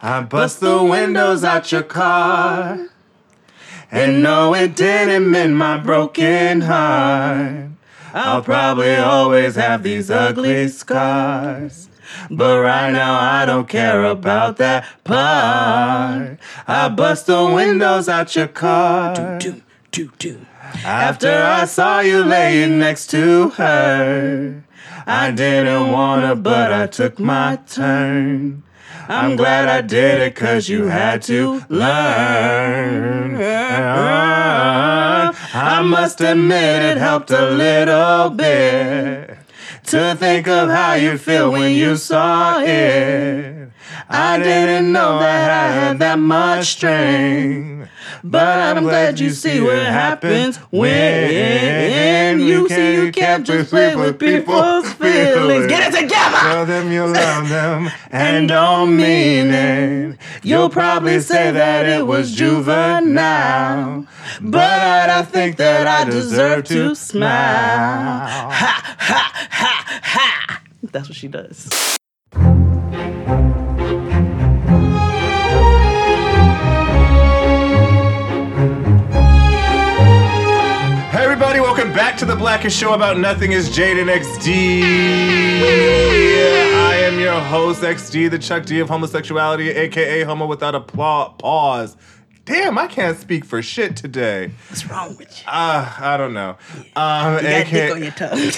I 0.00 0.20
bust 0.20 0.60
the 0.60 0.82
windows 0.84 1.42
out 1.42 1.72
your 1.72 1.82
car. 1.82 2.86
And 3.90 4.22
no, 4.22 4.54
it 4.54 4.76
didn't 4.76 5.28
mend 5.28 5.58
my 5.58 5.78
broken 5.78 6.60
heart. 6.60 7.70
I'll 8.14 8.42
probably 8.42 8.94
always 8.94 9.56
have 9.56 9.82
these 9.82 10.08
ugly 10.08 10.68
scars. 10.68 11.88
But 12.30 12.60
right 12.60 12.92
now 12.92 13.18
I 13.18 13.44
don't 13.44 13.68
care 13.68 14.04
about 14.04 14.58
that 14.58 14.86
part. 15.02 16.38
I 16.68 16.88
bust 16.94 17.26
the 17.26 17.44
windows 17.46 18.08
out 18.08 18.36
your 18.36 18.48
car. 18.48 19.40
After 20.84 21.42
I 21.42 21.64
saw 21.64 22.00
you 22.00 22.22
laying 22.22 22.78
next 22.78 23.08
to 23.10 23.50
her. 23.50 24.62
I 25.06 25.30
didn't 25.32 25.90
wanna, 25.90 26.36
but 26.36 26.72
I 26.72 26.86
took 26.86 27.18
my 27.18 27.56
turn. 27.66 28.62
I'm 29.10 29.36
glad 29.36 29.70
I 29.70 29.80
did 29.80 30.20
it 30.20 30.34
cause 30.36 30.68
you 30.68 30.88
had 30.88 31.22
to 31.22 31.62
learn. 31.70 33.36
I 35.54 35.80
must 35.82 36.20
admit 36.20 36.82
it 36.82 36.98
helped 36.98 37.30
a 37.30 37.50
little 37.50 38.28
bit 38.28 39.38
to 39.84 40.14
think 40.14 40.46
of 40.46 40.68
how 40.68 40.92
you 40.92 41.16
feel 41.16 41.50
when 41.50 41.74
you 41.74 41.96
saw 41.96 42.60
it. 42.60 43.70
I 44.10 44.38
didn't 44.38 44.92
know 44.92 45.20
that 45.20 45.50
I 45.50 45.72
had 45.72 45.98
that 46.00 46.18
much 46.18 46.66
strength. 46.66 47.88
But 48.24 48.58
I'm 48.58 48.82
glad 48.82 49.20
you 49.20 49.30
see 49.30 49.60
what 49.60 49.78
happens 49.78 50.56
when 50.70 52.40
you 52.40 52.68
see 52.68 52.94
you 52.94 53.12
can't 53.12 53.46
just 53.46 53.70
play 53.70 53.94
with 53.96 54.18
people's 54.18 54.92
feelings. 54.94 55.66
Get 55.66 55.92
it 55.92 56.00
together! 56.00 56.36
Tell 56.36 56.66
them 56.66 56.92
you 56.92 57.06
love 57.06 57.48
them 57.48 57.90
and 58.10 58.48
don't 58.48 58.96
mean 58.96 59.46
it. 59.48 60.18
You'll 60.42 60.70
probably 60.70 61.20
say 61.20 61.50
that 61.50 61.86
it 61.86 62.06
was 62.06 62.34
juvenile. 62.34 64.06
But 64.40 65.10
I 65.10 65.22
think 65.22 65.56
that 65.56 65.86
I 65.86 66.04
deserve 66.10 66.64
to 66.64 66.94
smile. 67.08 68.50
Ha, 68.50 68.96
ha, 68.98 69.48
ha, 69.50 70.00
ha. 70.02 70.62
That's 70.82 71.08
what 71.08 71.16
she 71.16 71.28
does. 71.28 71.97
Everybody, 81.40 81.60
welcome 81.60 81.92
back 81.92 82.16
to 82.16 82.24
the 82.24 82.34
Blackest 82.34 82.76
Show 82.76 82.94
About 82.94 83.16
Nothing 83.16 83.52
is 83.52 83.70
Jade 83.70 83.96
and 83.96 84.10
XD. 84.10 84.82
I 84.82 86.96
am 86.96 87.20
your 87.20 87.38
host, 87.38 87.82
XD, 87.82 88.28
the 88.32 88.40
Chuck 88.40 88.66
D 88.66 88.80
of 88.80 88.88
homosexuality, 88.88 89.68
aka 89.70 90.24
homo 90.24 90.46
without 90.46 90.74
a 90.74 90.80
pla- 90.80 91.28
pause. 91.28 91.96
Damn, 92.44 92.76
I 92.76 92.88
can't 92.88 93.16
speak 93.16 93.44
for 93.44 93.62
shit 93.62 93.96
today. 93.96 94.50
What's 94.68 94.84
wrong 94.86 95.16
with 95.16 95.38
you? 95.38 95.44
Uh, 95.46 95.88
I 96.00 96.16
don't 96.16 96.34
know. 96.34 96.56
Um, 96.96 97.34
You 97.36 97.40
got 97.40 97.44
aka 97.44 97.70
dick 97.70 97.92
on 97.94 98.02
your 98.02 98.10
tongue. 98.10 98.50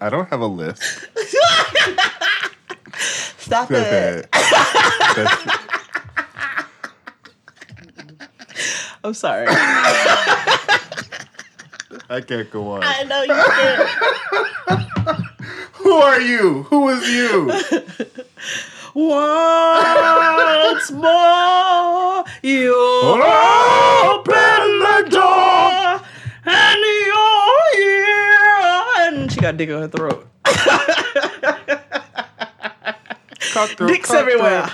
I 0.00 0.08
don't 0.08 0.28
have 0.30 0.40
a 0.40 0.46
list. 0.46 1.06
Stop 3.38 3.70
it. 3.70 4.28
I'm 9.02 9.14
sorry. 9.14 9.46
I 12.10 12.20
can't 12.26 12.50
go 12.50 12.72
on. 12.72 12.82
I 12.84 13.04
know 13.04 13.22
you 13.22 13.34
can't. 13.34 13.88
Who 15.74 15.92
are 15.92 16.20
you? 16.20 16.64
Who 16.64 16.88
is 16.90 17.08
you? 17.08 17.46
Once 18.94 20.90
more, 20.90 22.24
you 22.42 22.74
open 22.74 24.34
the 24.84 25.06
door, 25.10 26.02
and 26.44 26.80
you're 27.06 27.76
here. 27.76 28.84
And 28.98 29.32
she 29.32 29.40
got 29.40 29.56
dick 29.56 29.70
on 29.70 29.82
her 29.82 29.88
throat. 29.88 30.26
Cockthroat, 33.52 33.90
Dicks 33.92 34.08
cockthroat. 34.08 34.28
everywhere. 34.34 34.70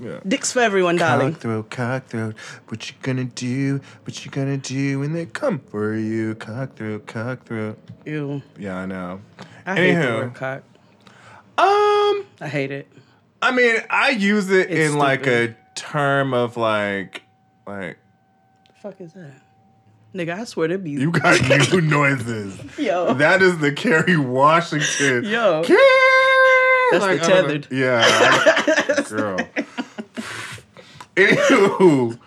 Yeah. 0.00 0.20
Dicks 0.26 0.52
for 0.52 0.60
everyone, 0.60 0.96
darling. 0.96 1.32
Cockthroat, 1.32 1.70
cockthroat, 1.70 2.34
what 2.68 2.88
you 2.88 2.94
gonna 3.02 3.24
do? 3.24 3.80
What 4.04 4.24
you 4.24 4.30
gonna 4.30 4.56
do 4.56 5.00
when 5.00 5.12
they 5.12 5.26
come 5.26 5.58
for 5.58 5.94
you? 5.94 6.34
Cockthroat, 6.36 7.06
cockthroat. 7.06 7.78
Ew. 8.06 8.40
Yeah, 8.58 8.76
I 8.76 8.86
know. 8.86 9.20
I 9.66 9.74
hate 9.74 9.94
the 9.94 10.00
Anywho. 10.00 10.14
word 10.20 10.34
cock. 10.34 10.62
Um, 11.58 12.24
I 12.40 12.48
hate 12.48 12.70
it. 12.70 12.88
I 13.42 13.50
mean, 13.50 13.76
I 13.90 14.10
use 14.10 14.50
it 14.50 14.70
It's 14.70 14.92
in 14.92 14.98
like 14.98 15.26
a 15.26 15.56
term 15.74 16.32
of 16.34 16.56
like, 16.56 17.22
like 17.66 17.98
The 18.68 18.74
fuck 18.80 19.00
is 19.00 19.12
that? 19.14 19.32
Nigga, 20.14 20.38
I 20.40 20.44
swear 20.44 20.68
to 20.68 20.78
be. 20.78 20.92
you 20.92 21.10
got 21.10 21.40
new 21.72 21.80
noises. 21.80 22.58
Yo. 22.78 23.14
That 23.14 23.42
is 23.42 23.58
the 23.58 23.72
Kerry 23.72 24.16
Washington. 24.16 25.24
Yo. 25.24 25.62
Kerry! 25.64 25.78
That's 26.90 27.04
the 27.04 27.10
I 27.10 27.16
don't 27.16 27.28
know- 27.28 27.42
tethered. 27.42 27.68
Yeah, 27.70 28.02
I- 28.04 29.02
girl. 29.08 29.38
Anywho, 31.16 32.18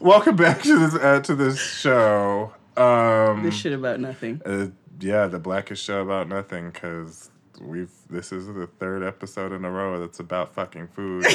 welcome 0.00 0.36
back 0.36 0.62
to 0.62 0.78
this 0.78 0.94
uh, 0.94 1.20
to 1.20 1.34
this 1.34 1.58
show. 1.60 2.52
Um, 2.76 3.42
This 3.42 3.54
shit 3.54 3.72
about 3.72 4.00
nothing. 4.00 4.40
uh, 4.44 4.66
yeah, 5.00 5.26
the 5.26 5.38
blackest 5.38 5.82
show 5.84 6.00
about 6.02 6.28
nothing 6.28 6.70
because 6.70 7.30
we've 7.60 7.90
this 8.10 8.32
is 8.32 8.46
the 8.46 8.66
third 8.78 9.02
episode 9.02 9.52
in 9.52 9.64
a 9.64 9.70
row 9.70 9.98
that's 10.00 10.20
about 10.20 10.54
fucking 10.54 10.88
food. 10.88 11.24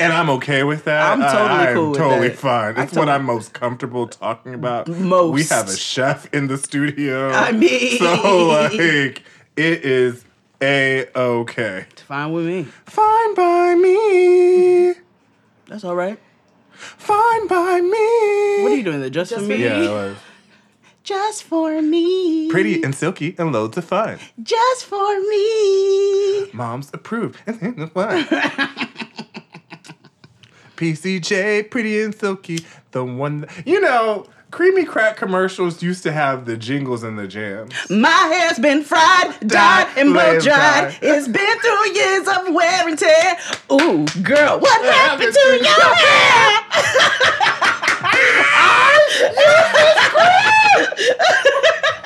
and 0.00 0.12
I'm 0.12 0.30
okay 0.30 0.62
with 0.64 0.84
that. 0.84 1.12
I'm 1.12 1.20
totally 1.20 1.38
I, 1.60 1.68
I'm 1.68 1.74
cool 1.74 1.90
with 1.90 1.98
totally 1.98 2.28
that. 2.28 2.38
fine. 2.38 2.76
I 2.76 2.82
It's 2.84 2.92
what 2.94 3.06
tot- 3.06 3.14
I'm 3.14 3.24
most 3.24 3.52
comfortable 3.52 4.06
talking 4.08 4.54
about. 4.54 4.88
Most. 4.88 5.32
We 5.34 5.44
have 5.44 5.68
a 5.68 5.76
chef 5.76 6.32
in 6.34 6.46
the 6.48 6.58
studio. 6.58 7.30
I 7.30 7.52
mean- 7.52 7.98
so 7.98 8.46
like 8.48 8.74
it 9.56 9.84
is 9.84 10.24
a 10.62 11.06
okay. 11.16 11.86
It's 11.90 12.02
fine 12.02 12.32
with 12.32 12.46
me. 12.46 12.64
Fine 12.86 13.34
by 13.34 13.74
me. 13.74 14.94
That's 15.68 15.84
all 15.84 15.94
right. 15.96 16.18
Fine 16.72 17.46
by 17.46 17.80
me. 17.80 18.62
What 18.62 18.72
are 18.72 18.76
you 18.76 18.82
doing 18.82 19.00
there? 19.00 19.10
Just, 19.10 19.34
for 19.34 19.40
me? 19.40 19.62
Yeah, 19.62 19.76
like, 19.88 20.16
Just 21.04 21.44
for 21.44 21.80
me. 21.82 22.50
pretty 22.50 22.82
and 22.82 22.94
silky 22.94 23.34
and 23.38 23.52
loads 23.52 23.76
of 23.76 23.84
fun. 23.84 24.18
Just 24.42 24.86
for 24.86 25.20
me. 25.28 26.50
Moms 26.52 26.90
approve. 26.94 27.36
And 27.46 27.92
fun. 27.92 28.26
PCJ, 30.80 31.70
pretty 31.70 32.00
and 32.00 32.14
silky, 32.14 32.64
the 32.92 33.04
one. 33.04 33.46
You 33.66 33.82
know, 33.82 34.24
creamy 34.50 34.86
crack 34.86 35.18
commercials 35.18 35.82
used 35.82 36.02
to 36.04 36.12
have 36.12 36.46
the 36.46 36.56
jingles 36.56 37.02
and 37.02 37.18
the 37.18 37.28
jams. 37.28 37.74
My 37.90 38.08
hair's 38.08 38.58
been 38.58 38.82
fried, 38.82 39.38
dyed, 39.46 39.88
and 39.98 40.14
blow 40.14 40.40
dried. 40.40 40.96
It's 41.02 41.28
been 41.28 41.58
through 41.60 41.92
years 41.92 42.26
of 42.28 42.54
wear 42.54 42.88
and 42.88 42.98
tear. 42.98 43.36
Ooh, 43.70 44.06
girl, 44.22 44.58
what 44.58 44.82
happened 44.82 45.34
happened 45.34 45.34
to 45.34 45.40
to 45.40 45.48
your 45.48 45.64
your 45.64 45.94
hair? 45.94 46.60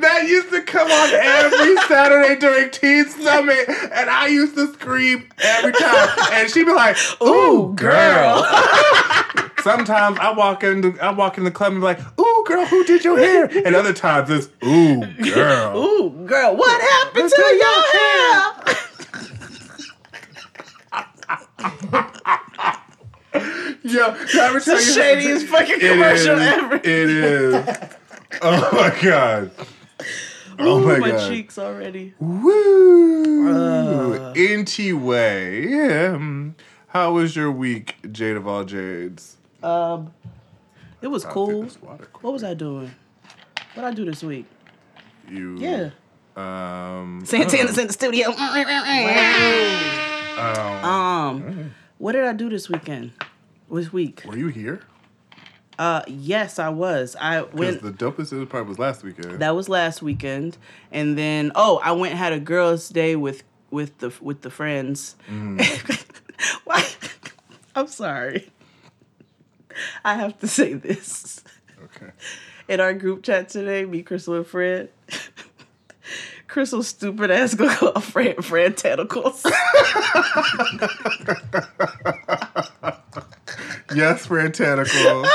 That 0.00 0.26
used 0.26 0.50
to 0.50 0.62
come 0.62 0.90
on 0.90 1.10
every 1.14 1.76
Saturday 1.88 2.36
during 2.38 2.70
Teen 2.70 3.04
Summit, 3.08 3.68
and 3.68 4.08
I 4.10 4.28
used 4.28 4.54
to 4.56 4.72
scream 4.72 5.28
every 5.42 5.72
time. 5.72 6.08
And 6.32 6.50
she'd 6.50 6.64
be 6.66 6.72
like, 6.72 6.96
"Ooh, 7.22 7.72
girl." 7.74 8.44
Sometimes 9.62 10.18
I 10.18 10.32
walk 10.34 10.64
into 10.64 10.96
I 11.02 11.10
walk 11.10 11.36
in 11.36 11.44
the 11.44 11.50
club 11.50 11.72
and 11.72 11.80
be 11.80 11.84
like, 11.84 12.00
"Ooh, 12.18 12.44
girl, 12.46 12.64
who 12.66 12.82
did 12.84 13.04
your 13.04 13.18
hair?" 13.18 13.44
And 13.64 13.74
other 13.76 13.92
times 13.92 14.30
it's, 14.30 14.48
"Ooh, 14.64 15.04
girl." 15.32 15.76
Ooh, 15.84 16.10
girl, 16.26 16.56
what 16.56 16.80
happened 16.80 17.30
to 17.30 17.42
your 17.42 17.82
hair? 17.92 18.76
Yo, 23.82 24.12
can 24.12 24.40
I 24.40 24.46
ever 24.48 24.60
tell 24.60 24.76
The 24.76 24.82
shadiest 24.82 25.46
fucking 25.46 25.76
It 25.76 25.92
commercial 25.92 26.38
is. 26.38 26.40
ever. 26.48 26.74
It 26.76 26.84
is. 26.86 27.78
Oh 28.42 28.68
my 28.72 28.96
god. 29.02 29.50
Oh 30.62 30.78
Ooh, 30.80 30.86
my, 30.86 30.98
my 30.98 31.10
god. 31.12 31.28
cheeks 31.30 31.58
already. 31.58 32.14
Woo! 32.20 33.48
Uh. 33.52 34.32
Anyway, 34.36 35.66
yeah. 35.68 36.12
um, 36.14 36.54
How 36.88 37.12
was 37.12 37.34
your 37.34 37.50
week, 37.50 37.96
Jade 38.12 38.36
of 38.36 38.46
all 38.46 38.64
Jades? 38.64 39.36
Um, 39.62 40.12
it 41.02 41.08
was 41.08 41.24
cool. 41.24 41.66
water. 41.82 42.08
What 42.20 42.32
was 42.32 42.44
I 42.44 42.54
doing? 42.54 42.90
What 43.74 43.84
I 43.84 43.92
do 43.92 44.04
this 44.04 44.22
week? 44.22 44.46
You. 45.28 45.56
Yeah. 45.58 45.90
Um. 46.36 47.22
Santana's 47.24 47.78
in 47.78 47.86
the 47.86 47.92
studio. 47.92 48.28
um, 50.38 50.84
Um, 50.84 51.70
what 51.98 52.12
did 52.12 52.24
I 52.24 52.32
do 52.32 52.48
this 52.48 52.68
weekend? 52.68 53.12
This 53.70 53.92
week? 53.92 54.22
were 54.26 54.36
you 54.36 54.48
here? 54.48 54.80
Uh, 55.80 56.02
yes, 56.06 56.58
I 56.58 56.68
was. 56.68 57.16
I 57.18 57.40
Because 57.40 57.54
went. 57.80 57.82
the 57.82 57.90
dopest 57.90 58.48
part 58.50 58.66
was 58.66 58.78
last 58.78 59.02
weekend. 59.02 59.38
That 59.40 59.56
was 59.56 59.66
last 59.66 60.02
weekend, 60.02 60.58
and 60.92 61.16
then 61.16 61.52
oh, 61.54 61.80
I 61.82 61.92
went 61.92 62.10
and 62.10 62.18
had 62.18 62.34
a 62.34 62.38
girls' 62.38 62.90
day 62.90 63.16
with 63.16 63.44
with 63.70 63.96
the 63.96 64.12
with 64.20 64.42
the 64.42 64.50
friends. 64.50 65.16
Why? 66.64 66.86
I'm 67.74 67.86
sorry. 67.86 68.50
I 70.04 70.16
have 70.16 70.38
to 70.40 70.46
say 70.48 70.74
this. 70.74 71.42
okay. 71.82 72.10
In 72.68 72.78
our 72.80 72.92
group 72.92 73.22
chat 73.22 73.48
today, 73.48 73.86
me, 73.86 74.02
Crystal, 74.02 74.34
and 74.34 74.46
Fred. 74.46 74.90
Crystal's 76.50 76.88
stupid 76.88 77.30
ass 77.30 77.54
gonna 77.54 77.74
call 77.74 78.00
Fred 78.00 78.44
Fred 78.44 78.76
tentacles. 78.76 79.46
Yes, 83.94 84.26
Fran 84.26 84.52
Tentacle. 84.52 85.26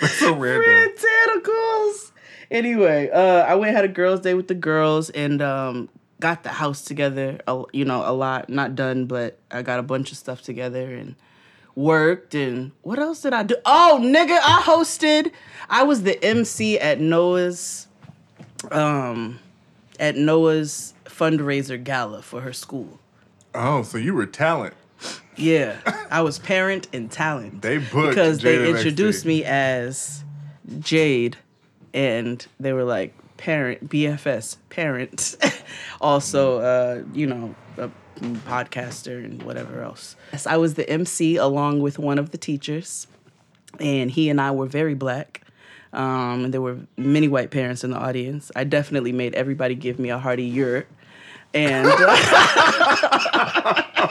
That's 0.00 0.14
so 0.14 0.34
random. 0.34 0.64
Fred 0.64 0.90
tentacles. 0.96 2.12
Anyway, 2.50 3.10
uh, 3.10 3.42
I 3.44 3.54
went 3.54 3.68
and 3.68 3.76
had 3.76 3.84
a 3.84 3.88
girls' 3.88 4.20
day 4.20 4.34
with 4.34 4.48
the 4.48 4.54
girls 4.56 5.08
and 5.10 5.40
um, 5.40 5.88
got 6.18 6.42
the 6.42 6.48
house 6.48 6.82
together. 6.82 7.38
You 7.72 7.84
know, 7.84 8.02
a 8.04 8.12
lot, 8.12 8.48
not 8.48 8.74
done, 8.74 9.06
but 9.06 9.38
I 9.50 9.62
got 9.62 9.78
a 9.78 9.82
bunch 9.84 10.10
of 10.10 10.18
stuff 10.18 10.42
together 10.42 10.94
and 10.94 11.14
worked. 11.76 12.34
And 12.34 12.72
what 12.82 12.98
else 12.98 13.22
did 13.22 13.34
I 13.34 13.44
do? 13.44 13.54
Oh, 13.64 14.00
nigga, 14.02 14.38
I 14.42 14.62
hosted. 14.64 15.30
I 15.68 15.84
was 15.84 16.02
the 16.02 16.22
MC 16.24 16.76
at 16.78 17.00
Noah's, 17.00 17.86
um, 18.70 19.38
at 19.98 20.16
Noah's 20.16 20.94
fundraiser 21.04 21.82
gala 21.82 22.22
for 22.22 22.40
her 22.40 22.52
school. 22.52 22.98
Oh, 23.54 23.82
so 23.82 23.98
you 23.98 24.14
were 24.14 24.26
talent. 24.26 24.74
Yeah, 25.36 25.78
I 26.10 26.20
was 26.22 26.38
parent 26.38 26.88
and 26.92 27.10
talent. 27.10 27.62
They 27.62 27.78
booked 27.78 28.10
because 28.10 28.38
Jade 28.38 28.60
they 28.60 28.70
introduced 28.70 29.24
me 29.24 29.44
as 29.44 30.22
Jade, 30.80 31.36
and 31.94 32.46
they 32.58 32.72
were 32.72 32.84
like 32.84 33.14
parent 33.38 33.88
BFS 33.88 34.56
parent, 34.68 35.36
also 36.00 36.58
uh, 36.58 37.04
you 37.14 37.26
know 37.26 37.54
a 37.78 37.90
podcaster 38.20 39.24
and 39.24 39.42
whatever 39.42 39.82
else. 39.82 40.16
I 40.46 40.58
was 40.58 40.74
the 40.74 40.88
MC 40.88 41.36
along 41.36 41.80
with 41.80 41.98
one 41.98 42.18
of 42.18 42.30
the 42.30 42.38
teachers, 42.38 43.06
and 43.78 44.10
he 44.10 44.28
and 44.28 44.40
I 44.40 44.50
were 44.50 44.66
very 44.66 44.94
black. 44.94 45.42
Um, 45.92 46.44
and 46.44 46.54
there 46.54 46.60
were 46.60 46.78
many 46.96 47.26
white 47.28 47.50
parents 47.50 47.82
in 47.82 47.90
the 47.90 47.96
audience. 47.96 48.52
I 48.54 48.62
definitely 48.64 49.12
made 49.12 49.34
everybody 49.34 49.74
give 49.74 49.98
me 49.98 50.10
a 50.10 50.18
hearty 50.18 50.44
yurt. 50.44 50.86
And 51.52 51.88
uh, 51.88 51.92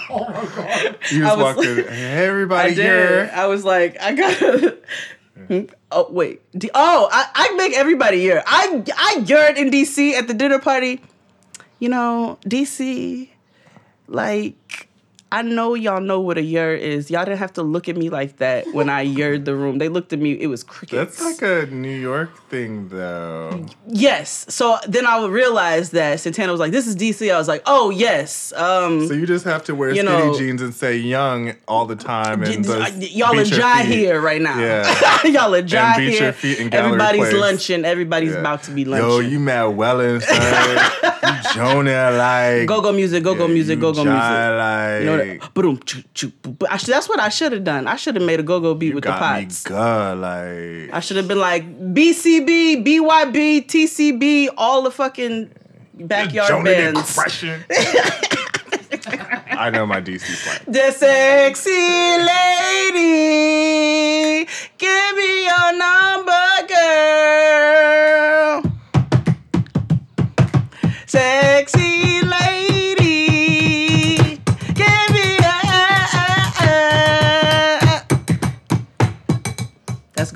oh 0.09 0.27
my 0.27 0.45
god! 0.55 0.97
You 1.09 1.21
just 1.21 1.37
walked 1.37 1.63
in. 1.63 1.85
Everybody 1.87 2.71
I 2.71 2.73
here. 2.73 3.31
I 3.33 3.45
was 3.47 3.63
like, 3.63 3.97
I 4.01 4.13
gotta. 4.13 4.77
oh 5.91 6.11
wait. 6.11 6.41
D- 6.57 6.69
oh, 6.73 7.07
I, 7.09 7.27
I 7.33 7.55
make 7.55 7.77
everybody 7.77 8.19
year. 8.19 8.43
I 8.45 8.83
I 8.97 9.23
yurt 9.25 9.57
in 9.57 9.71
DC 9.71 10.11
at 10.13 10.27
the 10.27 10.33
dinner 10.33 10.59
party. 10.59 11.01
You 11.79 11.87
know, 11.87 12.37
DC, 12.43 13.29
like. 14.07 14.88
I 15.31 15.43
know 15.43 15.75
y'all 15.75 16.01
know 16.01 16.19
what 16.19 16.39
a 16.39 16.41
yurt 16.41 16.81
is. 16.81 17.11
Y'all 17.11 17.23
didn't 17.23 17.37
have 17.37 17.53
to 17.53 17.61
look 17.61 17.87
at 17.87 17.95
me 17.95 18.09
like 18.09 18.37
that 18.37 18.65
when 18.73 18.89
I 18.89 19.01
yurred 19.19 19.45
the 19.45 19.55
room. 19.55 19.77
They 19.77 19.87
looked 19.87 20.11
at 20.11 20.17
me. 20.19 20.31
It 20.31 20.47
was 20.47 20.63
crickets. 20.63 21.17
That's 21.19 21.41
like 21.41 21.67
a 21.69 21.71
New 21.71 21.95
York 21.95 22.31
thing, 22.49 22.89
though. 22.89 23.65
yes. 23.87 24.45
So 24.49 24.77
then 24.87 25.05
I 25.05 25.19
would 25.19 25.29
realize 25.29 25.91
that 25.91 26.19
Santana 26.19 26.51
was 26.51 26.59
like, 26.59 26.71
"This 26.71 26.87
is 26.87 26.95
DC." 26.95 27.31
I 27.31 27.37
was 27.37 27.47
like, 27.47 27.61
"Oh 27.67 27.91
yes." 27.91 28.51
Um, 28.53 29.07
So 29.07 29.13
you 29.13 29.27
just 29.27 29.45
have 29.45 29.63
to 29.65 29.75
wear 29.75 29.89
You 29.89 30.01
skinny 30.01 30.09
know- 30.09 30.35
jeans 30.37 30.61
and 30.63 30.73
say 30.73 30.97
"young" 30.97 31.53
all 31.67 31.85
the 31.85 31.95
time, 31.95 32.41
and 32.41 32.65
Y- 32.65 32.75
y- 32.97 33.09
y'all 33.11 33.39
are 33.39 33.43
dry 33.45 33.83
here 33.83 34.19
right 34.19 34.41
now. 34.41 34.57
Yeah. 34.59 35.23
y'all 35.25 35.53
are 35.53 35.61
dry 35.61 35.99
here. 35.99 36.23
your 36.23 36.33
feet 36.33 36.59
in 36.59 36.73
Everybody's 36.73 37.21
place. 37.29 37.33
lunching. 37.35 37.85
Everybody's 37.85 38.31
Yeah. 38.33 38.39
about 38.39 38.63
to 38.63 38.71
be 38.71 38.83
lunching. 38.83 39.07
Yo, 39.09 39.19
you 39.19 39.39
mad 39.39 39.65
Wellin, 39.77 40.21
son. 40.21 40.77
you 41.23 41.53
Jonah 41.53 42.11
like 42.11 42.67
go 42.67 42.81
go 42.81 42.91
music, 42.91 43.23
go 43.23 43.35
go 43.35 43.45
Yeah, 43.47 43.53
music, 43.53 43.79
go 43.79 43.93
go 43.93 44.03
music. 44.03 44.19
Like, 44.19 44.99
You 45.01 45.05
know 45.05 45.18
that? 45.39 45.53
Boom, 45.53 45.79
choo, 45.85 46.03
choo, 46.13 46.29
boo, 46.41 46.51
boo. 46.51 46.65
I 46.69 46.77
should- 46.77 46.93
That's 46.93 47.07
what 47.09 47.19
I 47.19 47.29
should 47.29 47.51
have 47.51 47.63
done. 47.63 47.87
I 47.87 47.95
should 47.95 48.15
have 48.15 48.23
made 48.25 48.39
a 48.39 48.43
go 48.43 48.59
go 48.59 48.73
beat 48.73 48.93
with 48.95 49.03
the 49.03 49.09
got 49.09 49.37
me 49.37 49.43
pots. 49.45 49.63
good, 49.63 50.15
like 50.19 50.89
I 50.93 50.99
should 51.01 51.17
have 51.17 51.27
been 51.27 51.39
like 51.39 51.63
BCB, 51.93 52.83
BYB, 52.85 53.65
TCB, 53.67 54.49
all 54.57 54.81
the 54.83 54.91
fucking 54.91 55.51
backyard 55.95 56.49
Jonah 56.49 56.63
bands. 56.63 57.17
I 59.51 59.69
know 59.71 59.85
my 59.85 59.99
DC 60.01 60.21
flag. 60.21 60.61
The 60.67 60.91
sexy 60.91 61.69
lady, 62.93 64.47
give 64.77 65.15
me 65.17 65.43
your 65.45 65.71
number, 65.77 66.47
girl. 66.69 68.63
Sexy 71.05 71.78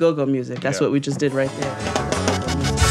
That's 0.04 0.16
go 0.18 0.26
go 0.26 0.30
music. 0.30 0.60
That's 0.60 0.80
Yeah. 0.82 0.88
what 0.88 0.92
we 0.92 1.00
just 1.00 1.18
did 1.18 1.34
right 1.34 1.50
there. 1.60 2.84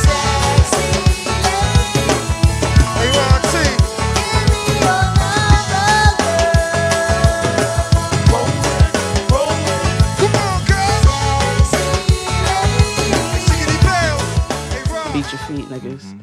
Beat 15.12 15.30
your 15.30 15.40
feet, 15.42 15.66
niggas. 15.68 16.18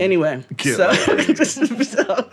Anyway, 0.00 0.42
so, 0.60 0.92
so 1.44 2.30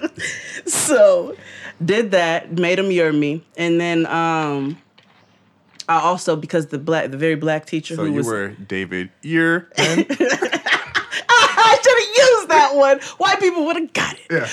so 0.65 1.35
did 1.83 2.09
that, 2.11 2.53
made 2.57 2.79
him 2.79 2.89
year 2.89 3.13
me, 3.13 3.43
and 3.55 3.79
then 3.79 4.07
um, 4.07 4.81
I 5.91 6.01
also 6.01 6.35
because 6.37 6.67
the 6.67 6.79
black, 6.79 7.11
the 7.11 7.17
very 7.17 7.35
black 7.35 7.65
teacher 7.65 7.95
So 7.95 8.05
who 8.05 8.11
you 8.11 8.17
was 8.17 8.25
were 8.25 8.47
David 8.49 9.09
Ear. 9.23 9.67
I 9.77 9.95
should 11.83 11.99
have 11.99 12.15
used 12.15 12.47
that 12.49 12.71
one. 12.75 12.99
White 13.17 13.41
people 13.41 13.65
would 13.65 13.75
have 13.75 13.91
got 13.91 14.15
it. 14.17 14.25
Yeah. 14.31 14.47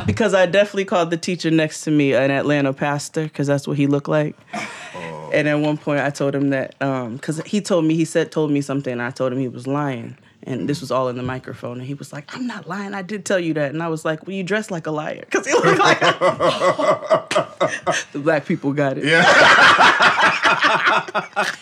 because 0.06 0.34
I 0.34 0.46
definitely 0.46 0.84
called 0.84 1.10
the 1.10 1.16
teacher 1.16 1.48
next 1.50 1.82
to 1.82 1.92
me 1.92 2.12
an 2.12 2.32
Atlanta 2.32 2.72
pastor 2.72 3.22
because 3.24 3.46
that's 3.46 3.68
what 3.68 3.76
he 3.76 3.86
looked 3.86 4.08
like. 4.08 4.34
Oh. 4.94 5.30
And 5.32 5.46
at 5.46 5.60
one 5.60 5.78
point, 5.78 6.00
I 6.00 6.10
told 6.10 6.34
him 6.34 6.50
that 6.50 6.74
um, 6.82 7.14
because 7.16 7.40
he 7.42 7.60
told 7.60 7.84
me 7.84 7.94
he 7.94 8.04
said 8.04 8.32
told 8.32 8.50
me 8.50 8.62
something, 8.62 8.98
I 9.00 9.10
told 9.10 9.32
him 9.32 9.38
he 9.38 9.46
was 9.48 9.68
lying. 9.68 10.16
And 10.44 10.68
this 10.68 10.80
was 10.80 10.90
all 10.90 11.08
in 11.08 11.16
the 11.16 11.22
microphone, 11.22 11.78
and 11.78 11.86
he 11.86 11.94
was 11.94 12.12
like, 12.12 12.34
"I'm 12.34 12.46
not 12.48 12.68
lying. 12.68 12.94
I 12.94 13.02
did 13.02 13.24
tell 13.24 13.38
you 13.38 13.54
that." 13.54 13.70
And 13.70 13.82
I 13.82 13.88
was 13.88 14.04
like, 14.04 14.26
"Well, 14.26 14.34
you 14.34 14.42
dress 14.42 14.70
like 14.70 14.86
a 14.86 14.90
liar," 14.90 15.20
because 15.30 15.46
he 15.46 15.52
looked 15.52 15.78
like 15.78 16.00
the 18.12 18.18
black 18.18 18.44
people 18.44 18.72
got 18.72 18.98
it. 18.98 19.04
yeah. 19.04 19.22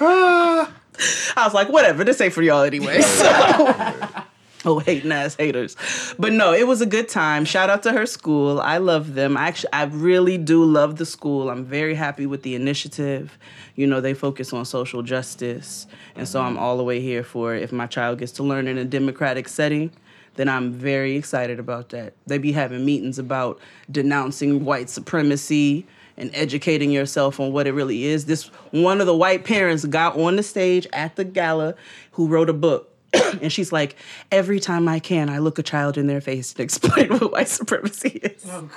I 0.00 1.44
was 1.44 1.54
like, 1.54 1.68
whatever, 1.68 2.04
this 2.04 2.20
ain't 2.20 2.32
for 2.32 2.42
y'all 2.42 2.62
anyway. 2.62 3.00
So. 3.02 4.24
Oh, 4.68 4.78
hating 4.86 5.12
ass 5.12 5.34
haters. 5.34 5.76
But 6.18 6.34
no, 6.34 6.52
it 6.52 6.66
was 6.66 6.82
a 6.82 6.86
good 6.86 7.08
time. 7.08 7.46
Shout 7.46 7.70
out 7.70 7.82
to 7.84 7.92
her 7.92 8.04
school. 8.04 8.60
I 8.60 8.76
love 8.76 9.14
them. 9.14 9.34
I 9.34 9.48
actually 9.48 9.72
I 9.72 9.84
really 9.84 10.36
do 10.36 10.62
love 10.62 10.96
the 10.96 11.06
school. 11.06 11.48
I'm 11.48 11.64
very 11.64 11.94
happy 11.94 12.26
with 12.26 12.42
the 12.42 12.54
initiative. 12.54 13.38
You 13.76 13.86
know, 13.86 14.02
they 14.02 14.12
focus 14.12 14.52
on 14.52 14.66
social 14.66 15.02
justice. 15.02 15.86
And 16.16 16.28
so 16.28 16.42
I'm 16.42 16.58
all 16.58 16.76
the 16.76 16.84
way 16.84 17.00
here 17.00 17.24
for 17.24 17.54
it. 17.54 17.62
if 17.62 17.72
my 17.72 17.86
child 17.86 18.18
gets 18.18 18.32
to 18.32 18.42
learn 18.42 18.68
in 18.68 18.76
a 18.76 18.84
democratic 18.84 19.48
setting, 19.48 19.90
then 20.34 20.50
I'm 20.50 20.70
very 20.72 21.16
excited 21.16 21.58
about 21.58 21.88
that. 21.90 22.12
They 22.26 22.36
be 22.36 22.52
having 22.52 22.84
meetings 22.84 23.18
about 23.18 23.58
denouncing 23.90 24.66
white 24.66 24.90
supremacy 24.90 25.86
and 26.18 26.30
educating 26.34 26.90
yourself 26.90 27.40
on 27.40 27.52
what 27.52 27.66
it 27.66 27.72
really 27.72 28.04
is. 28.04 28.26
This 28.26 28.48
one 28.70 29.00
of 29.00 29.06
the 29.06 29.16
white 29.16 29.44
parents 29.44 29.86
got 29.86 30.18
on 30.18 30.36
the 30.36 30.42
stage 30.42 30.86
at 30.92 31.16
the 31.16 31.24
gala 31.24 31.74
who 32.12 32.26
wrote 32.28 32.50
a 32.50 32.52
book. 32.52 32.87
and 33.42 33.50
she's 33.52 33.72
like, 33.72 33.96
every 34.30 34.60
time 34.60 34.86
I 34.88 34.98
can, 34.98 35.28
I 35.30 35.38
look 35.38 35.58
a 35.58 35.62
child 35.62 35.96
in 35.96 36.06
their 36.06 36.20
face 36.20 36.52
and 36.52 36.60
explain 36.64 37.08
what 37.10 37.32
white 37.32 37.48
supremacy 37.48 38.10
is. 38.22 38.44
Oh, 38.48 38.68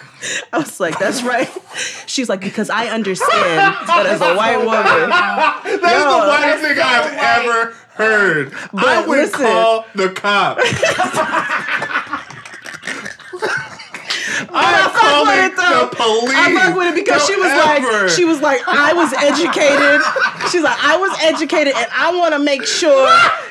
I 0.53 0.57
was 0.59 0.79
like, 0.79 0.97
that's 0.99 1.21
right. 1.23 1.49
She's 2.07 2.29
like, 2.29 2.39
because 2.41 2.69
I 2.69 2.87
understand 2.87 3.75
that 3.87 4.05
as 4.07 4.21
a 4.21 4.33
white 4.35 4.57
woman, 4.57 5.09
That's 5.81 5.93
Yo, 5.93 6.21
the 6.21 6.27
whitest 6.27 6.63
thing 6.63 6.79
I've 6.79 7.13
ever 7.45 7.71
heard. 7.93 8.53
I 8.53 8.67
But 8.71 9.07
would 9.07 9.17
listen. 9.19 9.39
call 9.45 9.85
the 9.95 10.09
cops. 10.09 10.63
I'm 14.53 14.89
fuck 14.91 14.93
with 14.93 15.01
calling 15.01 15.39
it, 15.45 15.55
though. 15.55 15.89
the 15.89 15.95
police. 15.95 16.35
I 16.35 16.53
fuck 16.55 16.75
with 16.77 16.87
it 16.91 16.95
because 16.95 17.25
she 17.25 17.35
was 17.35 17.47
ever. 17.47 18.05
like, 18.05 18.09
she 18.09 18.25
was 18.25 18.41
like, 18.41 18.61
I 18.67 18.93
was 18.93 19.13
educated. 19.13 20.01
She's 20.51 20.63
like, 20.63 20.77
I 20.83 20.97
was 20.97 21.11
educated, 21.21 21.73
and 21.75 21.87
I 21.93 22.15
want 22.17 22.33
to 22.33 22.39
make 22.39 22.65
sure 22.65 23.05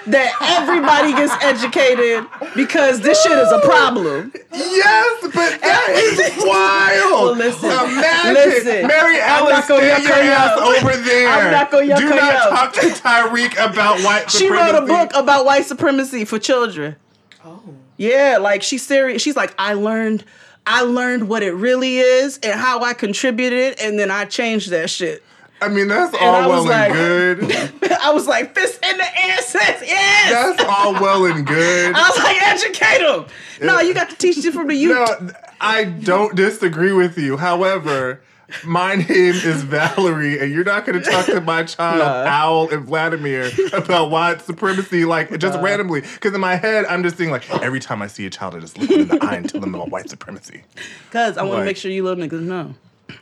that 0.07 0.33
everybody 0.61 1.13
gets 1.13 1.33
educated 1.43 2.27
because 2.55 3.01
this 3.01 3.21
shit 3.23 3.33
is 3.33 3.51
a 3.53 3.61
problem. 3.61 4.33
Yes, 4.53 5.23
but 5.23 5.61
that 5.61 5.89
is 5.95 6.45
wild. 6.45 7.11
Well, 7.11 7.35
listen, 7.37 7.71
Imagine 7.71 8.35
listen. 8.35 8.87
Mary 8.87 9.17
I'm 9.21 9.47
Alice, 9.47 9.69
not 9.69 9.69
gonna 9.69 9.83
stand 9.87 10.03
your 10.05 10.13
ass 10.37 10.59
up. 10.59 10.67
over 10.85 10.97
there. 10.97 11.29
I'm 11.29 11.51
not 11.53 11.71
gonna 11.71 11.87
yuck 11.87 11.99
Do 11.99 12.09
not 12.11 12.35
up. 12.35 12.51
talk 12.51 12.73
to 12.75 12.81
Tyreek 12.89 13.53
about 13.55 14.01
white 14.05 14.31
She 14.31 14.49
supremacy. 14.49 14.73
wrote 14.73 14.83
a 14.83 14.87
book 14.87 15.11
about 15.15 15.45
white 15.45 15.65
supremacy 15.67 16.25
for 16.25 16.39
children. 16.39 16.97
Oh. 17.45 17.63
Yeah, 17.97 18.39
like 18.41 18.63
she's 18.63 18.85
serious. 18.85 19.23
She's 19.23 19.37
like, 19.37 19.55
I 19.59 19.75
learned, 19.75 20.25
I 20.67 20.83
learned 20.83 21.29
what 21.29 21.43
it 21.43 21.53
really 21.53 21.99
is 21.99 22.39
and 22.43 22.59
how 22.59 22.81
I 22.83 22.93
contributed, 22.95 23.81
and 23.81 23.99
then 23.99 24.11
I 24.11 24.25
changed 24.27 24.71
that 24.71 24.91
shit. 24.91 25.23
I 25.63 25.69
mean, 25.69 25.89
that's 25.89 26.15
I 26.15 26.19
all 26.25 26.49
well 26.49 26.61
was 26.63 26.67
like- 26.71 26.91
and 26.93 27.41
good. 27.49 27.93
I 28.03 28.13
was 28.13 28.27
like, 28.27 28.55
fist 28.55 28.83
in 28.85 28.97
the 28.97 29.05
air 29.23 29.37
says 29.43 29.83
yes. 29.83 30.57
That's 30.57 30.65
all 30.71 30.95
well 30.95 31.27
and 31.27 31.47
good. 31.47 31.95
I 31.97 32.09
was 32.09 32.19
like, 32.19 32.43
educate 32.43 32.99
them. 33.07 33.27
No, 33.67 33.81
you 33.81 33.93
got 33.93 34.09
to 34.11 34.17
teach 34.17 34.39
it 34.43 34.53
from 34.53 34.69
the 34.69 34.75
youth. 34.75 34.93
No, 35.21 35.31
I 35.61 35.85
don't 35.85 36.35
disagree 36.35 36.93
with 36.93 37.19
you. 37.19 37.37
However, 37.37 38.21
my 38.65 38.97
name 38.97 39.09
is 39.35 39.63
Valerie, 39.63 40.39
and 40.41 40.53
you're 40.53 40.65
not 40.65 40.85
going 40.87 41.01
to 41.03 41.11
talk 41.11 41.27
to 41.27 41.41
my 41.41 41.63
child, 41.65 42.01
Owl 42.27 42.71
and 42.71 42.85
Vladimir, 42.85 43.51
about 43.73 44.11
white 44.11 44.41
supremacy, 44.43 45.05
like 45.05 45.37
just 45.39 45.59
randomly. 45.61 46.01
Because 46.03 46.35
in 46.35 46.41
my 46.41 46.57
head, 46.57 46.85
I'm 46.87 47.03
just 47.03 47.17
thinking, 47.17 47.33
like, 47.33 47.49
every 47.63 47.81
time 47.81 48.03
I 48.03 48.07
see 48.07 48.27
a 48.27 48.31
child, 48.31 48.55
I 48.55 48.61
just 48.61 48.79
look 48.79 48.89
them 48.89 49.01
in 49.01 49.09
the 49.09 49.25
eye 49.25 49.35
and 49.35 49.49
tell 49.49 49.61
them 49.61 49.75
about 49.75 49.91
white 49.91 50.09
supremacy. 50.11 50.63
Because 51.09 51.37
I 51.37 51.43
want 51.43 51.53
to 51.53 51.57
Like- 51.59 51.67
make 51.67 51.77
sure 51.77 51.91
you 51.91 52.03
little 52.05 52.25
niggas 52.25 52.43
know. 52.43 52.75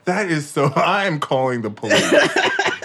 That 0.05 0.31
is 0.31 0.47
so. 0.49 0.67
I 0.77 1.07
am 1.07 1.19
calling 1.19 1.63
the 1.63 1.71
police. 1.71 1.99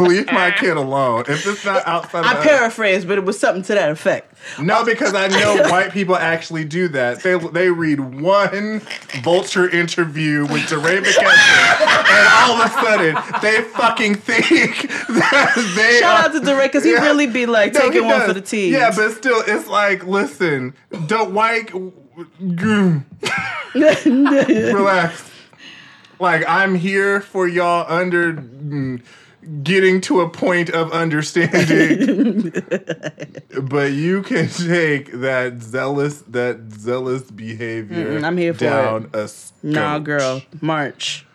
Leave 0.00 0.26
my 0.32 0.50
kid 0.50 0.76
alone. 0.76 1.24
If 1.28 1.46
it's 1.46 1.64
not 1.64 1.86
outside 1.86 2.24
I 2.24 2.34
the- 2.34 2.42
paraphrased, 2.42 3.06
but 3.06 3.18
it 3.18 3.24
was 3.24 3.38
something 3.38 3.62
to 3.64 3.74
that 3.74 3.90
effect. 3.90 4.34
No, 4.58 4.84
because 4.84 5.14
I 5.14 5.28
know 5.28 5.62
white 5.70 5.92
people 5.92 6.16
actually 6.16 6.64
do 6.64 6.88
that. 6.88 7.22
They 7.22 7.36
they 7.38 7.70
read 7.70 8.00
one 8.00 8.80
vulture 9.22 9.68
interview 9.68 10.46
with 10.46 10.66
DeRay 10.68 11.00
McKesson, 11.00 12.10
and 12.10 12.28
all 12.34 12.60
of 12.62 12.66
a 12.66 12.70
sudden 12.82 13.16
they 13.42 13.60
fucking 13.62 14.14
think 14.14 14.88
that 15.08 15.72
they 15.76 15.98
Shout 16.00 16.20
are, 16.20 16.24
out 16.26 16.32
to 16.32 16.40
Derek 16.40 16.72
because 16.72 16.84
he 16.84 16.92
Yeah. 16.92 17.02
really 17.04 17.26
be 17.26 17.44
like 17.46 17.74
No, 17.74 17.80
taking 17.80 18.06
one 18.06 18.22
for 18.22 18.32
the 18.32 18.40
team. 18.40 18.72
Yeah, 18.72 18.92
but 18.96 19.10
still, 19.12 19.42
it's 19.46 19.68
like, 19.68 20.04
listen, 20.06 20.74
don't 21.06 21.34
white. 21.34 21.70
Relax. 23.74 25.30
Like 26.18 26.44
I'm 26.46 26.74
here 26.74 27.20
for 27.20 27.48
y'all 27.48 27.86
under 27.88 28.34
mm, 28.34 29.02
getting 29.62 30.00
to 30.02 30.20
a 30.20 30.28
point 30.28 30.70
of 30.70 30.92
understanding. 30.92 32.50
but 33.62 33.92
you 33.92 34.22
can 34.22 34.48
take 34.48 35.12
that 35.12 35.62
zealous 35.62 36.22
that 36.28 36.70
zealous 36.72 37.22
behavior 37.30 38.20
Mm-mm, 38.20 38.24
I'm 38.24 38.36
here 38.36 38.54
for 38.54 38.60
down 38.60 39.10
a 39.12 39.28
scotch. 39.28 39.62
nah, 39.62 39.98
girl, 39.98 40.42
March. 40.60 41.26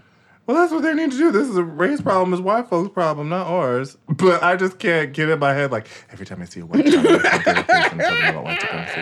Well, 0.47 0.57
that's 0.57 0.71
what 0.71 0.83
they 0.83 0.93
need 0.93 1.11
to 1.11 1.17
do. 1.17 1.31
This 1.31 1.47
is 1.47 1.57
a 1.57 1.63
race 1.63 2.01
problem. 2.01 2.31
It's 2.31 2.41
white 2.41 2.67
folks' 2.67 2.93
problem, 2.93 3.29
not 3.29 3.47
ours. 3.47 3.97
But 4.07 4.43
I 4.43 4.55
just 4.55 4.77
can't 4.77 5.11
get 5.11 5.27
in 5.29 5.39
my 5.39 5.53
head. 5.55 5.71
Like 5.71 5.87
every 6.11 6.27
time 6.27 6.39
I 6.41 6.45
see 6.45 6.59
a 6.59 6.65
white 6.67 6.85
child, 6.85 7.07
I'm 7.07 7.19
thinking 7.41 7.99
of 7.99 8.05
things 8.05 8.29
about 8.29 8.43
white 8.43 8.61
supremacy. 8.61 9.01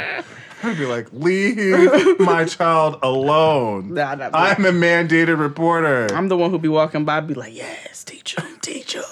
I'd 0.63 0.77
be 0.77 0.85
like, 0.85 1.07
leave 1.11 2.19
my 2.19 2.45
child 2.57 2.99
alone. 3.03 3.93
Nah, 3.93 4.15
nah, 4.15 4.29
I'm 4.33 4.65
a 4.65 4.71
mandated 4.71 5.37
reporter. 5.37 6.07
I'm 6.13 6.29
the 6.29 6.37
one 6.37 6.51
who 6.51 6.59
be 6.59 6.69
walking 6.69 7.03
by, 7.03 7.19
be 7.19 7.33
like, 7.33 7.53
yes, 7.53 8.03
teach 8.03 8.35
him, 8.37 8.57
teach 8.61 8.93
him. 8.93 9.03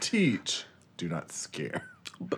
Teach, 0.00 0.64
do 0.96 1.08
not 1.08 1.32
scare. 1.32 1.84
Uh, 2.30 2.36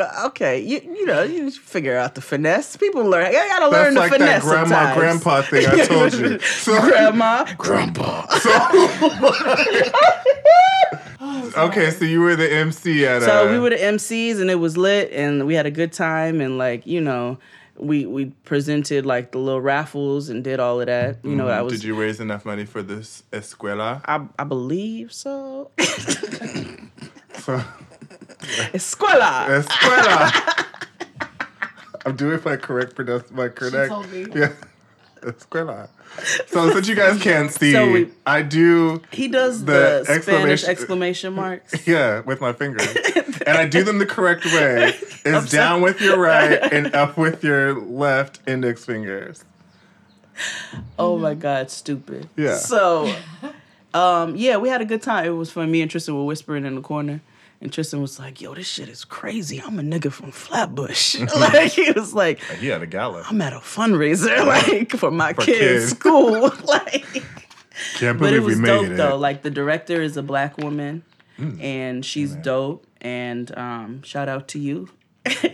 Okay, 0.00 0.60
you 0.60 0.80
you 0.80 1.06
know 1.06 1.22
you 1.22 1.50
figure 1.50 1.96
out 1.96 2.14
the 2.14 2.20
finesse. 2.20 2.76
People 2.76 3.04
learn. 3.04 3.26
I 3.26 3.32
gotta 3.32 3.68
learn 3.68 3.94
That's 3.94 4.10
the 4.10 4.18
like 4.18 4.20
that 4.20 4.42
grandma 4.42 4.94
sometimes. 4.94 4.98
grandpa 4.98 5.42
thing 5.42 5.66
I 5.66 5.84
told 5.86 6.12
you. 6.14 6.38
So, 6.42 6.80
grandma. 6.80 7.44
Grandpa. 7.56 8.26
Okay, 11.56 11.90
so 11.90 12.04
you 12.04 12.20
were 12.20 12.36
the 12.36 12.50
MC 12.50 13.04
at 13.04 13.22
So 13.22 13.48
uh, 13.48 13.52
we 13.52 13.58
were 13.58 13.70
the 13.70 13.76
MCs 13.76 14.40
and 14.40 14.50
it 14.50 14.56
was 14.56 14.76
lit 14.76 15.10
and 15.12 15.46
we 15.46 15.54
had 15.54 15.66
a 15.66 15.70
good 15.70 15.92
time 15.92 16.40
and 16.40 16.56
like 16.58 16.86
you 16.86 17.00
know 17.00 17.38
we 17.76 18.06
we 18.06 18.26
presented 18.44 19.04
like 19.04 19.32
the 19.32 19.38
little 19.38 19.60
raffles 19.60 20.28
and 20.28 20.44
did 20.44 20.60
all 20.60 20.80
of 20.80 20.86
that. 20.86 21.18
You 21.24 21.34
know 21.34 21.48
I 21.48 21.62
was 21.62 21.72
Mm-hmm. 21.72 21.80
Did 21.80 21.86
you 21.86 22.00
raise 22.00 22.20
enough 22.20 22.44
money 22.44 22.64
for 22.64 22.82
this 22.82 23.24
escuela? 23.32 24.00
I 24.04 24.26
I 24.38 24.44
believe 24.44 25.12
so. 25.12 25.70
So, 27.38 27.62
Escuela. 28.72 29.46
escuela. 29.62 30.64
I'm 32.06 32.16
doing 32.16 32.40
my 32.44 32.56
correct 32.56 32.94
pronounce 32.94 33.30
my 33.30 33.48
correct. 33.48 33.90
told 33.90 34.10
me. 34.12 34.26
Yeah. 34.34 34.52
Escuela. 35.22 35.88
So 36.46 36.70
since 36.70 36.88
you 36.88 36.94
guys 36.94 37.20
can't 37.20 37.50
see, 37.50 37.72
So 37.72 37.90
we- 37.90 38.10
I 38.24 38.42
do 38.42 39.02
He 39.10 39.28
does 39.28 39.64
The 39.64 39.72
the, 39.72 40.04
Spanish 40.04 40.16
exclamation- 40.64 40.70
exclamation 40.70 41.32
marks. 41.34 41.86
yeah 41.86 42.20
with 42.20 42.40
my 42.40 42.52
fingers, 42.52 42.86
and 43.46 43.58
I 43.58 43.66
do 43.66 43.82
them 43.82 43.98
the 43.98 44.06
correct 44.06 44.44
way. 44.46 44.94
It's 45.24 45.50
down 45.50 45.82
with 45.82 46.00
your 46.00 46.18
right 46.18 46.72
and 46.72 46.94
up 46.94 47.16
with 47.18 47.42
your 47.44 47.74
left 47.74 48.38
index 48.46 48.84
fingers. 48.84 49.44
Oh 50.98 51.18
my 51.18 51.34
god, 51.34 51.70
stupid. 51.70 52.28
Yeah. 52.36 52.56
So, 52.56 53.12
um, 53.92 54.36
yeah, 54.36 54.56
we 54.56 54.68
had 54.68 54.80
a 54.80 54.84
good 54.84 55.02
time. 55.02 55.26
It 55.26 55.30
was 55.30 55.50
fun. 55.50 55.70
Me 55.70 55.82
and 55.82 55.90
Tristan 55.90 56.14
were 56.14 56.24
whispering 56.24 56.64
in 56.64 56.76
the 56.76 56.80
corner, 56.80 57.20
and 57.60 57.72
Tristan 57.72 58.00
was 58.00 58.18
like, 58.18 58.40
"Yo, 58.40 58.54
this 58.54 58.68
shit 58.68 58.88
is 58.88 59.04
crazy. 59.04 59.60
I'm 59.60 59.78
a 59.78 59.82
nigga 59.82 60.12
from 60.12 60.30
Flatbush." 60.30 61.18
like 61.36 61.72
he 61.72 61.90
was 61.92 62.14
like, 62.14 62.40
He 62.60 62.68
had 62.68 62.82
a 62.82 62.86
gala. 62.86 63.24
"I'm 63.28 63.40
at 63.42 63.52
a 63.52 63.56
fundraiser 63.56 64.44
like 64.46 64.90
for 64.92 65.10
my 65.10 65.32
For 65.32 65.42
kids' 65.44 65.58
kids. 65.58 65.88
school." 65.98 66.50
like, 66.64 67.04
Can't 67.96 68.18
believe 68.18 68.18
but 68.18 68.32
it 68.32 68.40
believe 68.40 68.42
we 68.42 68.46
was 68.52 68.58
made 68.60 68.68
dope 68.68 68.84
it. 68.86 68.96
though. 68.96 69.16
Like 69.16 69.42
the 69.42 69.50
director 69.50 70.00
is 70.02 70.16
a 70.16 70.22
black 70.22 70.58
woman. 70.58 71.02
Mm. 71.38 71.62
And 71.62 72.04
she's 72.04 72.34
dope, 72.34 72.84
and 73.00 73.56
um, 73.56 74.02
shout 74.02 74.28
out 74.28 74.48
to 74.48 74.58
you. 74.58 74.88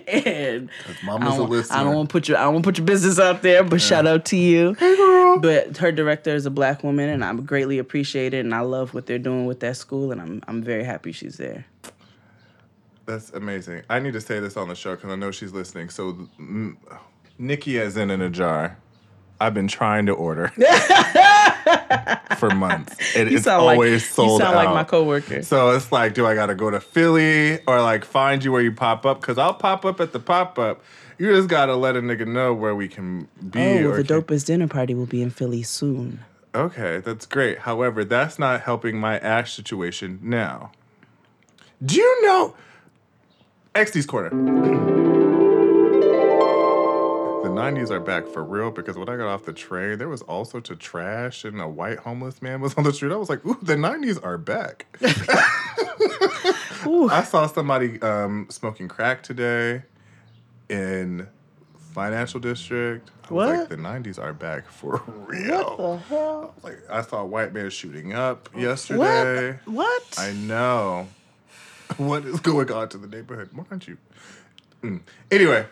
and 0.08 0.70
Mama's 1.04 1.32
I 1.32 1.34
a 1.34 1.38
don't, 1.38 1.50
listener. 1.50 1.76
I 1.76 1.82
don't 1.84 1.94
want 1.94 2.08
to 2.08 2.12
put 2.12 2.28
your 2.28 2.38
I 2.38 2.42
don't 2.44 2.54
want 2.54 2.64
to 2.64 2.68
put 2.68 2.78
your 2.78 2.86
business 2.86 3.18
out 3.18 3.42
there, 3.42 3.62
but 3.64 3.82
shout 3.82 4.06
out 4.06 4.24
to 4.26 4.36
you. 4.38 4.72
Hey 4.78 4.96
girl. 4.96 5.40
But 5.40 5.76
her 5.78 5.92
director 5.92 6.34
is 6.34 6.46
a 6.46 6.50
black 6.50 6.82
woman, 6.84 7.10
and 7.10 7.22
I'm 7.24 7.44
greatly 7.44 7.78
appreciate 7.78 8.32
it, 8.32 8.38
and 8.46 8.54
I 8.54 8.60
love 8.60 8.94
what 8.94 9.04
they're 9.06 9.18
doing 9.18 9.44
with 9.44 9.60
that 9.60 9.76
school, 9.76 10.10
and 10.12 10.22
I'm 10.22 10.42
I'm 10.48 10.62
very 10.62 10.84
happy 10.84 11.12
she's 11.12 11.36
there. 11.36 11.66
That's 13.06 13.30
amazing. 13.30 13.82
I 13.90 13.98
need 14.00 14.14
to 14.14 14.20
say 14.20 14.40
this 14.40 14.56
on 14.56 14.68
the 14.68 14.74
show 14.74 14.94
because 14.94 15.10
I 15.10 15.16
know 15.16 15.30
she's 15.30 15.52
listening. 15.52 15.90
So, 15.90 16.28
mm, 16.40 16.76
Nikki 17.38 17.78
as 17.80 17.96
in 17.96 18.10
in 18.10 18.22
a 18.22 18.30
jar. 18.30 18.78
I've 19.40 19.52
been 19.52 19.68
trying 19.68 20.06
to 20.06 20.12
order 20.12 20.48
for 22.38 22.50
months. 22.50 22.96
It's 23.16 23.44
sound 23.44 23.64
like 23.66 23.74
always 23.74 24.08
sold 24.08 24.30
you 24.30 24.38
sound 24.38 24.56
out. 24.56 24.64
like 24.64 24.74
my 24.74 24.84
coworker. 24.84 25.42
So 25.42 25.70
it's 25.72 25.90
like, 25.90 26.14
do 26.14 26.24
I 26.24 26.34
got 26.34 26.46
to 26.46 26.54
go 26.54 26.70
to 26.70 26.80
Philly 26.80 27.58
or 27.66 27.82
like 27.82 28.04
find 28.04 28.44
you 28.44 28.52
where 28.52 28.62
you 28.62 28.72
pop 28.72 29.04
up? 29.04 29.20
Because 29.20 29.36
I'll 29.36 29.52
pop 29.52 29.84
up 29.84 30.00
at 30.00 30.12
the 30.12 30.20
pop 30.20 30.58
up. 30.58 30.82
You 31.18 31.34
just 31.34 31.48
got 31.48 31.66
to 31.66 31.74
let 31.76 31.96
a 31.96 32.00
nigga 32.00 32.26
know 32.26 32.54
where 32.54 32.74
we 32.74 32.88
can 32.88 33.28
be. 33.50 33.60
Oh, 33.60 33.90
or 33.90 33.96
the 33.96 34.04
can- 34.04 34.22
dopest 34.22 34.46
dinner 34.46 34.68
party 34.68 34.94
will 34.94 35.06
be 35.06 35.20
in 35.20 35.30
Philly 35.30 35.62
soon. 35.62 36.20
Okay, 36.54 37.00
that's 37.04 37.26
great. 37.26 37.58
However, 37.58 38.04
that's 38.04 38.38
not 38.38 38.60
helping 38.62 38.96
my 38.98 39.18
ash 39.18 39.52
situation 39.52 40.20
now. 40.22 40.70
Do 41.84 41.96
you 41.96 42.22
know 42.26 42.54
XD's 43.74 44.06
Corner? 44.06 44.30
The 47.42 47.50
90s 47.50 47.90
are 47.90 48.00
back 48.00 48.26
for 48.28 48.42
real 48.42 48.70
because 48.70 48.96
when 48.96 49.08
I 49.08 49.16
got 49.16 49.26
off 49.26 49.44
the 49.44 49.52
train, 49.52 49.98
there 49.98 50.08
was 50.08 50.22
all 50.22 50.44
sorts 50.44 50.70
of 50.70 50.78
trash 50.78 51.44
and 51.44 51.60
a 51.60 51.68
white 51.68 51.98
homeless 51.98 52.40
man 52.40 52.60
was 52.60 52.74
on 52.78 52.84
the 52.84 52.92
street. 52.92 53.12
I 53.12 53.16
was 53.16 53.28
like, 53.28 53.44
ooh, 53.44 53.58
the 53.62 53.74
90s 53.74 54.24
are 54.24 54.38
back. 54.38 54.86
I 57.10 57.22
saw 57.24 57.46
somebody 57.46 58.00
um, 58.02 58.46
smoking 58.50 58.88
crack 58.88 59.22
today 59.22 59.82
in 60.68 61.26
Financial 61.92 62.40
District. 62.40 63.10
I 63.28 63.32
was 63.34 63.48
like, 63.48 63.58
What? 63.60 63.68
the 63.70 63.76
90s 63.76 64.22
are 64.22 64.32
back 64.32 64.68
for 64.68 65.02
real. 65.26 65.76
What 65.76 65.76
the 65.76 65.96
hell? 66.14 66.54
Like, 66.62 66.78
I 66.90 67.02
saw 67.02 67.22
a 67.22 67.26
white 67.26 67.52
man 67.52 67.70
shooting 67.70 68.12
up 68.14 68.48
yesterday. 68.56 69.58
What? 69.64 69.74
What? 69.74 70.14
I 70.18 70.32
know. 70.32 71.08
What 71.96 72.24
is 72.24 72.40
going 72.40 72.70
on 72.72 72.88
to 72.90 72.98
the 72.98 73.06
neighborhood? 73.06 73.50
Why 73.52 73.64
don't 73.70 73.86
you? 73.86 73.98
Mm. 74.82 75.00
Anyway. 75.30 75.66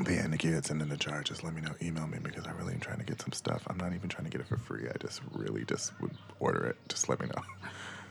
But 0.00 0.12
yeah, 0.12 0.26
Nikki, 0.28 0.48
it's 0.48 0.70
in 0.70 0.78
the 0.78 0.96
jar. 0.96 1.22
Just 1.22 1.42
let 1.42 1.54
me 1.54 1.60
know. 1.60 1.72
Email 1.82 2.06
me 2.06 2.18
because 2.22 2.46
I 2.46 2.52
really 2.52 2.72
am 2.72 2.80
trying 2.80 2.98
to 2.98 3.04
get 3.04 3.20
some 3.20 3.32
stuff. 3.32 3.64
I'm 3.66 3.76
not 3.78 3.92
even 3.94 4.08
trying 4.08 4.24
to 4.24 4.30
get 4.30 4.40
it 4.40 4.46
for 4.46 4.56
free. 4.56 4.86
I 4.88 4.96
just 5.00 5.20
really 5.32 5.64
just 5.64 5.92
would 6.00 6.12
order 6.38 6.64
it. 6.66 6.76
Just 6.88 7.08
let 7.08 7.20
me 7.20 7.26
know. 7.26 7.42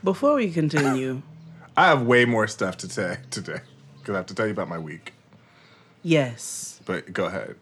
Before 0.04 0.34
we 0.34 0.50
continue, 0.50 1.22
I 1.76 1.86
have 1.86 2.02
way 2.02 2.24
more 2.26 2.46
stuff 2.46 2.76
to 2.78 2.88
say 2.90 3.18
today 3.30 3.60
because 3.98 4.14
I 4.14 4.18
have 4.18 4.26
to 4.26 4.34
tell 4.34 4.46
you 4.46 4.52
about 4.52 4.68
my 4.68 4.78
week. 4.78 5.12
yes. 6.02 6.80
But 6.84 7.12
go 7.12 7.24
ahead. 7.26 7.56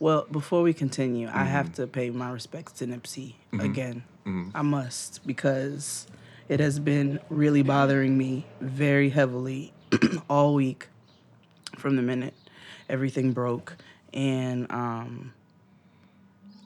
Well, 0.00 0.26
before 0.30 0.62
we 0.62 0.74
continue, 0.74 1.28
I 1.32 1.44
have 1.44 1.66
Mm-hmm. 1.66 1.82
to 1.82 1.86
pay 1.86 2.10
my 2.10 2.30
respects 2.30 2.72
to 2.74 2.86
Nipsey 2.86 3.34
again. 3.58 4.04
I 4.54 4.62
must 4.62 5.26
because 5.26 6.06
it 6.48 6.60
has 6.60 6.78
been 6.78 7.20
really 7.30 7.62
bothering 7.62 8.16
me 8.16 8.46
very 8.60 9.10
heavily 9.10 9.72
all 10.28 10.54
week 10.54 10.88
from 11.76 11.96
the 11.96 12.02
minute 12.02 12.34
everything 12.88 13.32
broke. 13.32 13.76
And 14.12 14.70
um, 14.70 15.32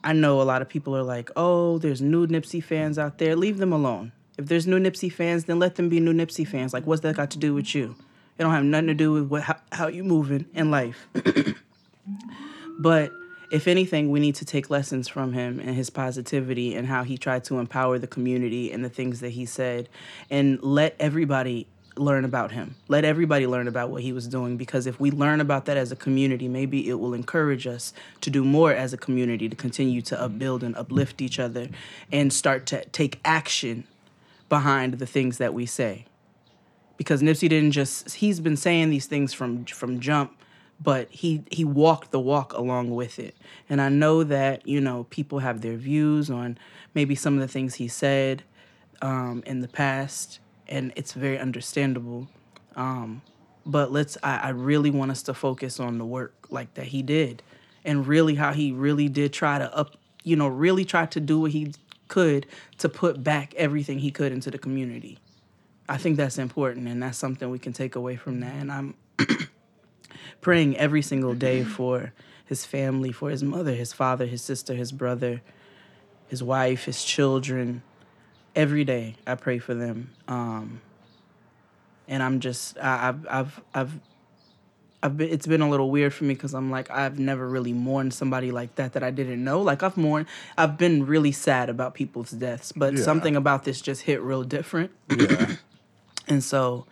I 0.03 0.13
know 0.13 0.41
a 0.41 0.43
lot 0.43 0.61
of 0.61 0.69
people 0.69 0.95
are 0.95 1.03
like, 1.03 1.29
oh, 1.35 1.77
there's 1.77 2.01
new 2.01 2.27
Nipsey 2.27 2.63
fans 2.63 2.99
out 2.99 3.17
there. 3.17 3.35
Leave 3.35 3.57
them 3.57 3.73
alone. 3.73 4.11
If 4.37 4.45
there's 4.45 4.67
new 4.67 4.79
Nipsey 4.79 5.11
fans, 5.11 5.45
then 5.45 5.59
let 5.59 5.75
them 5.75 5.89
be 5.89 5.99
new 5.99 6.13
Nipsey 6.13 6.47
fans. 6.47 6.73
Like, 6.73 6.85
what's 6.85 7.01
that 7.01 7.15
got 7.15 7.31
to 7.31 7.37
do 7.37 7.53
with 7.53 7.73
you? 7.75 7.95
It 8.37 8.43
don't 8.43 8.53
have 8.53 8.63
nothing 8.63 8.87
to 8.87 8.93
do 8.93 9.11
with 9.11 9.27
what, 9.27 9.43
how, 9.43 9.57
how 9.71 9.87
you 9.87 10.03
moving 10.03 10.45
in 10.53 10.71
life. 10.71 11.07
But 12.79 13.11
if 13.51 13.67
anything, 13.67 14.11
we 14.11 14.19
need 14.19 14.35
to 14.35 14.45
take 14.45 14.69
lessons 14.69 15.07
from 15.07 15.33
him 15.33 15.59
and 15.59 15.75
his 15.75 15.89
positivity 15.89 16.75
and 16.75 16.87
how 16.87 17.03
he 17.03 17.17
tried 17.17 17.43
to 17.45 17.59
empower 17.59 17.97
the 17.97 18.07
community 18.07 18.71
and 18.71 18.83
the 18.83 18.89
things 18.89 19.19
that 19.21 19.29
he 19.29 19.45
said 19.45 19.89
and 20.29 20.61
let 20.61 20.95
everybody 20.99 21.67
learn 21.95 22.23
about 22.23 22.51
him. 22.51 22.75
Let 22.87 23.03
everybody 23.03 23.47
learn 23.47 23.67
about 23.67 23.89
what 23.89 24.03
he 24.03 24.13
was 24.13 24.27
doing 24.27 24.55
because 24.55 24.87
if 24.87 24.99
we 24.99 25.11
learn 25.11 25.41
about 25.41 25.65
that 25.65 25.77
as 25.77 25.91
a 25.91 25.95
community, 25.95 26.47
maybe 26.47 26.87
it 26.87 26.99
will 26.99 27.13
encourage 27.13 27.67
us 27.67 27.93
to 28.21 28.29
do 28.29 28.45
more 28.45 28.71
as 28.71 28.93
a 28.93 28.97
community 28.97 29.49
to 29.49 29.55
continue 29.55 30.01
to 30.03 30.19
upbuild 30.19 30.63
and 30.63 30.75
uplift 30.75 31.21
each 31.21 31.39
other 31.39 31.67
and 32.11 32.31
start 32.31 32.65
to 32.67 32.85
take 32.85 33.19
action 33.25 33.85
behind 34.47 34.93
the 34.95 35.05
things 35.05 35.37
that 35.37 35.53
we 35.53 35.65
say 35.65 36.05
because 36.97 37.21
Nipsey 37.21 37.47
didn't 37.47 37.71
just 37.71 38.15
he's 38.15 38.39
been 38.39 38.57
saying 38.57 38.89
these 38.89 39.05
things 39.05 39.31
from 39.31 39.63
from 39.65 39.99
jump 39.99 40.38
but 40.81 41.09
he 41.09 41.43
he 41.51 41.65
walked 41.65 42.11
the 42.11 42.19
walk 42.19 42.53
along 42.53 42.91
with 42.91 43.19
it 43.19 43.35
and 43.69 43.81
I 43.81 43.89
know 43.89 44.23
that 44.23 44.67
you 44.67 44.81
know 44.81 45.05
people 45.09 45.39
have 45.39 45.61
their 45.61 45.75
views 45.75 46.29
on 46.29 46.57
maybe 46.93 47.15
some 47.15 47.35
of 47.35 47.41
the 47.41 47.47
things 47.47 47.75
he 47.75 47.87
said 47.87 48.43
um, 49.01 49.43
in 49.45 49.61
the 49.61 49.67
past 49.67 50.39
and 50.67 50.91
it's 50.95 51.13
very 51.13 51.39
understandable 51.39 52.27
um, 52.75 53.21
but 53.65 53.91
let's 53.91 54.17
I, 54.23 54.37
I 54.37 54.49
really 54.49 54.91
want 54.91 55.11
us 55.11 55.23
to 55.23 55.33
focus 55.33 55.79
on 55.79 55.97
the 55.97 56.05
work 56.05 56.47
like 56.49 56.73
that 56.75 56.87
he 56.87 57.01
did 57.01 57.43
and 57.83 58.07
really 58.07 58.35
how 58.35 58.53
he 58.53 58.71
really 58.71 59.09
did 59.09 59.33
try 59.33 59.57
to 59.59 59.75
up 59.75 59.97
you 60.23 60.35
know 60.35 60.47
really 60.47 60.85
try 60.85 61.05
to 61.07 61.19
do 61.19 61.39
what 61.41 61.51
he 61.51 61.73
could 62.07 62.47
to 62.79 62.89
put 62.89 63.23
back 63.23 63.53
everything 63.55 63.99
he 63.99 64.11
could 64.11 64.31
into 64.31 64.49
the 64.49 64.57
community 64.57 65.19
I 65.89 65.97
think 65.97 66.17
that's 66.17 66.37
important, 66.37 66.87
and 66.87 67.01
that's 67.01 67.17
something 67.17 67.49
we 67.49 67.57
can 67.57 67.73
take 67.73 67.95
away 67.95 68.15
from 68.15 68.41
that. 68.41 68.53
And 68.53 68.71
I'm 68.71 68.93
praying 70.41 70.77
every 70.77 71.01
single 71.01 71.33
day 71.33 71.63
for 71.63 72.13
his 72.45 72.65
family, 72.65 73.11
for 73.11 73.29
his 73.29 73.43
mother, 73.43 73.73
his 73.73 73.93
father, 73.93 74.25
his 74.25 74.41
sister, 74.41 74.73
his 74.73 74.91
brother, 74.91 75.41
his 76.27 76.41
wife, 76.41 76.85
his 76.85 77.03
children. 77.03 77.81
Every 78.55 78.83
day, 78.83 79.15
I 79.27 79.35
pray 79.35 79.59
for 79.59 79.73
them. 79.73 80.11
Um, 80.27 80.81
and 82.07 82.23
I'm 82.23 82.39
just, 82.39 82.77
I, 82.79 83.09
I've, 83.09 83.27
I've, 83.29 83.61
I've, 83.73 83.99
I've 85.01 85.15
been, 85.17 85.29
it's 85.29 85.47
been 85.47 85.61
a 85.61 85.69
little 85.69 85.89
weird 85.91 86.13
for 86.13 86.23
me 86.25 86.33
because 86.33 86.53
I'm 86.53 86.71
like, 86.71 86.89
I've 86.91 87.19
never 87.19 87.47
really 87.47 87.71
mourned 87.71 88.13
somebody 88.13 88.51
like 88.51 88.75
that 88.75 88.93
that 88.93 89.03
I 89.03 89.11
didn't 89.11 89.41
know. 89.43 89.61
Like 89.61 89.81
I've 89.83 89.95
mourned, 89.95 90.25
I've 90.57 90.77
been 90.77 91.05
really 91.05 91.31
sad 91.31 91.69
about 91.69 91.93
people's 91.93 92.31
deaths, 92.31 92.71
but 92.73 92.95
Yeah. 92.95 93.03
something 93.03 93.35
about 93.35 93.63
this 93.63 93.79
just 93.79 94.01
hit 94.01 94.21
real 94.21 94.43
different. 94.43 94.91
Yeah. 95.09 95.55
And 96.27 96.43
so 96.43 96.85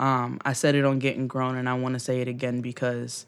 um, 0.00 0.40
I 0.46 0.54
said 0.54 0.74
it 0.74 0.84
on 0.84 0.98
Getting 0.98 1.28
Grown, 1.28 1.56
and 1.56 1.68
I 1.68 1.74
want 1.74 1.94
to 1.94 2.00
say 2.00 2.22
it 2.22 2.26
again 2.26 2.62
because 2.62 3.26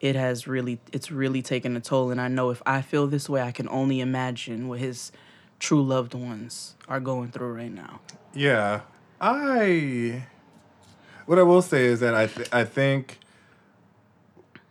it 0.00 0.14
has 0.16 0.46
really, 0.46 0.78
it's 0.92 1.10
really 1.10 1.40
taken 1.40 1.74
a 1.76 1.80
toll. 1.80 2.10
And 2.10 2.20
I 2.20 2.28
know 2.28 2.50
if 2.50 2.62
I 2.66 2.82
feel 2.82 3.06
this 3.06 3.28
way, 3.28 3.40
I 3.40 3.52
can 3.52 3.68
only 3.70 4.00
imagine 4.00 4.68
what 4.68 4.80
his 4.80 5.12
true 5.58 5.82
loved 5.82 6.12
ones 6.12 6.74
are 6.88 7.00
going 7.00 7.30
through 7.30 7.54
right 7.54 7.72
now. 7.72 8.00
Yeah, 8.34 8.82
I. 9.20 10.26
What 11.24 11.38
I 11.38 11.42
will 11.42 11.62
say 11.62 11.86
is 11.86 12.00
that 12.00 12.14
I 12.14 12.26
th- 12.26 12.48
I 12.52 12.64
think 12.64 13.18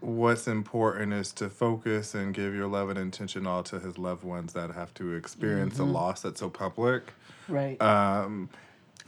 what's 0.01 0.47
important 0.47 1.13
is 1.13 1.31
to 1.33 1.49
focus 1.49 2.13
and 2.13 2.33
give 2.33 2.53
your 2.53 2.67
love 2.67 2.89
and 2.89 2.99
intention 2.99 3.47
all 3.47 3.63
to 3.63 3.79
his 3.79 3.97
loved 3.97 4.23
ones 4.23 4.53
that 4.53 4.71
have 4.71 4.93
to 4.95 5.13
experience 5.13 5.79
a 5.79 5.83
loss 5.83 6.21
that's 6.21 6.39
so 6.39 6.49
public. 6.49 7.13
Right. 7.47 7.81
Um, 7.81 8.49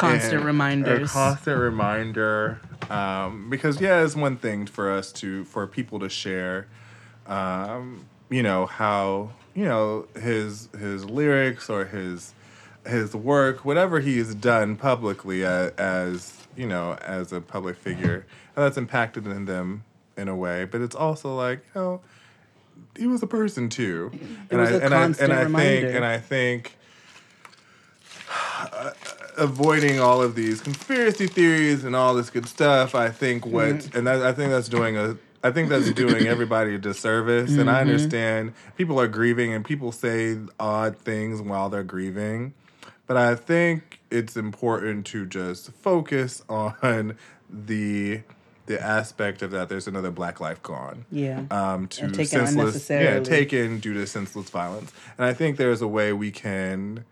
Constant 0.02 0.34
and 0.34 0.46
reminders. 0.46 1.10
A 1.12 1.14
constant 1.14 1.60
reminder, 1.60 2.60
um, 2.90 3.50
because 3.50 3.80
yeah, 3.80 4.04
it's 4.04 4.16
one 4.16 4.38
thing 4.38 4.66
for 4.66 4.92
us 4.92 5.12
to 5.14 5.46
for 5.46 5.66
people 5.68 6.00
to 6.00 6.10
share, 6.10 6.68
um, 7.28 8.06
you 8.30 8.44
know 8.44 8.66
how 8.66 9.32
you 9.54 9.66
know 9.66 10.08
his 10.20 10.70
his 10.78 11.06
lyrics 11.06 11.70
or 11.70 11.86
his 11.86 12.34
his 12.86 13.16
work, 13.16 13.64
whatever 13.64 14.00
he's 14.00 14.34
done 14.34 14.76
publicly 14.76 15.46
as, 15.46 15.72
as 15.72 16.48
you 16.56 16.68
know 16.68 16.94
as 17.02 17.32
a 17.32 17.42
public 17.42 17.78
figure, 17.78 18.26
and 18.56 18.66
that's 18.66 18.78
impacted 18.78 19.28
in 19.28 19.46
them 19.46 19.84
in 20.18 20.28
a 20.28 20.36
way. 20.36 20.66
But 20.66 20.82
it's 20.82 20.96
also 20.96 21.36
like 21.36 21.60
you 21.76 21.82
know 21.82 22.02
he 22.98 23.08
was 23.08 23.22
a 23.24 23.28
person 23.28 23.70
too, 23.70 24.12
and 24.50 24.62
I 24.62 24.70
a 24.70 24.80
and 24.80 24.94
I 24.94 25.04
and 25.06 25.34
I 25.34 25.46
think 25.46 25.96
and 25.96 26.06
I 26.06 26.18
think 26.18 26.78
avoiding 29.38 30.00
all 30.00 30.22
of 30.22 30.36
these 30.36 30.62
conspiracy 30.62 31.28
theories 31.28 31.84
and 31.84 31.96
all 31.96 32.14
this 32.14 32.30
good 32.30 32.48
stuff. 32.48 32.96
I 32.96 33.10
think 33.10 33.46
what 33.46 33.66
Mm-hmm. 33.76 33.98
and 33.98 34.08
that, 34.08 34.22
I 34.22 34.34
think 34.34 34.52
that's 34.52 34.70
doing 34.70 34.98
a 34.98 35.18
I 35.44 35.50
think 35.52 35.70
that's 35.70 35.92
doing 35.94 36.28
everybody 36.36 36.76
a 36.76 36.78
disservice. 36.78 37.52
And 37.52 37.62
Mm-hmm. 37.62 37.70
I 37.70 37.82
understand 37.82 38.54
people 38.78 39.00
are 39.00 39.08
grieving 39.08 39.54
and 39.54 39.66
people 39.66 39.92
say 39.92 40.38
odd 40.60 40.98
things 40.98 41.42
while 41.42 41.70
they're 41.70 41.84
grieving. 41.84 42.54
But 43.08 43.18
I 43.18 43.36
think 43.36 44.00
it's 44.10 44.38
important 44.38 45.06
to 45.08 45.26
just 45.26 45.72
focus 45.74 46.44
on 46.50 47.18
the 47.50 48.22
the 48.68 48.82
aspect 48.82 49.42
of 49.42 49.52
that 49.52 49.68
there's 49.68 49.88
another 49.88 50.12
black 50.12 50.40
life 50.40 50.62
gone 50.64 51.04
Yeah. 51.12 51.44
um, 51.52 51.88
to 51.88 52.06
And 52.06 52.14
taken 52.14 52.46
senseless, 52.46 52.90
yeah, 52.90 53.20
taken 53.20 53.80
due 53.80 53.94
to 53.96 54.06
senseless 54.08 54.50
violence. 54.50 54.94
And 55.18 55.26
I 55.26 55.34
think 55.34 55.58
there's 55.58 55.82
a 55.82 55.88
way 55.88 56.14
we 56.14 56.32
can 56.32 57.04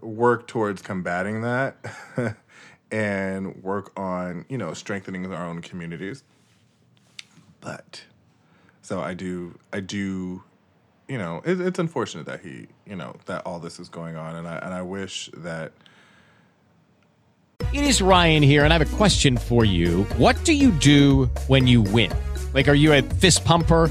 work 0.00 0.46
towards 0.46 0.82
combating 0.82 1.42
that 1.42 1.76
and 2.90 3.62
work 3.62 3.92
on 3.98 4.44
you 4.48 4.58
know 4.58 4.74
strengthening 4.74 5.32
our 5.32 5.46
own 5.46 5.62
communities. 5.62 6.22
But 7.60 8.04
so 8.82 9.00
I 9.00 9.14
do 9.14 9.58
I 9.72 9.80
do 9.80 10.42
you 11.08 11.18
know 11.18 11.42
it, 11.44 11.60
it's 11.60 11.78
unfortunate 11.78 12.26
that 12.26 12.40
he 12.40 12.68
you 12.86 12.96
know 12.96 13.16
that 13.26 13.44
all 13.46 13.58
this 13.58 13.78
is 13.80 13.88
going 13.88 14.16
on 14.16 14.36
and 14.36 14.46
I 14.46 14.56
and 14.58 14.74
I 14.74 14.82
wish 14.82 15.30
that 15.34 15.72
It 17.72 17.84
is 17.84 18.00
Ryan 18.00 18.42
here, 18.42 18.64
and 18.64 18.72
I 18.72 18.78
have 18.78 18.92
a 18.92 18.96
question 18.96 19.36
for 19.36 19.64
you. 19.64 20.04
What 20.18 20.36
do 20.44 20.52
you 20.52 20.70
do 20.72 21.26
when 21.48 21.66
you 21.66 21.82
win? 21.82 22.12
Like, 22.54 22.68
are 22.68 22.74
you 22.74 22.92
a 22.92 23.02
fist 23.02 23.44
pumper? 23.44 23.90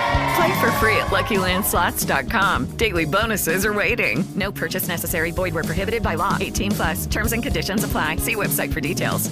Play 0.35 0.59
for 0.61 0.71
free 0.73 0.95
at 0.97 1.07
LuckyLandSlots.com. 1.07 2.77
Daily 2.77 3.05
bonuses 3.05 3.65
are 3.65 3.73
waiting. 3.73 4.23
No 4.35 4.51
purchase 4.51 4.87
necessary. 4.87 5.31
Void 5.31 5.53
where 5.53 5.63
prohibited 5.63 6.01
by 6.03 6.15
law. 6.15 6.37
18 6.39 6.71
plus. 6.71 7.05
Terms 7.07 7.33
and 7.33 7.43
conditions 7.43 7.83
apply. 7.83 8.17
See 8.17 8.35
website 8.35 8.71
for 8.71 8.79
details. 8.81 9.29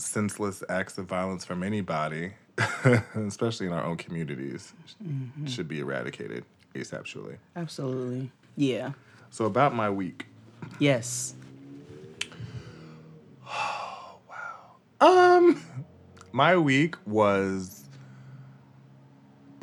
senseless 0.00 0.62
acts 0.68 0.96
of 0.96 1.06
violence 1.06 1.44
from 1.44 1.62
anybody, 1.64 2.32
especially 3.16 3.66
in 3.66 3.72
our 3.72 3.84
own 3.84 3.96
communities, 3.96 4.72
sh- 4.86 4.92
Mhm. 5.04 5.48
should 5.48 5.66
be 5.68 5.80
eradicated 5.80 6.44
ASAP 6.74 7.04
surely. 7.04 7.36
Absolutely. 7.56 8.30
Yeah. 8.56 8.92
So 9.30 9.44
about 9.44 9.74
my 9.74 9.90
week. 9.90 10.26
Yes. 10.78 11.34
Oh 13.46 14.18
wow. 15.00 15.06
Um, 15.36 15.60
my 16.30 16.56
week 16.56 16.94
was 17.04 17.77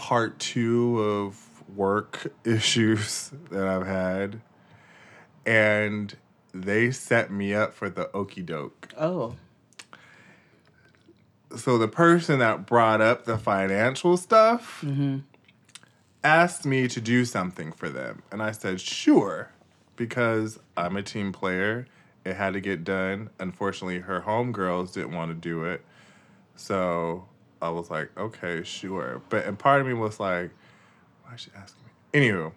part 0.05 0.37
two 0.37 0.99
of 0.99 1.63
work 1.75 2.31
issues 2.43 3.31
that 3.49 3.67
I've 3.67 3.87
had, 3.87 4.39
and 5.47 6.15
they 6.53 6.91
set 6.91 7.31
me 7.31 7.55
up 7.55 7.73
for 7.73 7.89
the 7.89 8.15
okey 8.15 8.43
doke. 8.43 8.89
Oh. 8.95 9.35
So 11.55 11.79
the 11.79 11.87
person 11.87 12.37
that 12.37 12.67
brought 12.67 13.01
up 13.01 13.25
the 13.25 13.39
financial 13.39 14.15
stuff 14.15 14.81
mm-hmm. 14.83 15.19
asked 16.23 16.67
me 16.67 16.87
to 16.87 17.01
do 17.01 17.25
something 17.25 17.71
for 17.71 17.89
them, 17.89 18.21
and 18.31 18.43
I 18.43 18.51
said 18.51 18.79
sure, 18.79 19.49
because 19.95 20.59
I'm 20.77 20.97
a 20.97 21.01
team 21.01 21.33
player. 21.33 21.87
It 22.23 22.35
had 22.35 22.53
to 22.53 22.59
get 22.59 22.83
done. 22.83 23.31
Unfortunately, 23.39 24.01
her 24.01 24.21
homegirls 24.21 24.93
didn't 24.93 25.15
want 25.15 25.31
to 25.31 25.35
do 25.35 25.63
it. 25.63 25.83
So 26.55 27.25
I 27.65 27.69
was 27.69 27.89
like, 27.89 28.09
okay, 28.17 28.63
sure. 28.63 29.21
But 29.29 29.45
and 29.45 29.57
part 29.57 29.81
of 29.81 29.87
me 29.87 29.93
was 29.93 30.19
like, 30.19 30.51
why 31.23 31.35
is 31.35 31.41
she 31.41 31.51
asking 31.55 31.83
me? 31.83 32.19
Anywho, 32.19 32.51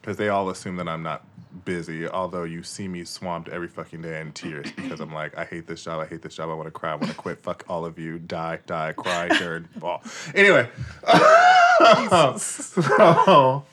because 0.00 0.16
they 0.16 0.28
all 0.28 0.50
assume 0.50 0.76
that 0.76 0.88
I'm 0.88 1.02
not 1.02 1.24
busy, 1.64 2.06
although 2.08 2.44
you 2.44 2.62
see 2.62 2.86
me 2.86 3.04
swamped 3.04 3.48
every 3.48 3.68
fucking 3.68 4.02
day 4.02 4.20
in 4.20 4.32
tears 4.32 4.70
because 4.72 5.00
I'm 5.00 5.12
like, 5.12 5.36
I 5.36 5.44
hate 5.44 5.66
this 5.66 5.82
job, 5.82 6.00
I 6.00 6.06
hate 6.06 6.22
this 6.22 6.36
job, 6.36 6.50
I 6.50 6.54
want 6.54 6.66
to 6.66 6.70
cry, 6.70 6.92
I 6.92 6.94
want 6.96 7.08
to 7.08 7.14
quit, 7.14 7.42
fuck 7.42 7.64
all 7.68 7.84
of 7.84 7.98
you, 7.98 8.18
die, 8.18 8.60
die, 8.66 8.92
cry, 8.92 9.28
dirt, 9.28 9.64
ball. 9.80 10.02
Anyway. 10.34 10.68
so 12.38 13.64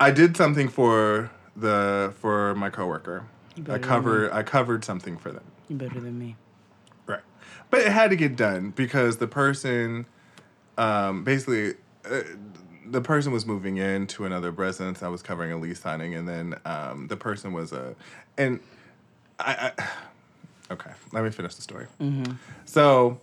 I 0.00 0.10
did 0.10 0.36
something 0.36 0.68
for 0.68 1.30
the 1.56 2.12
for 2.16 2.54
my 2.54 2.70
coworker. 2.70 3.26
I 3.68 3.78
covered. 3.78 4.32
I 4.32 4.42
covered 4.42 4.84
something 4.84 5.16
for 5.16 5.30
them. 5.30 5.44
You 5.68 5.76
better 5.76 6.00
than 6.00 6.18
me. 6.18 6.36
But 7.70 7.80
it 7.80 7.92
had 7.92 8.10
to 8.10 8.16
get 8.16 8.36
done 8.36 8.70
because 8.70 9.16
the 9.16 9.26
person, 9.26 10.06
um, 10.78 11.24
basically, 11.24 11.74
uh, 12.08 12.22
the 12.86 13.00
person 13.00 13.32
was 13.32 13.46
moving 13.46 13.78
in 13.78 14.06
to 14.08 14.24
another 14.24 14.50
residence. 14.50 15.02
I 15.02 15.08
was 15.08 15.22
covering 15.22 15.52
a 15.52 15.58
lease 15.58 15.80
signing, 15.80 16.14
and 16.14 16.28
then 16.28 16.54
um, 16.64 17.08
the 17.08 17.16
person 17.16 17.52
was 17.52 17.72
a, 17.72 17.96
and 18.38 18.60
I, 19.40 19.72
I, 19.76 19.88
okay, 20.72 20.90
let 21.12 21.24
me 21.24 21.30
finish 21.30 21.54
the 21.54 21.62
story. 21.62 21.86
Mm-hmm. 22.00 22.32
So 22.64 23.18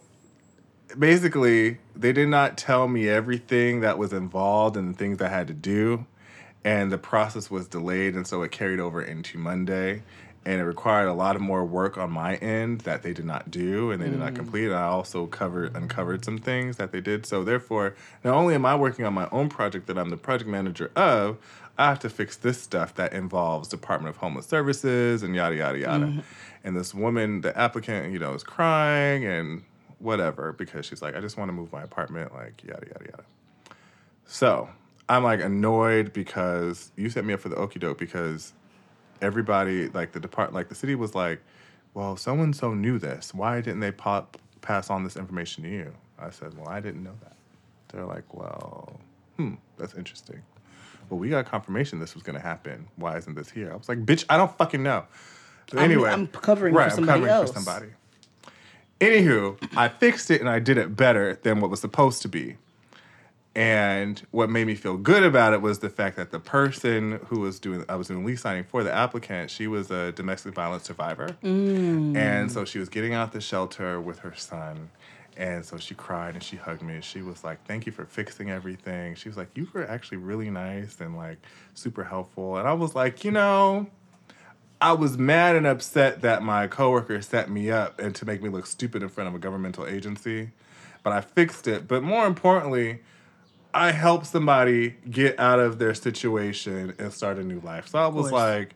basically, 0.97 1.77
they 1.95 2.13
did 2.13 2.27
not 2.27 2.57
tell 2.57 2.87
me 2.87 3.07
everything 3.07 3.81
that 3.81 3.97
was 3.97 4.13
involved 4.13 4.77
and 4.77 4.93
the 4.93 4.97
things 4.97 5.21
I 5.21 5.29
had 5.29 5.47
to 5.47 5.53
do. 5.53 6.05
And 6.63 6.91
the 6.91 6.97
process 6.97 7.49
was 7.49 7.67
delayed. 7.67 8.15
And 8.15 8.27
so 8.27 8.43
it 8.43 8.51
carried 8.51 8.79
over 8.79 9.01
into 9.01 9.37
Monday. 9.37 10.03
And 10.43 10.59
it 10.59 10.63
required 10.63 11.07
a 11.07 11.13
lot 11.13 11.35
of 11.35 11.41
more 11.41 11.63
work 11.63 11.97
on 11.99 12.11
my 12.11 12.35
end 12.37 12.81
that 12.81 13.03
they 13.03 13.13
did 13.13 13.25
not 13.25 13.51
do 13.51 13.91
and 13.91 14.01
they 14.01 14.09
did 14.09 14.17
not 14.17 14.33
Mm. 14.33 14.37
complete. 14.37 14.65
And 14.65 14.73
I 14.75 14.83
also 14.85 15.27
covered 15.27 15.75
uncovered 15.75 16.25
some 16.25 16.39
things 16.39 16.77
that 16.77 16.91
they 16.91 16.99
did. 16.99 17.27
So 17.27 17.43
therefore, 17.43 17.93
not 18.23 18.33
only 18.33 18.55
am 18.55 18.65
I 18.65 18.75
working 18.75 19.05
on 19.05 19.13
my 19.13 19.27
own 19.31 19.49
project 19.49 19.85
that 19.87 19.99
I'm 19.99 20.09
the 20.09 20.17
project 20.17 20.49
manager 20.49 20.89
of, 20.95 21.37
I 21.77 21.85
have 21.89 21.99
to 21.99 22.09
fix 22.09 22.35
this 22.37 22.59
stuff 22.61 22.95
that 22.95 23.13
involves 23.13 23.67
Department 23.67 24.15
of 24.15 24.17
Homeless 24.17 24.47
Services 24.47 25.21
and 25.21 25.35
yada 25.35 25.55
yada 25.55 25.77
yada. 25.77 26.05
Mhm. 26.07 26.23
And 26.63 26.75
this 26.75 26.93
woman, 26.93 27.41
the 27.41 27.55
applicant, 27.57 28.11
you 28.11 28.17
know, 28.19 28.33
is 28.33 28.43
crying 28.43 29.23
and 29.25 29.63
whatever 29.99 30.53
because 30.53 30.85
she's 30.87 31.01
like, 31.03 31.15
I 31.15 31.21
just 31.21 31.37
want 31.37 31.49
to 31.49 31.53
move 31.53 31.71
my 31.71 31.83
apartment, 31.83 32.33
like 32.33 32.63
yada 32.63 32.87
yada 32.87 33.05
yada. 33.05 33.23
So 34.25 34.69
I'm 35.07 35.23
like 35.23 35.41
annoyed 35.41 36.13
because 36.13 36.91
you 36.95 37.09
set 37.11 37.25
me 37.25 37.33
up 37.33 37.39
for 37.41 37.49
the 37.49 37.55
okey 37.57 37.79
doke 37.79 37.97
because 37.99 38.53
everybody, 39.21 39.89
like 39.89 40.11
the 40.11 40.19
depart, 40.19 40.53
like 40.53 40.69
the 40.69 40.75
city 40.75 40.95
was 40.95 41.15
like, 41.15 41.41
well, 41.93 42.15
so 42.15 42.33
and 42.33 42.55
so 42.55 42.73
knew 42.73 42.97
this. 42.99 43.33
Why 43.33 43.61
didn't 43.61 43.79
they 43.81 43.91
pop, 43.91 44.37
pass 44.61 44.89
on 44.89 45.03
this 45.03 45.15
information 45.17 45.63
to 45.63 45.69
you? 45.69 45.93
I 46.19 46.29
said, 46.29 46.57
well, 46.57 46.67
I 46.69 46.79
didn't 46.79 47.03
know 47.03 47.15
that. 47.23 47.35
They're 47.89 48.05
like, 48.05 48.33
well, 48.33 48.99
hmm, 49.37 49.55
that's 49.77 49.93
interesting. 49.95 50.41
Well, 51.09 51.19
we 51.19 51.29
got 51.29 51.45
confirmation 51.45 51.99
this 51.99 52.13
was 52.13 52.23
going 52.23 52.37
to 52.37 52.41
happen. 52.41 52.87
Why 52.95 53.17
isn't 53.17 53.35
this 53.35 53.49
here? 53.49 53.71
I 53.71 53.75
was 53.75 53.89
like, 53.89 54.05
bitch, 54.05 54.23
I 54.29 54.37
don't 54.37 54.55
fucking 54.57 54.81
know. 54.81 55.05
So 55.69 55.77
I'm- 55.77 55.91
anyway, 55.91 56.09
I'm 56.09 56.27
covering 56.27 56.73
for 56.73 56.89
somebody 56.89 57.01
I'm 57.01 57.07
covering 57.15 57.31
else. 57.31 57.51
for 57.51 57.59
somebody. 57.59 57.87
Anywho, 58.99 59.57
I 59.75 59.89
fixed 59.89 60.29
it 60.29 60.41
and 60.41 60.49
I 60.49 60.59
did 60.59 60.77
it 60.77 60.95
better 60.95 61.39
than 61.41 61.59
what 61.59 61.71
was 61.71 61.81
supposed 61.81 62.21
to 62.21 62.27
be. 62.29 62.57
And 63.53 64.21
what 64.31 64.49
made 64.49 64.65
me 64.65 64.75
feel 64.75 64.95
good 64.95 65.23
about 65.23 65.53
it 65.53 65.61
was 65.61 65.79
the 65.79 65.89
fact 65.89 66.15
that 66.15 66.31
the 66.31 66.39
person 66.39 67.19
who 67.25 67.41
was 67.41 67.59
doing 67.59 67.83
I 67.89 67.95
was 67.95 68.07
doing 68.07 68.23
lease 68.23 68.41
signing 68.41 68.63
for 68.63 68.81
the 68.83 68.93
applicant, 68.93 69.51
she 69.51 69.67
was 69.67 69.91
a 69.91 70.13
domestic 70.13 70.53
violence 70.53 70.83
survivor. 70.83 71.35
Mm. 71.43 72.15
And 72.15 72.51
so 72.51 72.63
she 72.63 72.79
was 72.79 72.87
getting 72.87 73.13
out 73.13 73.33
the 73.33 73.41
shelter 73.41 73.99
with 73.99 74.19
her 74.19 74.33
son. 74.35 74.89
And 75.35 75.65
so 75.65 75.77
she 75.77 75.95
cried 75.95 76.33
and 76.33 76.43
she 76.43 76.55
hugged 76.55 76.81
me. 76.81 76.95
And 76.95 77.03
She 77.03 77.21
was 77.21 77.43
like, 77.43 77.65
Thank 77.65 77.85
you 77.85 77.91
for 77.91 78.05
fixing 78.05 78.49
everything. 78.49 79.15
She 79.15 79.27
was 79.27 79.37
like, 79.37 79.49
You 79.55 79.67
were 79.73 79.85
actually 79.85 80.17
really 80.17 80.49
nice 80.49 81.01
and 81.01 81.17
like 81.17 81.37
super 81.73 82.05
helpful. 82.05 82.57
And 82.57 82.67
I 82.67 82.73
was 82.73 82.95
like, 82.95 83.25
You 83.25 83.31
know, 83.31 83.87
I 84.79 84.93
was 84.93 85.17
mad 85.17 85.57
and 85.57 85.67
upset 85.67 86.21
that 86.21 86.41
my 86.41 86.67
coworker 86.67 87.21
set 87.21 87.49
me 87.49 87.69
up 87.69 87.99
and 87.99 88.15
to 88.15 88.25
make 88.25 88.41
me 88.41 88.49
look 88.49 88.65
stupid 88.65 89.03
in 89.03 89.09
front 89.09 89.27
of 89.27 89.35
a 89.35 89.39
governmental 89.39 89.85
agency. 89.85 90.51
But 91.03 91.11
I 91.13 91.21
fixed 91.21 91.67
it. 91.67 91.87
But 91.87 92.03
more 92.03 92.27
importantly, 92.27 93.01
I 93.73 93.91
helped 93.91 94.25
somebody 94.27 94.95
get 95.09 95.39
out 95.39 95.59
of 95.59 95.79
their 95.79 95.93
situation 95.93 96.93
and 96.99 97.13
start 97.13 97.37
a 97.37 97.43
new 97.43 97.59
life. 97.61 97.87
So 97.89 97.99
I 97.99 98.07
was 98.07 98.31
like, 98.31 98.75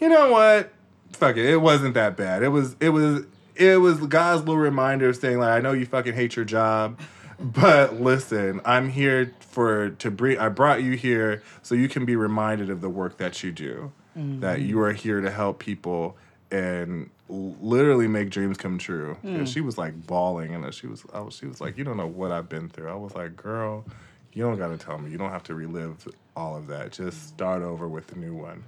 you 0.00 0.08
know 0.08 0.30
what? 0.30 0.70
Fuck 1.12 1.36
it. 1.36 1.44
It 1.46 1.58
wasn't 1.60 1.94
that 1.94 2.16
bad. 2.16 2.42
It 2.42 2.48
was 2.48 2.76
it 2.80 2.90
was 2.90 3.24
it 3.56 3.80
was 3.80 3.98
God's 3.98 4.40
little 4.42 4.56
reminder 4.56 5.08
of 5.08 5.16
saying 5.16 5.38
like, 5.38 5.50
I 5.50 5.60
know 5.60 5.72
you 5.72 5.86
fucking 5.86 6.14
hate 6.14 6.36
your 6.36 6.44
job, 6.44 6.98
but 7.40 8.00
listen, 8.00 8.60
I'm 8.64 8.88
here 8.90 9.34
for 9.40 9.90
to 9.90 10.10
bring 10.10 10.38
I 10.38 10.48
brought 10.48 10.82
you 10.82 10.92
here 10.92 11.42
so 11.62 11.74
you 11.74 11.88
can 11.88 12.04
be 12.04 12.16
reminded 12.16 12.70
of 12.70 12.80
the 12.80 12.88
work 12.90 13.16
that 13.18 13.42
you 13.42 13.52
do. 13.52 13.92
That 14.16 14.58
Mhm. 14.58 14.66
you 14.66 14.80
are 14.80 14.92
here 14.92 15.20
to 15.20 15.30
help 15.30 15.60
people 15.60 16.16
and 16.50 17.10
literally 17.28 18.08
make 18.08 18.30
dreams 18.30 18.56
come 18.56 18.78
true. 18.78 19.16
And 19.22 19.46
Mm. 19.46 19.52
she 19.52 19.60
was 19.60 19.76
like 19.78 20.06
bawling 20.06 20.54
and 20.54 20.72
she 20.74 20.86
was 20.86 21.04
I 21.12 21.20
was 21.20 21.34
she 21.36 21.46
was 21.46 21.60
like, 21.60 21.76
You 21.78 21.84
don't 21.84 21.96
know 21.96 22.06
what 22.06 22.32
I've 22.32 22.48
been 22.48 22.68
through. 22.68 22.88
I 22.90 22.94
was 22.94 23.14
like, 23.14 23.36
girl, 23.36 23.84
You 24.32 24.42
don't 24.44 24.58
got 24.58 24.68
to 24.68 24.78
tell 24.78 24.98
me. 24.98 25.10
You 25.10 25.18
don't 25.18 25.30
have 25.30 25.42
to 25.44 25.54
relive 25.54 26.06
all 26.36 26.56
of 26.56 26.66
that. 26.68 26.92
Just 26.92 27.28
start 27.28 27.62
over 27.62 27.88
with 27.88 28.06
the 28.08 28.16
new 28.16 28.34
one. 28.34 28.62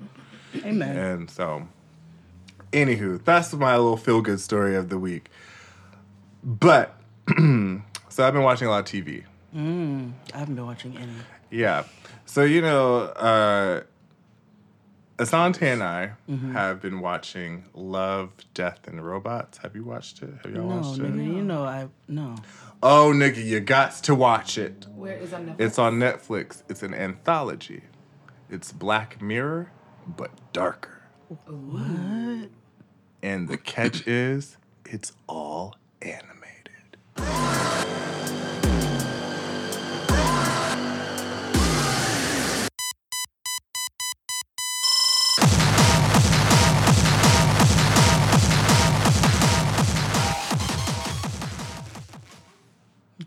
Amen. 0.64 0.96
And 0.96 1.30
so, 1.30 1.68
anywho, 2.72 3.22
that's 3.24 3.52
my 3.54 3.76
little 3.76 3.96
feel 3.96 4.20
good 4.20 4.40
story 4.40 4.74
of 4.74 4.88
the 4.88 4.98
week. 4.98 5.30
But, 6.42 6.98
so 7.28 7.82
I've 8.18 8.32
been 8.32 8.42
watching 8.42 8.66
a 8.66 8.70
lot 8.70 8.80
of 8.80 8.86
TV. 8.86 9.24
Mm, 9.54 10.12
I 10.34 10.38
haven't 10.38 10.54
been 10.56 10.66
watching 10.66 10.96
any. 10.96 11.12
Yeah. 11.50 11.84
So, 12.26 12.42
you 12.42 12.62
know, 12.62 13.00
uh, 13.02 13.82
Asante 15.20 15.62
and 15.62 15.82
I 15.82 16.12
Mhm. 16.28 16.52
have 16.52 16.80
been 16.80 17.00
watching 17.00 17.64
Love, 17.74 18.30
Death, 18.54 18.88
and 18.88 19.04
Robots. 19.04 19.58
Have 19.58 19.76
you 19.76 19.84
watched 19.84 20.22
it? 20.22 20.30
Have 20.42 20.54
y'all 20.54 20.66
No, 20.68 20.76
watched 20.76 20.98
it? 21.00 21.02
nigga, 21.14 21.26
you 21.36 21.42
know 21.44 21.64
I 21.64 21.88
no. 22.08 22.36
Oh, 22.82 23.12
nigga, 23.14 23.44
you 23.44 23.60
got 23.60 23.92
to 24.04 24.14
watch 24.14 24.56
it. 24.56 24.86
Where 24.96 25.14
is 25.16 25.32
it 25.32 25.36
on 25.36 25.46
Netflix? 25.46 25.60
It's 25.60 25.78
on 25.78 25.98
Netflix. 25.98 26.62
It's 26.70 26.82
an 26.82 26.94
anthology. 26.94 27.82
It's 28.48 28.72
Black 28.72 29.20
Mirror, 29.20 29.70
but 30.06 30.30
darker. 30.54 31.02
What? 31.46 32.48
And 33.22 33.46
the 33.48 33.58
catch 33.58 34.06
is, 34.08 34.56
it's 34.86 35.12
all 35.26 35.76
animated. 36.00 36.96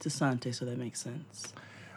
It's 0.05 0.19
Asante, 0.19 0.53
so 0.53 0.65
that 0.65 0.77
makes 0.77 0.99
sense. 0.99 1.53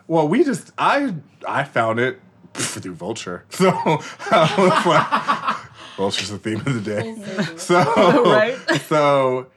Well, 0.06 0.28
we 0.28 0.44
just 0.44 0.70
I 0.78 1.14
I 1.46 1.64
found 1.64 1.98
it 1.98 2.20
through 2.54 2.94
Vulture, 2.94 3.44
so 3.50 3.70
I 3.70 4.54
was 4.56 4.86
like, 4.86 5.56
Vulture's 5.96 6.30
the 6.30 6.38
theme 6.38 6.60
of 6.60 6.64
the 6.64 6.80
day. 6.80 7.56
So 7.56 8.24
Right? 8.24 8.56
so 8.82 9.48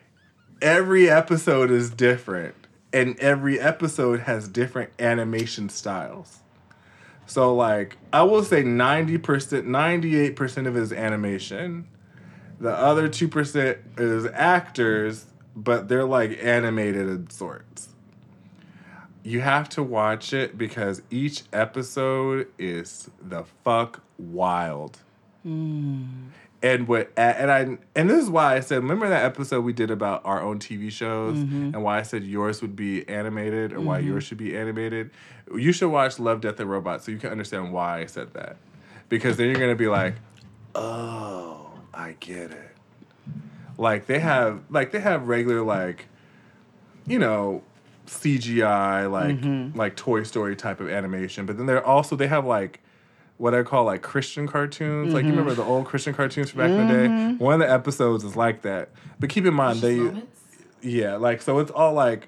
every 0.61 1.09
episode 1.09 1.69
is 1.69 1.91
different, 1.91 2.55
and 2.91 3.19
every 3.19 3.59
episode 3.59 4.21
has 4.21 4.47
different 4.47 4.91
animation 4.99 5.69
styles. 5.69 6.39
So 7.27 7.53
like 7.53 7.97
I 8.11 8.23
will 8.23 8.43
say 8.43 8.63
ninety 8.63 9.19
percent, 9.19 9.67
ninety 9.67 10.17
eight 10.17 10.35
percent 10.35 10.65
of 10.65 10.75
it 10.75 10.81
is 10.81 10.91
animation. 10.91 11.87
The 12.59 12.71
other 12.71 13.07
two 13.07 13.27
percent 13.27 13.77
is 13.97 14.25
actors, 14.33 15.27
but 15.55 15.87
they're 15.87 16.03
like 16.05 16.39
animated 16.43 17.07
in 17.07 17.29
sorts 17.29 17.89
you 19.29 19.41
have 19.41 19.69
to 19.69 19.83
watch 19.83 20.33
it 20.33 20.57
because 20.57 21.03
each 21.11 21.43
episode 21.53 22.47
is 22.57 23.11
the 23.21 23.43
fuck 23.63 24.01
wild. 24.17 24.97
And 25.43 26.87
what 26.87 27.11
and 27.15 27.49
I 27.51 27.77
and 27.95 28.09
this 28.09 28.21
is 28.23 28.29
why 28.29 28.55
I 28.55 28.59
said 28.59 28.77
remember 28.77 29.07
that 29.07 29.23
episode 29.23 29.61
we 29.61 29.71
did 29.71 29.91
about 29.91 30.21
our 30.25 30.41
own 30.41 30.57
TV 30.59 30.89
shows 30.91 31.37
Mhm. 31.37 31.73
and 31.73 31.83
why 31.83 31.99
I 31.99 32.01
said 32.01 32.23
yours 32.23 32.61
would 32.61 32.75
be 32.75 33.07
animated 33.07 33.71
or 33.71 33.79
why 33.81 34.01
Mhm. 34.01 34.05
yours 34.07 34.23
should 34.25 34.37
be 34.39 34.57
animated. 34.57 35.11
You 35.55 35.71
should 35.71 35.89
watch 35.89 36.19
Love, 36.19 36.41
Death, 36.41 36.59
and 36.59 36.69
Robots 36.69 37.05
so 37.05 37.11
you 37.11 37.17
can 37.19 37.29
understand 37.31 37.71
why 37.71 37.99
I 37.99 38.05
said 38.07 38.33
that. 38.33 38.57
Because 39.09 39.37
then 39.37 39.47
you're 39.49 39.59
gonna 39.59 39.75
be 39.75 39.87
like, 39.87 40.15
oh, 40.75 41.69
I 41.93 42.15
get 42.19 42.51
it. 42.51 42.71
Like 43.77 44.07
they 44.07 44.19
have 44.19 44.61
like 44.69 44.91
they 44.91 44.99
have 44.99 45.27
regular 45.27 45.61
like, 45.61 46.07
you 47.07 47.19
know, 47.19 47.61
CGI 48.09 49.05
like 49.09 49.39
Mhm. 49.41 49.75
like 49.75 49.95
Toy 49.95 50.23
Story 50.23 50.55
type 50.55 50.79
of 50.79 50.89
animation, 50.89 51.45
but 51.45 51.57
then 51.57 51.65
they're 51.65 51.85
also 51.85 52.15
they 52.15 52.27
have 52.27 52.45
like 52.45 52.81
what 53.37 53.53
I 53.55 53.63
call 53.63 53.85
like 53.85 54.01
Christian 54.01 54.47
cartoons. 54.47 55.13
Like 55.13 55.23
you 55.23 55.29
Mhm. 55.29 55.37
remember 55.37 55.53
the 55.53 55.63
old 55.63 55.85
Christian 55.85 56.13
cartoons 56.13 56.49
from 56.51 56.57
back 56.59 56.71
in 56.71 56.87
the 56.87 56.93
day? 56.93 57.07
Mhm. 57.07 57.39
One 57.39 57.53
of 57.53 57.59
the 57.59 57.71
episodes 57.71 58.23
is 58.23 58.35
like 58.35 58.63
that. 58.63 58.89
But 59.19 59.29
keep 59.29 59.45
in 59.45 59.53
mind 59.53 59.79
they 59.81 60.11
Yeah, 60.81 61.15
like 61.17 61.41
so 61.41 61.59
it's 61.59 61.71
all 61.71 61.93
like 61.93 62.27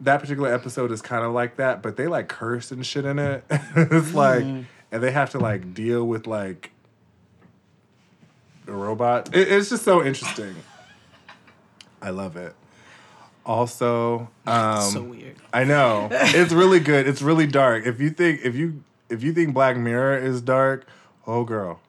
that 0.00 0.20
particular 0.20 0.52
episode 0.52 0.92
is 0.92 1.02
kind 1.02 1.24
of 1.24 1.32
like 1.32 1.56
that, 1.56 1.82
but 1.82 1.96
they 1.96 2.06
like 2.06 2.28
curse 2.28 2.70
and 2.72 2.84
shit 2.86 3.04
in 3.04 3.18
it. 3.18 3.44
it's 3.76 4.14
like 4.14 4.44
Mhm. 4.44 4.64
and 4.90 5.02
they 5.02 5.10
have 5.12 5.30
to 5.30 5.38
like 5.38 5.74
deal 5.74 6.04
with 6.06 6.26
like 6.26 6.70
a 8.66 8.72
robot. 8.72 9.34
It, 9.34 9.48
it's 9.48 9.70
just 9.70 9.84
so 9.84 10.04
interesting. 10.04 10.54
I 12.00 12.10
love 12.10 12.36
it. 12.36 12.54
Also, 13.48 14.28
um, 14.46 14.82
So 14.82 15.02
weird. 15.02 15.36
I 15.52 15.64
know 15.64 16.08
it's 16.12 16.52
really 16.52 16.78
good. 16.78 17.08
It's 17.08 17.22
really 17.22 17.46
dark. 17.46 17.86
If 17.86 18.00
you 18.00 18.10
think 18.10 18.42
if 18.44 18.54
you 18.54 18.84
if 19.08 19.22
you 19.22 19.32
think 19.32 19.54
Black 19.54 19.76
Mirror 19.76 20.18
is 20.18 20.42
dark, 20.42 20.86
oh 21.26 21.42
girl, 21.44 21.80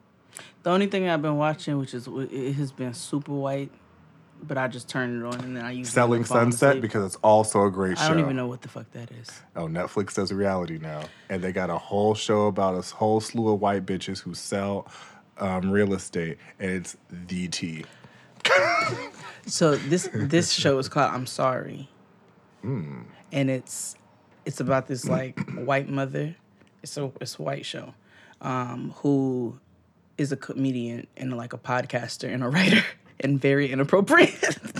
The 0.62 0.70
only 0.70 0.86
thing 0.86 1.08
I've 1.08 1.22
been 1.22 1.36
watching, 1.36 1.78
which 1.78 1.92
is 1.94 2.08
it 2.08 2.54
has 2.54 2.72
been 2.72 2.94
super 2.94 3.32
white, 3.32 3.70
but 4.42 4.56
I 4.56 4.68
just 4.68 4.88
turned 4.88 5.22
it 5.22 5.26
on 5.26 5.38
and 5.44 5.54
then 5.54 5.64
I 5.64 5.72
use 5.72 5.90
Selling 5.90 6.24
Sunset 6.24 6.80
because 6.80 7.04
it's 7.04 7.16
also 7.16 7.66
a 7.66 7.70
great 7.70 7.98
show. 7.98 8.04
I 8.04 8.08
don't 8.08 8.20
even 8.20 8.36
know 8.36 8.46
what 8.46 8.62
the 8.62 8.68
fuck 8.68 8.90
that 8.92 9.10
is. 9.10 9.28
Oh, 9.54 9.66
Netflix 9.66 10.14
does 10.14 10.32
reality 10.32 10.78
now, 10.78 11.02
and 11.28 11.42
they 11.42 11.52
got 11.52 11.68
a 11.68 11.76
whole 11.78 12.14
show 12.14 12.46
about 12.46 12.74
a 12.74 12.94
whole 12.94 13.20
slew 13.20 13.52
of 13.52 13.60
white 13.60 13.84
bitches 13.84 14.20
who 14.20 14.32
sell 14.34 14.88
um, 15.38 15.70
real 15.70 15.92
estate, 15.92 16.38
and 16.58 16.70
it's 16.70 16.96
the 17.10 17.48
tea. 17.48 17.84
So 19.46 19.76
this 19.76 20.08
this 20.14 20.52
show 20.52 20.78
is 20.78 20.88
called 20.88 21.12
I'm 21.12 21.26
Sorry, 21.26 21.88
Mm. 22.64 23.04
and 23.32 23.50
it's 23.50 23.96
it's 24.44 24.60
about 24.60 24.86
this 24.86 25.06
like 25.06 25.38
white 25.54 25.88
mother. 25.88 26.36
It's 26.82 26.96
a 26.96 27.10
it's 27.20 27.38
a 27.38 27.42
white 27.42 27.66
show, 27.66 27.94
um, 28.40 28.92
who 28.98 29.58
is 30.18 30.32
a 30.32 30.36
comedian 30.36 31.06
and 31.16 31.36
like 31.36 31.52
a 31.52 31.58
podcaster 31.58 32.32
and 32.32 32.42
a 32.44 32.48
writer 32.48 32.82
and 33.20 33.40
very 33.40 33.70
inappropriate. 33.72 34.58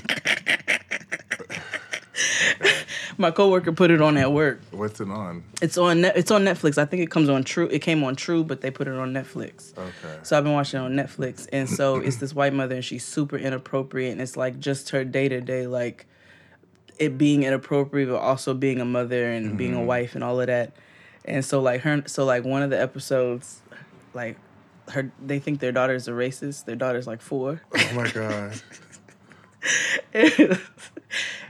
My 3.20 3.30
coworker 3.30 3.72
put 3.72 3.90
it 3.90 4.00
on 4.00 4.16
at 4.16 4.32
work. 4.32 4.62
What's 4.70 4.98
it 4.98 5.10
on? 5.10 5.44
It's 5.60 5.76
on 5.76 6.00
net, 6.00 6.16
it's 6.16 6.30
on 6.30 6.42
Netflix. 6.42 6.78
I 6.78 6.86
think 6.86 7.02
it 7.02 7.10
comes 7.10 7.28
on 7.28 7.44
True. 7.44 7.66
It 7.66 7.80
came 7.80 8.02
on 8.02 8.16
True, 8.16 8.42
but 8.42 8.62
they 8.62 8.70
put 8.70 8.88
it 8.88 8.94
on 8.94 9.12
Netflix. 9.12 9.76
Okay. 9.76 10.18
So 10.22 10.38
I've 10.38 10.44
been 10.44 10.54
watching 10.54 10.80
it 10.80 10.84
on 10.84 10.94
Netflix, 10.94 11.46
and 11.52 11.68
so 11.68 11.96
it's 12.00 12.16
this 12.16 12.34
white 12.34 12.54
mother, 12.54 12.76
and 12.76 12.84
she's 12.84 13.04
super 13.04 13.36
inappropriate, 13.36 14.12
and 14.12 14.22
it's 14.22 14.38
like 14.38 14.58
just 14.58 14.88
her 14.90 15.04
day 15.04 15.28
to 15.28 15.42
day, 15.42 15.66
like 15.66 16.06
it 16.98 17.18
being 17.18 17.42
inappropriate, 17.42 18.08
but 18.08 18.16
also 18.16 18.54
being 18.54 18.80
a 18.80 18.86
mother 18.86 19.30
and 19.30 19.48
mm-hmm. 19.48 19.56
being 19.56 19.74
a 19.74 19.84
wife 19.84 20.14
and 20.14 20.24
all 20.24 20.40
of 20.40 20.46
that. 20.46 20.72
And 21.26 21.44
so 21.44 21.60
like 21.60 21.82
her, 21.82 22.02
so 22.06 22.24
like 22.24 22.44
one 22.44 22.62
of 22.62 22.70
the 22.70 22.80
episodes, 22.80 23.60
like 24.14 24.38
her, 24.88 25.12
they 25.20 25.40
think 25.40 25.60
their 25.60 25.72
daughter's 25.72 26.08
a 26.08 26.12
racist. 26.12 26.64
Their 26.64 26.76
daughter's 26.76 27.06
like 27.06 27.20
four. 27.20 27.60
Oh 27.74 27.92
my 27.94 28.10
god. 28.10 28.62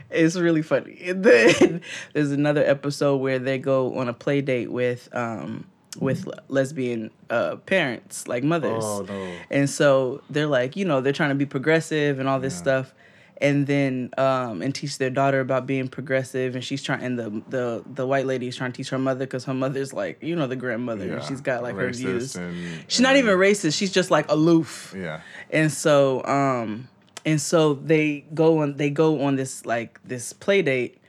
it's 0.11 0.35
really 0.35 0.61
funny. 0.61 0.97
And 1.05 1.23
then 1.23 1.81
there's 2.13 2.31
another 2.31 2.63
episode 2.63 3.17
where 3.17 3.39
they 3.39 3.57
go 3.57 3.97
on 3.97 4.07
a 4.07 4.13
play 4.13 4.41
date 4.41 4.71
with 4.71 5.09
um 5.13 5.65
with 5.99 6.27
lesbian 6.47 7.11
uh 7.29 7.57
parents, 7.65 8.27
like 8.27 8.43
mothers. 8.43 8.83
Oh 8.83 9.05
no. 9.07 9.33
And 9.49 9.69
so 9.69 10.21
they're 10.29 10.47
like, 10.47 10.75
you 10.75 10.85
know, 10.85 11.01
they're 11.01 11.13
trying 11.13 11.29
to 11.29 11.35
be 11.35 11.45
progressive 11.45 12.19
and 12.19 12.29
all 12.29 12.39
this 12.39 12.57
stuff. 12.57 12.93
And 13.41 13.65
then 13.65 14.11
um 14.19 14.61
and 14.61 14.73
teach 14.73 14.99
their 14.99 15.09
daughter 15.09 15.39
about 15.39 15.65
being 15.65 15.87
progressive 15.87 16.53
and 16.55 16.63
she's 16.63 16.83
trying 16.83 17.01
and 17.03 17.17
the 17.19 17.29
the 17.49 17.83
the 17.93 18.05
white 18.05 18.25
lady 18.27 18.47
is 18.47 18.55
trying 18.55 18.71
to 18.71 18.77
teach 18.77 18.89
her 18.91 18.99
mother 18.99 19.25
because 19.25 19.45
her 19.45 19.53
mother's 19.53 19.91
like, 19.93 20.21
you 20.21 20.35
know, 20.35 20.45
the 20.47 20.55
grandmother. 20.55 21.07
Yeah, 21.07 21.21
She's 21.21 21.41
got 21.41 21.63
like 21.63 21.75
her 21.75 21.89
views. 21.91 22.35
and- 22.35 22.55
she's 22.87 23.01
not 23.01 23.15
even 23.17 23.35
racist, 23.37 23.75
she's 23.77 23.91
just 23.91 24.11
like 24.11 24.29
aloof. 24.29 24.93
Yeah. 24.97 25.21
And 25.49 25.71
so 25.71 26.23
um 26.25 26.87
and 27.25 27.39
so 27.39 27.73
they 27.75 28.25
go 28.33 28.59
on 28.59 28.77
they 28.77 28.89
go 28.89 29.21
on 29.21 29.35
this 29.35 29.65
like 29.65 29.99
this 30.03 30.33
play 30.33 30.61
date 30.61 31.01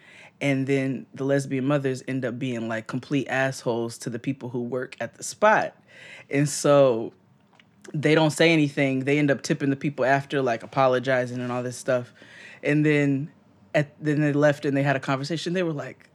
and 0.42 0.66
then 0.66 1.06
the 1.14 1.24
lesbian 1.24 1.64
mothers 1.64 2.02
end 2.08 2.24
up 2.24 2.38
being 2.38 2.68
like 2.68 2.88
complete 2.88 3.28
assholes 3.28 3.96
to 3.98 4.10
the 4.10 4.18
people 4.18 4.48
who 4.48 4.60
work 4.60 4.96
at 5.00 5.14
the 5.14 5.22
spot. 5.22 5.74
And 6.28 6.48
so 6.48 7.12
they 7.94 8.16
don't 8.16 8.32
say 8.32 8.52
anything. 8.52 9.04
They 9.04 9.20
end 9.20 9.30
up 9.30 9.42
tipping 9.42 9.70
the 9.70 9.76
people 9.76 10.04
after, 10.04 10.42
like 10.42 10.64
apologizing 10.64 11.40
and 11.40 11.52
all 11.52 11.62
this 11.62 11.76
stuff. 11.76 12.12
And 12.64 12.84
then 12.84 13.30
at 13.72 13.94
then 14.02 14.20
they 14.20 14.32
left 14.32 14.64
and 14.64 14.76
they 14.76 14.82
had 14.82 14.96
a 14.96 15.00
conversation. 15.00 15.52
They 15.52 15.62
were 15.62 15.72
like, 15.72 16.08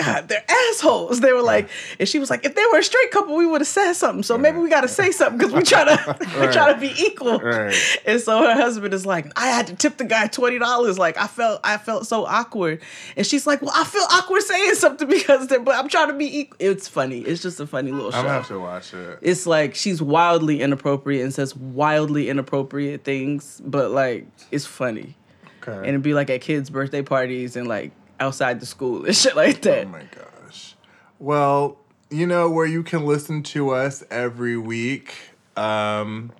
God, 0.00 0.28
they're 0.28 0.44
assholes. 0.48 1.20
They 1.20 1.32
were 1.32 1.42
like, 1.42 1.68
and 1.98 2.08
she 2.08 2.18
was 2.18 2.30
like, 2.30 2.46
if 2.46 2.54
they 2.54 2.64
were 2.72 2.78
a 2.78 2.82
straight 2.82 3.10
couple, 3.10 3.36
we 3.36 3.46
would 3.46 3.60
have 3.60 3.68
said 3.68 3.92
something. 3.92 4.22
So 4.22 4.38
maybe 4.38 4.56
we 4.58 4.70
got 4.70 4.80
to 4.80 4.88
say 4.88 5.10
something 5.10 5.36
because 5.36 5.52
we 5.52 5.62
try 5.62 5.84
to 5.84 6.16
we 6.40 6.46
try 6.46 6.72
to 6.72 6.80
be 6.80 6.92
equal. 6.98 7.38
Right. 7.38 7.76
And 8.06 8.18
so 8.18 8.38
her 8.38 8.54
husband 8.54 8.94
is 8.94 9.04
like, 9.04 9.30
I 9.36 9.48
had 9.48 9.66
to 9.66 9.74
tip 9.74 9.98
the 9.98 10.04
guy 10.04 10.26
twenty 10.28 10.58
dollars. 10.58 10.98
Like 10.98 11.18
I 11.18 11.26
felt 11.26 11.60
I 11.64 11.76
felt 11.76 12.06
so 12.06 12.24
awkward. 12.24 12.80
And 13.16 13.26
she's 13.26 13.46
like, 13.46 13.60
Well, 13.60 13.72
I 13.74 13.84
feel 13.84 14.04
awkward 14.10 14.42
saying 14.42 14.74
something 14.76 15.08
because 15.08 15.48
they're, 15.48 15.60
but 15.60 15.74
I'm 15.74 15.88
trying 15.88 16.08
to 16.08 16.14
be 16.14 16.40
equal. 16.40 16.56
It's 16.58 16.88
funny. 16.88 17.20
It's 17.20 17.42
just 17.42 17.60
a 17.60 17.66
funny 17.66 17.92
little 17.92 18.10
show. 18.10 18.18
I'm 18.18 18.24
gonna 18.24 18.34
have 18.38 18.48
to 18.48 18.58
watch 18.58 18.94
it. 18.94 19.18
It's 19.20 19.46
like 19.46 19.74
she's 19.74 20.00
wildly 20.00 20.62
inappropriate 20.62 21.22
and 21.22 21.34
says 21.34 21.54
wildly 21.54 22.30
inappropriate 22.30 23.04
things, 23.04 23.60
but 23.64 23.90
like 23.90 24.26
it's 24.50 24.64
funny. 24.64 25.16
Okay. 25.62 25.76
And 25.76 25.88
it'd 25.88 26.02
be 26.02 26.14
like 26.14 26.30
at 26.30 26.40
kids' 26.40 26.70
birthday 26.70 27.02
parties 27.02 27.54
and 27.54 27.68
like 27.68 27.92
outside 28.20 28.60
the 28.60 28.66
school 28.66 29.04
and 29.04 29.16
shit 29.16 29.34
like 29.34 29.62
that. 29.62 29.86
Oh 29.86 29.88
my 29.88 30.04
gosh. 30.04 30.76
Well, 31.18 31.78
you 32.10 32.26
know 32.26 32.50
where 32.50 32.66
you 32.66 32.82
can 32.82 33.04
listen 33.04 33.42
to 33.44 33.70
us 33.70 34.04
every 34.10 34.56
week. 34.56 35.14
Um, 35.56 36.32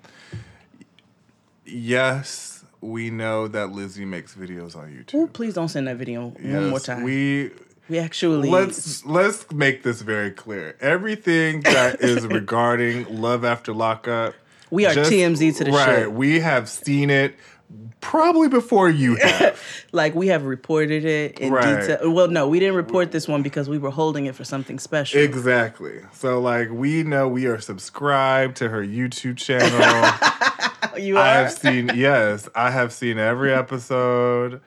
yes, 1.65 2.65
we 2.81 3.11
know 3.11 3.49
that 3.49 3.73
Lizzie 3.73 4.05
makes 4.05 4.35
videos 4.35 4.77
on 4.77 4.89
YouTube. 4.89 5.15
Ooh, 5.15 5.27
please 5.27 5.55
don't 5.55 5.69
send 5.69 5.89
that 5.89 5.97
video 5.97 6.29
one 6.29 6.71
more 6.71 6.81
time. 6.81 7.03
We 7.03 7.51
we 7.89 7.99
actually 7.99 8.49
let's 8.49 9.05
let's 9.05 9.51
make 9.53 9.83
this 9.83 10.01
very 10.03 10.31
clear. 10.31 10.77
Everything 10.81 11.61
that 11.63 12.01
is 12.01 12.27
regarding 12.27 13.21
Love 13.21 13.45
After 13.45 13.73
Lockup, 13.73 14.35
We 14.71 14.87
are 14.87 14.95
TMZ 14.95 15.57
to 15.59 15.65
the 15.65 15.73
right. 15.73 15.99
shit. 16.01 16.13
We 16.13 16.41
have 16.41 16.69
seen 16.69 17.11
it 17.11 17.35
probably 18.01 18.49
before 18.49 18.89
you 18.89 19.17
have. 19.23 19.61
like 19.93 20.15
we 20.15 20.29
have 20.29 20.45
reported 20.45 21.05
it 21.05 21.39
in 21.39 21.53
Right. 21.53 21.81
detail. 21.81 22.11
Well, 22.13 22.29
no, 22.29 22.49
we 22.49 22.59
didn't 22.59 22.77
report 22.77 23.13
this 23.13 23.29
one 23.29 23.43
because 23.43 23.69
we 23.69 23.79
were 23.79 23.91
holding 23.91 24.27
it 24.27 24.35
for 24.35 24.45
something 24.45 24.79
special. 24.79 25.21
exactly. 25.21 26.01
So 26.13 26.41
like 26.41 26.71
we 26.71 27.03
know 27.03 27.29
we 27.29 27.47
are 27.47 27.61
subscribed 27.61 28.57
to 28.57 28.69
her 28.69 28.83
YouTube 28.83 29.37
channel. 29.37 29.69
you 31.03 31.19
I 31.19 31.27
have 31.35 31.53
seen 31.53 31.91
yes, 31.95 32.49
I 32.55 32.71
have 32.71 32.93
seen 32.93 33.19
every 33.19 33.53
episode. 33.53 34.61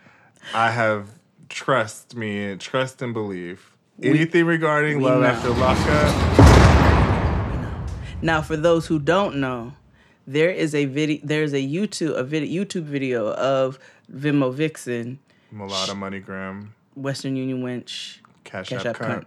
I 0.53 0.71
have 0.71 1.09
trust 1.49 2.15
me, 2.15 2.55
trust 2.57 3.01
and 3.01 3.13
belief. 3.13 3.71
We- 3.97 4.09
Anything 4.09 4.45
regarding 4.45 4.97
we 4.97 5.03
Love 5.05 5.21
know. 5.21 5.27
After 5.27 5.49
Lockup. 5.51 6.13
Now, 8.23 8.41
for 8.41 8.55
those 8.55 8.87
who 8.87 8.99
don't 8.99 9.35
know, 9.37 9.73
there 10.27 10.49
is 10.49 10.73
a 10.75 10.85
video. 10.85 11.19
There's 11.23 11.53
a 11.53 11.61
YouTube 11.61 12.15
a 12.17 12.23
video 12.23 12.63
YouTube 12.65 12.83
video 12.83 13.31
of 13.33 13.79
Vimo 14.11 14.53
Vixen, 14.53 15.19
Mulata 15.53 15.95
Moneygram. 15.95 16.69
Western 16.95 17.35
Union 17.35 17.63
Wench, 17.63 18.17
Cash, 18.43 18.69
Cash 18.69 18.85
App 18.85 19.01
App 19.01 19.25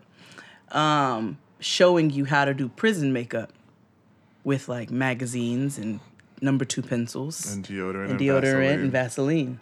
Cunt. 0.71 0.77
um, 0.77 1.39
showing 1.61 2.11
you 2.11 2.25
how 2.25 2.45
to 2.45 2.55
do 2.55 2.69
prison 2.69 3.13
makeup 3.13 3.53
with 4.45 4.69
like 4.69 4.91
magazines 4.91 5.77
and 5.79 5.99
number 6.41 6.65
two 6.65 6.83
pencils 6.83 7.53
And 7.53 7.65
deodorant 7.67 8.11
and 8.11 8.11
and 8.13 8.21
deodorant 8.21 8.75
and 8.75 8.93
Vaseline 8.93 9.59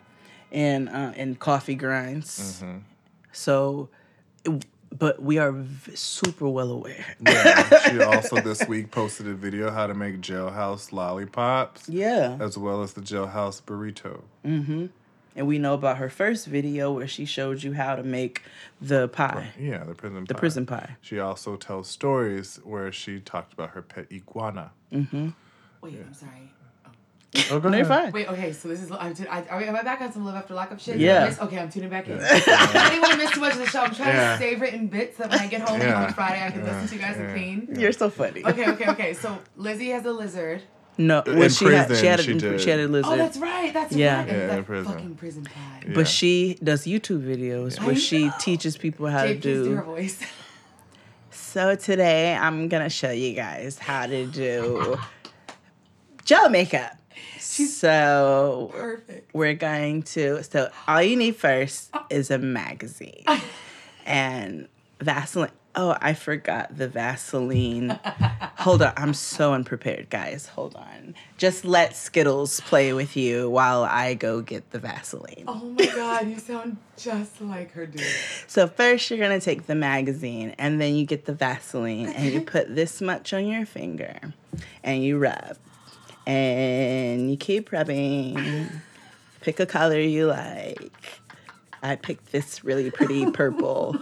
and 0.53 0.89
uh, 0.89 1.13
and 1.17 1.39
coffee 1.39 1.75
grinds. 1.77 2.61
Mm-hmm. 2.63 2.79
So, 3.33 3.89
it- 4.45 4.67
but 4.97 5.21
we 5.21 5.39
are 5.39 5.53
v- 5.53 5.97
super 5.97 6.49
well 6.49 6.71
aware. 6.71 7.05
Yeah, 7.27 7.79
she 7.91 8.01
also 8.01 8.37
this 8.41 8.67
week 8.69 8.91
posted 8.91 9.27
a 9.27 9.35
video 9.35 9.71
how 9.71 9.87
to 9.87 9.95
make 9.95 10.21
jailhouse 10.21 10.93
lollipops. 10.93 11.89
Yeah. 11.89 12.37
As 12.41 12.57
well 12.57 12.83
as 12.83 12.93
the 12.93 13.01
jailhouse 13.01 13.61
burrito. 13.63 14.23
Mm-hmm. 14.45 14.87
And 15.37 15.49
we 15.49 15.59
know 15.59 15.75
about 15.75 15.97
her 15.99 16.09
first 16.09 16.47
video 16.47 16.93
where 16.93 17.09
she 17.09 17.25
showed 17.25 17.65
you 17.65 17.73
how 17.73 17.97
to 17.97 18.05
make 18.05 18.43
the 18.81 19.09
pie. 19.09 19.49
Yeah, 19.59 19.83
the 19.83 19.95
prison 19.95 20.21
pie. 20.21 20.27
The 20.29 20.35
pie. 20.35 20.39
prison 20.41 20.67
pie. 20.67 20.97
She 21.01 21.19
also 21.19 21.57
tells 21.57 21.89
stories 21.89 22.61
where 22.63 22.93
she 22.93 23.19
talked 23.19 23.53
about 23.53 23.71
her 23.71 23.83
pet 23.83 24.07
iguana. 24.13 24.71
Mm-hmm. 24.93 25.31
Wait, 25.81 25.95
I'm 26.07 26.15
sorry. 26.15 26.53
Oh, 27.51 27.59
go 27.59 27.69
No, 27.69 27.77
you're 27.77 27.87
fine. 27.87 28.13
Wait, 28.13 28.29
okay, 28.29 28.53
so 28.53 28.69
this 28.69 28.81
is. 28.83 28.91
I'm 28.93 29.13
tu- 29.15 29.27
I, 29.29 29.43
are 29.49 29.59
we- 29.59 29.65
am 29.65 29.75
I 29.75 29.83
back 29.83 30.01
on 30.01 30.13
some 30.13 30.25
Live 30.25 30.37
After 30.37 30.55
Lockup 30.55 30.79
shit? 30.81 30.99
Yeah. 30.99 31.27
Miss- 31.27 31.41
Okay, 31.41 31.59
I'm 31.59 31.69
tuning 31.69 31.91
back 31.91 32.07
in. 32.09 32.19
I 32.21 32.89
didn't 32.91 33.01
want 33.03 33.13
to 33.13 33.19
miss 33.19 33.31
too 33.33 33.41
much 33.41 33.53
of 33.55 33.59
the 33.59 33.67
show. 33.67 33.81
I'm 33.81 33.95
trying 33.95 34.15
Yeah. 34.15 34.33
to 34.33 34.39
save 34.39 34.63
it 34.63 34.75
in 34.75 34.87
bits 34.87 35.17
so 35.17 35.25
that 35.25 35.33
when 35.33 35.41
I 35.41 35.47
get 35.49 35.63
home 35.69 35.81
Yeah. 35.81 36.05
on 36.05 36.13
Friday, 36.13 36.47
I 36.47 36.51
can 36.51 36.65
Yeah. 36.65 36.73
listen 36.81 36.89
to 36.89 36.95
you 36.95 37.01
guys 37.01 37.17
and 37.17 37.27
Yeah. 37.29 37.33
clean. 37.35 37.69
You're 37.77 37.93
so 37.93 38.09
funny. 38.11 38.45
Okay, 38.45 38.69
okay, 38.71 38.91
okay. 38.91 39.15
So 39.15 39.39
Lizzie 39.57 39.91
has 39.91 40.05
a 40.07 40.13
lizard. 40.13 40.63
No, 40.97 41.23
In 41.23 41.39
well, 41.41 41.49
she 41.49 41.65
had 41.65 41.89
she 41.89 41.89
prison, 41.89 42.07
had, 42.07 42.21
she 42.21 42.31
a, 42.31 42.35
did. 42.39 42.61
she 42.61 42.71
had 42.71 42.79
a 42.79 42.87
lizard. 42.87 43.13
Oh, 43.13 43.17
that's 43.17 43.37
right. 43.39 43.75
That's 43.75 43.93
Yeah. 43.97 44.19
right. 44.19 44.27
Yeah, 44.29 44.33
And 44.33 44.43
in 44.43 44.49
that 44.57 44.65
prison. 44.67 44.93
fucking 44.93 45.15
prison 45.17 45.43
pie. 45.45 45.53
Yeah. 45.89 45.93
But 45.93 46.07
she 46.07 46.57
does 46.63 46.85
YouTube 46.87 47.23
videos 47.27 47.81
I 47.81 47.87
where 47.87 47.97
she 47.97 48.27
know. 48.27 48.33
teaches 48.39 48.77
people 48.77 49.09
how 49.09 49.27
Jay, 49.27 49.35
to 49.35 49.41
please 49.41 49.65
do 49.65 49.75
her 49.75 49.83
voice. 49.83 50.21
So 51.33 51.75
today 51.75 52.35
I'm 52.37 52.69
gonna 52.69 52.89
show 52.91 53.11
you 53.11 53.35
guys 53.35 53.79
how 53.79 54.07
to 54.07 54.27
do 54.27 54.97
gel 56.25 56.49
makeup. 56.49 56.93
So 57.39 58.71
Perfect. 58.73 59.35
we're 59.35 59.55
going 59.55 60.03
to. 60.03 60.43
So 60.43 60.71
all 60.89 61.03
you 61.03 61.17
need 61.17 61.37
first 61.37 61.95
is 62.11 62.31
a 62.31 62.39
magazine 62.39 63.25
and 64.05 64.69
Vaseline. 65.01 65.51
Oh, 65.77 65.97
I 66.01 66.15
forgot 66.15 66.77
the 66.79 66.87
Vaseline. 66.87 67.99
Hold 68.59 68.83
on, 68.83 68.93
I'm 68.97 69.13
so 69.13 69.55
unprepared, 69.55 70.09
guys. 70.09 70.47
Hold 70.47 70.77
on. 70.77 71.17
Just 71.37 71.65
let 71.65 71.97
Skittles 71.97 72.61
play 72.61 72.93
with 72.93 73.17
you 73.17 73.51
while 73.51 73.83
I 73.83 74.15
go 74.15 74.41
get 74.41 74.71
the 74.71 74.79
Vaseline. 74.79 75.45
Oh 75.49 75.75
my 75.77 75.87
god, 75.87 76.29
you 76.29 76.39
sound 76.39 76.77
just 76.97 77.41
like 77.41 77.73
her, 77.73 77.87
dude. 77.87 78.05
So 78.47 78.69
first 78.69 79.11
you're 79.11 79.19
gonna 79.19 79.41
take 79.41 79.67
the 79.67 79.75
magazine 79.75 80.55
and 80.59 80.81
then 80.81 80.95
you 80.95 81.07
get 81.07 81.25
the 81.25 81.35
Vaseline 81.35 82.07
and 82.07 82.33
you 82.33 82.41
put 82.47 82.73
this 82.73 83.01
much 83.01 83.33
on 83.33 83.47
your 83.47 83.67
finger 83.67 84.21
and 84.85 85.03
you 85.03 85.19
rub. 85.19 85.57
And 86.27 87.31
you 87.31 87.37
keep 87.37 87.73
rubbing. 87.73 88.69
Pick 89.41 89.61
a 89.61 89.67
color 89.67 90.01
you 90.01 90.27
like. 90.27 91.21
I 91.83 91.97
picked 91.97 92.33
this 92.33 92.65
really 92.65 92.91
pretty 92.91 93.31
purple. 93.31 93.97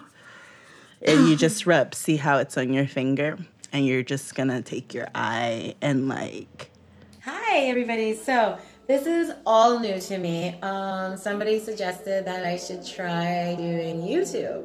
And 1.02 1.28
you 1.28 1.37
just 1.37 1.66
rub, 1.66 1.94
see 1.94 2.16
how 2.16 2.38
it's 2.38 2.56
on 2.56 2.72
your 2.72 2.87
finger. 2.87 3.38
And 3.72 3.87
you're 3.87 4.04
just 4.04 4.35
gonna 4.35 4.62
take 4.62 4.94
your 4.94 5.08
eye 5.14 5.74
and 5.80 6.08
like 6.08 6.70
Hi, 7.24 7.61
everybody. 7.66 8.14
So 8.14 8.58
this 8.87 9.06
is 9.06 9.32
all 9.46 9.78
new 9.78 10.00
to 10.00 10.18
me. 10.18 10.58
Um, 10.61 11.16
somebody 11.16 11.61
suggested 11.61 12.24
that 12.24 12.44
I 12.44 12.56
should 12.56 12.85
try 12.85 13.54
doing 13.56 14.02
YouTube. 14.02 14.64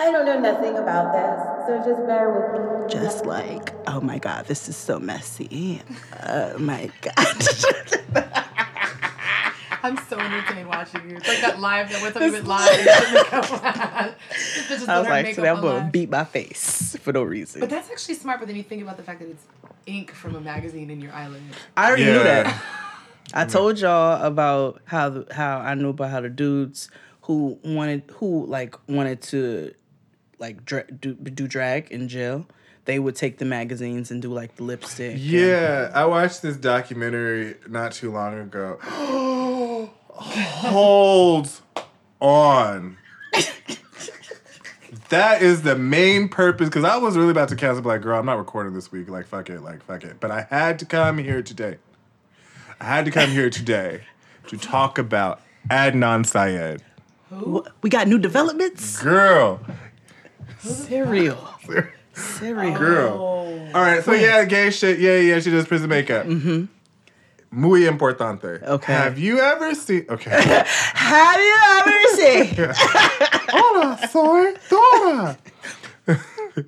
I 0.00 0.10
don't 0.10 0.24
know 0.24 0.40
nothing 0.40 0.78
about 0.78 1.12
this, 1.12 1.66
so 1.66 1.76
just 1.84 2.06
bear 2.06 2.30
with 2.30 2.86
me. 2.88 2.90
just 2.90 3.26
like, 3.26 3.74
oh 3.86 4.00
my 4.00 4.18
god, 4.18 4.46
this 4.46 4.66
is 4.66 4.74
so 4.74 4.98
messy. 4.98 5.82
Oh 6.26 6.56
my 6.58 6.90
god. 7.02 7.16
I'm 9.82 9.98
so 10.08 10.18
entertained 10.18 10.68
watching 10.68 11.10
you. 11.10 11.16
It's 11.16 11.28
like 11.28 11.42
that 11.42 11.60
live, 11.60 11.90
that 11.90 12.00
what's 12.00 12.16
up 12.16 12.22
even 12.22 12.46
live. 12.46 12.70
This 12.70 12.86
bitch 14.64 14.68
just 14.68 14.88
I 14.88 14.98
was 15.00 15.08
like, 15.08 15.24
makeup 15.24 15.36
today 15.36 15.48
I'm 15.50 15.60
gonna 15.60 15.90
beat 15.92 16.08
my 16.08 16.24
face 16.24 16.96
for 17.02 17.12
no 17.12 17.22
reason. 17.22 17.60
But 17.60 17.68
that's 17.68 17.90
actually 17.90 18.14
smart. 18.14 18.40
But 18.40 18.46
then 18.48 18.56
you 18.56 18.62
think 18.62 18.80
about 18.80 18.96
the 18.96 19.02
fact 19.02 19.20
that 19.20 19.28
it's 19.28 19.44
ink 19.84 20.12
from 20.12 20.34
a 20.34 20.40
magazine 20.40 20.88
in 20.88 21.02
your 21.02 21.12
eyelid. 21.12 21.42
I 21.76 21.88
already 21.88 22.06
knew 22.06 22.22
that. 22.22 22.62
I 23.34 23.44
told 23.44 23.78
y'all 23.78 24.22
about 24.22 24.80
how 24.86 25.10
the, 25.10 25.26
how 25.34 25.58
I 25.58 25.74
knew 25.74 25.90
about 25.90 26.08
how 26.10 26.22
the 26.22 26.30
dudes 26.30 26.90
who 27.22 27.58
wanted 27.62 28.02
who 28.16 28.46
like 28.46 28.74
wanted 28.88 29.20
to 29.22 29.74
like 30.40 30.64
dra- 30.64 30.90
do 30.90 31.14
do 31.14 31.46
drag 31.46 31.90
in 31.92 32.08
jail, 32.08 32.46
they 32.86 32.98
would 32.98 33.14
take 33.14 33.38
the 33.38 33.44
magazines 33.44 34.10
and 34.10 34.20
do 34.20 34.32
like 34.32 34.56
the 34.56 34.64
lipstick. 34.64 35.12
and- 35.12 35.20
Yeah, 35.20 35.90
I 35.94 36.06
watched 36.06 36.42
this 36.42 36.56
documentary 36.56 37.54
not 37.68 37.92
too 37.92 38.10
long 38.10 38.38
ago. 38.40 38.78
Hold 40.12 41.50
on. 42.20 42.96
That 45.10 45.42
is 45.42 45.62
the 45.62 45.76
main 45.76 46.28
purpose 46.28 46.68
because 46.68 46.84
I 46.84 46.96
was 46.96 47.16
really 47.16 47.30
about 47.30 47.48
to 47.50 47.56
cancel 47.56 47.82
Black 47.82 48.00
Girl. 48.02 48.18
I'm 48.18 48.26
not 48.26 48.38
recording 48.38 48.74
this 48.74 48.92
week. 48.92 49.08
Like, 49.08 49.26
fuck 49.26 49.50
it. 49.50 49.60
Like, 49.60 49.82
fuck 49.84 50.04
it. 50.04 50.16
But 50.20 50.30
I 50.30 50.46
had 50.50 50.78
to 50.80 50.84
come 50.86 51.18
here 51.18 51.42
today. 51.42 51.78
I 52.80 52.84
had 52.84 53.04
to 53.06 53.10
come 53.10 53.30
here 53.30 53.50
today 53.50 54.02
to 54.48 54.56
talk 54.56 54.98
about 54.98 55.40
Adnan 55.68 56.24
Syed. 56.26 56.82
Wh- 57.32 57.66
We 57.82 57.90
got 57.90 58.06
new 58.08 58.18
developments. 58.18 59.00
Girl. 59.02 59.60
Serial. 60.62 61.38
Serial. 62.14 62.78
Girl. 62.78 63.12
All 63.74 63.82
right, 63.82 64.02
so 64.04 64.12
yeah, 64.12 64.44
gay 64.44 64.70
shit. 64.70 64.98
Yeah, 64.98 65.16
yeah, 65.18 65.40
she 65.40 65.50
does 65.50 65.66
prison 65.66 65.88
makeup. 65.88 66.26
Mm-hmm. 66.26 66.64
Muy 67.52 67.84
importante. 67.86 68.62
Okay. 68.62 68.92
Have 68.92 69.18
you 69.18 69.40
ever 69.40 69.74
seen? 69.74 70.06
Okay. 70.08 70.30
Have 70.94 71.40
you 71.40 71.56
ever 71.78 71.98
seen? 72.14 72.54
Hola, 73.50 73.98
soy 74.08 74.54
Dora. 74.68 75.36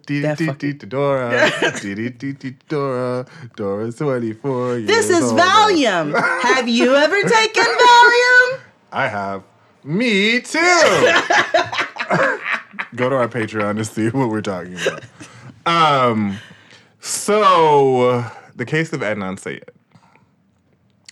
Dee 0.06 0.22
dee 0.36 0.52
dee 0.58 0.72
dee 0.72 0.86
Dora. 0.88 1.50
Dee 1.80 1.94
dee 1.94 2.10
dee 2.10 2.32
dee 2.32 2.56
Dora. 2.68 3.26
Dora's 3.56 3.96
24 3.96 4.78
years 4.78 4.86
This 4.88 5.10
is 5.10 5.22
old. 5.22 5.38
Valium. 5.38 6.14
Have 6.42 6.68
you 6.68 6.94
ever 6.96 7.22
taken 7.28 7.64
Valium? 7.64 8.60
I 8.92 9.08
have. 9.08 9.42
Me 9.84 10.40
too. 10.40 10.58
Go 12.94 13.08
to 13.08 13.16
our 13.16 13.28
Patreon 13.28 13.76
to 13.76 13.84
see 13.84 14.08
what 14.18 14.28
we're 14.28 14.40
talking 14.42 14.76
about. 14.86 15.02
Um, 15.66 16.38
so 17.00 18.24
the 18.54 18.64
case 18.66 18.92
of 18.92 19.00
Adnan 19.00 19.38
Syed. 19.38 19.64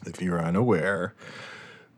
If 0.06 0.22
you're 0.22 0.42
unaware, 0.42 1.14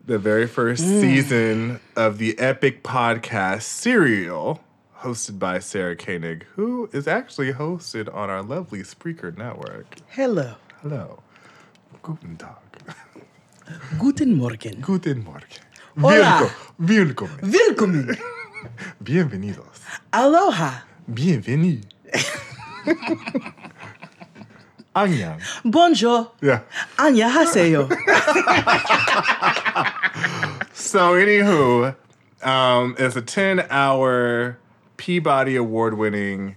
the 0.05 0.17
very 0.19 0.45
first 0.47 0.83
Mm. 0.83 0.99
season 1.01 1.79
of 1.95 2.17
the 2.17 2.37
epic 2.37 2.83
podcast 2.83 3.61
Serial, 3.63 4.61
hosted 4.99 5.39
by 5.39 5.59
Sarah 5.59 5.95
Koenig, 5.95 6.45
who 6.55 6.89
is 6.91 7.07
actually 7.07 7.53
hosted 7.53 8.13
on 8.13 8.29
our 8.29 8.41
lovely 8.43 8.79
Spreaker 8.83 9.35
network. 9.37 9.95
Hello. 10.09 10.55
Hello. 10.81 11.23
Guten 12.01 12.35
Tag. 12.35 12.57
Guten 13.97 14.35
Morgen. 14.35 14.81
Guten 14.81 15.23
Morgen. 15.23 15.61
Hola. 15.99 16.51
Willkommen. 16.77 17.39
Willkommen. 17.41 18.17
Bienvenidos. 19.03 19.79
Aloha. 20.11 20.83
Bienvenue. 21.11 21.81
Anya. 24.95 25.39
Bonjour. 25.65 26.31
Yeah. 26.41 26.61
Anya 26.99 27.29
haseyo. 27.29 27.89
So, 30.75 31.13
anywho, 31.13 31.95
um, 32.43 32.95
it's 32.99 33.15
a 33.15 33.21
10 33.21 33.65
hour 33.71 34.59
Peabody 34.97 35.55
Award 35.55 35.95
winning 35.95 36.55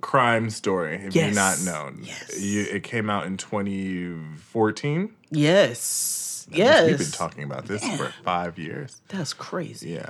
crime 0.00 0.50
story, 0.50 0.96
if 1.04 1.14
you're 1.14 1.26
not 1.26 1.58
Yes. 1.58 1.64
known. 1.66 2.04
You, 2.36 2.62
it 2.62 2.82
came 2.82 3.08
out 3.10 3.26
in 3.26 3.36
2014. 3.36 5.12
yes. 5.30 6.48
Yes. 6.50 6.86
We've 6.88 6.98
been 6.98 7.10
talking 7.10 7.44
about 7.44 7.66
this 7.66 7.84
for 7.96 8.12
five 8.24 8.58
years. 8.58 9.00
That's 9.08 9.32
crazy. 9.32 9.90
Yeah. 9.90 10.08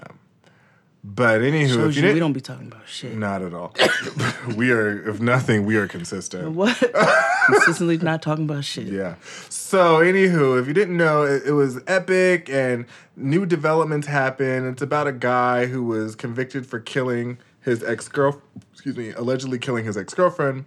But 1.08 1.40
anywho, 1.40 1.68
Shows 1.68 1.96
if 1.96 2.02
you 2.02 2.08
you, 2.08 2.14
we 2.14 2.18
don't 2.20 2.32
be 2.32 2.40
talking 2.40 2.66
about 2.66 2.88
shit. 2.88 3.16
not 3.16 3.40
at 3.40 3.54
all. 3.54 3.72
we 4.56 4.72
are, 4.72 5.08
if 5.08 5.20
nothing, 5.20 5.64
we 5.64 5.76
are 5.76 5.86
consistent. 5.86 6.50
What? 6.50 6.76
Consistently 7.46 7.96
not 7.98 8.22
talking 8.22 8.44
about 8.44 8.64
shit. 8.64 8.88
Yeah. 8.88 9.14
So, 9.48 10.00
anywho, 10.00 10.60
if 10.60 10.66
you 10.66 10.74
didn't 10.74 10.96
know, 10.96 11.22
it, 11.22 11.44
it 11.46 11.52
was 11.52 11.80
epic 11.86 12.50
and 12.50 12.86
new 13.14 13.46
developments 13.46 14.08
happen. 14.08 14.68
It's 14.68 14.82
about 14.82 15.06
a 15.06 15.12
guy 15.12 15.66
who 15.66 15.84
was 15.84 16.16
convicted 16.16 16.66
for 16.66 16.80
killing 16.80 17.38
his 17.60 17.84
ex 17.84 18.08
girl, 18.08 18.42
excuse 18.72 18.96
me, 18.96 19.10
allegedly 19.10 19.60
killing 19.60 19.84
his 19.84 19.96
ex 19.96 20.12
girlfriend. 20.12 20.64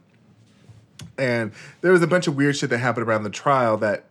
And 1.18 1.52
there 1.82 1.92
was 1.92 2.02
a 2.02 2.08
bunch 2.08 2.28
of 2.28 2.38
weird 2.38 2.56
shit 2.56 2.70
that 2.70 2.78
happened 2.78 3.06
around 3.06 3.24
the 3.24 3.30
trial 3.30 3.76
that 3.78 4.06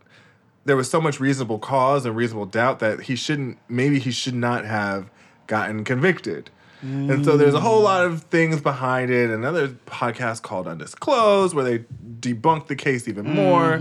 there 0.66 0.76
was 0.76 0.90
so 0.90 1.00
much 1.00 1.20
reasonable 1.20 1.58
cause 1.58 2.04
and 2.04 2.14
reasonable 2.14 2.44
doubt 2.44 2.80
that 2.80 3.04
he 3.04 3.16
shouldn't, 3.16 3.56
maybe 3.66 3.98
he 3.98 4.10
should 4.10 4.34
not 4.34 4.66
have 4.66 5.10
gotten 5.48 5.82
convicted. 5.84 6.50
And 6.80 7.24
so 7.24 7.36
there's 7.36 7.54
a 7.54 7.60
whole 7.60 7.82
lot 7.82 8.04
of 8.06 8.22
things 8.24 8.60
behind 8.60 9.10
it. 9.10 9.30
Another 9.30 9.66
podcast 9.86 10.42
called 10.42 10.68
Undisclosed 10.68 11.52
where 11.52 11.64
they 11.64 11.78
debunk 12.20 12.68
the 12.68 12.76
case 12.76 13.08
even 13.08 13.28
more. 13.34 13.80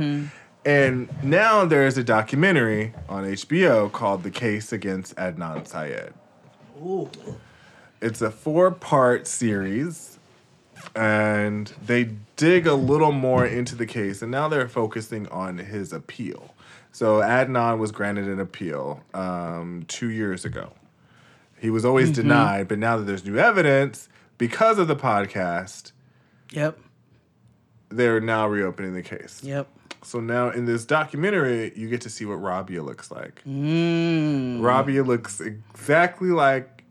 And 0.65 1.07
now 1.23 1.63
there's 1.63 1.95
a 1.99 2.03
documentary 2.03 2.93
on 3.07 3.23
HBO 3.23 3.91
called 3.91 4.23
The 4.23 4.31
Case 4.31 4.73
Against 4.73 5.15
Adnan 5.15 5.67
Syed. 5.67 6.13
It's 8.01 8.21
a 8.21 8.31
four 8.31 8.71
part 8.71 9.27
series, 9.27 10.17
and 10.95 11.71
they 11.85 12.09
dig 12.35 12.65
a 12.67 12.73
little 12.73 13.11
more 13.11 13.45
into 13.45 13.75
the 13.75 13.85
case, 13.85 14.21
and 14.21 14.31
now 14.31 14.47
they're 14.47 14.67
focusing 14.67 15.27
on 15.29 15.57
his 15.59 15.93
appeal. 15.93 16.53
So 16.91 17.21
Adnan 17.21 17.77
was 17.77 17.91
granted 17.91 18.27
an 18.27 18.39
appeal 18.39 19.03
um, 19.13 19.85
two 19.87 20.09
years 20.09 20.45
ago. 20.45 20.73
He 21.59 21.69
was 21.69 21.83
always 21.85 22.11
Mhm. 22.11 22.15
denied, 22.15 22.67
but 22.67 22.79
now 22.79 22.97
that 22.97 23.03
there's 23.05 23.25
new 23.25 23.37
evidence, 23.37 24.09
because 24.37 24.77
of 24.79 24.87
the 24.87 24.95
podcast, 24.95 25.91
Yep. 26.51 26.77
they're 27.89 28.19
now 28.21 28.47
reopening 28.47 28.93
the 28.93 29.01
case. 29.01 29.41
Yep. 29.43 29.67
So 30.03 30.19
now 30.19 30.49
in 30.49 30.65
this 30.65 30.85
documentary, 30.85 31.73
you 31.75 31.89
get 31.89 32.01
to 32.01 32.09
see 32.09 32.23
what 32.25 32.35
Rabia 32.35 32.83
looks 32.83 33.09
like. 33.11 33.41
Mm. 33.45 34.61
Rabia 34.61 35.03
looks 35.03 35.41
exactly 35.41 36.29
like 36.29 36.83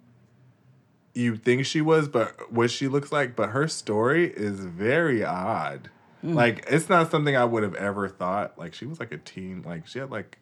you 1.15 1.37
think 1.37 1.65
she 1.65 1.81
was, 1.81 2.09
but 2.09 2.53
what 2.53 2.71
she 2.71 2.89
looks 2.89 3.11
like, 3.13 3.35
but 3.37 3.51
her 3.51 3.69
story 3.69 4.27
is 4.37 4.61
very 4.65 5.25
odd. 5.25 5.89
Mm. 6.25 6.35
Like 6.35 6.65
it's 6.69 6.89
not 6.91 7.11
something 7.11 7.37
I 7.37 7.45
would 7.45 7.63
have 7.63 7.75
ever 7.77 8.09
thought. 8.09 8.59
Like 8.59 8.75
she 8.75 8.85
was 8.87 8.99
like 9.01 9.13
a 9.13 9.19
teen. 9.19 9.63
Like 9.65 9.87
she 9.87 9.99
had 10.01 10.11
like 10.11 10.39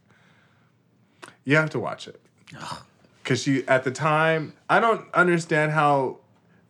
you 1.44 1.56
have 1.56 1.70
to 1.70 1.78
watch 1.78 2.08
it. 2.08 2.20
Cause 3.24 3.42
she 3.42 3.66
at 3.66 3.84
the 3.84 3.90
time, 3.90 4.52
I 4.68 4.80
don't 4.80 5.06
understand 5.14 5.72
how 5.72 6.18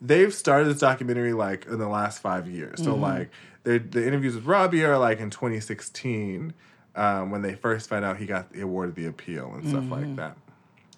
they've 0.01 0.33
started 0.33 0.69
this 0.69 0.79
documentary 0.81 1.33
like 1.33 1.67
in 1.67 1.79
the 1.79 1.89
last 1.89 2.21
five 2.23 2.49
years. 2.49 2.83
So 2.83 2.95
Mhm. 2.97 3.01
like 3.01 3.31
the 3.65 3.79
the 3.79 4.07
interviews 4.07 4.35
with 4.37 4.45
Rabia 4.45 4.93
are 4.93 4.99
like 4.99 5.19
in 5.19 5.31
2016 5.31 6.55
um, 6.95 7.31
when 7.33 7.43
they 7.43 7.55
first 7.57 7.89
found 7.89 8.05
out 8.05 8.19
he 8.19 8.27
got 8.27 8.53
the 8.53 8.61
awarded 8.61 8.95
the 8.95 9.07
appeal 9.07 9.53
and 9.55 9.67
stuff 9.69 9.91
like 9.91 10.05
Mhm. 10.05 10.17
that. 10.17 10.37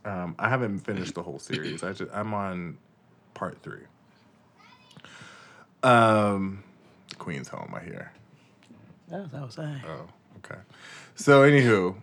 Um, 0.05 0.35
I 0.39 0.49
haven't 0.51 0.81
finished 0.81 1.15
the 1.15 1.23
whole 1.23 1.39
series. 1.39 1.83
I 1.83 1.93
just 1.95 2.11
I'm 2.13 2.35
on 2.35 2.77
part 3.35 3.63
three. 3.63 3.85
Um, 5.83 6.63
Queen's 7.19 7.49
home. 7.49 7.73
I 7.75 7.81
hear. 7.81 8.13
That 9.09 9.23
was 9.23 9.35
outside. 9.35 9.81
Oh, 9.87 10.07
okay. 10.39 10.61
So, 11.15 11.43
anywho, 11.43 11.95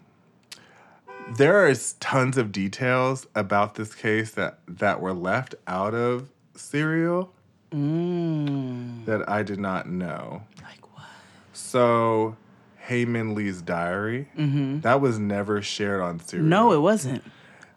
there 1.32 1.66
are 1.66 1.74
tons 2.00 2.38
of 2.38 2.52
details 2.52 3.28
about 3.36 3.76
this 3.76 3.96
case 3.96 4.32
that 4.32 4.60
that 4.68 5.02
were 5.02 5.14
left 5.14 5.56
out 5.68 5.94
of 5.94 6.30
Serial 6.56 7.34
Mm. 7.72 9.06
that 9.06 9.28
I 9.28 9.42
did 9.42 9.60
not 9.60 9.90
know. 9.90 10.44
Like 10.62 10.82
what? 10.94 11.06
So, 11.54 12.36
Hae 12.78 13.06
Min 13.06 13.34
Lee's 13.34 13.64
diary 13.64 14.28
Mhm. 14.38 14.84
that 14.84 15.02
was 15.02 15.18
never 15.18 15.60
shared 15.64 16.00
on 16.02 16.20
Serial. 16.20 16.48
No, 16.48 16.72
it 16.74 16.82
wasn't. 16.82 17.24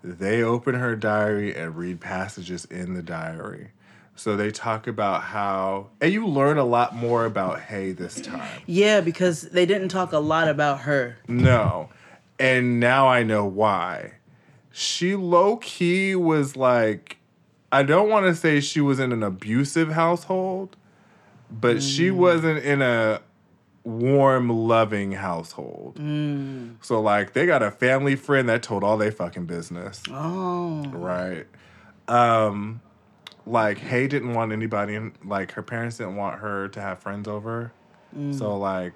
They 0.05 0.43
open 0.43 0.75
her 0.75 0.95
diary 0.97 1.55
and 1.57 1.77
read 1.77 2.01
passages 2.03 2.67
in 2.67 2.93
the 2.93 3.03
diary. 3.03 3.69
So 4.15 4.37
they 4.37 4.51
talk 4.51 4.87
about 4.87 5.23
how, 5.25 5.89
and 6.01 6.13
you 6.13 6.27
learn 6.27 6.59
a 6.59 6.65
lot 6.65 6.95
more 6.95 7.25
about 7.25 7.61
Hae 7.61 7.93
this 7.93 8.21
time. 8.21 8.61
Yeah, 8.67 9.01
because 9.01 9.43
they 9.43 9.65
didn't 9.67 9.89
talk 9.89 10.13
a 10.13 10.19
lot 10.19 10.47
about 10.49 10.81
her. 10.81 11.17
No. 11.27 11.89
And 12.39 12.79
now 12.81 13.09
I 13.09 13.23
know 13.23 13.45
why. 13.47 14.13
She 14.71 15.17
low 15.17 15.57
key 15.57 16.15
was 16.15 16.57
like, 16.57 17.17
I 17.73 17.83
don't 17.83 18.11
want 18.11 18.27
to 18.27 18.35
say 18.35 18.61
she 18.61 18.81
was 18.81 19.01
in 19.01 19.13
an 19.13 19.23
abusive 19.23 19.93
household, 19.93 20.77
but 21.51 21.83
she 21.83 22.11
wasn't 22.11 22.65
in 22.65 22.83
a 22.83 23.21
warm, 23.85 24.51
loving 24.51 25.13
household. 25.13 25.97
Mm. 25.97 26.77
So, 26.83 27.01
like, 27.01 27.33
they 27.33 27.47
got 27.47 27.63
a 27.63 27.71
family 27.71 28.17
friend 28.17 28.49
that 28.49 28.63
told 28.63 28.85
all 28.85 28.97
they 28.97 29.11
fucking 29.11 29.47
business. 29.47 30.03
Oh. 30.11 30.85
Right. 30.89 31.47
Um, 32.09 32.81
like, 33.47 33.79
Hae 33.79 34.09
didn't 34.09 34.35
want 34.35 34.53
anybody, 34.53 34.95
in, 34.95 35.13
like, 35.25 35.53
her 35.53 35.63
parents 35.63 35.99
didn't 35.99 36.17
want 36.17 36.41
her 36.41 36.69
to 36.69 36.81
have 36.81 36.99
friends 36.99 37.29
over. 37.29 37.73
Mm. 38.17 38.37
So, 38.37 38.57
like, 38.59 38.95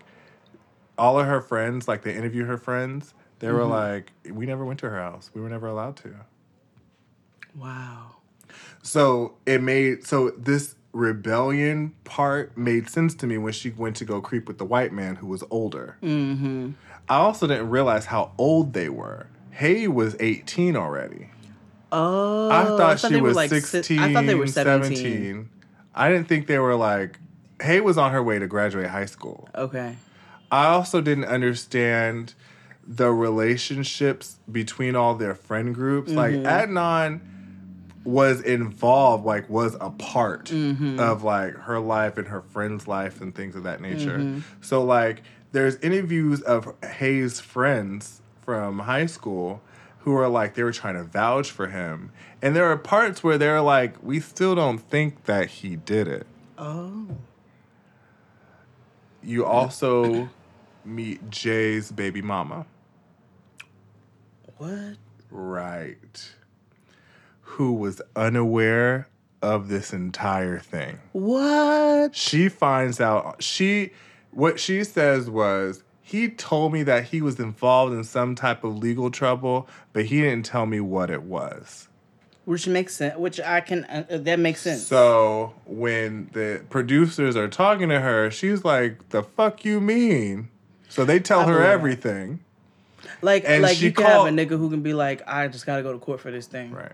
all 0.99 1.19
of 1.19 1.27
her 1.27 1.41
friends, 1.41 1.89
like, 1.89 2.03
they 2.03 2.15
interviewed 2.15 2.47
her 2.47 2.59
friends. 2.59 3.15
They 3.41 3.51
were 3.51 3.61
Mhm. 3.61 3.71
like, 3.71 4.13
we 4.31 4.47
never 4.47 4.65
went 4.65 4.79
to 4.81 4.89
her 4.91 4.97
house. 5.01 5.31
We 5.35 5.41
were 5.41 5.49
never 5.49 5.67
allowed 5.67 5.97
to. 5.99 6.15
Wow. 7.57 8.17
So 8.83 9.35
it 9.47 9.63
made 9.63 10.07
so 10.07 10.31
this 10.31 10.75
rebellion 10.93 11.93
part 12.05 12.57
made 12.57 12.89
sense 12.89 13.15
to 13.15 13.27
me 13.27 13.39
when 13.39 13.53
she 13.53 13.71
went 13.71 13.97
to 13.97 14.05
go 14.05 14.21
creep 14.21 14.49
with 14.49 14.59
the 14.59 14.65
white 14.65 14.93
man 14.93 15.17
who 15.17 15.27
was 15.27 15.43
older. 15.51 15.97
Mm-hmm. 16.03 16.71
I 17.09 17.17
also 17.17 17.47
didn't 17.47 17.71
realize 17.71 18.07
how 18.07 18.33
old 18.39 18.73
they 18.73 18.89
were. 18.89 19.27
Hae 19.53 19.89
was 19.89 20.17
18 20.21 20.77
already. 20.77 21.29
Oh, 21.93 22.51
I 22.51 22.65
thought 22.65 23.01
she 23.01 23.09
they 23.09 23.21
were 23.21 23.29
was 23.29 23.37
like 23.37 23.51
si- 23.51 23.61
16, 23.61 23.99
I 23.99 24.13
thought 24.13 24.27
they 24.27 24.35
were 24.37 24.47
17. 24.47 24.97
17. 24.97 25.49
I 25.95 26.09
didn't 26.09 26.29
think 26.29 26.47
they 26.47 26.59
were 26.59 26.77
like 26.77 27.19
Hae 27.63 27.81
was 27.81 27.99
on 27.99 28.13
her 28.13 28.23
way 28.23 28.39
to 28.39 28.47
graduate 28.47 28.87
high 28.89 29.07
school. 29.07 29.49
Okay. 29.55 29.97
I 30.53 30.67
also 30.67 31.01
didn't 31.01 31.25
understand 31.27 32.35
the 32.87 33.11
relationships 33.13 34.39
between 34.51 34.97
all 34.97 35.15
their 35.15 35.35
friend 35.35 35.75
groups. 35.75 36.13
Like 36.13 36.35
Mhm. 36.35 36.45
Adnan 36.45 37.21
was 38.05 38.41
involved, 38.41 39.25
like 39.25 39.49
was 39.51 39.77
a 39.81 39.91
part 39.91 40.47
Mhm. 40.47 40.99
of 40.99 41.23
like 41.23 41.55
her 41.55 41.79
life 41.79 42.17
and 42.17 42.29
her 42.29 42.41
friend's 42.41 42.89
life 42.89 43.21
and 43.21 43.35
things 43.35 43.55
of 43.55 43.63
that 43.65 43.81
nature. 43.81 44.19
Mhm. 44.19 44.43
So 44.61 44.83
like 44.83 45.23
there's 45.53 45.77
interviews 45.77 46.41
of 46.43 46.73
Hae's 46.99 47.41
friends 47.41 48.23
from 48.43 48.81
high 48.81 49.07
school 49.07 49.61
who 50.01 50.15
are 50.17 50.29
like 50.29 50.55
they 50.55 50.63
were 50.63 50.73
trying 50.73 50.95
to 50.95 51.05
vouch 51.05 51.51
for 51.51 51.67
him. 51.67 52.11
And 52.41 52.57
there 52.57 52.65
are 52.71 52.77
parts 52.79 53.23
where 53.23 53.37
they're 53.37 53.61
like, 53.61 53.97
we 54.03 54.19
still 54.19 54.55
don't 54.55 54.79
think 54.79 55.25
that 55.25 55.49
he 55.49 55.77
did 55.77 56.09
it. 56.09 56.27
Oh. 56.57 57.07
You 59.23 59.45
also 59.45 60.31
meet 60.85 61.31
Jay's 61.31 61.93
baby 61.93 62.23
mama. 62.23 62.67
What? 64.59 64.97
Right. 65.31 66.33
Who 67.43 67.73
was 67.73 68.01
unaware 68.15 69.09
of 69.43 69.69
this 69.69 69.93
entire 69.93 70.59
thing. 70.59 71.01
What? 71.13 72.15
She 72.15 72.49
finds 72.49 73.01
out 73.01 73.43
she 73.43 73.91
what 74.31 74.61
she 74.61 74.85
says 74.85 75.29
was 75.31 75.83
he 76.03 76.29
told 76.29 76.73
me 76.73 76.83
that 76.85 77.05
he 77.05 77.23
was 77.23 77.39
involved 77.39 77.93
in 77.93 78.05
some 78.05 78.35
type 78.35 78.65
of 78.65 78.77
legal 78.79 79.11
trouble, 79.11 79.69
but 79.93 80.07
he 80.07 80.21
didn't 80.21 80.45
tell 80.45 80.67
me 80.67 80.81
what 80.81 81.11
it 81.11 81.23
was. 81.23 81.89
Which 82.45 82.67
makes 82.67 82.97
sense. 82.97 83.17
Which 83.17 83.39
I 83.41 83.61
can. 83.61 83.85
Uh, 83.85 84.05
uh, 84.11 84.19
that 84.19 84.39
makes 84.39 84.61
sense. 84.63 84.87
So 84.87 85.55
when 85.67 86.31
the 86.33 86.65
producers 86.69 87.37
are 87.37 87.49
talking 87.49 87.91
to 87.91 88.01
her, 88.01 88.31
she's 88.31 88.65
like, 88.65 89.11
"The 89.11 89.23
fuck 89.23 89.65
you 89.65 89.81
mean?" 89.81 90.49
So 90.91 91.05
they 91.05 91.21
tell 91.21 91.41
I 91.41 91.45
her 91.47 91.63
everything. 91.63 92.41
like, 93.23 93.45
and 93.47 93.63
like 93.63 93.79
she 93.79 93.87
you 93.87 93.93
can 93.93 94.05
have 94.05 94.27
a 94.27 94.31
nigga 94.31 94.51
who 94.51 94.69
can 94.69 94.83
be 94.83 94.93
like, 94.93 95.23
I 95.27 95.49
just 95.49 95.65
gotta 95.65 95.83
go 95.83 95.93
to 95.93 95.99
court 95.99 96.21
for 96.21 96.31
this 96.31 96.47
thing. 96.47 96.73
Right. 96.73 96.93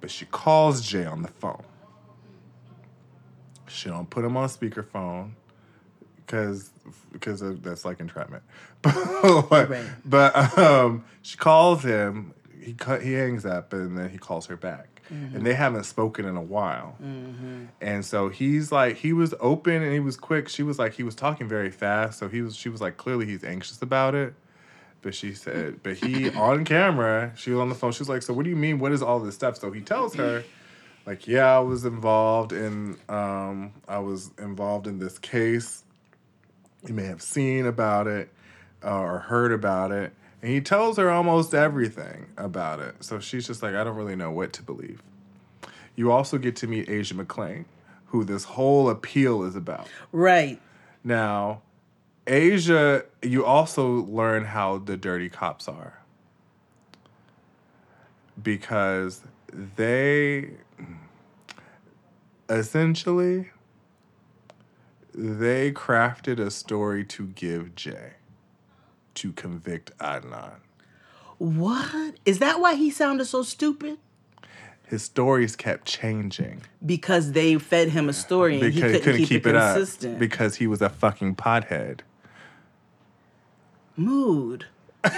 But 0.00 0.10
she 0.10 0.26
calls 0.26 0.82
Jay 0.82 1.04
on 1.04 1.22
the 1.22 1.28
phone. 1.28 1.62
She 3.68 3.88
don't 3.88 4.08
put 4.08 4.24
him 4.24 4.36
on 4.36 4.48
speakerphone 4.48 5.32
because 6.16 6.70
because 7.12 7.40
that's 7.60 7.84
like 7.84 8.00
entrapment. 8.00 8.42
but 8.82 9.70
but 10.04 10.58
um, 10.58 11.04
she 11.22 11.36
calls 11.36 11.82
him. 11.82 12.34
He 12.60 12.74
cut. 12.74 13.02
He 13.02 13.14
hangs 13.14 13.46
up 13.46 13.72
and 13.72 13.96
then 13.96 14.10
he 14.10 14.18
calls 14.18 14.46
her 14.46 14.56
back. 14.56 14.89
Mhm. 15.12 15.34
And 15.34 15.46
they 15.46 15.54
haven't 15.54 15.84
spoken 15.84 16.24
in 16.24 16.36
a 16.36 16.42
while. 16.42 16.96
Mhm. 17.02 17.68
And 17.80 18.04
so 18.04 18.28
he's 18.28 18.70
like, 18.70 18.96
he 18.96 19.12
was 19.12 19.34
open 19.40 19.82
and 19.82 19.92
he 19.92 20.00
was 20.00 20.16
quick. 20.16 20.48
She 20.48 20.62
was 20.62 20.78
like, 20.78 20.94
he 20.94 21.02
was 21.02 21.14
talking 21.14 21.48
very 21.48 21.70
fast. 21.70 22.18
So 22.18 22.28
he 22.28 22.42
was, 22.42 22.54
she 22.56 22.68
was 22.68 22.80
like, 22.80 22.96
clearly 22.96 23.26
he's 23.26 23.42
anxious 23.44 23.82
about 23.82 24.14
it. 24.14 24.34
But 25.02 25.14
she 25.14 25.32
said, 25.34 25.82
but 25.82 25.96
he 25.96 26.30
on 26.34 26.64
camera, 26.64 27.32
she 27.34 27.50
was 27.50 27.60
on 27.60 27.68
the 27.70 27.74
phone. 27.74 27.92
She 27.92 28.00
was 28.00 28.08
like, 28.08 28.22
so 28.22 28.32
what 28.34 28.44
do 28.44 28.50
you 28.50 28.56
mean? 28.56 28.78
What 28.78 28.92
is 28.92 29.02
all 29.02 29.18
this 29.18 29.34
stuff? 29.34 29.56
So 29.58 29.70
he 29.72 29.80
tells 29.80 30.14
her, 30.14 30.44
like, 31.06 31.26
yeah, 31.26 31.56
I 31.56 31.60
was 31.60 31.84
involved 31.84 32.52
in, 32.52 32.96
um, 33.08 33.72
I 33.88 33.98
was 33.98 34.30
involved 34.38 34.86
in 34.86 34.98
this 34.98 35.18
case. 35.18 35.82
You 36.86 36.94
may 36.94 37.04
have 37.06 37.22
seen 37.22 37.66
about 37.66 38.06
it 38.06 38.30
uh, 38.84 38.98
or 39.00 39.18
heard 39.18 39.52
about 39.52 39.90
it. 39.90 40.12
And 40.42 40.50
he 40.50 40.60
tells 40.60 40.96
her 40.96 41.10
almost 41.10 41.52
everything 41.52 42.26
about 42.36 42.80
it. 42.80 42.96
So 43.00 43.20
she's 43.20 43.46
just 43.46 43.62
like, 43.62 43.74
I 43.74 43.84
don't 43.84 43.96
really 43.96 44.16
know 44.16 44.30
what 44.30 44.52
to 44.54 44.62
believe. 44.62 45.02
You 45.96 46.10
also 46.10 46.38
get 46.38 46.56
to 46.56 46.66
meet 46.66 46.88
Asia 46.88 47.14
McClain, 47.14 47.66
who 48.06 48.24
this 48.24 48.44
whole 48.44 48.88
appeal 48.88 49.42
is 49.42 49.54
about. 49.54 49.88
Right. 50.12 50.60
Now, 51.04 51.62
Asia, 52.26 53.04
you 53.22 53.44
also 53.44 54.04
learn 54.06 54.46
how 54.46 54.78
the 54.78 54.96
dirty 54.96 55.28
cops 55.28 55.68
are. 55.68 55.98
Because 58.42 59.22
they 59.52 60.52
essentially 62.48 63.50
they 65.14 65.70
crafted 65.72 66.38
a 66.38 66.50
story 66.50 67.04
to 67.04 67.26
give 67.26 67.74
Jay 67.74 68.12
to 69.20 69.32
convict 69.32 69.96
Adnan. 69.98 70.60
What? 71.36 72.14
Is 72.24 72.38
that 72.38 72.58
why 72.58 72.74
he 72.74 72.90
sounded 72.90 73.26
so 73.26 73.42
stupid? 73.42 73.98
His 74.86 75.02
stories 75.02 75.56
kept 75.56 75.86
changing 75.86 76.62
Because 76.84 77.32
they 77.32 77.58
fed 77.58 77.90
him 77.90 78.08
a 78.08 78.14
story 78.14 78.54
and 78.54 78.74
because 78.74 78.92
he 78.92 78.98
couldn't, 79.00 79.26
keep, 79.26 79.46
it, 79.46 79.52
consistent. 79.52 80.14
up 80.14 80.18
because 80.18 80.56
he 80.56 80.66
was 80.66 80.80
a 80.80 80.88
fucking 80.88 81.36
pothead. 81.36 82.00
Mood. 83.94 84.64
so 85.04 85.10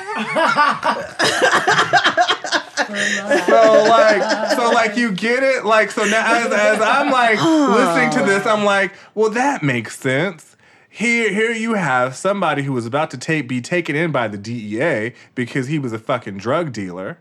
like 3.89 4.51
so 4.51 4.71
like 4.73 4.97
you 4.97 5.13
get 5.13 5.43
it 5.43 5.65
like 5.65 5.91
so 5.91 6.05
now 6.05 6.35
as, 6.35 6.53
as 6.53 6.81
i'm 6.81 7.11
like 7.11 7.43
listening 7.43 8.11
to 8.11 8.23
this 8.25 8.47
i'm 8.47 8.65
like 8.65 8.93
well 9.17 9.31
that 9.31 9.61
makes 9.63 9.99
sense 9.99 10.52
here 10.95 11.33
here 11.33 11.53
you 11.53 11.73
have 11.73 12.15
somebody 12.15 12.65
who 12.65 12.73
was 12.75 12.85
about 12.85 13.11
to 13.13 13.17
take 13.17 13.49
be 13.49 13.63
taken 13.63 13.97
in 13.97 14.13
by 14.13 14.29
the 14.29 14.37
dea 14.37 15.15
because 15.35 15.67
he 15.67 15.79
was 15.79 15.91
a 15.95 15.99
fucking 15.99 16.37
drug 16.37 16.71
dealer. 16.71 17.19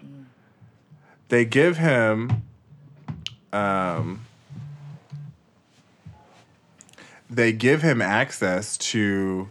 They 1.29 1.45
give 1.45 1.77
him 1.77 2.43
um 3.53 4.25
they 7.29 7.53
give 7.53 7.81
him 7.81 8.01
access 8.01 8.77
to 8.77 9.47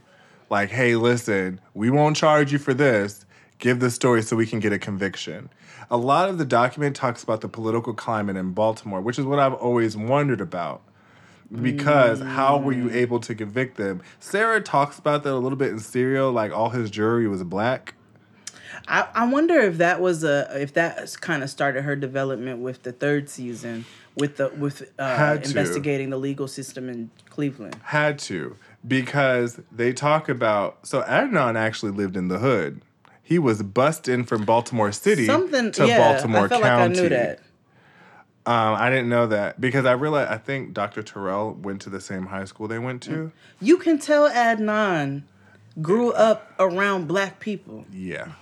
like 0.51 0.68
hey 0.68 0.97
listen 0.97 1.59
we 1.73 1.89
won't 1.89 2.14
charge 2.14 2.53
you 2.53 2.59
for 2.59 2.75
this. 2.75 3.25
Give 3.57 3.81
the 3.81 3.91
story 3.91 4.21
so 4.21 4.37
we 4.37 4.47
can 4.47 4.61
get 4.61 4.73
a 4.75 4.79
conviction. 4.79 5.49
A 5.91 5.97
lot 5.97 6.29
of 6.29 6.37
the 6.37 6.45
document 6.45 6.95
talks 6.95 7.23
about 7.23 7.41
the 7.41 7.49
political 7.49 7.95
climate 7.95 8.37
in 8.37 8.53
baltimore 8.53 9.01
which 9.01 9.18
is 9.18 9.25
what 9.25 9.39
i've 9.39 9.55
always 9.55 9.97
wondered 9.97 10.43
about 10.43 10.83
because 11.51 12.20
how 12.20 12.57
were 12.57 12.72
you 12.72 12.90
able 12.90 13.18
to 13.18 13.34
convict 13.34 13.76
them 13.76 14.01
sarah 14.18 14.61
talks 14.61 14.98
about 14.98 15.24
that 15.24 15.32
a 15.32 15.36
little 15.36 15.59
bit 15.59 15.70
in 15.70 15.78
serial 15.78 16.30
like 16.30 16.53
all 16.53 16.70
his 16.70 16.90
jury 16.90 17.26
was 17.26 17.42
black 17.42 17.94
I, 18.88 19.09
I 19.14 19.26
wonder 19.26 19.59
if 19.59 19.78
that 19.78 20.01
was 20.01 20.24
a 20.24 20.48
if 20.61 20.74
that 20.74 21.16
kind 21.20 21.42
of 21.42 21.51
started 21.51 21.82
her 21.82 21.96
development 21.96 22.61
with 22.61 22.82
the 22.82 22.92
third 22.92 23.28
season 23.28 23.84
with 24.16 24.36
the 24.36 24.48
with 24.51 24.90
uh, 24.98 25.38
investigating 25.42 26.11
the 26.11 26.16
legal 26.16 26.48
system 26.48 26.88
in 26.88 27.11
Cleveland. 27.28 27.76
Had 27.84 28.18
to 28.20 28.57
because 28.86 29.61
they 29.70 29.92
talk 29.92 30.28
about 30.28 30.86
so 30.86 31.03
Adnan 31.03 31.57
actually 31.57 31.92
lived 31.92 32.16
in 32.16 32.28
the 32.28 32.38
hood. 32.38 32.82
He 33.22 33.38
was 33.38 33.62
bussed 33.62 34.09
in 34.09 34.24
from 34.24 34.44
Baltimore 34.44 34.90
City 34.90 35.26
Something 35.26 35.70
to 35.72 35.86
yeah, 35.86 35.98
Baltimore 35.98 36.46
I 36.46 36.48
felt 36.48 36.62
County. 36.62 36.94
like 36.94 36.98
I 36.98 37.03
knew 37.03 37.09
that. 37.11 37.40
Um, 38.47 38.74
I 38.74 38.88
didn't 38.91 39.09
know 39.11 39.26
that 39.26 39.61
because 39.61 39.84
I 39.84 39.93
realized 39.93 40.30
I 40.30 40.38
think 40.38 40.72
Dr. 40.72 41.03
Terrell 41.03 41.53
went 41.53 41.82
to 41.82 41.91
the 41.91 42.01
same 42.01 42.26
high 42.26 42.47
school 42.47 42.66
they 42.68 42.78
went 42.78 43.03
to. 43.03 43.32
You 43.61 43.76
can 43.76 43.99
tell 43.99 44.30
Adnan 44.30 45.22
grew 45.80 46.12
up 46.12 46.51
around 46.59 47.07
black 47.07 47.38
people. 47.38 47.84
Yeah. 47.93 48.32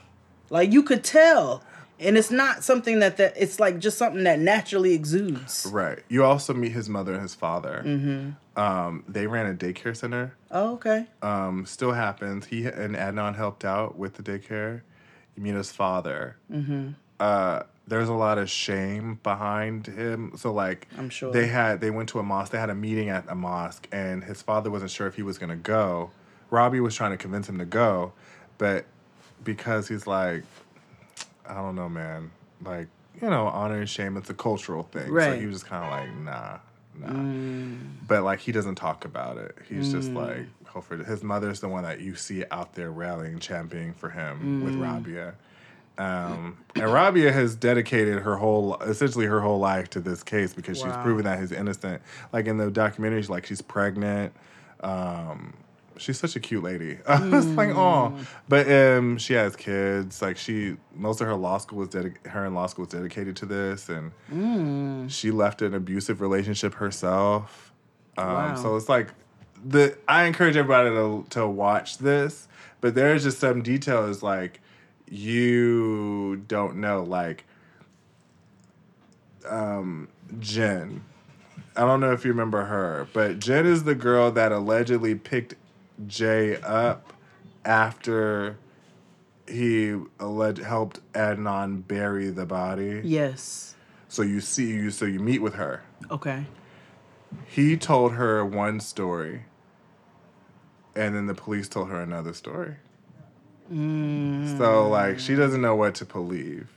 Like 0.50 0.72
you 0.72 0.82
could 0.82 1.02
tell. 1.04 1.62
And 2.00 2.16
it's 2.16 2.30
not 2.30 2.62
something 2.62 3.00
that 3.00 3.16
that 3.16 3.34
it's 3.36 3.58
like 3.58 3.80
just 3.80 3.98
something 3.98 4.22
that 4.22 4.38
naturally 4.38 4.94
exudes. 4.94 5.66
Right. 5.70 5.98
You 6.08 6.24
also 6.24 6.54
meet 6.54 6.70
his 6.72 6.88
mother 6.88 7.12
and 7.14 7.22
his 7.22 7.34
father. 7.34 7.82
Mhm. 7.84 8.36
Um, 8.56 9.02
they 9.08 9.26
ran 9.26 9.46
a 9.46 9.54
daycare 9.54 9.96
center. 9.96 10.34
Oh, 10.52 10.74
okay. 10.74 11.06
Um, 11.22 11.66
still 11.66 11.92
happens. 11.92 12.46
He 12.46 12.66
and 12.66 12.94
Adnan 12.94 13.34
helped 13.34 13.64
out 13.64 13.98
with 13.98 14.14
the 14.14 14.22
daycare. 14.22 14.82
You 15.36 15.42
meet 15.42 15.54
his 15.54 15.72
father. 15.72 16.36
Mhm. 16.52 16.94
uh 17.18 17.64
there's 17.88 18.08
a 18.08 18.14
lot 18.14 18.36
of 18.38 18.50
shame 18.50 19.18
behind 19.22 19.86
him. 19.86 20.32
So 20.36 20.52
like 20.52 20.86
I'm 20.98 21.08
sure. 21.10 21.32
they 21.32 21.46
had 21.46 21.80
they 21.80 21.90
went 21.90 22.08
to 22.10 22.18
a 22.18 22.22
mosque, 22.22 22.52
they 22.52 22.58
had 22.58 22.70
a 22.70 22.74
meeting 22.74 23.08
at 23.08 23.24
a 23.28 23.34
mosque 23.34 23.88
and 23.92 24.22
his 24.24 24.42
father 24.42 24.70
wasn't 24.70 24.90
sure 24.90 25.06
if 25.06 25.14
he 25.16 25.22
was 25.22 25.38
gonna 25.38 25.56
go. 25.56 26.10
Rabia 26.50 26.82
was 26.82 26.94
trying 26.94 27.10
to 27.12 27.16
convince 27.16 27.48
him 27.48 27.58
to 27.58 27.64
go, 27.64 28.12
but 28.58 28.84
because 29.44 29.88
he's 29.88 30.06
like, 30.06 30.44
I 31.48 31.54
don't 31.54 31.74
know, 31.76 31.88
man, 31.88 32.30
like, 32.64 32.88
you 33.20 33.28
know, 33.30 33.46
honor 33.46 33.78
and 33.78 33.88
shame, 33.88 34.16
it's 34.16 34.30
a 34.30 34.34
cultural 34.34 34.82
thing. 34.84 35.10
Right. 35.10 35.34
So 35.34 35.40
he 35.40 35.46
was 35.46 35.56
just 35.56 35.68
kinda 35.68 35.88
like, 35.88 36.14
nah, 36.16 36.58
nah. 36.98 37.08
Mm. 37.08 37.78
But 38.06 38.22
like 38.22 38.40
he 38.40 38.52
doesn't 38.52 38.74
talk 38.76 39.04
about 39.04 39.38
it. 39.38 39.56
He's 39.68 39.90
just 39.92 40.10
Mm. 40.10 40.14
like 40.26 40.46
hopefully 40.68 41.04
his 41.04 41.22
mother's 41.22 41.60
the 41.60 41.68
one 41.68 41.84
that 41.84 42.00
you 42.00 42.14
see 42.14 42.44
out 42.50 42.74
there 42.74 42.90
rallying, 42.90 43.38
championing 43.38 43.94
for 43.94 44.10
him 44.10 44.62
with 44.64 44.74
Mm. 44.74 44.82
Rabia. 44.82 45.34
Um, 45.98 46.56
and 46.76 46.92
Rabia 46.92 47.32
has 47.32 47.56
dedicated 47.56 48.20
her 48.20 48.36
whole, 48.36 48.76
essentially 48.76 49.26
her 49.26 49.40
whole 49.40 49.58
life 49.58 49.90
to 49.90 50.00
this 50.00 50.22
case 50.22 50.54
because 50.54 50.78
she's 50.78 50.96
proven 50.98 51.24
that 51.24 51.40
he's 51.40 51.50
innocent. 51.52 52.00
Like 52.32 52.46
in 52.46 52.56
the 52.56 52.70
documentary, 52.70 53.20
she's 53.20 53.28
like 53.30 53.46
she's 53.46 53.60
pregnant. 53.60 54.32
Um, 54.80 55.54
she's 55.96 56.18
such 56.18 56.36
a 56.36 56.40
cute 56.40 56.62
lady. 56.62 56.98
I 57.08 57.18
was 57.28 57.46
like, 57.48 57.70
oh, 57.70 58.16
but 58.48 58.70
um, 58.70 59.18
she 59.18 59.34
has 59.34 59.56
kids. 59.56 60.22
Like 60.22 60.36
she, 60.36 60.76
most 60.94 61.20
of 61.20 61.26
her 61.26 61.34
law 61.34 61.58
school 61.58 61.78
was 61.80 61.88
dedicated. 61.88 62.30
Her 62.30 62.46
in 62.46 62.54
law 62.54 62.66
school 62.66 62.84
was 62.84 62.92
dedicated 62.92 63.34
to 63.36 63.46
this, 63.46 63.88
and 63.88 64.12
Mm. 64.32 65.10
she 65.10 65.30
left 65.32 65.62
an 65.62 65.74
abusive 65.74 66.20
relationship 66.20 66.74
herself. 66.74 67.72
Um, 68.16 68.26
Wow. 68.28 68.54
So 68.54 68.76
it's 68.76 68.88
like 68.88 69.08
the 69.64 69.98
I 70.06 70.24
encourage 70.26 70.56
everybody 70.56 70.90
to 70.90 71.26
to 71.30 71.48
watch 71.48 71.98
this, 71.98 72.46
but 72.80 72.94
there's 72.94 73.24
just 73.24 73.40
some 73.40 73.62
details 73.62 74.22
like 74.22 74.60
you 75.10 76.44
don't 76.48 76.76
know, 76.76 77.02
like 77.02 77.44
um, 79.48 80.08
Jen. 80.38 81.04
I 81.76 81.82
don't 81.82 82.00
know 82.00 82.12
if 82.12 82.24
you 82.24 82.32
remember 82.32 82.64
her, 82.64 83.08
but 83.12 83.38
Jen 83.38 83.66
is 83.66 83.84
the 83.84 83.94
girl 83.94 84.30
that 84.32 84.50
allegedly 84.50 85.14
picked 85.14 85.54
Jay 86.06 86.60
up 86.60 87.12
after 87.64 88.58
he 89.46 89.96
alleged 90.18 90.62
helped 90.62 91.00
Adnan 91.12 91.86
bury 91.86 92.30
the 92.30 92.46
body. 92.46 93.00
Yes. 93.04 93.74
So 94.08 94.22
you 94.22 94.40
see 94.40 94.68
you 94.68 94.90
so 94.90 95.04
you 95.04 95.20
meet 95.20 95.40
with 95.40 95.54
her. 95.54 95.82
Okay. 96.10 96.46
He 97.46 97.76
told 97.76 98.12
her 98.12 98.44
one 98.44 98.80
story, 98.80 99.44
and 100.96 101.14
then 101.14 101.26
the 101.26 101.34
police 101.34 101.68
told 101.68 101.90
her 101.90 102.00
another 102.00 102.32
story. 102.32 102.76
Mm. 103.72 104.56
So 104.58 104.88
like 104.88 105.18
she 105.18 105.34
doesn't 105.34 105.60
know 105.60 105.76
what 105.76 105.94
to 105.96 106.04
believe. 106.04 106.68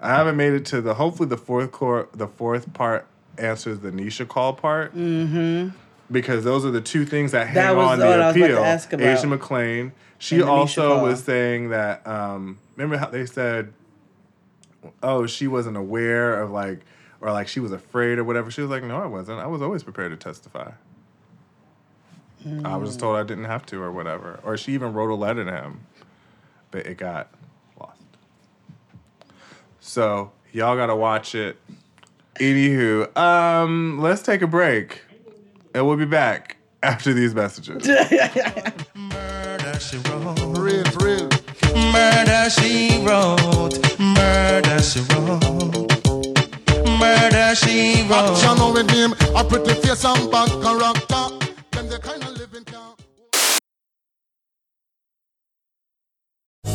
I 0.00 0.08
haven't 0.10 0.36
made 0.36 0.52
it 0.52 0.64
to 0.66 0.80
the 0.80 0.94
hopefully 0.94 1.28
the 1.28 1.36
fourth 1.36 1.72
core 1.72 2.08
the 2.14 2.28
fourth 2.28 2.72
part 2.72 3.06
answers 3.36 3.80
the 3.80 3.90
Nisha 3.90 4.26
call 4.26 4.52
part 4.54 4.94
Mm-hmm. 4.96 5.76
because 6.10 6.44
those 6.44 6.64
are 6.64 6.70
the 6.70 6.80
two 6.80 7.04
things 7.04 7.32
that 7.32 7.46
hang 7.48 7.54
That 7.56 7.76
on 7.76 7.98
the 7.98 8.04
I 8.06 8.08
was 8.08 8.16
about 8.16 8.32
to 8.34 8.42
appeal. 8.44 8.58
ask 8.58 8.92
about. 8.92 9.06
Asia 9.06 9.26
McClain. 9.26 9.92
She 10.18 10.42
also 10.42 11.02
was 11.02 11.22
saying 11.22 11.70
that 11.70 12.06
um 12.06 12.58
remember 12.76 12.96
how 12.96 13.10
they 13.10 13.26
said 13.26 13.72
oh 15.02 15.26
she 15.26 15.46
wasn't 15.48 15.76
aware 15.76 16.40
of 16.40 16.50
like 16.50 16.80
or 17.20 17.32
like 17.32 17.48
she 17.48 17.60
was 17.60 17.72
afraid 17.72 18.18
or 18.18 18.24
whatever. 18.24 18.50
She 18.50 18.60
was 18.60 18.70
like, 18.70 18.84
No, 18.84 18.96
I 19.02 19.06
wasn't. 19.06 19.40
I 19.40 19.46
was 19.48 19.60
always 19.60 19.82
prepared 19.82 20.12
to 20.12 20.16
testify. 20.16 20.70
I 22.64 22.76
was 22.76 22.90
just 22.90 23.00
told 23.00 23.16
I 23.16 23.24
didn't 23.24 23.44
have 23.44 23.66
to 23.66 23.82
or 23.82 23.90
whatever. 23.90 24.38
Or 24.44 24.56
she 24.56 24.72
even 24.72 24.92
wrote 24.92 25.10
a 25.10 25.14
letter 25.16 25.44
to 25.44 25.50
him. 25.50 25.80
But 26.70 26.86
it 26.86 26.98
got 26.98 27.28
lost. 27.80 28.00
So 29.80 30.32
y'all 30.52 30.76
gotta 30.76 30.96
watch 30.96 31.34
it. 31.34 31.56
Anywho, 32.36 33.16
um, 33.16 34.00
let's 34.00 34.22
take 34.22 34.42
a 34.42 34.46
break. 34.46 35.02
And 35.74 35.86
we'll 35.86 35.96
be 35.96 36.04
back 36.04 36.56
after 36.82 37.12
these 37.12 37.34
messages. 37.34 37.86
Murder 38.94 39.80
she 39.80 39.96
wrote. 39.98 40.38
Real, 40.56 40.84
real. 41.00 41.28
Murder 41.92 42.50
she 42.50 43.04
wrote. 43.04 43.98
Murder 43.98 44.80
she 44.80 45.00
wrote. 45.12 45.98
Murder 46.98 47.54
she 47.54 48.02
wrote. 48.08 48.38
Action 48.38 48.72
with 48.72 48.90
him, 48.90 49.12
a 49.36 49.44
pretty 49.44 49.74
face 49.74 50.04
and 50.04 50.30
bad 50.30 50.48
character. 50.62 51.46
Them 51.72 51.88
the 51.88 51.98
kind 52.02 52.22
of 52.22 52.27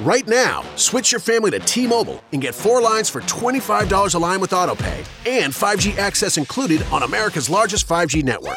Right 0.00 0.26
now, 0.26 0.62
switch 0.76 1.12
your 1.12 1.20
family 1.20 1.50
to 1.50 1.58
T-Mobile 1.58 2.24
and 2.32 2.40
get 2.40 2.54
four 2.54 2.80
lines 2.80 3.10
for 3.10 3.20
$25 3.22 4.14
a 4.14 4.18
line 4.18 4.40
with 4.40 4.52
AutoPay 4.52 5.04
and 5.28 5.52
5G 5.52 5.98
access 5.98 6.38
included 6.38 6.82
on 6.90 7.02
America's 7.02 7.50
largest 7.50 7.86
5G 7.86 8.22
network. 8.22 8.56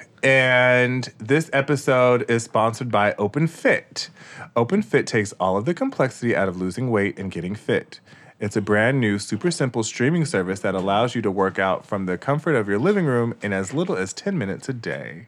and 0.23 1.11
this 1.17 1.49
episode 1.51 2.29
is 2.29 2.43
sponsored 2.43 2.91
by 2.91 3.13
open 3.17 3.47
fit 3.47 4.09
open 4.55 4.81
fit 4.81 5.07
takes 5.07 5.33
all 5.33 5.57
of 5.57 5.65
the 5.65 5.73
complexity 5.73 6.35
out 6.35 6.47
of 6.47 6.59
losing 6.59 6.91
weight 6.91 7.17
and 7.17 7.31
getting 7.31 7.55
fit. 7.55 7.99
It's 8.39 8.55
a 8.55 8.61
brand 8.61 8.99
new 8.99 9.19
super 9.19 9.51
simple 9.51 9.83
streaming 9.83 10.25
service 10.25 10.61
that 10.61 10.73
allows 10.75 11.13
you 11.13 11.21
to 11.21 11.31
work 11.31 11.59
out 11.59 11.85
from 11.85 12.05
the 12.05 12.17
comfort 12.17 12.55
of 12.55 12.67
your 12.67 12.79
living 12.79 13.05
room 13.05 13.35
in 13.41 13.53
as 13.53 13.73
little 13.73 13.95
as 13.95 14.13
10 14.13 14.37
minutes 14.37 14.67
a 14.67 14.73
day. 14.73 15.27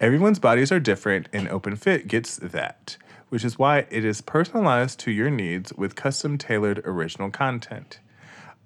Everyone's 0.00 0.38
bodies 0.38 0.72
are 0.72 0.80
different 0.80 1.28
and 1.32 1.48
open 1.48 1.76
fit 1.76 2.08
gets 2.08 2.36
that 2.36 2.96
which 3.28 3.44
is 3.44 3.58
why 3.58 3.86
it 3.90 4.04
is 4.04 4.20
personalized 4.20 5.00
to 5.00 5.10
your 5.10 5.30
needs 5.30 5.72
with 5.72 5.96
custom 5.96 6.38
tailored 6.38 6.80
original 6.84 7.30
content 7.30 7.98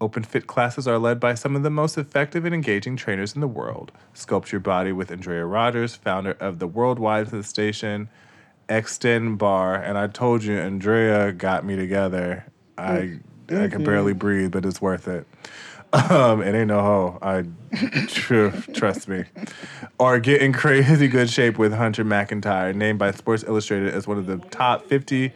Open 0.01 0.23
Fit 0.23 0.47
classes 0.47 0.89
are 0.89 0.99
led 0.99 1.21
by 1.21 1.35
some 1.35 1.55
of 1.55 1.63
the 1.63 1.71
most 1.71 1.99
effective 1.99 2.45
and 2.45 2.55
engaging 2.55 2.97
trainers 2.97 3.35
in 3.35 3.41
the 3.41 3.49
world. 3.49 3.93
Sculpt 4.15 4.51
Your 4.51 4.61
Body 4.61 4.93
with 4.93 5.11
Andrea 5.11 5.45
Rogers, 5.45 5.95
founder 5.95 6.33
of 6.41 6.59
the 6.59 6.67
worldwide 6.67 7.45
station 7.45 8.09
Xtend 8.69 9.37
Barre. 9.37 9.83
And 9.85 9.99
I 9.99 10.07
told 10.07 10.43
you, 10.45 10.57
Andrea 10.57 11.33
got 11.33 11.65
me 11.65 11.77
together. 11.77 12.47
I 12.79 13.19
I 13.51 13.69
can 13.69 13.85
barely 13.85 14.13
breathe, 14.13 14.53
but 14.53 14.65
it's 14.65 14.81
worth 14.81 15.09
it. 15.09 15.27
Um, 15.93 16.41
it 16.41 16.55
ain't 16.55 16.69
no 16.69 16.81
hoe. 16.81 17.19
I 17.21 17.45
tr- 18.07 18.51
trust 18.73 19.09
me. 19.09 19.25
Or 19.99 20.21
get 20.21 20.41
in 20.41 20.53
crazy 20.53 21.09
good 21.09 21.29
shape 21.29 21.59
with 21.59 21.73
Hunter 21.73 22.05
McIntyre, 22.05 22.73
named 22.73 23.01
by 23.01 23.11
Sports 23.11 23.43
Illustrated 23.43 23.93
as 23.93 24.07
one 24.07 24.17
of 24.17 24.27
the 24.27 24.37
top 24.37 24.87
50 24.87 25.33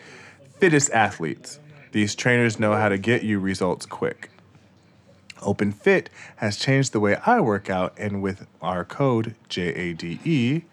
fittest 0.60 0.92
athletes. 0.92 1.58
These 1.90 2.14
trainers 2.14 2.60
know 2.60 2.74
how 2.74 2.88
to 2.88 2.98
get 2.98 3.24
you 3.24 3.40
results 3.40 3.84
quick. 3.84 4.30
Open 5.44 5.72
Fit 5.72 6.10
has 6.36 6.56
changed 6.56 6.92
the 6.92 7.00
way 7.00 7.16
I 7.26 7.40
work 7.40 7.70
out, 7.70 7.94
and 7.96 8.22
with 8.22 8.46
our 8.62 8.84
code 8.84 9.34
JADE, 9.48 10.64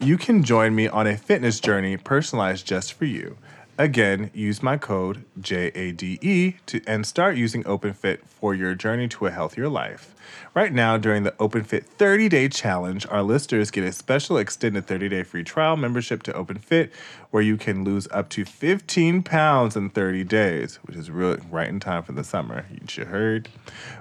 you 0.00 0.18
can 0.18 0.42
join 0.42 0.74
me 0.74 0.88
on 0.88 1.06
a 1.06 1.16
fitness 1.16 1.60
journey 1.60 1.96
personalized 1.96 2.66
just 2.66 2.92
for 2.92 3.04
you. 3.04 3.38
Again, 3.78 4.30
use 4.34 4.62
my 4.62 4.78
code 4.78 5.24
JADE 5.40 6.54
to 6.66 6.80
and 6.86 7.06
start 7.06 7.36
using 7.36 7.62
OpenFit 7.64 8.26
for 8.26 8.54
your 8.54 8.74
journey 8.74 9.06
to 9.08 9.26
a 9.26 9.30
healthier 9.30 9.68
life. 9.68 10.15
Right 10.54 10.72
now, 10.72 10.96
during 10.96 11.22
the 11.22 11.32
OpenFit 11.32 11.84
30 11.84 12.28
day 12.28 12.48
challenge, 12.48 13.06
our 13.10 13.22
listeners 13.22 13.70
get 13.70 13.84
a 13.84 13.92
special 13.92 14.38
extended 14.38 14.86
30 14.86 15.08
day 15.08 15.22
free 15.22 15.44
trial 15.44 15.76
membership 15.76 16.22
to 16.24 16.32
OpenFit 16.32 16.90
where 17.30 17.42
you 17.42 17.56
can 17.56 17.84
lose 17.84 18.08
up 18.12 18.28
to 18.30 18.44
15 18.44 19.22
pounds 19.22 19.76
in 19.76 19.90
30 19.90 20.24
days, 20.24 20.76
which 20.84 20.96
is 20.96 21.10
really 21.10 21.38
right 21.50 21.68
in 21.68 21.78
time 21.80 22.02
for 22.02 22.12
the 22.12 22.24
summer. 22.24 22.64
You 22.70 23.04
heard. 23.04 23.48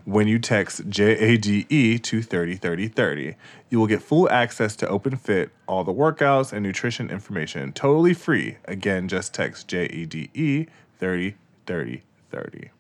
When 0.06 0.28
you 0.28 0.40
text 0.40 0.90
JADE 0.90 2.04
to 2.04 2.22
303030, 2.22 3.36
you 3.70 3.80
will 3.80 3.88
get 3.88 4.02
full 4.02 4.30
access 4.30 4.76
to 4.78 4.88
OpenFit, 4.88 5.50
all 5.68 5.84
the 5.84 5.94
workouts 5.94 6.54
and 6.54 6.64
nutrition 6.64 7.10
information 7.10 7.74
totally 7.74 8.14
free. 8.14 8.58
Again, 8.66 9.08
just 9.08 9.34
text 9.34 9.68
JADE 9.68 10.70
303030. 11.00 12.75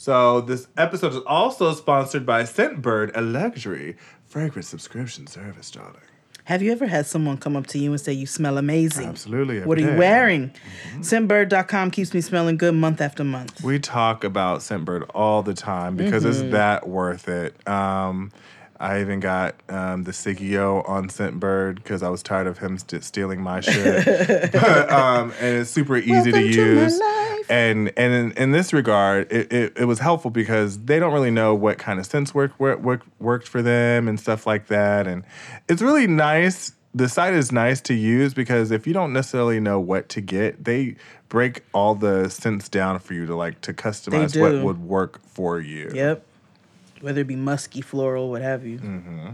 So 0.00 0.40
this 0.40 0.66
episode 0.78 1.12
is 1.12 1.18
also 1.26 1.74
sponsored 1.74 2.24
by 2.24 2.44
Scentbird, 2.44 3.10
a 3.14 3.20
luxury 3.20 3.98
fragrance 4.24 4.66
subscription 4.66 5.26
service, 5.26 5.70
darling. 5.70 5.96
Have 6.44 6.62
you 6.62 6.72
ever 6.72 6.86
had 6.86 7.04
someone 7.04 7.36
come 7.36 7.54
up 7.54 7.66
to 7.66 7.78
you 7.78 7.90
and 7.90 8.00
say 8.00 8.14
you 8.14 8.24
smell 8.24 8.56
amazing? 8.56 9.06
Absolutely. 9.06 9.60
What 9.60 9.76
are 9.76 9.82
you 9.82 9.88
day. 9.88 9.98
wearing? 9.98 10.52
Scentbird.com 11.00 11.90
keeps 11.90 12.14
me 12.14 12.22
smelling 12.22 12.56
good 12.56 12.74
month 12.76 13.02
after 13.02 13.24
month. 13.24 13.62
We 13.62 13.78
talk 13.78 14.24
about 14.24 14.60
Scentbird 14.60 15.04
all 15.14 15.42
the 15.42 15.52
time 15.52 15.96
because 15.96 16.24
Mhm. 16.24 16.30
it's 16.30 16.40
that 16.52 16.88
worth 16.88 17.28
it. 17.28 17.54
Um, 17.68 18.32
I 18.82 19.02
even 19.02 19.20
got 19.20 19.56
um, 19.68 20.04
the 20.04 20.12
Sigio 20.12 20.82
on 20.88 21.08
Scentbird 21.10 21.74
because 21.74 22.02
I 22.02 22.08
was 22.08 22.22
tired 22.22 22.46
of 22.46 22.56
him 22.56 22.78
st- 22.78 23.04
stealing 23.04 23.42
my 23.42 23.60
shit. 23.60 24.50
but, 24.52 24.90
um, 24.90 25.34
and 25.42 25.58
it's 25.58 25.68
super 25.70 25.98
easy 25.98 26.32
to 26.32 26.38
Welcome 26.38 26.52
to 26.52 26.80
use. 26.80 26.98
And 27.50 27.92
and 27.96 28.14
in, 28.14 28.32
in 28.32 28.50
this 28.52 28.72
regard, 28.72 29.30
it, 29.30 29.52
it, 29.52 29.72
it 29.76 29.84
was 29.84 29.98
helpful 29.98 30.30
because 30.30 30.78
they 30.84 31.00
don't 31.00 31.12
really 31.12 31.32
know 31.32 31.54
what 31.54 31.78
kind 31.78 31.98
of 31.98 32.06
scents 32.06 32.32
work, 32.32 32.58
work, 32.58 32.80
work 32.80 33.02
worked 33.18 33.48
for 33.48 33.60
them 33.60 34.08
and 34.08 34.18
stuff 34.18 34.46
like 34.46 34.68
that. 34.68 35.06
And 35.06 35.24
it's 35.68 35.82
really 35.82 36.06
nice. 36.06 36.72
The 36.94 37.08
site 37.08 37.34
is 37.34 37.52
nice 37.52 37.80
to 37.82 37.94
use 37.94 38.34
because 38.34 38.70
if 38.70 38.86
you 38.86 38.92
don't 38.92 39.12
necessarily 39.12 39.60
know 39.60 39.78
what 39.78 40.08
to 40.10 40.20
get, 40.20 40.64
they 40.64 40.96
break 41.28 41.62
all 41.72 41.94
the 41.94 42.28
scents 42.28 42.68
down 42.68 42.98
for 43.00 43.14
you 43.14 43.26
to 43.26 43.34
like 43.34 43.60
to 43.62 43.74
customize 43.74 44.40
what 44.40 44.64
would 44.64 44.82
work 44.82 45.20
for 45.26 45.60
you. 45.60 45.90
Yep. 45.92 46.24
Whether 47.00 47.22
it 47.22 47.26
be 47.26 47.36
musky, 47.36 47.80
floral, 47.80 48.30
what 48.30 48.42
have 48.42 48.64
you. 48.64 48.78
Mm-hmm. 48.78 49.28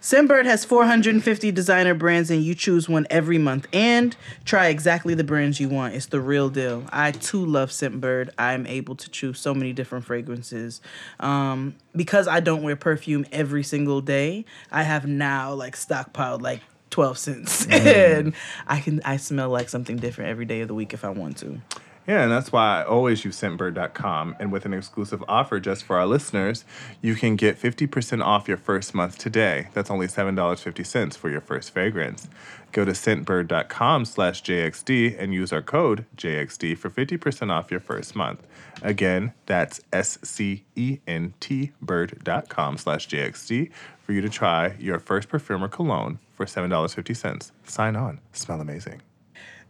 Scentbird 0.00 0.44
has 0.44 0.64
450 0.64 1.52
designer 1.52 1.94
brands, 1.94 2.30
and 2.30 2.42
you 2.42 2.54
choose 2.54 2.88
one 2.88 3.06
every 3.10 3.38
month 3.38 3.66
and 3.72 4.16
try 4.44 4.68
exactly 4.68 5.14
the 5.14 5.24
brands 5.24 5.60
you 5.60 5.68
want. 5.68 5.94
It's 5.94 6.06
the 6.06 6.20
real 6.20 6.48
deal. 6.48 6.84
I 6.90 7.12
too 7.12 7.44
love 7.44 7.70
Scentbird. 7.70 8.30
I'm 8.38 8.66
able 8.66 8.94
to 8.96 9.10
choose 9.10 9.38
so 9.38 9.54
many 9.54 9.72
different 9.72 10.04
fragrances. 10.04 10.80
Um, 11.20 11.74
because 11.94 12.28
I 12.28 12.40
don't 12.40 12.62
wear 12.62 12.76
perfume 12.76 13.26
every 13.32 13.62
single 13.62 14.00
day, 14.00 14.44
I 14.70 14.82
have 14.82 15.06
now 15.06 15.54
like 15.54 15.76
stockpiled 15.76 16.42
like 16.42 16.60
12 16.90 17.18
cents, 17.18 17.66
and 17.70 18.34
I 18.66 18.80
can 18.80 19.00
I 19.04 19.16
smell 19.16 19.48
like 19.48 19.68
something 19.68 19.96
different 19.96 20.30
every 20.30 20.44
day 20.44 20.60
of 20.60 20.68
the 20.68 20.74
week 20.74 20.92
if 20.92 21.04
I 21.04 21.10
want 21.10 21.38
to. 21.38 21.60
Yeah, 22.06 22.22
and 22.22 22.32
that's 22.32 22.50
why 22.50 22.80
I 22.80 22.84
always 22.84 23.24
use 23.24 23.40
scentbird.com. 23.40 24.36
And 24.40 24.50
with 24.50 24.64
an 24.64 24.74
exclusive 24.74 25.22
offer 25.28 25.60
just 25.60 25.84
for 25.84 25.96
our 25.96 26.06
listeners, 26.06 26.64
you 27.00 27.14
can 27.14 27.36
get 27.36 27.60
50% 27.60 28.24
off 28.24 28.48
your 28.48 28.56
first 28.56 28.94
month 28.94 29.18
today. 29.18 29.68
That's 29.72 29.90
only 29.90 30.08
$7.50 30.08 31.16
for 31.16 31.30
your 31.30 31.40
first 31.40 31.70
fragrance. 31.70 32.28
Go 32.72 32.84
to 32.84 32.92
scentbird.com 32.92 34.04
slash 34.04 34.42
JXD 34.42 35.16
and 35.18 35.32
use 35.32 35.52
our 35.52 35.62
code 35.62 36.06
JXD 36.16 36.76
for 36.76 36.90
50% 36.90 37.50
off 37.50 37.70
your 37.70 37.80
first 37.80 38.16
month. 38.16 38.46
Again, 38.82 39.32
that's 39.46 39.80
S-C-E-N-T 39.92 41.72
bird.com 41.80 42.78
slash 42.78 43.08
JXD 43.08 43.70
for 44.04 44.12
you 44.12 44.20
to 44.20 44.28
try 44.28 44.74
your 44.78 44.98
first 44.98 45.28
perfume 45.28 45.62
or 45.62 45.68
cologne 45.68 46.18
for 46.34 46.46
$7.50. 46.46 47.52
Sign 47.64 47.94
on. 47.94 48.20
Smell 48.32 48.60
amazing. 48.60 49.02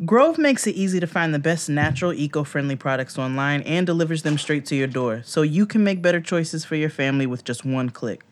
Grove 0.04 0.36
makes 0.36 0.66
it 0.66 0.74
easy 0.74 0.98
to 0.98 1.06
find 1.06 1.32
the 1.32 1.38
best 1.38 1.68
natural, 1.68 2.12
eco 2.12 2.42
friendly 2.42 2.74
products 2.74 3.18
online 3.18 3.62
and 3.62 3.86
delivers 3.86 4.22
them 4.22 4.36
straight 4.36 4.66
to 4.66 4.74
your 4.74 4.88
door, 4.88 5.22
so 5.24 5.42
you 5.42 5.64
can 5.64 5.84
make 5.84 6.02
better 6.02 6.20
choices 6.20 6.64
for 6.64 6.74
your 6.74 6.90
family 6.90 7.24
with 7.24 7.44
just 7.44 7.64
one 7.64 7.88
click. 7.88 8.24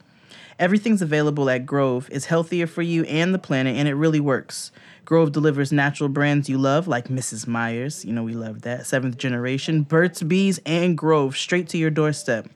Everything's 0.58 1.00
available 1.00 1.48
at 1.48 1.66
Grove. 1.66 2.08
It's 2.10 2.24
healthier 2.24 2.66
for 2.66 2.82
you 2.82 3.04
and 3.04 3.32
the 3.32 3.38
planet, 3.38 3.76
and 3.76 3.86
it 3.86 3.94
really 3.94 4.18
works. 4.18 4.72
Grove 5.04 5.30
delivers 5.30 5.70
natural 5.70 6.08
brands 6.08 6.48
you 6.48 6.58
love, 6.58 6.88
like 6.88 7.06
Mrs. 7.06 7.46
Meyer's, 7.46 8.04
you 8.04 8.12
know, 8.12 8.24
we 8.24 8.34
love 8.34 8.62
that, 8.62 8.84
Seventh 8.84 9.16
Generation, 9.16 9.82
Burt's 9.82 10.22
Bees, 10.22 10.58
and 10.66 10.98
Grove, 10.98 11.36
straight 11.36 11.68
to 11.68 11.78
your 11.78 11.90
doorstep. 11.90 12.48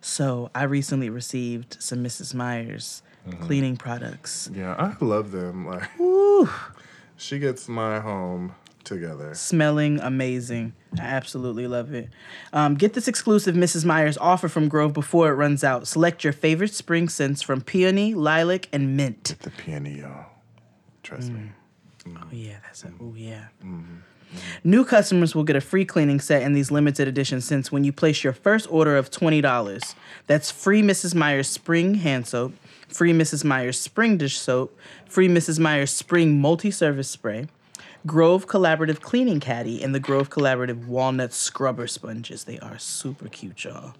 So, 0.00 0.50
I 0.52 0.64
recently 0.64 1.10
received 1.10 1.76
some 1.80 2.02
Mrs. 2.02 2.34
Meyer's 2.34 3.02
mm-hmm. 3.26 3.44
cleaning 3.44 3.76
products. 3.76 4.50
Yeah, 4.52 4.74
I 4.76 4.96
love 5.04 5.30
them. 5.30 5.66
Like, 5.66 5.88
she 7.16 7.38
gets 7.38 7.68
my 7.68 8.00
home 8.00 8.54
together. 8.84 9.34
smelling 9.34 9.98
amazing. 10.00 10.74
I 10.98 11.02
absolutely 11.02 11.66
love 11.66 11.92
it. 11.94 12.08
Um, 12.52 12.74
get 12.74 12.92
this 12.92 13.08
exclusive 13.08 13.54
Mrs. 13.54 13.84
Meyer's 13.84 14.18
offer 14.18 14.48
from 14.48 14.68
Grove 14.68 14.92
before 14.92 15.28
it 15.30 15.34
runs 15.34 15.64
out. 15.64 15.86
Select 15.88 16.22
your 16.22 16.32
favorite 16.32 16.74
spring 16.74 17.08
scents 17.08 17.42
from 17.42 17.62
peony, 17.62 18.14
lilac, 18.14 18.68
and 18.72 18.96
mint. 18.96 19.36
The 19.40 19.50
peony, 19.50 20.00
y'all. 20.00 20.26
Trust 21.02 21.30
me. 21.30 21.52
Mm. 22.04 22.18
Oh 22.22 22.26
yeah, 22.30 22.56
that's 22.64 22.84
a 22.84 22.92
oh 23.00 23.14
yeah. 23.16 23.46
Mm-hmm. 23.64 23.78
Mm-hmm. 24.34 24.68
New 24.68 24.84
customers 24.84 25.34
will 25.34 25.44
get 25.44 25.56
a 25.56 25.60
free 25.60 25.84
cleaning 25.84 26.20
set 26.20 26.42
in 26.42 26.52
these 26.54 26.70
limited 26.70 27.06
edition 27.08 27.40
scents 27.40 27.70
when 27.70 27.84
you 27.84 27.92
place 27.92 28.24
your 28.24 28.32
first 28.32 28.66
order 28.70 28.96
of 28.96 29.10
twenty 29.10 29.40
dollars. 29.40 29.94
That's 30.26 30.50
free 30.50 30.82
Mrs. 30.82 31.14
Meyer's 31.14 31.48
spring 31.48 31.94
hand 31.94 32.26
soap, 32.26 32.52
free 32.88 33.12
Mrs. 33.12 33.44
Meyer's 33.44 33.80
spring 33.80 34.16
dish 34.16 34.38
soap, 34.38 34.78
free 35.06 35.28
Mrs. 35.28 35.58
Meyer's 35.58 35.90
spring 35.90 36.40
multi-service 36.40 37.08
spray, 37.08 37.46
Grove 38.06 38.46
Collaborative 38.46 39.00
Cleaning 39.00 39.40
Caddy, 39.40 39.82
and 39.82 39.94
the 39.94 40.00
Grove 40.00 40.28
Collaborative 40.28 40.86
Walnut 40.86 41.32
Scrubber 41.32 41.86
Sponges. 41.86 42.44
They 42.44 42.58
are 42.58 42.78
super 42.78 43.28
cute, 43.28 43.64
y'all. 43.64 43.94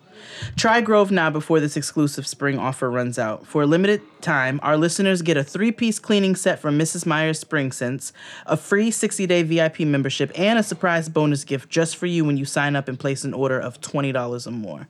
Try 0.57 0.83
Grove 0.83 1.11
now 1.11 1.31
before 1.31 1.59
this 1.59 1.77
exclusive 1.77 2.27
spring 2.27 2.59
offer 2.59 2.91
runs 2.91 3.19
out. 3.19 3.47
For 3.47 3.63
a 3.63 3.67
limited 3.67 4.03
time, 4.21 4.61
our 4.63 4.77
listeners 4.77 5.23
get 5.23 5.39
a 5.39 5.43
three 5.43 5.73
piece 5.73 5.99
cleaning 5.99 6.37
set 6.37 6.59
from 6.59 6.79
Mrs. 6.79 7.07
Meyer's 7.07 7.39
Spring 7.39 7.73
Scents, 7.73 8.13
a 8.45 8.59
free 8.59 8.91
60 8.91 9.27
day 9.27 9.43
VIP 9.43 9.81
membership, 9.81 10.31
and 10.39 10.59
a 10.59 10.63
surprise 10.63 11.09
bonus 11.09 11.45
gift 11.45 11.71
just 11.71 11.97
for 11.97 12.05
you 12.07 12.27
when 12.27 12.37
you 12.37 12.45
sign 12.45 12.77
up 12.77 12.89
and 12.89 13.01
place 13.01 13.25
an 13.25 13.33
order 13.33 13.59
of 13.59 13.81
$20 13.81 14.47
or 14.47 14.51
more. 14.51 14.87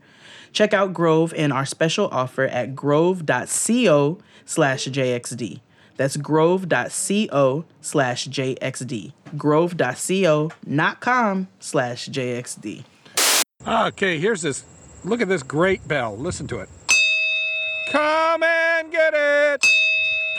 Check 0.54 0.72
out 0.72 0.94
Grove 0.94 1.34
and 1.36 1.52
our 1.52 1.66
special 1.66 2.08
offer 2.08 2.44
at 2.44 2.74
grove.co 2.74 4.18
slash 4.46 4.84
JXD. 4.86 5.60
That's 5.96 6.16
grove.co 6.16 7.64
slash 7.80 8.28
JXD. 8.28 9.12
Grove.co, 9.36 10.50
not 10.64 11.00
com 11.00 11.48
slash 11.60 12.08
JXD. 12.08 12.84
Okay, 13.66 14.18
here's 14.18 14.42
this. 14.42 14.64
Look 15.04 15.20
at 15.20 15.28
this 15.28 15.42
great 15.42 15.86
bell. 15.86 16.16
Listen 16.16 16.46
to 16.48 16.60
it. 16.60 16.68
Come 17.90 18.42
and 18.42 18.90
get 18.90 19.12
it. 19.14 19.66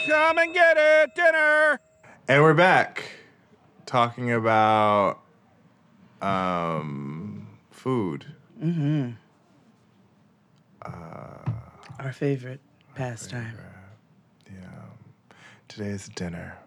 Come 0.08 0.38
and 0.38 0.54
get 0.54 0.78
it. 0.78 1.16
Dinner. 1.16 1.80
And 2.28 2.42
we're 2.42 2.54
back 2.54 3.04
talking 3.86 4.32
about 4.32 5.20
um, 6.22 7.48
food. 7.72 8.26
Mm-hmm. 8.62 9.12
Our 12.00 12.12
favorite 12.14 12.60
pastime. 12.96 13.58
Yeah. 14.52 14.60
Today's 15.68 16.08
dinner. 16.10 16.58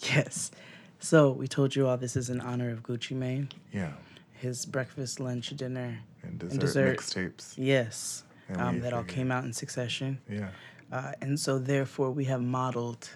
Yes. 0.00 0.50
So 0.98 1.30
we 1.32 1.46
told 1.48 1.76
you 1.76 1.86
all 1.86 1.96
this 1.96 2.16
is 2.16 2.30
in 2.30 2.40
honor 2.40 2.70
of 2.70 2.82
Gucci 2.82 3.12
Mane. 3.16 3.48
Yeah. 3.72 3.92
His 4.32 4.64
breakfast, 4.66 5.20
lunch, 5.20 5.50
dinner, 5.50 5.98
And 6.22 6.38
dessert 6.58 6.98
mixtapes. 6.98 7.54
Yes. 7.56 8.24
And 8.48 8.60
Um, 8.60 8.80
that 8.80 8.92
all 8.92 9.04
came 9.04 9.30
out 9.30 9.44
in 9.44 9.52
succession. 9.52 10.18
Yeah. 10.28 10.48
Uh, 10.90 11.12
and 11.20 11.38
so 11.38 11.58
therefore 11.58 12.10
we 12.10 12.24
have 12.24 12.42
modeled 12.42 13.08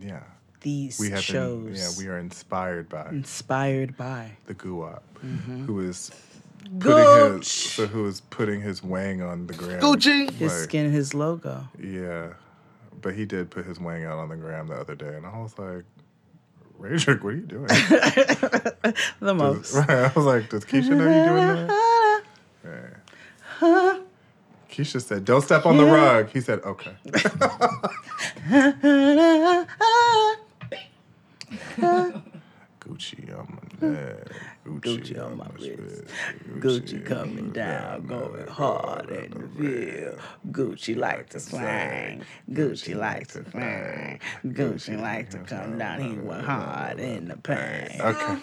Yeah. 0.00 0.22
these 0.60 0.98
We 0.98 1.10
have 1.10 1.20
shows 1.22 1.64
been, 1.64 1.74
yeah, 1.74 1.90
we 1.98 2.08
are 2.08 2.18
inspired 2.18 2.88
by 2.88 3.08
inspired 3.10 3.96
by. 3.96 4.38
the 4.46 4.54
Guwop, 4.54 5.02
Mhm. 5.22 5.66
who 5.66 5.80
is 5.80 6.10
Gooch. 6.78 7.44
his 7.44 7.72
so 7.72 7.86
who 7.86 8.06
is 8.06 8.20
putting 8.20 8.60
his 8.60 8.82
wang 8.82 9.22
on 9.22 9.46
the 9.46 9.54
gram. 9.54 9.80
His 9.80 10.40
Like, 10.40 10.50
skin, 10.50 10.90
his 10.92 11.14
logo. 11.14 11.68
Yeah, 11.82 12.28
but 13.00 13.14
he 13.14 13.24
did 13.26 13.50
put 13.50 13.66
his 13.66 13.78
wang 13.80 14.04
out 14.04 14.18
on 14.18 14.28
the 14.28 14.36
gram 14.36 14.68
the 14.68 14.74
other 14.74 14.94
day, 14.94 15.14
and 15.16 15.26
I 15.26 15.38
was 15.38 15.58
like, 15.58 15.84
Radric, 16.80 17.22
what 17.22 17.34
are 17.34 17.36
you 17.36 17.46
doing? 17.46 17.68
The 19.20 19.34
most. 19.34 19.74
Right, 19.74 19.90
I 19.90 20.12
was 20.14 20.24
like, 20.26 20.50
does 20.50 20.64
Keyshia 20.64 20.90
know 20.90 21.06
you 21.08 21.24
doing 21.28 21.66
that? 21.66 22.22
Yeah. 23.60 23.98
Keyshia 24.70 25.00
said, 25.02 25.24
"Don't 25.24 25.42
step 25.42 25.66
on 25.66 25.76
the 25.76 25.84
rug." 25.84 26.30
He 26.30 26.40
said, 26.40 26.60
"Okay." 26.62 26.96
Gucci 32.86 33.38
on 33.38 33.46
my 33.50 33.86
hmm. 33.86 33.92
neck. 33.94 34.28
Gucci, 34.66 35.22
on 35.22 35.38
my 35.38 35.46
wrist. 35.54 36.04
Gucci 36.58 37.04
coming 37.04 37.50
down, 37.50 38.06
going 38.06 38.46
hard 38.46 39.08
in 39.10 39.30
the 39.30 39.48
field. 39.58 40.18
Gucci 40.50 40.96
like 40.96 41.30
to 41.30 41.40
slang. 41.40 42.22
Gucci 42.50 42.94
like 42.94 43.28
to 43.28 43.50
slang. 43.50 44.20
Gucci 44.44 45.00
like 45.00 45.30
to 45.30 45.38
come 45.38 45.78
down. 45.78 46.00
He 46.00 46.18
went 46.18 46.44
hard 46.44 47.00
in 47.00 47.28
the 47.28 47.36
paint. 47.36 48.00
Okay. 48.00 48.38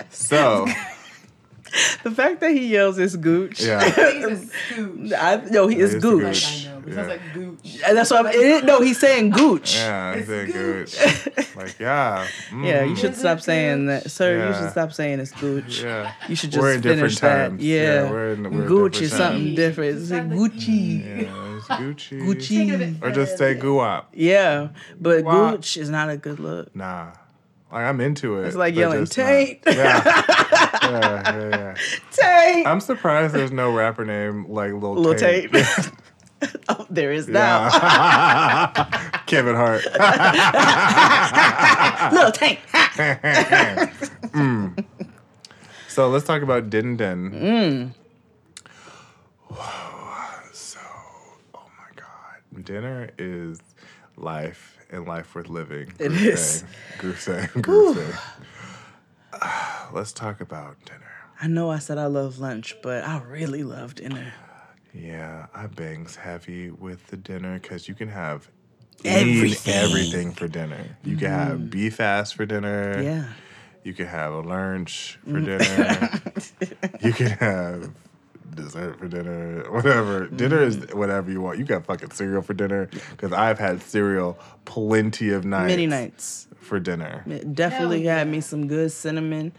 so 0.10 0.66
The 2.02 2.10
fact 2.10 2.40
that 2.40 2.52
he 2.52 2.66
yells 2.68 2.98
is 2.98 3.16
Gooch. 3.16 3.60
Yeah. 3.62 3.80
I, 3.82 5.42
no, 5.50 5.66
he 5.66 5.78
is 5.80 5.94
It 5.94 5.96
is 5.98 6.02
Gooch. 6.02 6.22
Gooch. 6.22 6.66
I 6.66 6.70
know. 6.70 6.82
It 6.86 6.94
sounds 6.94 7.08
like 7.08 7.20
gooch. 7.34 7.80
And 7.86 7.96
that's 7.98 8.10
what 8.10 8.26
I'm. 8.26 8.32
It, 8.32 8.64
no, 8.64 8.80
he's 8.80 8.98
saying 9.00 9.30
Gooch. 9.30 9.74
yeah, 9.76 10.14
I 10.16 10.22
said 10.22 10.52
Gooch. 10.52 10.96
Like 11.56 11.78
yeah. 11.80 12.26
Mm-hmm. 12.50 12.64
Yeah, 12.64 12.84
you 12.84 12.94
should 12.96 13.16
stop 13.16 13.40
saying 13.40 13.86
that, 13.86 14.10
sir. 14.10 14.46
You 14.48 14.54
should 14.54 14.70
stop 14.70 14.92
saying 14.92 15.20
it's 15.20 15.32
Gooch. 15.32 15.82
Yeah. 15.82 16.12
You 16.28 16.36
should 16.36 16.50
just 16.52 16.60
We're 16.62 16.74
in 16.74 16.80
different 16.82 17.00
finish 17.00 17.18
that. 17.20 17.48
times. 17.48 17.62
Yeah, 17.64 17.82
Yeah, 18.04 18.10
we're 18.10 18.32
in- 18.34 18.50
we're 18.58 18.66
Gooch 18.66 19.00
is 19.00 19.10
something 19.12 19.44
times. 19.46 19.56
different. 19.56 19.98
It's 19.98 20.10
like 20.10 20.28
Gucci. 20.28 21.00
Yeah, 21.22 21.56
it's 21.56 21.66
Gucci. 21.66 22.20
Gucci. 22.20 23.02
Or 23.02 23.10
just 23.10 23.38
say 23.38 23.54
Guwop. 23.56 24.04
Yeah, 24.12 24.68
but 25.00 25.24
Guap. 25.24 25.52
Gooch 25.52 25.76
is 25.78 25.88
not 25.90 26.10
a 26.10 26.16
good 26.18 26.38
look. 26.38 26.74
Nah. 26.76 27.12
Like 27.70 27.84
I'm 27.84 28.00
into 28.00 28.38
it. 28.40 28.46
It's 28.46 28.56
like 28.56 28.74
yelling 28.74 29.00
just 29.04 29.18
not- 29.18 29.26
Tate. 29.26 29.60
Yeah. 29.66 30.02
yeah, 30.82 31.38
yeah, 31.38 31.48
yeah. 31.48 31.74
Tate. 32.12 32.66
I'm 32.66 32.80
surprised 32.80 33.34
there's 33.34 33.52
no 33.52 33.74
rapper 33.74 34.04
name 34.04 34.48
like 34.48 34.72
Lil, 34.72 34.94
Lil 34.94 35.14
Tate. 35.14 35.52
Tate. 35.52 35.90
oh, 36.68 36.86
there 36.90 37.12
is 37.12 37.28
now. 37.28 37.68
Yeah. 37.72 39.20
Kevin 39.26 39.54
Hart. 39.56 39.84
Lil 42.12 42.32
Tate. 42.32 42.58
Mm. 44.32 44.84
So 45.88 46.08
let's 46.10 46.26
talk 46.26 46.42
about 46.42 46.70
Din 46.70 46.96
Din. 46.96 47.94
Mm. 49.50 49.56
So, 50.52 50.80
oh 51.54 51.66
my 51.78 51.90
God. 51.94 52.64
Dinner 52.64 53.10
is 53.18 53.60
life 54.16 54.75
and 54.96 55.06
life 55.06 55.34
worth 55.34 55.48
living. 55.48 55.92
It 55.98 56.12
is. 56.12 56.60
saying. 56.60 56.72
Groove 56.98 57.20
saying. 57.20 57.48
Groove. 57.60 58.20
Let's 59.92 60.12
talk 60.12 60.40
about 60.40 60.76
dinner. 60.84 61.02
I 61.40 61.46
know 61.48 61.70
I 61.70 61.78
said 61.78 61.98
I 61.98 62.06
love 62.06 62.38
lunch, 62.38 62.74
but 62.82 63.04
I 63.04 63.18
really 63.22 63.62
love 63.62 63.94
dinner. 63.94 64.32
Yeah, 64.94 65.46
I 65.54 65.66
bangs 65.66 66.16
heavy 66.16 66.70
with 66.70 67.08
the 67.08 67.16
dinner 67.18 67.58
because 67.60 67.86
you 67.88 67.94
can 67.94 68.08
have 68.08 68.48
Everything. 69.04 69.74
everything. 69.74 70.32
for 70.32 70.48
dinner. 70.48 70.96
You 71.04 71.16
can 71.16 71.28
have 71.30 71.58
Mhm. 71.58 71.70
beef 71.70 72.00
ass 72.00 72.32
for 72.32 72.46
dinner. 72.46 73.02
Yeah. 73.02 73.24
You 73.84 73.92
can 73.92 74.06
have 74.06 74.32
a 74.32 74.40
lunch 74.40 75.18
for 75.24 75.40
Mm. 75.40 75.44
dinner. 75.44 76.10
you 77.00 77.12
can 77.12 77.28
have 77.38 77.90
dessert 78.56 78.98
for 78.98 79.06
dinner. 79.08 79.64
Whatever. 79.70 80.26
Dinner 80.26 80.62
is 80.62 80.76
Mm-hmm. 80.78 80.98
whatever 80.98 81.30
you 81.30 81.40
want. 81.40 81.58
You 81.58 81.64
got 81.64 81.86
fucking 81.86 82.10
cereal 82.10 82.42
for 82.42 82.54
dinner 82.54 82.88
because 83.12 83.32
I've 83.32 83.58
had 83.58 83.82
cereal 83.82 84.38
plenty 84.64 85.30
of 85.30 85.44
nights. 85.44 85.68
Many 85.70 85.86
nights. 85.86 86.48
for 86.60 86.80
dinner. 86.80 87.22
It 87.28 87.54
definitely 87.54 88.02
had 88.04 88.26
me 88.26 88.40
some 88.40 88.66
good 88.66 88.90
cinnamon. 88.90 89.52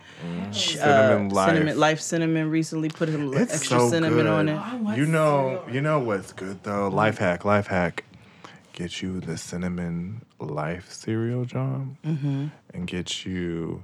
Ch- 0.52 0.76
Mm. 0.76 0.82
Cinnamon 0.84 1.30
Life. 1.30 1.50
Cinnamon 1.54 1.80
life 1.80 2.00
cinnamon 2.02 2.50
recently 2.50 2.90
put 2.90 3.08
some 3.10 3.34
It's 3.34 3.54
extra 3.54 3.80
so 3.80 3.90
cinnamon 3.90 4.26
good. 4.26 4.28
on 4.28 4.50
it. 4.50 4.98
You 4.98 5.06
know, 5.06 5.64
you 5.72 5.80
know 5.80 6.00
what's 6.00 6.34
good 6.34 6.64
though. 6.64 6.90
Life 6.90 7.18
hack, 7.20 7.46
life 7.46 7.68
hack. 7.68 8.04
Get 8.74 9.02
you 9.02 9.22
the 9.22 9.38
cinnamon 9.38 10.22
life 10.40 10.92
cereal, 10.92 11.46
John, 11.46 11.98
Mhm. 12.06 12.52
and 12.74 12.86
get 12.88 13.26
you. 13.26 13.84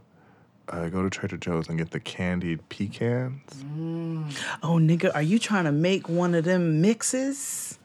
Uh, 0.70 0.88
go 0.88 1.03
to 1.03 1.09
Trader 1.09 1.38
Joe's 1.38 1.68
and 1.68 1.78
get 1.78 1.91
the 1.91 1.99
candied 1.99 2.68
pecans. 2.70 3.41
Mm. 3.76 4.34
Oh 4.64 4.76
nigga, 4.78 5.11
are 5.14 5.22
you 5.22 5.38
trying 5.38 5.66
to 5.66 5.72
make 5.74 6.07
one 6.07 6.34
of 6.34 6.45
them 6.45 6.82
mixes? 6.82 7.78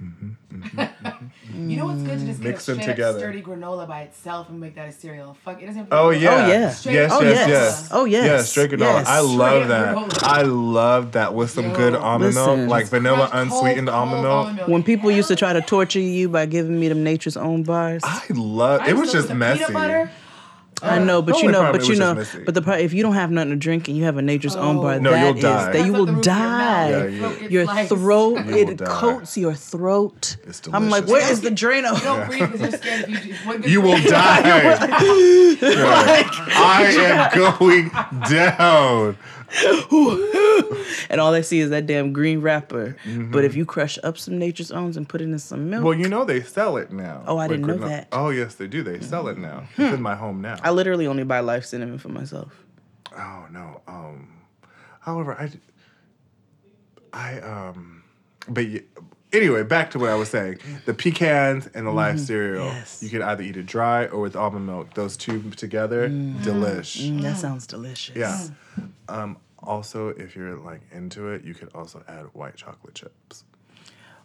Mm-hmm, 0.00 0.30
mm-hmm, 0.52 0.78
mm-hmm. 0.80 1.26
You 1.70 1.76
know 1.78 1.86
what's 1.86 2.02
good 2.02 2.18
to 2.20 2.26
just 2.26 2.42
get 2.42 2.48
Mix 2.50 2.68
a 2.68 2.72
them 2.72 2.82
straight 2.82 2.92
together. 2.92 3.18
sturdy 3.18 3.40
granola 3.42 3.88
by 3.88 4.02
itself 4.02 4.50
and 4.50 4.60
make 4.60 4.74
that 4.74 4.88
a 4.88 4.92
cereal. 4.92 5.34
Fuck, 5.42 5.62
it 5.62 5.66
doesn't 5.66 5.80
have 5.80 5.90
to 5.90 5.96
Oh 5.96 6.10
be 6.10 6.16
oh, 6.28 6.46
yeah. 6.46 6.70
Straight 6.70 6.92
Yes, 6.94 7.12
up 7.12 7.22
yes, 7.22 7.38
granola. 7.38 7.48
yes. 7.48 7.88
Oh, 7.92 8.04
yes. 8.04 8.26
Yeah, 8.26 8.42
straight 8.42 8.70
granola. 8.72 8.80
Yes. 8.98 9.06
I 9.08 9.20
love 9.20 9.54
Straight 9.64 9.68
that. 9.68 9.96
granola. 9.96 10.22
I 10.22 10.42
love 10.42 11.12
that 11.12 11.34
with 11.34 11.50
some 11.50 11.72
good 11.72 11.94
almond 11.94 12.34
Listen. 12.34 12.56
milk, 12.58 12.70
like 12.70 12.86
vanilla 12.88 13.28
cold, 13.32 13.42
unsweetened 13.42 13.88
cold 13.88 13.98
almond 13.98 14.26
almond 14.26 14.56
milk. 14.56 14.68
When 14.68 14.82
people 14.82 15.10
used 15.10 15.28
to 15.28 15.36
try 15.36 15.54
to 15.54 15.62
torture 15.62 15.98
you 16.00 16.28
by 16.28 16.44
giving 16.46 16.78
me 16.78 16.88
them 16.88 17.02
nature's 17.02 17.36
own 17.38 17.62
bars. 17.62 18.02
I 18.04 18.22
love 18.30 18.82
I 18.82 18.90
it. 18.90 18.96
Was 18.96 19.10
just 19.12 19.28
put 19.28 19.32
the 19.32 19.34
messy. 19.38 19.64
Peanut 20.80 20.90
butter. 20.90 21.00
I 21.00 21.04
know, 21.04 21.22
but 21.22 21.40
you 21.42 21.50
know, 21.50 21.72
but 21.72 21.88
you 21.88 21.96
know, 21.96 22.24
but 22.44 22.54
the 22.54 22.60
part 22.62 22.80
if 22.80 22.92
you 22.92 23.02
don't 23.02 23.14
have 23.14 23.30
nothing 23.30 23.50
to 23.50 23.56
drink 23.56 23.88
and 23.88 23.96
you 23.96 24.04
have 24.04 24.18
a 24.18 24.22
nature's 24.22 24.54
own 24.56 24.76
oh. 24.76 24.82
bar, 24.82 25.00
No, 25.00 25.10
that 25.10 25.26
you'll 25.26 25.36
is- 25.36 25.42
die. 25.42 25.72
that 25.72 25.86
you 25.86 25.92
will 25.92 26.06
the 26.06 26.12
roof 26.12 26.26
of 26.26 26.26
your 26.26 26.34
die. 26.34 26.58
mouth. 26.58 27.12
Yeah, 27.12 27.40
you- 27.40 27.48
your 27.48 27.64
sliced. 27.64 27.88
throat, 27.88 28.36
You 28.38 28.44
will 28.44 28.54
it 28.70 28.76
die. 28.76 28.84
coats 28.86 29.36
your 29.38 29.54
throat. 29.54 30.36
It's 30.46 30.60
I'm 30.72 30.90
like, 30.90 31.06
delicious. 31.06 31.24
where 31.24 31.32
is 31.32 31.40
the 31.40 31.50
Drano? 31.50 31.94
You 31.96 32.04
don't 32.04 32.26
breathe 32.28 32.52
because 32.52 32.60
you're 32.60 32.72
scared 32.80 33.08
if 33.08 33.26
you 33.26 33.32
do. 33.32 33.38
What 33.48 33.62
good 33.62 33.70
You 33.70 33.80
will 33.80 34.02
die. 34.02 34.76
Right. 35.62 36.26
I 36.30 37.30
am 37.32 37.38
going 37.38 37.90
down. 38.28 39.16
and 41.10 41.20
all 41.20 41.32
they 41.32 41.42
see 41.42 41.60
is 41.60 41.70
that 41.70 41.86
damn 41.86 42.12
green 42.12 42.40
wrapper. 42.40 42.96
Mm-hmm. 43.04 43.30
But 43.30 43.44
if 43.44 43.54
you 43.54 43.64
crush 43.64 43.98
up 44.02 44.18
some 44.18 44.38
nature's 44.38 44.70
owns 44.70 44.96
and 44.96 45.08
put 45.08 45.20
it 45.20 45.24
in 45.24 45.38
some 45.38 45.70
milk, 45.70 45.84
Well, 45.84 45.94
you 45.94 46.08
know 46.08 46.24
they 46.24 46.42
sell 46.42 46.76
it 46.76 46.92
now. 46.92 47.22
Oh, 47.26 47.38
I 47.38 47.46
with 47.46 47.58
didn't 47.62 47.80
know 47.80 47.88
that. 47.88 48.08
Oh, 48.12 48.30
yes, 48.30 48.56
they 48.56 48.66
do. 48.66 48.82
They 48.82 49.00
sell 49.00 49.28
it 49.28 49.38
now. 49.38 49.64
It's 49.76 49.94
in 49.94 50.02
my 50.02 50.14
home 50.14 50.40
now. 50.40 50.56
I 50.62 50.70
literally 50.70 51.06
only 51.06 51.24
buy 51.24 51.40
life 51.40 51.64
cinnamon 51.64 51.98
for 51.98 52.08
myself. 52.08 52.52
Oh 53.16 53.46
no. 53.50 53.80
Um. 53.86 54.28
However, 55.00 55.34
I. 55.34 55.50
I 57.12 57.40
um. 57.40 58.02
But 58.48 58.66
anyway, 59.36 59.62
back 59.62 59.90
to 59.92 59.98
what 59.98 60.10
I 60.10 60.14
was 60.14 60.28
saying. 60.28 60.58
The 60.84 60.94
pecans 60.94 61.66
and 61.74 61.86
the 61.86 61.90
life 61.90 62.18
cereal. 62.18 62.72
You 63.00 63.08
can 63.10 63.22
either 63.22 63.42
eat 63.42 63.56
it 63.56 63.66
dry 63.66 64.06
or 64.06 64.20
with 64.20 64.36
almond 64.36 64.66
milk. 64.66 64.94
Those 64.94 65.16
two 65.16 65.50
together, 65.50 66.08
delish. 66.08 67.08
Mm, 67.08 67.22
that 67.22 67.36
sounds 67.36 67.66
delicious. 67.66 68.16
Yeah. 68.16 68.46
Um. 69.08 69.36
Also, 69.62 70.08
if 70.10 70.36
you're 70.36 70.56
like 70.56 70.80
into 70.92 71.28
it, 71.28 71.42
you 71.42 71.52
could 71.54 71.70
also 71.74 72.02
add 72.06 72.26
white 72.34 72.54
chocolate 72.56 72.94
chips. 72.94 73.44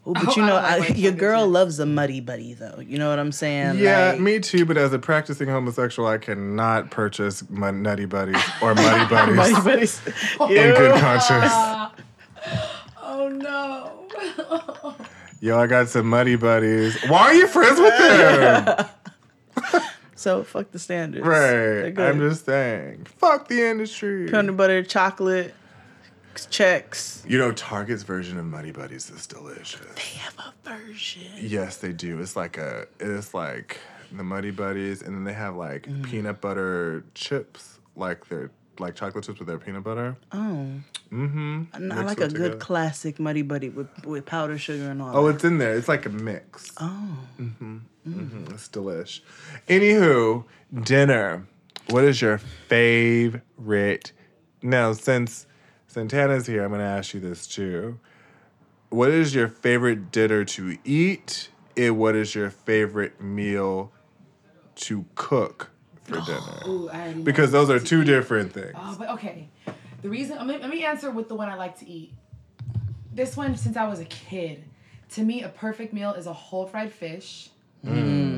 Ooh, 0.08 0.14
but 0.14 0.30
Oh, 0.30 0.34
you 0.36 0.42
know, 0.42 0.48
don't 0.54 0.64
like 0.64 0.82
I, 0.92 0.94
your 0.94 1.12
chocolate 1.12 1.18
girl 1.18 1.48
loves 1.48 1.80
a 1.80 1.86
muddy 1.86 2.20
buddy, 2.22 2.54
though. 2.54 2.80
You 2.80 2.98
know 3.00 3.10
what 3.10 3.18
I'm 3.20 3.32
saying? 3.32 3.78
Yeah, 3.78 4.12
Like, 4.12 4.20
me 4.20 4.40
too. 4.40 4.66
But 4.66 4.78
as 4.78 4.94
a 4.94 5.00
practicing 5.00 5.48
homosexual, 5.48 6.08
I 6.10 6.18
cannot 6.18 6.90
purchase 6.92 7.48
my 7.50 7.70
nutty 7.72 8.06
buddies 8.06 8.42
or 8.62 8.74
muddy 8.76 9.06
buddies 9.10 9.36
Muddy 9.36 9.54
buddies. 9.64 10.02
in 10.40 10.48
good 10.48 11.00
conscience. 11.00 11.54
Oh 13.14 13.28
no. 13.28 14.96
Yo, 15.42 15.60
I 15.60 15.68
got 15.68 15.90
some 15.90 16.08
muddy 16.08 16.36
buddies. 16.36 16.98
Why 17.10 17.20
are 17.22 17.34
you 17.34 17.48
friends 17.48 17.80
with 17.80 17.98
them? 17.98 18.86
So 20.16 20.44
fuck 20.44 20.70
the 20.72 20.78
standards. 20.80 21.26
Right. 21.26 21.98
I'm 22.00 22.20
just 22.20 22.46
saying. 22.46 23.06
Fuck 23.18 23.48
the 23.48 23.70
industry. 23.70 24.28
peanut 24.30 24.56
butter, 24.56 24.84
chocolate, 24.84 25.56
checks. 26.52 27.24
You 27.28 27.40
know, 27.40 27.52
Target's 27.54 28.04
version 28.04 28.38
of 28.38 28.46
Muddy 28.46 28.72
Buddies 28.72 29.10
is 29.10 29.26
delicious. 29.26 29.82
They 29.96 30.20
have 30.20 30.36
a 30.38 30.54
version. 30.70 31.24
Yes, 31.40 31.78
they 31.78 31.92
do. 31.92 32.22
It's 32.22 32.36
like 32.36 32.58
a. 32.60 32.86
It's 33.00 33.34
like 33.34 33.80
the 34.12 34.24
Muddy 34.24 34.52
Buddies, 34.52 35.02
and 35.02 35.16
then 35.16 35.24
they 35.24 35.34
have 35.34 35.56
like 35.56 35.88
Mm. 35.88 36.04
peanut 36.04 36.40
butter 36.40 37.04
chips, 37.16 37.80
like 37.96 38.28
they're 38.30 38.52
like 38.82 38.96
chocolate 38.96 39.24
chips 39.24 39.40
with 39.40 39.48
their 39.48 39.58
peanut 39.58 39.84
butter. 39.84 40.18
Oh, 40.32 40.68
Mm-hmm. 41.12 41.64
and 41.74 41.92
I 41.94 42.04
like 42.04 42.22
a 42.22 42.30
good 42.30 42.60
classic 42.60 43.20
muddy 43.20 43.42
buddy 43.42 43.68
with 43.70 43.88
with 44.06 44.26
powdered 44.26 44.60
sugar 44.60 44.90
and 44.92 45.02
all. 45.02 45.16
Oh, 45.16 45.28
that. 45.28 45.36
it's 45.36 45.44
in 45.44 45.58
there. 45.58 45.76
It's 45.76 45.88
like 45.90 46.06
a 46.06 46.10
mix. 46.10 46.72
oh. 46.80 47.18
Mm-hmm. 47.40 47.78
Mm-hmm. 48.08 48.54
It's 48.54 48.68
delish. 48.70 49.20
Anywho, 49.68 50.46
dinner. 50.84 51.48
What 51.90 52.04
is 52.06 52.22
your 52.22 52.38
favorite? 52.38 54.12
Now, 54.62 54.94
since 54.94 55.46
Santana's 55.88 56.48
here, 56.48 56.64
I'm 56.64 56.70
going 56.70 56.80
to 56.80 56.86
ask 56.86 57.14
you 57.14 57.20
this 57.20 57.46
too. 57.48 58.00
What 58.90 59.10
is 59.10 59.34
your 59.36 59.48
favorite 59.48 60.12
dinner 60.12 60.46
to 60.46 60.78
eat? 60.86 61.50
And 61.78 61.98
what 61.98 62.16
is 62.16 62.36
your 62.36 62.50
favorite 62.50 63.22
meal 63.22 63.92
to 64.76 65.06
cook 65.16 65.72
for 66.12 66.22
dinner? 66.26 66.68
Ooh, 66.68 66.90
I. 66.90 67.14
Because 67.14 67.52
those 67.52 67.70
are 67.70 67.80
two 67.80 68.04
different 68.04 68.52
oh, 68.56 68.62
things. 68.62 68.74
Oh, 68.76 68.96
but 68.98 69.10
okay. 69.12 69.50
The 70.02 70.10
reason 70.10 70.38
let 70.38 70.48
me, 70.48 70.58
let 70.58 70.70
me 70.70 70.84
answer 70.84 71.12
with 71.12 71.28
the 71.28 71.36
one 71.36 71.50
I 71.50 71.56
like 71.56 71.78
to 71.80 71.90
eat. 71.90 72.14
This 73.14 73.38
one, 73.38 73.56
since 73.58 73.78
I 73.78 73.88
was 73.88 74.00
a 74.00 74.06
kid, 74.06 74.64
to 75.12 75.24
me, 75.24 75.44
a 75.44 75.50
perfect 75.50 75.94
meal 75.94 76.14
is 76.14 76.28
a 76.28 76.34
whole 76.34 76.66
fried 76.66 76.92
fish. 76.92 77.50
Mm. 77.86 78.31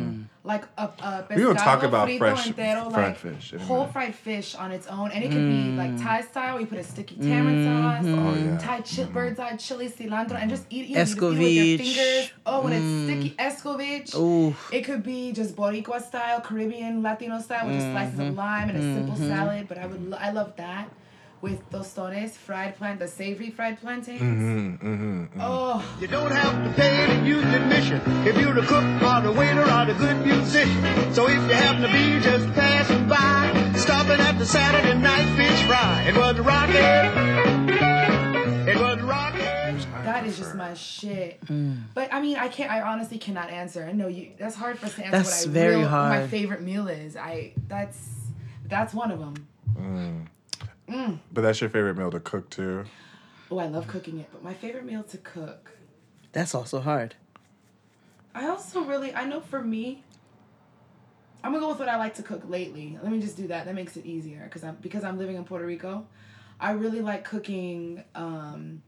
Like 0.45 0.65
a, 0.77 0.83
a 0.99 1.25
We 1.33 1.41
gonna 1.41 1.57
talk 1.57 1.83
about 1.83 2.09
frito 2.09 2.17
fresh- 2.17 2.47
entero, 2.49 2.91
fried 2.91 2.93
like 2.93 3.17
fish 3.17 3.53
in 3.53 3.59
whole 3.59 3.77
minute. 3.79 3.93
fried 3.93 4.13
fish 4.13 4.55
on 4.55 4.73
its 4.73 4.87
own, 4.87 5.11
and 5.11 5.23
it 5.23 5.31
could 5.31 5.47
be 5.47 5.71
like 5.71 5.97
Thai 5.97 6.21
mm. 6.21 6.29
style. 6.29 6.59
You 6.59 6.65
put 6.65 6.79
a 6.79 6.83
sticky 6.83 7.15
tamarind 7.15 7.65
mm-hmm. 7.65 8.13
sauce, 8.13 8.35
Oh, 8.35 8.45
yeah. 8.45 8.57
Thai 8.57 8.77
chi- 8.77 8.83
mm-hmm. 8.83 9.13
bird's 9.13 9.39
eye 9.39 9.55
chili, 9.55 9.87
cilantro, 9.87 10.33
and 10.33 10.49
just 10.49 10.65
eat, 10.69 10.89
eat, 10.89 10.97
eat, 10.97 11.09
eat 11.11 11.21
with 11.21 11.39
your 11.39 11.77
fingers. 11.77 12.31
Oh, 12.45 12.61
when 12.61 12.73
it's 12.73 13.03
sticky, 13.05 13.35
mm. 13.37 14.05
escovitch. 14.05 14.15
Ooh. 14.19 14.53
It 14.75 14.81
could 14.81 15.01
be 15.01 15.31
just 15.31 15.55
Boricua 15.55 16.01
style, 16.01 16.41
Caribbean, 16.41 17.01
Latino 17.01 17.39
style, 17.39 17.65
with 17.67 17.75
just 17.75 17.87
slices 17.91 18.19
of 18.19 18.25
mm-hmm. 18.25 18.37
lime 18.37 18.69
and 18.69 18.77
a 18.77 18.81
simple 18.81 19.15
salad. 19.15 19.69
But 19.69 19.77
I 19.77 19.85
would, 19.85 20.09
lo- 20.09 20.17
I 20.19 20.31
love 20.31 20.57
that 20.57 20.89
with 21.43 21.69
tostones, 21.69 22.31
fried 22.31 22.77
plant, 22.77 22.99
the 22.99 23.07
savory 23.07 23.49
fried 23.49 23.77
plantains. 23.81 24.21
Mm-hmm, 24.21 24.87
mm-hmm. 24.87 25.41
Oh, 25.41 25.85
You 25.99 26.07
don't 26.07 26.31
have 26.31 26.63
to 26.63 26.81
pay 26.81 27.05
to 27.05 27.25
use 27.25 27.43
admission 27.43 28.01
if 28.25 28.39
you're 28.39 28.53
the 28.53 28.61
cook 28.61 28.85
or 29.03 29.19
the 29.21 29.31
waiter 29.37 29.61
or 29.61 29.85
the 29.85 29.93
good 29.93 30.25
musician. 30.25 31.13
So 31.13 31.27
if 31.27 31.35
you 31.35 31.53
happen 31.53 31.81
to 31.81 31.91
be 31.91 32.23
just 32.23 32.47
passing 32.53 33.09
by, 33.09 33.73
stopping 33.75 34.21
at 34.21 34.39
the 34.39 34.45
Saturday 34.45 34.97
night 34.97 35.35
fish 35.35 35.63
fry, 35.63 36.05
it 36.07 36.15
was 36.15 36.39
rocking. 36.39 37.67
It 38.65 38.77
was 38.77 39.01
rocking. 39.01 39.77
that 40.05 40.25
is 40.25 40.37
just 40.37 40.55
my 40.55 40.73
shit. 40.75 41.45
Mm. 41.47 41.81
But 41.93 42.13
I 42.13 42.21
mean, 42.21 42.37
I 42.37 42.47
can't. 42.47 42.71
I 42.71 42.81
honestly 42.81 43.17
cannot 43.17 43.49
answer. 43.49 43.83
I 43.83 43.91
know 43.91 44.07
you. 44.07 44.31
That's 44.39 44.55
hard 44.55 44.79
for 44.79 44.85
us 44.85 44.95
to 44.95 45.05
answer. 45.05 45.17
That's 45.17 45.45
what 45.45 45.49
I 45.49 45.53
very 45.53 45.75
real, 45.75 45.83
what 45.83 45.91
My 45.91 46.27
favorite 46.27 46.61
meal 46.61 46.87
is. 46.87 47.17
I. 47.17 47.51
That's. 47.67 47.99
That's 48.65 48.93
one 48.93 49.11
of 49.11 49.19
them. 49.19 49.47
Mm. 49.77 50.27
Mm. 50.93 51.19
But 51.31 51.41
that's 51.41 51.59
your 51.59 51.69
favorite 51.69 51.97
meal 51.97 52.11
to 52.11 52.19
cook 52.19 52.49
too. 52.49 52.85
Oh, 53.49 53.57
I 53.57 53.67
love 53.67 53.87
cooking 53.87 54.19
it. 54.19 54.29
But 54.31 54.43
my 54.43 54.53
favorite 54.53 54.85
meal 54.85 55.03
to 55.03 55.17
cook. 55.17 55.71
That's 56.31 56.53
also 56.55 56.79
hard. 56.79 57.15
I 58.35 58.47
also 58.47 58.83
really, 58.83 59.13
I 59.13 59.25
know 59.25 59.39
for 59.41 59.61
me, 59.61 60.03
I'm 61.43 61.51
gonna 61.51 61.61
go 61.61 61.69
with 61.69 61.79
what 61.79 61.89
I 61.89 61.97
like 61.97 62.15
to 62.15 62.23
cook 62.23 62.43
lately. 62.47 62.97
Let 63.01 63.11
me 63.11 63.19
just 63.19 63.37
do 63.37 63.47
that. 63.47 63.65
That 63.65 63.75
makes 63.75 63.97
it 63.97 64.05
easier 64.05 64.43
because 64.45 64.63
I'm 64.63 64.75
because 64.81 65.03
I'm 65.03 65.17
living 65.17 65.35
in 65.35 65.43
Puerto 65.43 65.65
Rico. 65.65 66.05
I 66.59 66.71
really 66.71 67.01
like 67.01 67.25
cooking, 67.25 68.03
um, 68.15 68.81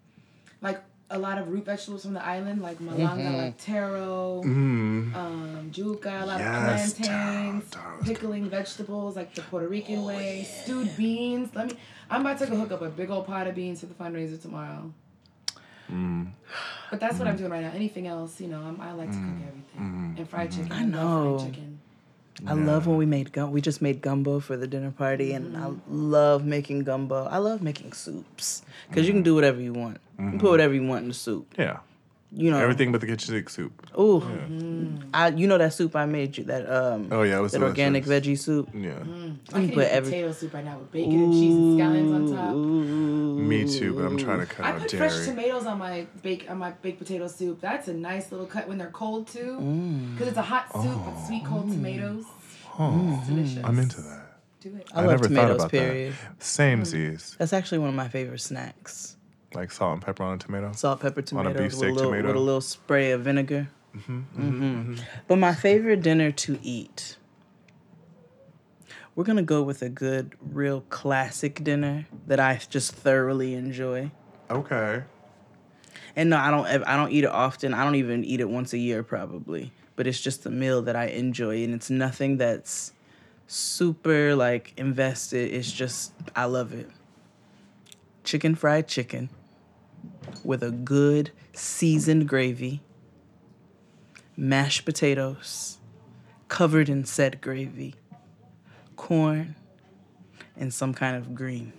like 0.61 0.81
a 1.09 1.19
lot 1.19 1.37
of 1.37 1.49
root 1.49 1.65
vegetables 1.65 2.03
from 2.03 2.13
the 2.13 2.25
island, 2.25 2.61
like 2.61 2.79
malanga, 2.79 3.31
Mhm. 3.31 3.37
like 3.37 3.57
taro, 3.57 4.41
Mm. 4.43 5.13
um, 5.15 5.71
yuca, 5.73 6.21
a 6.21 6.25
lot 6.25 6.39
Yes, 6.39 6.91
of 6.91 6.97
plantains, 6.97 7.71
pickling 8.03 8.49
vegetables 8.49 9.15
like 9.15 9.33
the 9.35 9.41
Puerto 9.41 9.67
Rican 9.67 10.03
way, 10.05 10.43
stewed 10.43 10.95
beans. 10.95 11.53
Let 11.53 11.67
me. 11.67 11.77
I'm 12.09 12.21
about 12.21 12.37
to 12.39 12.47
go 12.47 12.55
hook 12.55 12.71
up 12.71 12.81
a 12.81 12.89
big 12.89 13.09
old 13.09 13.27
pot 13.27 13.47
of 13.47 13.55
beans 13.55 13.79
for 13.79 13.87
the 13.87 13.93
fundraiser 13.93 14.41
tomorrow. 14.41 14.91
Mm. 15.91 16.31
But 16.89 16.99
that's 16.99 17.17
what 17.19 17.27
I'm 17.27 17.35
mm. 17.35 17.39
doing 17.39 17.51
right 17.51 17.61
now. 17.61 17.71
Anything 17.73 18.07
else, 18.07 18.39
you 18.39 18.47
know, 18.47 18.61
I'm, 18.61 18.79
I 18.81 18.91
like 18.91 19.09
to 19.09 19.17
cook 19.17 19.23
mm. 19.23 19.47
everything. 19.47 19.63
Mm-hmm. 19.77 20.17
And 20.17 20.29
fried 20.29 20.51
mm-hmm. 20.51 20.63
chicken. 20.63 20.71
I 20.71 20.81
love 20.81 21.23
know. 21.23 21.37
fried 21.39 21.53
chicken. 21.53 21.79
I 22.45 22.53
love 22.53 22.85
when 22.85 22.97
we 22.97 23.05
made 23.05 23.31
gum. 23.31 23.51
We 23.51 23.61
just 23.61 23.81
made 23.81 24.01
gumbo 24.01 24.41
for 24.41 24.57
the 24.57 24.67
dinner 24.67 24.91
party, 24.91 25.31
and 25.31 25.55
I 25.55 25.61
mm-hmm. 25.61 26.11
love 26.11 26.43
making 26.43 26.83
gumbo. 26.83 27.25
I 27.25 27.37
love 27.37 27.61
making 27.61 27.93
soups 27.93 28.61
because 28.89 29.07
you 29.07 29.13
can 29.13 29.23
do 29.23 29.35
whatever 29.35 29.61
you 29.61 29.71
want. 29.71 29.99
You 30.19 30.31
can 30.31 30.39
put 30.39 30.51
whatever 30.51 30.73
you 30.73 30.85
want 30.85 31.03
in 31.03 31.07
the 31.07 31.13
soup. 31.13 31.53
Yeah. 31.57 31.77
You 32.37 32.51
know 32.51 32.59
Everything 32.59 32.91
but 32.91 32.99
the 32.99 33.07
kitchen 33.07 33.29
sink 33.33 33.49
soup. 33.49 33.87
Oh, 33.95 34.19
I 35.13 35.29
you 35.29 35.47
know 35.47 35.57
that 35.57 35.73
soup 35.73 35.95
I 35.95 36.05
made 36.05 36.37
you 36.37 36.43
that 36.45 36.69
um 36.69 37.07
Oh, 37.09 37.21
yeah, 37.23 37.37
it 37.37 37.41
was 37.41 37.53
that 37.53 37.61
organic 37.63 38.03
veggie 38.03 38.37
soup. 38.37 38.69
Yeah. 38.73 38.89
Mm. 38.91 39.37
I 39.49 39.51
can 39.53 39.67
can 39.67 39.75
put 39.75 39.85
eat 39.85 39.91
every 39.91 40.09
potato 40.11 40.31
soup 40.33 40.53
right 40.53 40.65
now 40.65 40.77
with 40.79 40.91
bacon 40.91 41.23
and 41.23 41.33
cheese 41.33 41.55
and 41.55 41.79
scallions 41.79 42.13
on 42.13 42.35
top. 42.35 42.55
Me 43.49 43.65
too, 43.79 43.93
but 43.95 44.05
I'm 44.05 44.17
trying 44.17 44.39
to 44.41 44.45
cut 44.45 44.65
I 44.65 44.71
out 44.71 44.81
put 44.81 44.89
dairy. 44.91 45.09
fresh 45.09 45.25
tomatoes 45.25 45.65
on 45.65 45.77
my 45.79 46.07
bake 46.23 46.45
on 46.49 46.57
my 46.57 46.71
baked 46.71 46.99
potato 46.99 47.27
soup. 47.27 47.61
That's 47.61 47.87
a 47.87 47.93
nice 47.93 48.31
little 48.31 48.47
cut 48.47 48.67
when 48.67 48.77
they're 48.77 48.89
cold 48.91 49.27
too, 49.27 49.57
Mm. 49.61 50.13
because 50.13 50.27
it's 50.27 50.37
a 50.37 50.41
hot 50.41 50.65
soup 50.73 51.05
with 51.05 51.25
sweet 51.27 51.45
cold 51.45 51.71
tomatoes. 51.71 52.25
Oh, 52.77 53.23
delicious. 53.27 53.63
I'm 53.63 53.79
into 53.79 54.01
that. 54.01 54.39
Do 54.59 54.75
it. 54.75 54.87
I, 54.93 55.01
love 55.01 55.11
never 55.11 55.23
tomatoes. 55.29 55.47
thought 55.47 55.55
about 55.57 55.71
period. 55.71 56.13
that. 56.13 56.43
Same 56.43 56.83
Z's. 56.83 57.35
That's 57.39 57.53
actually 57.53 57.77
one 57.77 57.89
of 57.89 57.95
my 57.95 58.09
favorite 58.09 58.41
snacks. 58.41 59.14
Like 59.55 59.71
salt 59.71 59.93
and 59.93 60.01
pepper 60.01 60.23
on 60.23 60.35
a 60.35 60.37
tomato. 60.37 60.71
Salt, 60.73 60.99
pepper, 60.99 61.21
tomato. 61.21 61.49
On 61.49 61.55
a 61.55 61.57
tomatoes 61.57 61.75
with 61.79 61.83
a, 61.83 61.85
beefsteak 61.85 61.95
little, 61.95 62.11
tomato. 62.11 62.27
with 62.27 62.35
a 62.35 62.39
little 62.39 62.61
spray 62.61 63.11
of 63.11 63.21
vinegar. 63.21 63.69
Mhm, 63.95 64.23
Mhm. 64.37 64.99
But 65.27 65.37
my 65.37 65.53
favorite 65.55 66.01
dinner 66.01 66.31
to 66.31 66.59
eat. 66.61 67.15
We're 69.15 69.23
gonna 69.23 69.43
go 69.43 69.63
with 69.63 69.81
a 69.81 69.87
good, 69.87 70.33
real 70.41 70.81
classic 70.89 71.63
dinner 71.63 72.05
that 72.27 72.37
I 72.39 72.59
just 72.69 72.91
thoroughly 72.91 73.53
enjoy. 73.53 74.11
Okay. 74.51 75.03
And 76.17 76.29
no, 76.29 76.37
I 76.37 76.51
don't. 76.51 76.65
I 76.67 76.97
don't 76.97 77.11
eat 77.11 77.23
it 77.23 77.29
often. 77.29 77.73
I 77.73 77.85
don't 77.85 77.95
even 77.95 78.25
eat 78.25 78.41
it 78.41 78.49
once 78.49 78.73
a 78.73 78.77
year, 78.77 79.03
probably. 79.03 79.71
But 79.95 80.07
it's 80.07 80.19
just 80.19 80.45
a 80.45 80.49
meal 80.49 80.81
that 80.81 80.97
I 80.97 81.05
enjoy, 81.05 81.63
and 81.63 81.73
it's 81.73 81.89
nothing 81.89 82.35
that's 82.37 82.91
super 83.47 84.35
like 84.35 84.73
invested. 84.75 85.53
It's 85.53 85.71
just 85.71 86.11
I 86.35 86.43
love 86.45 86.73
it. 86.73 86.89
Chicken 88.25 88.55
fried 88.55 88.87
chicken 88.89 89.29
with 90.43 90.63
a 90.63 90.71
good 90.71 91.31
seasoned 91.53 92.27
gravy, 92.27 92.81
mashed 94.37 94.85
potatoes 94.85 95.79
covered 96.47 96.89
in 96.89 97.05
said 97.05 97.41
gravy, 97.41 97.95
corn, 98.95 99.55
and 100.55 100.73
some 100.73 100.93
kind 100.93 101.15
of 101.15 101.35
green. 101.35 101.73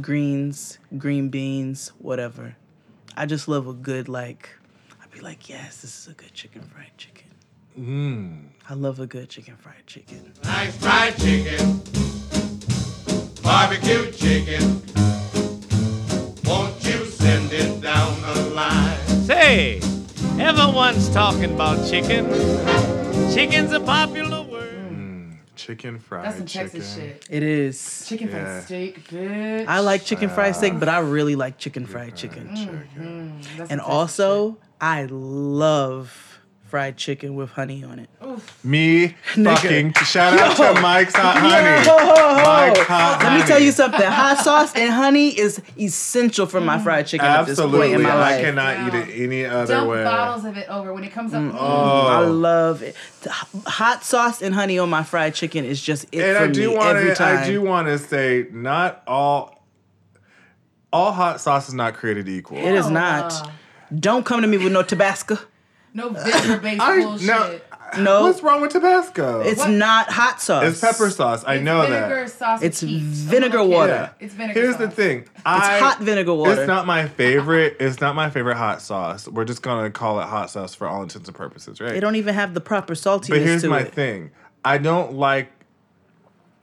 Greens, 0.00 0.78
green 0.98 1.30
beans, 1.30 1.92
whatever. 1.98 2.56
I 3.16 3.26
just 3.26 3.48
love 3.48 3.66
a 3.66 3.72
good 3.72 4.08
like. 4.08 4.50
I'd 5.02 5.10
be 5.10 5.20
like, 5.20 5.48
yes, 5.48 5.80
this 5.80 5.98
is 5.98 6.08
a 6.08 6.12
good 6.12 6.34
chicken 6.34 6.62
fried 6.62 6.90
chicken. 6.98 7.28
Mm. 7.78 8.48
I 8.68 8.74
love 8.74 9.00
a 9.00 9.06
good 9.06 9.30
chicken 9.30 9.56
fried 9.56 9.86
chicken. 9.86 10.34
Nice 10.44 10.76
fried 10.76 11.16
chicken, 11.16 11.80
barbecue 13.42 14.10
chicken. 14.10 14.97
Line? 19.48 19.80
Say, 19.80 19.80
everyone's 20.38 21.08
talking 21.10 21.52
about 21.54 21.88
chicken. 21.88 22.26
Chicken's 23.32 23.72
a 23.72 23.80
popular 23.80 24.42
word. 24.42 25.38
Chicken 25.56 25.98
fried 25.98 26.24
That's 26.24 26.36
some 26.38 26.46
chicken. 26.46 26.70
Texas 26.70 26.94
shit. 26.94 27.26
It 27.30 27.42
is. 27.42 28.06
Chicken 28.08 28.28
fried 28.28 28.64
steak, 28.64 29.08
bitch. 29.08 29.66
I 29.66 29.80
like 29.80 30.04
chicken 30.04 30.28
fried 30.28 30.54
steak, 30.54 30.78
but 30.78 30.88
I 30.88 31.00
really 31.00 31.34
like 31.36 31.58
chicken 31.58 31.86
fried 31.86 32.14
chicken. 32.14 32.48
Mm, 32.48 33.56
that's 33.56 33.70
And 33.70 33.80
some 33.80 33.90
also, 33.90 34.58
I 34.80 35.06
love 35.10 36.27
fried 36.68 36.96
chicken 36.96 37.34
with 37.34 37.50
honey 37.50 37.82
on 37.82 37.98
it. 37.98 38.10
Me 38.62 39.08
Nigga. 39.34 39.56
fucking 39.56 39.92
shout 40.04 40.38
out 40.38 40.58
Yo. 40.58 40.74
to 40.74 40.80
Mike's 40.80 41.14
Hot 41.16 41.34
Yo. 41.36 41.40
Honey. 41.48 42.68
Mike's 42.74 42.86
Hot 42.86 43.22
Let 43.22 43.40
me 43.40 43.46
tell 43.46 43.58
you 43.60 43.72
something. 43.72 44.00
Hot 44.02 44.38
sauce 44.38 44.74
and 44.76 44.92
honey 44.92 45.28
is 45.28 45.60
essential 45.78 46.46
for 46.46 46.60
my 46.60 46.78
fried 46.78 47.06
chicken 47.06 47.26
at 47.26 47.46
this 47.46 47.58
point 47.58 47.68
Absolutely, 47.74 47.92
in 47.94 48.02
my 48.02 48.10
I 48.10 48.14
life. 48.20 48.44
cannot 48.44 48.86
eat 48.94 48.98
it 48.98 49.22
any 49.24 49.44
other 49.46 49.74
Dump 49.74 49.90
way. 49.90 50.04
bottles 50.04 50.44
of 50.44 50.56
it 50.58 50.68
over 50.68 50.92
when 50.92 51.04
it 51.04 51.12
comes 51.12 51.32
up. 51.32 51.42
Mm, 51.42 51.52
mm. 51.52 51.58
I 51.58 52.20
love 52.26 52.82
it. 52.82 52.94
Hot 53.66 54.04
sauce 54.04 54.42
and 54.42 54.54
honey 54.54 54.78
on 54.78 54.90
my 54.90 55.02
fried 55.02 55.34
chicken 55.34 55.64
is 55.64 55.80
just 55.82 56.04
it 56.12 56.20
and 56.22 56.36
for 56.36 56.44
I 56.44 56.46
do 56.48 56.70
me 56.70 56.76
want 56.76 56.96
every 56.98 57.10
to. 57.10 57.14
time. 57.16 57.38
I 57.38 57.46
do 57.46 57.62
want 57.62 57.88
to 57.88 57.98
say, 57.98 58.46
not 58.52 59.02
all. 59.06 59.54
All 60.92 61.12
hot 61.12 61.38
sauce 61.40 61.68
is 61.68 61.74
not 61.74 61.94
created 61.94 62.28
equal. 62.28 62.56
It 62.58 62.74
is 62.74 62.88
not. 62.88 63.50
Don't 63.94 64.24
come 64.24 64.40
to 64.40 64.46
me 64.46 64.56
with 64.56 64.72
no 64.72 64.82
Tabasco. 64.82 65.38
No 65.98 66.08
vinegar 66.10 66.56
based 66.58 66.78
bullshit. 67.04 67.26
no, 67.26 67.60
No. 67.98 68.22
What's 68.22 68.42
wrong 68.42 68.60
with 68.60 68.72
Tabasco? 68.72 69.40
It's 69.40 69.66
not 69.66 70.10
hot 70.10 70.40
sauce. 70.40 70.64
It's 70.64 70.80
pepper 70.80 71.10
sauce. 71.10 71.42
I 71.46 71.58
know 71.58 71.82
vinegar 71.82 72.24
that. 72.24 72.30
sauce. 72.30 72.62
It's 72.62 72.80
heat. 72.80 73.02
Oh 73.02 73.06
vinegar 73.30 73.58
Okay. 73.58 73.68
water. 73.74 74.14
It's 74.20 74.34
vinegar 74.34 74.60
Here's 74.60 74.76
sauce. 74.76 74.84
the 74.86 74.90
thing. 74.90 75.28
I, 75.44 75.78
hot 75.78 76.00
vinegar 76.00 76.34
water. 76.34 76.60
It's 76.62 76.68
not 76.68 76.86
my 76.86 77.08
favorite. 77.08 77.76
It's 77.80 78.00
not 78.00 78.14
my 78.14 78.30
favorite 78.30 78.56
hot 78.56 78.80
sauce. 78.82 79.26
We're 79.26 79.44
just 79.44 79.62
gonna 79.62 79.90
call 79.90 80.20
it 80.20 80.24
hot 80.26 80.50
sauce 80.50 80.74
for 80.74 80.86
all 80.86 81.02
intents 81.02 81.28
and 81.28 81.36
purposes, 81.36 81.80
right? 81.80 81.92
They 81.92 82.00
don't 82.00 82.16
even 82.16 82.34
have 82.34 82.54
the 82.54 82.60
proper 82.60 82.94
saltiness 82.94 83.30
But 83.30 83.38
here's 83.42 83.62
to 83.62 83.68
my 83.68 83.80
it. 83.80 83.92
thing. 83.94 84.30
I 84.64 84.78
don't 84.78 85.14
like. 85.14 85.50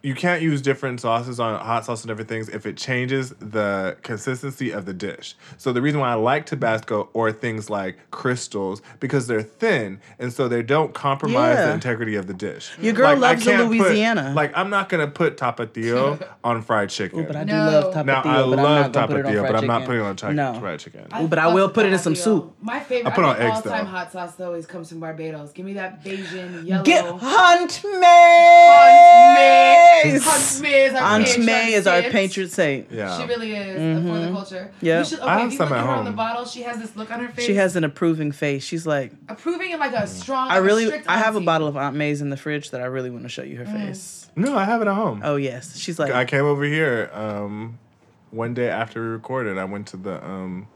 You 0.06 0.14
can't 0.14 0.43
use 0.43 0.62
different 0.62 1.01
sauces 1.01 1.39
on 1.39 1.60
hot 1.60 1.84
sauce 1.86 2.03
and 2.03 2.10
different 2.10 2.30
things 2.30 2.47
if 2.49 2.68
it 2.68 2.78
changes 2.78 3.32
the 3.39 3.97
consistency 4.03 4.70
of 4.70 4.86
the 4.86 4.93
dish. 4.93 5.36
So 5.58 5.74
the 5.74 5.82
reason 5.82 5.99
why 5.99 6.12
I 6.12 6.14
like 6.14 6.45
Tabasco 6.45 7.10
or 7.14 7.32
things 7.32 7.72
like 7.72 7.97
crystals 8.12 8.84
because 8.99 9.26
they're 9.26 9.41
thin 9.41 9.99
and 10.20 10.32
so 10.32 10.47
they 10.47 10.62
don't 10.62 10.93
compromise 10.93 11.58
the 11.58 11.72
integrity 11.74 12.14
of 12.14 12.28
the 12.28 12.36
dish. 12.36 12.72
Your 12.80 12.93
girl 12.93 13.08
I 13.08 13.14
loves 13.16 13.43
the 13.43 13.49
can't 13.51 13.68
put- 13.68 13.78
Louisiana. 13.80 14.34
like 14.36 14.51
I'm 14.56 14.70
not 14.70 14.89
gonna 14.89 15.08
put 15.08 15.38
tapatio 15.38 16.24
on 16.43 16.62
fried 16.62 16.91
chicken. 16.91 17.22
Ooh, 17.22 17.24
but 17.24 17.36
I 17.36 17.43
do 17.43 17.53
love 17.53 17.93
tapatio, 17.95 18.06
Now 18.06 18.22
I 18.26 18.39
love 18.41 18.60
not 18.60 18.93
gonna 18.93 19.08
put 19.08 19.16
it 19.18 19.26
on 19.26 19.32
tapatio, 19.34 19.47
but 19.47 19.56
I'm 19.56 19.66
not 19.68 19.86
putting 19.86 20.01
it 20.01 20.06
on 20.06 20.16
chi- 20.18 20.32
No. 20.34 20.60
fried 20.60 20.80
chicken. 20.82 21.08
Ooh, 21.20 21.28
but 21.28 21.39
I 21.39 21.47
will 21.51 21.70
put 21.70 21.88
it 21.88 21.93
in 21.93 21.97
some 21.97 22.14
soup. 22.14 22.56
My 22.62 22.80
favorite, 22.80 23.12
I 23.12 23.16
put 23.16 23.26
I 23.26 23.30
on 23.30 23.36
think 23.38 23.47
eggs, 23.56 23.66
all-time 23.66 23.86
hot 23.88 24.12
sauce 24.12 24.36
though 24.36 24.45
always 24.45 24.68
comes 24.68 24.89
from 24.89 24.99
Barbados. 24.99 25.51
Give 25.51 25.66
me 25.66 25.74
that 25.74 26.03
Bajan 26.03 26.64
yellow. 26.68 26.84
Get 26.84 27.06
Hunt 27.06 27.84
me. 27.84 28.06
Hunt 28.06 29.95
Mays. 30.04 30.28
Aunt 30.28 30.62
May's, 30.62 30.93
our 30.93 31.04
Aunt 31.20 31.39
May 31.46 31.74
is 31.74 31.88
our 31.88 32.02
patron 32.04 32.50
saint. 32.50 32.91
Yeah. 32.91 33.18
She 33.20 33.26
really 33.28 33.56
is 33.56 33.80
Mhm. 33.80 34.08
for 34.14 34.20
the 34.26 34.32
culture. 34.32 34.72
Yeah. 34.82 35.00
You 35.00 35.06
should, 35.06 35.20
okay, 35.20 35.28
I 35.30 35.39
have 35.39 35.48
if 35.48 35.52
you 35.54 35.58
some 35.58 35.70
look 35.70 35.78
at 35.78 35.84
at 35.84 35.86
her 35.88 35.91
on 35.93 36.06
the 36.06 36.12
bottle, 36.12 36.46
she 36.46 36.62
has 36.64 36.78
this 36.80 36.96
look 36.96 37.12
on 37.12 37.20
her 37.20 37.28
face. 37.32 37.46
She 37.46 37.56
has 37.56 37.76
an 37.76 37.84
approving 37.84 38.32
face. 38.32 38.64
She's 38.64 38.86
like, 38.86 39.12
approving 39.30 39.72
and 39.72 39.80
like 39.80 39.93
a 39.93 40.08
strong. 40.08 40.50
I 40.50 40.58
really, 40.58 40.86
strict 40.88 41.08
I 41.10 41.18
have 41.18 41.36
a 41.36 41.41
bottle 41.41 41.68
of 41.68 41.78
Aunt 41.78 41.96
May's 41.96 42.22
in 42.22 42.30
the 42.30 42.38
fridge 42.38 42.72
that 42.72 42.82
I 42.82 42.86
really 42.86 43.10
want 43.10 43.24
to 43.24 43.30
show 43.30 43.43
you 43.43 43.58
her 43.58 43.66
Mm. 43.66 43.88
face. 43.88 44.30
No, 44.36 44.58
I 44.58 44.66
have 44.66 44.82
it 44.82 44.88
at 44.88 44.93
home. 44.96 45.22
Oh 45.24 45.36
yes, 45.38 45.78
she's 45.78 45.98
like, 46.00 46.12
I 46.12 46.26
came 46.26 46.43
over 46.46 46.64
here 46.66 47.10
um, 47.14 47.80
one 48.32 48.54
day 48.54 48.70
after 48.70 49.02
we 49.02 49.08
recorded. 49.08 49.58
I 49.58 49.64
went 49.66 49.88
to 49.88 49.98
the 49.98 50.24
um, 50.26 50.68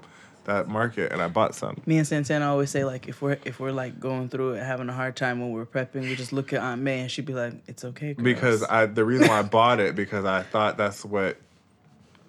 that 0.50 0.68
market 0.68 1.12
and 1.12 1.22
I 1.22 1.28
bought 1.28 1.56
some. 1.56 1.82
me 1.86 1.98
and 1.98 2.08
Santana 2.08 2.50
always 2.50 2.70
say 2.70 2.84
like 2.84 3.08
if 3.08 3.22
we're 3.22 3.38
if 3.46 3.60
we're 3.60 3.72
like 3.72 4.00
going 4.00 4.30
through 4.30 4.54
it 4.54 4.64
having 4.64 4.90
a 4.90 4.94
hard 4.94 5.16
time 5.16 5.40
when 5.40 5.52
we're 5.52 5.66
prepping, 5.66 6.02
we 6.02 6.16
just 6.16 6.34
look 6.34 6.52
at 6.54 6.62
Aunt 6.62 6.82
May 6.82 7.02
and 7.02 7.12
she'd 7.12 7.26
be 7.26 7.34
like, 7.34 7.54
it's 7.68 7.86
okay. 7.86 8.14
Girls. 8.14 8.24
because 8.24 8.64
I 8.64 8.86
the 8.88 9.06
reason 9.06 9.28
why 9.28 9.40
I 9.40 9.44
bought 9.44 9.80
it 9.80 9.96
because 9.96 10.26
I 10.26 10.44
thought 10.44 10.78
that's 10.78 11.06
what 11.06 11.38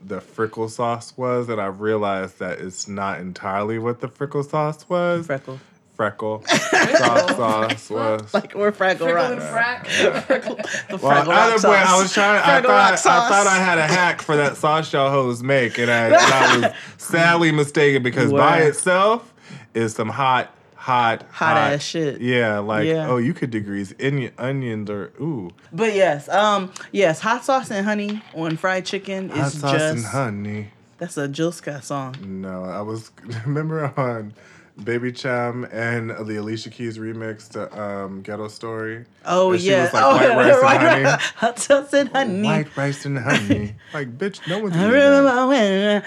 the 0.02 0.20
frickle 0.20 0.70
sauce 0.70 1.16
was, 1.16 1.48
and 1.48 1.60
I 1.60 1.66
realized 1.66 2.38
that 2.38 2.58
it's 2.58 2.88
not 2.88 3.20
entirely 3.20 3.78
what 3.78 4.00
the 4.00 4.08
frickle 4.08 4.48
sauce 4.48 4.88
was. 4.88 5.26
Freckle. 5.26 5.58
Freckle 6.00 6.42
sauce 6.46 7.36
sauce 7.36 7.90
was. 7.90 8.32
like 8.34 8.54
we're 8.54 8.72
Fraggle 8.72 9.00
Frickle 9.00 9.14
Rock. 9.14 9.32
and 9.32 9.40
frack. 9.42 10.86
The 10.88 10.96
Well, 10.96 11.12
Fraggle 11.24 11.26
Rock 11.28 11.52
either 11.54 11.68
way, 11.70 11.76
I 11.76 12.00
was 12.00 12.12
trying. 12.12 12.38
I 12.38 12.42
Fraggle 12.60 12.62
thought 12.62 12.68
Rock 12.68 12.92
I 12.92 12.96
sauce. 12.96 13.28
thought 13.28 13.46
I 13.46 13.56
had 13.58 13.76
a 13.78 13.86
hack 13.86 14.22
for 14.22 14.36
that 14.36 14.56
sauce 14.56 14.90
y'all 14.92 15.10
hoes 15.10 15.42
make, 15.42 15.78
and 15.78 15.90
I, 15.90 16.06
and 16.06 16.14
I 16.16 16.58
was 16.68 16.72
sadly 16.96 17.52
mistaken 17.52 18.02
because 18.02 18.30
You 18.32 18.38
by 18.38 18.60
were. 18.62 18.68
itself 18.68 19.32
is 19.74 19.94
some 19.94 20.08
hot, 20.08 20.54
hot, 20.74 21.22
Hot 21.32 21.56
ass 21.58 21.82
shit. 21.82 22.20
Yeah, 22.22 22.60
like 22.60 22.86
Yeah. 22.86 23.08
oh, 23.10 23.18
you 23.18 23.34
could 23.34 23.50
degrease 23.52 23.92
onion, 24.04 24.32
onions 24.38 24.88
or 24.88 25.12
ooh, 25.20 25.50
But 25.72 25.94
yes, 25.94 26.28
um, 26.30 26.72
yes, 26.92 27.20
hot 27.20 27.44
sauce 27.44 27.70
and 27.70 27.84
honey 27.86 28.22
on 28.34 28.56
fried 28.56 28.86
chicken 28.86 29.28
hot 29.28 29.46
is 29.48 29.60
sauce 29.60 29.72
just 29.72 29.96
and 29.96 30.04
honey. 30.06 30.70
that's 30.98 31.16
a 31.18 31.28
Jill 31.28 31.52
Scott 31.52 31.84
song. 31.84 32.16
No, 32.24 32.64
I 32.64 32.80
was 32.80 33.10
remember 33.44 33.92
on 33.98 34.32
Baby 34.82 35.12
Cham 35.12 35.64
and 35.64 36.10
the 36.26 36.36
Alicia 36.36 36.70
Keys 36.70 36.96
remix 36.98 37.48
to 37.50 37.78
um, 37.80 38.22
Ghetto 38.22 38.48
Story. 38.48 39.04
Oh 39.26 39.52
And 39.52 39.60
she 39.60 39.68
yeah, 39.70 39.84
was 39.84 39.92
like 39.92 40.02
oh 40.04 40.12
white 40.16 40.36
rice 40.36 40.54
and 40.54 40.62
right, 40.62 40.80
honey. 41.04 41.22
hot 41.36 41.58
sauce 41.58 41.92
and 41.92 42.08
honey. 42.10 42.42
White 42.48 42.76
rice 42.76 43.04
and 43.04 43.18
honey. 43.18 43.74
like 43.94 44.16
bitch, 44.16 44.46
no 44.48 44.58
one's 44.60 44.76
I 44.76 44.84
remember 44.86 45.46
when. 45.48 46.02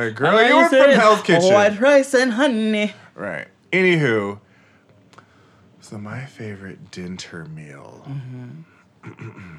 Like, 0.00 0.14
girl, 0.14 0.42
you 0.48 0.56
were 0.56 0.68
from 0.68 0.90
Hell's 0.92 1.22
Kitchen. 1.22 1.52
White 1.52 1.78
rice 1.80 2.14
and 2.14 2.32
honey. 2.32 2.94
Right. 3.14 3.48
Anywho, 3.72 4.40
so 5.80 5.98
my 5.98 6.24
favorite 6.24 6.90
dinner 6.90 7.44
meal. 7.54 8.02
Mm-hmm. 8.08 9.56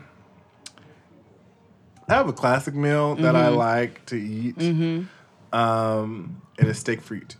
I 2.10 2.14
have 2.14 2.28
a 2.28 2.34
classic 2.34 2.74
meal 2.74 3.16
that 3.16 3.36
I 3.36 3.50
Mhm. 3.50 3.56
like 3.58 4.06
to 4.08 4.16
eat, 4.16 4.58
Mhm. 4.58 5.08
um, 5.54 6.42
and 6.60 6.68
it's 6.68 6.80
steak 6.80 7.02
frite. 7.02 7.36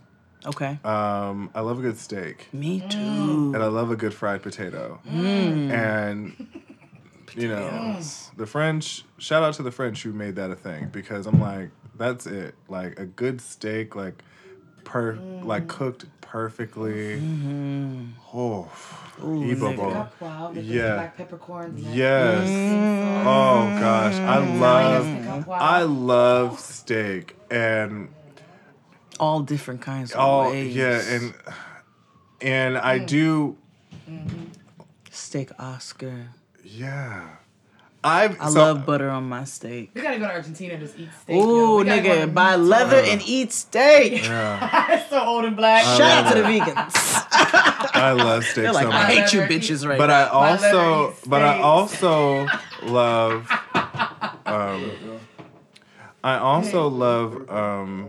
Okay. 0.46 0.78
Um, 0.84 1.50
I 1.54 1.60
love 1.60 1.78
a 1.78 1.82
good 1.82 1.98
steak. 1.98 2.48
Me 2.52 2.80
too. 2.88 3.52
And 3.54 3.62
I 3.62 3.66
love 3.66 3.90
a 3.90 3.96
good 3.96 4.12
fried 4.14 4.42
potato. 4.42 5.00
Mm. 5.08 5.70
And 5.70 6.46
you 7.36 7.48
know, 7.48 7.98
the 8.36 8.46
French. 8.46 9.04
Shout 9.18 9.42
out 9.42 9.54
to 9.54 9.62
the 9.62 9.70
French 9.70 10.02
who 10.02 10.12
made 10.12 10.36
that 10.36 10.50
a 10.50 10.56
thing 10.56 10.88
because 10.92 11.26
I'm 11.26 11.40
like, 11.40 11.70
that's 11.96 12.26
it. 12.26 12.54
Like 12.68 12.98
a 12.98 13.04
good 13.06 13.40
steak, 13.40 13.94
like 13.94 14.22
per, 14.84 15.18
like 15.42 15.68
cooked 15.68 16.06
perfectly. 16.20 17.22
Oh, 18.34 18.68
Ibobo. 19.20 20.08
Wow, 20.20 20.52
with 20.54 20.64
Yeah. 20.64 20.94
black 20.94 21.16
peppercorns. 21.16 21.80
Yes. 21.80 22.48
Mm. 22.50 23.24
Oh 23.26 23.76
gosh, 23.78 24.18
I 24.20 24.38
Mm. 24.38 24.60
love 24.60 25.06
Yes. 25.06 25.44
I 25.48 25.82
love 25.82 26.58
steak 26.60 27.36
and 27.50 28.08
all 29.22 29.40
different 29.40 29.80
kinds 29.80 30.12
of 30.12 30.18
all 30.18 30.50
ways. 30.50 30.74
yeah 30.74 31.00
and 31.14 31.34
and 32.40 32.76
I 32.76 32.98
Mm. 32.98 33.06
do 33.06 33.56
Steak 35.10 35.50
Oscar. 35.58 36.28
yeah. 36.64 37.22
I've 38.04 38.34
I 38.40 38.48
so- 38.50 38.58
love 38.58 38.84
butter 38.84 39.08
on 39.08 39.28
my 39.28 39.44
steak. 39.44 39.92
We 39.94 40.00
gotta 40.02 40.18
go 40.18 40.26
to 40.26 40.32
Argentina 40.34 40.74
to 40.74 40.80
just 40.84 40.98
eat 40.98 41.08
steak. 41.22 41.36
Ooh, 41.36 41.38
yo. 41.38 41.76
We 41.78 41.84
gotta 41.84 42.02
go 42.02 42.08
nigga, 42.26 42.34
buy 42.34 42.56
leather 42.56 43.00
tour. 43.00 43.12
and 43.12 43.22
eat 43.24 43.52
steak. 43.52 44.24
Yeah. 44.24 44.94
It's 44.98 45.08
so 45.10 45.20
old 45.22 45.44
and 45.44 45.54
black. 45.56 45.84
I 45.86 45.98
Shout 45.98 46.10
out 46.10 46.24
love 46.24 46.34
to 46.34 46.42
the 46.42 46.48
vegans. 46.48 46.96
I 47.94 48.10
love 48.10 48.42
steak 48.44 48.64
They're 48.64 48.72
like, 48.72 48.86
so 48.90 48.90
I 48.92 49.04
hate 49.04 49.32
you 49.32 49.40
bitches 49.42 49.86
right 49.88 49.98
but 49.98 50.08
now. 50.08 50.24
I 50.24 50.50
also 50.50 51.14
but 51.28 51.42
I 51.42 51.60
also 51.60 52.48
love 52.82 53.46
um 54.46 54.90
I 56.24 56.38
also 56.38 56.88
love 56.88 57.48
um 57.50 58.08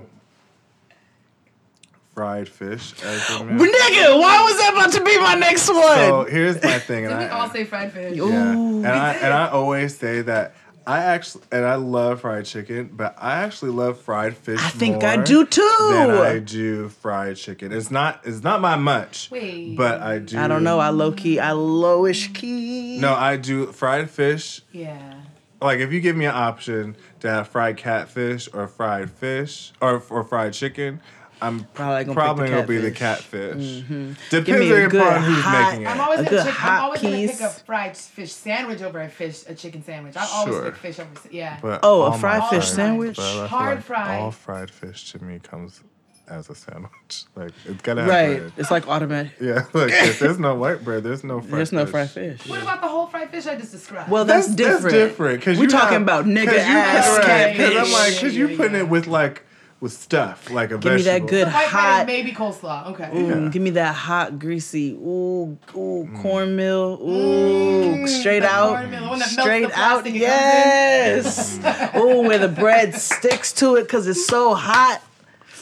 fried 2.13 2.47
fish 2.47 2.93
as 3.03 3.29
a 3.29 3.43
meal. 3.43 3.65
Nigga, 3.65 4.19
why 4.19 4.41
was 4.43 4.57
that 4.57 4.73
about 4.73 4.91
to 4.93 5.03
be 5.03 5.17
my 5.19 5.35
next 5.35 5.67
one? 5.69 5.97
So 5.97 6.25
here's 6.25 6.61
my 6.63 6.79
thing, 6.79 7.05
and 7.05 7.13
Did 7.13 7.19
we 7.19 7.25
I, 7.25 7.39
all 7.39 7.49
say 7.49 7.63
fried 7.65 7.91
fish? 7.91 8.15
Yeah. 8.15 8.51
And 8.53 8.87
I 8.87 9.13
and 9.13 9.33
I 9.33 9.49
always 9.49 9.97
say 9.97 10.21
that 10.21 10.55
I 10.85 10.99
actually 10.99 11.45
and 11.51 11.65
I 11.65 11.75
love 11.75 12.21
fried 12.21 12.45
chicken, 12.45 12.89
but 12.93 13.15
I 13.17 13.43
actually 13.43 13.71
love 13.71 13.99
fried 13.99 14.35
fish. 14.35 14.59
I 14.61 14.69
think 14.69 15.03
I 15.03 15.17
do 15.17 15.45
too. 15.45 15.89
Than 15.91 16.11
I 16.11 16.39
do 16.39 16.89
fried 16.89 17.37
chicken. 17.37 17.71
It's 17.71 17.89
not 17.89 18.21
it's 18.25 18.43
not 18.43 18.61
my 18.61 18.75
much. 18.75 19.31
Wait. 19.31 19.75
But 19.75 20.01
I 20.01 20.19
do. 20.19 20.37
I 20.37 20.47
don't 20.47 20.63
know. 20.63 20.79
I 20.79 20.89
low 20.89 21.11
key, 21.13 21.39
I 21.39 21.51
lowish 21.51 22.33
key. 22.33 22.99
No, 22.99 23.13
I 23.13 23.37
do 23.37 23.67
fried 23.67 24.09
fish. 24.09 24.61
Yeah. 24.71 25.21
Like 25.61 25.79
if 25.79 25.93
you 25.93 26.01
give 26.01 26.17
me 26.17 26.25
an 26.25 26.35
option 26.35 26.97
to 27.21 27.29
have 27.29 27.47
fried 27.47 27.77
catfish 27.77 28.49
or 28.53 28.67
fried 28.67 29.09
fish 29.09 29.71
or 29.79 30.03
or 30.09 30.25
fried 30.25 30.51
chicken, 30.51 30.99
I'm 31.43 31.65
Probably 31.73 32.03
gonna, 32.05 32.13
probably 32.15 32.43
pick 32.45 32.51
the 32.51 32.55
gonna 32.55 32.67
be 32.67 32.77
the 32.77 32.91
catfish. 32.91 33.51
catfish. 33.51 33.83
Mhm. 33.83 33.87
Give 33.87 33.89
me 33.89 34.15
Depending 34.29 34.71
a 34.85 34.87
good 34.89 35.01
upon 35.01 35.23
who's 35.23 35.43
hot- 35.43 35.69
making 35.71 35.85
it. 35.85 35.89
I'm 35.89 35.99
always 36.01 36.19
A 36.19 36.23
gonna 36.23 36.37
good 36.37 36.45
chick- 36.45 36.63
I'm 36.65 36.81
always 36.83 37.01
gonna 37.01 37.27
pick 37.27 37.41
a 37.41 37.49
fried 37.49 37.97
fish 37.97 38.31
sandwich 38.31 38.81
over 38.81 39.01
a 39.01 39.09
fish 39.09 39.43
a 39.47 39.53
chicken 39.55 39.83
sandwich. 39.83 40.15
I 40.17 40.25
always 40.33 40.55
Sure. 40.55 40.63
pick 40.65 40.75
fish 40.77 40.99
over 40.99 41.09
yeah. 41.31 41.57
But 41.61 41.81
Oh, 41.83 42.03
a 42.03 42.17
fried 42.17 42.43
fish 42.49 42.63
fried- 42.65 42.75
sandwich? 42.75 43.15
but 43.17 43.25
I 43.25 43.33
feel 43.33 43.47
Hard 43.47 43.75
like 43.77 43.85
fried. 43.85 44.21
All 44.21 44.31
fried 44.31 44.71
fish 44.71 45.11
to 45.11 45.23
me 45.23 45.39
comes 45.39 45.81
as 46.29 46.49
a 46.49 46.55
sandwich. 46.55 46.89
Like 47.35 47.51
it's 47.65 47.81
gotta 47.81 48.01
have 48.01 48.09
Right. 48.09 48.37
bread. 48.39 48.53
It's 48.57 48.71
like 48.71 48.87
automatic. 48.87 49.33
Yeah, 49.41 49.65
like 49.73 49.91
if 49.91 50.19
there's 50.19 50.39
no 50.39 50.55
white 50.55 50.83
bread, 50.83 51.03
there's 51.03 51.23
no 51.23 51.41
fried 51.41 51.51
There's 51.53 51.71
no 51.73 51.85
fish. 51.85 51.91
fried 51.91 52.09
fish. 52.11 52.47
What 52.47 52.61
about 52.61 52.81
the 52.81 52.87
whole 52.87 53.07
fried 53.07 53.29
fish 53.29 53.45
I 53.45 53.55
just 53.55 53.71
described? 53.71 54.09
Well, 54.09 54.23
that's, 54.25 54.47
different. 54.47 54.81
That's 54.83 54.93
different 54.93 55.39
because 55.41 55.59
We're 55.59 55.67
talking 55.67 55.97
about 56.01 56.25
nigga 56.37 56.57
ass 56.57 57.17
Because 57.17 57.75
I'm 57.87 57.91
like, 57.91 58.13
because 58.15 58.35
you 58.35 58.55
putting 58.55 58.75
it 58.75 58.87
with 58.87 59.07
like 59.07 59.43
with 59.83 59.91
stuff 59.91 60.49
like 60.49 60.71
a 60.71 60.77
Give 60.77 60.93
me 60.93 61.01
that 61.01 61.27
good 61.27 61.45
white 61.45 61.67
hot. 61.67 61.99
and 61.99 62.07
maybe 62.07 62.31
coleslaw. 62.31 62.93
Okay. 62.93 63.09
Ooh, 63.13 63.49
give 63.49 63.61
me 63.61 63.71
that 63.71 63.93
hot, 63.93 64.39
greasy, 64.39 64.93
ooh, 64.93 65.57
ooh, 65.75 66.07
mm. 66.09 66.21
cornmeal, 66.21 66.97
ooh, 67.01 67.97
mm. 67.97 68.07
straight 68.07 68.43
out, 68.43 68.77
cornmeal, 68.77 69.01
the 69.01 69.07
one 69.09 69.19
that 69.19 69.35
melts 69.35 69.41
straight 69.41 69.77
out, 69.77 70.09
yes. 70.09 71.57
ooh, 71.97 72.21
where 72.21 72.39
the 72.39 72.47
bread 72.47 72.95
sticks 72.95 73.51
to 73.51 73.75
it 73.75 73.83
because 73.83 74.07
it's 74.07 74.25
so 74.25 74.53
hot. 74.53 75.01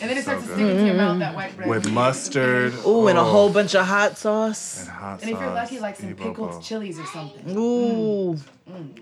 And 0.01 0.09
then 0.09 0.17
it 0.17 0.23
starts 0.23 0.43
to 0.45 0.53
stick 0.53 0.65
into 0.67 0.85
your 0.85 0.95
mouth, 0.95 1.19
that 1.19 1.35
white 1.35 1.55
bread. 1.55 1.69
with 1.69 1.89
mustard. 1.91 2.73
Ooh, 2.85 3.07
and 3.07 3.17
a 3.17 3.21
oh, 3.21 3.25
whole 3.25 3.49
bunch 3.53 3.75
of 3.75 3.85
hot 3.85 4.17
sauce. 4.17 4.79
and 4.79 4.89
hot 4.89 5.19
sauce. 5.21 5.27
And 5.27 5.35
if 5.35 5.39
you're 5.41 5.51
lucky, 5.53 5.79
like 5.79 5.95
some 5.95 6.15
pickled 6.15 6.63
chilies 6.63 6.99
or 6.99 7.05
something. 7.05 7.55
Ooh, 7.55 8.37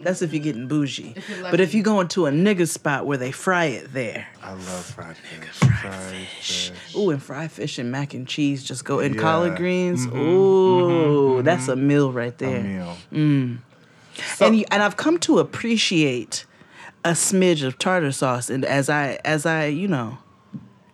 that's 0.01 0.21
if 0.21 0.33
you're 0.33 0.43
getting 0.43 0.67
bougie. 0.67 1.13
If 1.15 1.29
you're 1.29 1.49
But 1.49 1.61
if 1.61 1.73
you 1.73 1.83
go 1.83 2.01
into 2.01 2.25
a 2.25 2.31
nigga 2.31 2.67
spot 2.67 3.05
where 3.05 3.17
they 3.17 3.31
fry 3.31 3.65
it 3.65 3.93
there, 3.93 4.27
I 4.43 4.51
love 4.51 4.85
fried 4.85 5.15
fish. 5.15 5.69
Fried 5.69 6.27
fish. 6.27 6.71
ooh, 6.95 7.09
and 7.11 7.21
fried 7.23 7.51
fish 7.51 7.77
and 7.79 7.91
mac 7.91 8.13
and 8.13 8.27
cheese 8.27 8.63
just 8.63 8.83
go 8.83 8.99
in 8.99 9.13
Yeah. 9.13 9.21
collard 9.21 9.55
greens. 9.55 10.05
Mhm, 10.05 10.17
Ooh, 10.17 11.39
mhm, 11.39 11.43
that's 11.45 11.67
a 11.69 11.75
meal 11.75 12.11
right 12.11 12.37
there. 12.37 12.59
A 12.59 12.63
there. 12.63 12.73
meal. 12.73 12.97
Mm. 13.13 13.57
and 14.41 14.57
you, 14.57 14.65
and 14.69 14.83
I've 14.83 14.97
come 14.97 15.17
to 15.19 15.39
appreciate 15.39 16.45
a 17.05 17.11
smidge 17.11 17.65
of 17.65 17.79
tartar 17.79 18.11
sauce, 18.11 18.49
and 18.49 18.65
as 18.65 18.89
I 18.89 19.19
as 19.23 19.45
I 19.45 19.67
you 19.67 19.87
know 19.87 20.17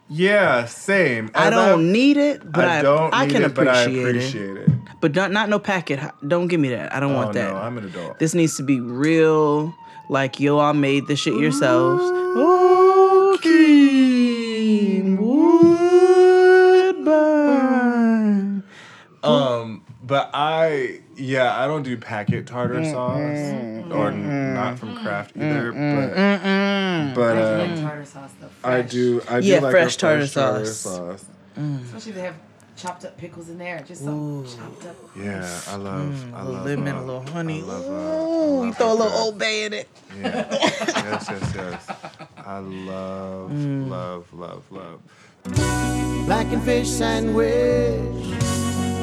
Yeah, 0.07 0.65
same. 0.65 1.31
I 1.33 1.49
don't 1.49 1.91
need 1.91 2.17
it, 2.17 2.49
but 2.51 2.65
I 2.65 2.79
I 2.79 2.81
don't 2.83 3.13
I 3.13 3.25
need 3.25 3.33
can 3.33 3.41
it, 3.43 3.53
but 3.55 3.67
I 3.67 3.81
appreciate, 3.81 4.09
appreciate 4.09 4.57
it. 4.57 4.69
But 5.01 5.15
not 5.15 5.31
not 5.31 5.49
no 5.49 5.57
packet. 5.59 5.99
Don't 6.27 6.47
give 6.47 6.59
me 6.59 6.69
that. 6.69 6.93
I 6.93 6.99
don't 6.99 7.13
Oh, 7.13 7.15
want 7.17 7.33
that. 7.33 7.51
no, 7.51 7.57
I'm 7.59 7.77
an 7.77 7.85
adult. 7.85 8.19
This 8.19 8.33
needs 8.35 8.55
to 8.57 8.63
be 8.63 8.79
real. 8.79 9.73
Like 10.09 10.39
yo, 10.39 10.59
I 10.59 10.71
made 10.73 11.07
this 11.07 11.19
shit 11.19 11.33
yourselves. 11.35 12.03
Ooh, 12.03 13.37
Keem 13.41 15.17
Woodburn. 17.25 18.63
Um, 19.23 19.83
but 20.03 20.29
I 20.33 21.01
yeah, 21.15 21.57
I 21.59 21.65
don't 21.67 21.81
do 21.83 21.97
packet 21.97 22.45
tartar 22.45 22.83
sauce 22.85 23.89
or 23.91 24.11
not 24.11 24.77
from 24.77 24.95
Kraft 24.97 25.35
either. 25.35 25.71
But 25.71 27.15
but 27.15 27.37
I 27.37 27.41
do 27.41 27.61
um, 27.63 27.69
like 27.71 27.81
tartar 27.81 28.05
sauce 28.05 28.31
though. 28.39 28.44
I 28.65 28.81
do 28.81 29.21
I 29.29 29.41
do 29.41 29.47
Yeah, 29.47 29.59
like 29.59 29.71
fresh 29.71 29.95
a 29.95 29.99
tartar 29.99 30.19
fresh 30.19 30.33
tartar 30.33 30.65
sauce. 30.65 30.77
sauce. 31.21 31.25
Especially 31.85 32.11
if 32.11 32.15
they 32.15 32.21
have 32.23 32.35
chopped 32.75 33.05
up 33.05 33.17
pickles 33.17 33.49
in 33.49 33.57
there. 33.57 33.79
Just 33.87 34.03
some 34.03 34.45
chopped 34.45 34.85
up. 34.87 34.95
Yeah, 35.17 35.47
I 35.69 35.75
love 35.75 36.33
I 36.33 36.41
a 36.41 36.43
little 36.43 36.53
love 36.53 36.65
lemon, 36.65 36.95
uh, 36.95 36.99
a 36.99 37.05
little 37.05 37.25
honey. 37.33 37.59
I 37.61 37.63
love, 37.63 37.85
uh, 37.85 37.93
I 37.93 38.15
Ooh, 38.19 38.65
you 38.65 38.73
throw 38.73 38.87
a 38.87 38.93
little 38.93 39.09
good- 39.09 39.19
Old 39.19 39.37
Bay 39.39 39.63
in 39.65 39.73
it. 39.73 39.87
Yeah. 40.19 40.47
yes, 40.51 41.27
yes, 41.29 41.53
yes. 41.55 41.97
I 42.45 42.59
love, 42.59 43.51
Mm. 43.51 43.89
love, 43.89 44.25
love, 44.33 44.63
love. 44.71 44.99
Blackened 46.25 46.63
fish 46.63 46.89
sandwich. 46.89 48.37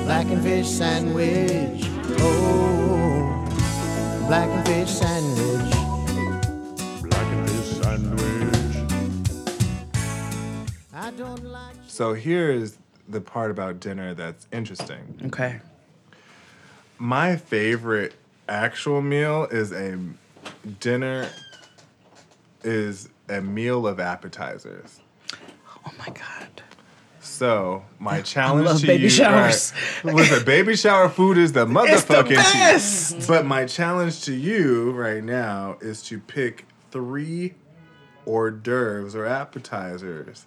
Blackened 0.05 0.43
fish 0.43 0.69
sandwich. 0.69 1.89
Oh, 2.19 3.47
blackened 4.27 4.67
fish 4.67 4.91
sandwich. 4.91 5.72
Don't 11.17 11.45
like. 11.45 11.77
So 11.87 12.15
here 12.15 12.51
is 12.51 12.79
the 13.09 13.21
part 13.21 13.51
about 13.51 13.81
dinner 13.81 14.15
that's 14.15 14.47
interesting. 14.53 15.21
Okay. 15.27 15.61
My 16.99 17.37
favorite 17.37 18.15
actual 18.49 19.03
meal 19.03 19.47
is 19.51 19.73
a 19.73 19.99
dinner 20.81 21.29
is 22.63 23.09
a 23.29 23.41
meal 23.41 23.87
of 23.87 23.99
appetizers. 23.99 25.01
Oh 25.87 25.91
my 25.99 26.07
god. 26.07 26.63
So 27.21 27.85
my 27.99 28.21
challenge 28.21 28.81
to 28.81 28.87
baby 28.87 29.05
you, 29.05 29.09
showers. 29.09 29.73
right, 30.05 30.15
listen, 30.15 30.45
baby 30.45 30.77
shower 30.77 31.09
food 31.09 31.39
is 31.39 31.53
the 31.53 31.67
motherfucking 31.67 32.35
best. 32.35 33.27
But 33.27 33.47
my 33.47 33.65
challenge 33.65 34.23
to 34.25 34.33
you 34.35 34.93
right 34.93 35.23
now 35.23 35.79
is 35.81 36.03
to 36.05 36.19
pick 36.19 36.67
three 36.91 37.55
hors 38.27 38.51
d'oeuvres 38.51 39.17
or 39.17 39.27
appetizers 39.27 40.47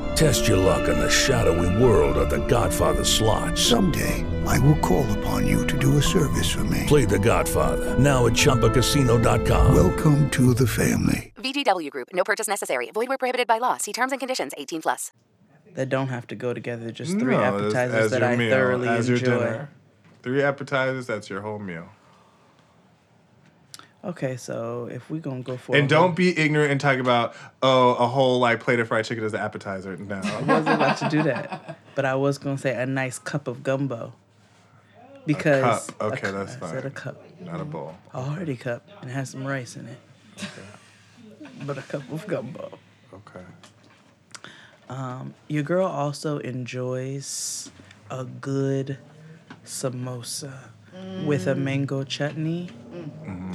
Test 0.21 0.47
your 0.47 0.57
luck 0.57 0.87
in 0.87 0.99
the 0.99 1.09
shadowy 1.09 1.83
world 1.83 2.15
of 2.15 2.29
The 2.29 2.45
Godfather 2.45 3.03
slot. 3.03 3.57
Someday, 3.57 4.23
I 4.45 4.59
will 4.59 4.77
call 4.77 5.03
upon 5.17 5.47
you 5.47 5.65
to 5.65 5.79
do 5.79 5.97
a 5.97 6.01
service 6.03 6.47
for 6.47 6.63
me. 6.65 6.83
Play 6.85 7.05
The 7.05 7.17
Godfather 7.17 7.97
now 7.97 8.27
at 8.27 8.33
ChumbaCasino.com. 8.33 9.73
Welcome 9.73 10.29
to 10.29 10.53
the 10.53 10.67
family. 10.67 11.33
VGW 11.37 11.89
Group. 11.89 12.09
No 12.13 12.23
purchase 12.23 12.47
necessary. 12.47 12.91
Void 12.91 13.07
where 13.07 13.17
prohibited 13.17 13.47
by 13.47 13.57
law. 13.57 13.77
See 13.77 13.91
terms 13.93 14.11
and 14.11 14.21
conditions. 14.21 14.51
18 14.55 14.83
plus. 14.83 15.11
That 15.73 15.89
don't 15.89 16.09
have 16.09 16.27
to 16.27 16.35
go 16.35 16.53
together. 16.53 16.91
Just 16.91 17.17
three 17.17 17.35
No, 17.35 17.41
appetizers 17.41 17.95
as 17.95 18.11
that 18.11 18.21
I 18.21 18.35
meal, 18.35 18.51
thoroughly 18.51 18.89
as 18.89 19.09
enjoy. 19.09 19.25
Your 19.27 19.39
dinner. 19.39 19.69
Three 20.21 20.43
appetizers, 20.43 21.07
that's 21.07 21.31
your 21.31 21.41
whole 21.41 21.57
meal. 21.57 21.89
Okay, 24.03 24.35
so 24.35 24.87
if 24.91 25.09
we're 25.11 25.21
gonna 25.21 25.41
go 25.41 25.57
for 25.57 25.75
And 25.75 25.85
a 25.85 25.87
don't 25.87 26.15
be 26.15 26.35
ignorant 26.37 26.71
and 26.71 26.81
talk 26.81 26.97
about, 26.97 27.35
oh, 27.61 27.91
a 27.95 28.07
whole 28.07 28.39
like 28.39 28.59
plate 28.59 28.79
of 28.79 28.87
fried 28.87 29.05
chicken 29.05 29.23
as 29.23 29.33
an 29.33 29.39
appetizer. 29.41 29.95
No. 29.95 30.15
I 30.15 30.41
wasn't 30.41 30.69
about 30.75 30.97
to 30.97 31.09
do 31.09 31.21
that, 31.23 31.77
but 31.93 32.03
I 32.05 32.15
was 32.15 32.37
gonna 32.39 32.57
say 32.57 32.73
a 32.75 32.85
nice 32.87 33.19
cup 33.19 33.47
of 33.47 33.61
gumbo. 33.63 34.13
Because 35.27 35.85
cup. 35.85 36.01
a 36.01 36.05
Okay, 36.05 36.21
cu- 36.21 36.31
that's 36.31 36.61
I 36.63 36.71
said 36.71 36.85
a 36.85 36.89
cup, 36.89 37.21
Not 37.41 37.61
a 37.61 37.63
bowl. 37.65 37.95
a 38.11 38.23
hearty 38.23 38.55
cup, 38.57 38.87
and 39.01 39.11
it 39.11 39.13
has 39.13 39.29
some 39.29 39.45
rice 39.45 39.75
in 39.75 39.87
it. 39.87 39.99
But 41.67 41.77
a 41.77 41.83
cup 41.83 42.01
of 42.11 42.25
gumbo. 42.25 42.79
Okay. 43.13 43.45
Um, 44.89 45.35
your 45.47 45.61
girl 45.61 45.85
also 45.85 46.39
enjoys 46.39 47.69
a 48.09 48.25
good 48.25 48.97
samosa 49.63 50.53
with 51.23 51.45
a 51.47 51.53
Mm. 51.55 51.59
mango 51.59 52.03
chutney. 52.03 52.69
Mm-hmm, 52.91 53.53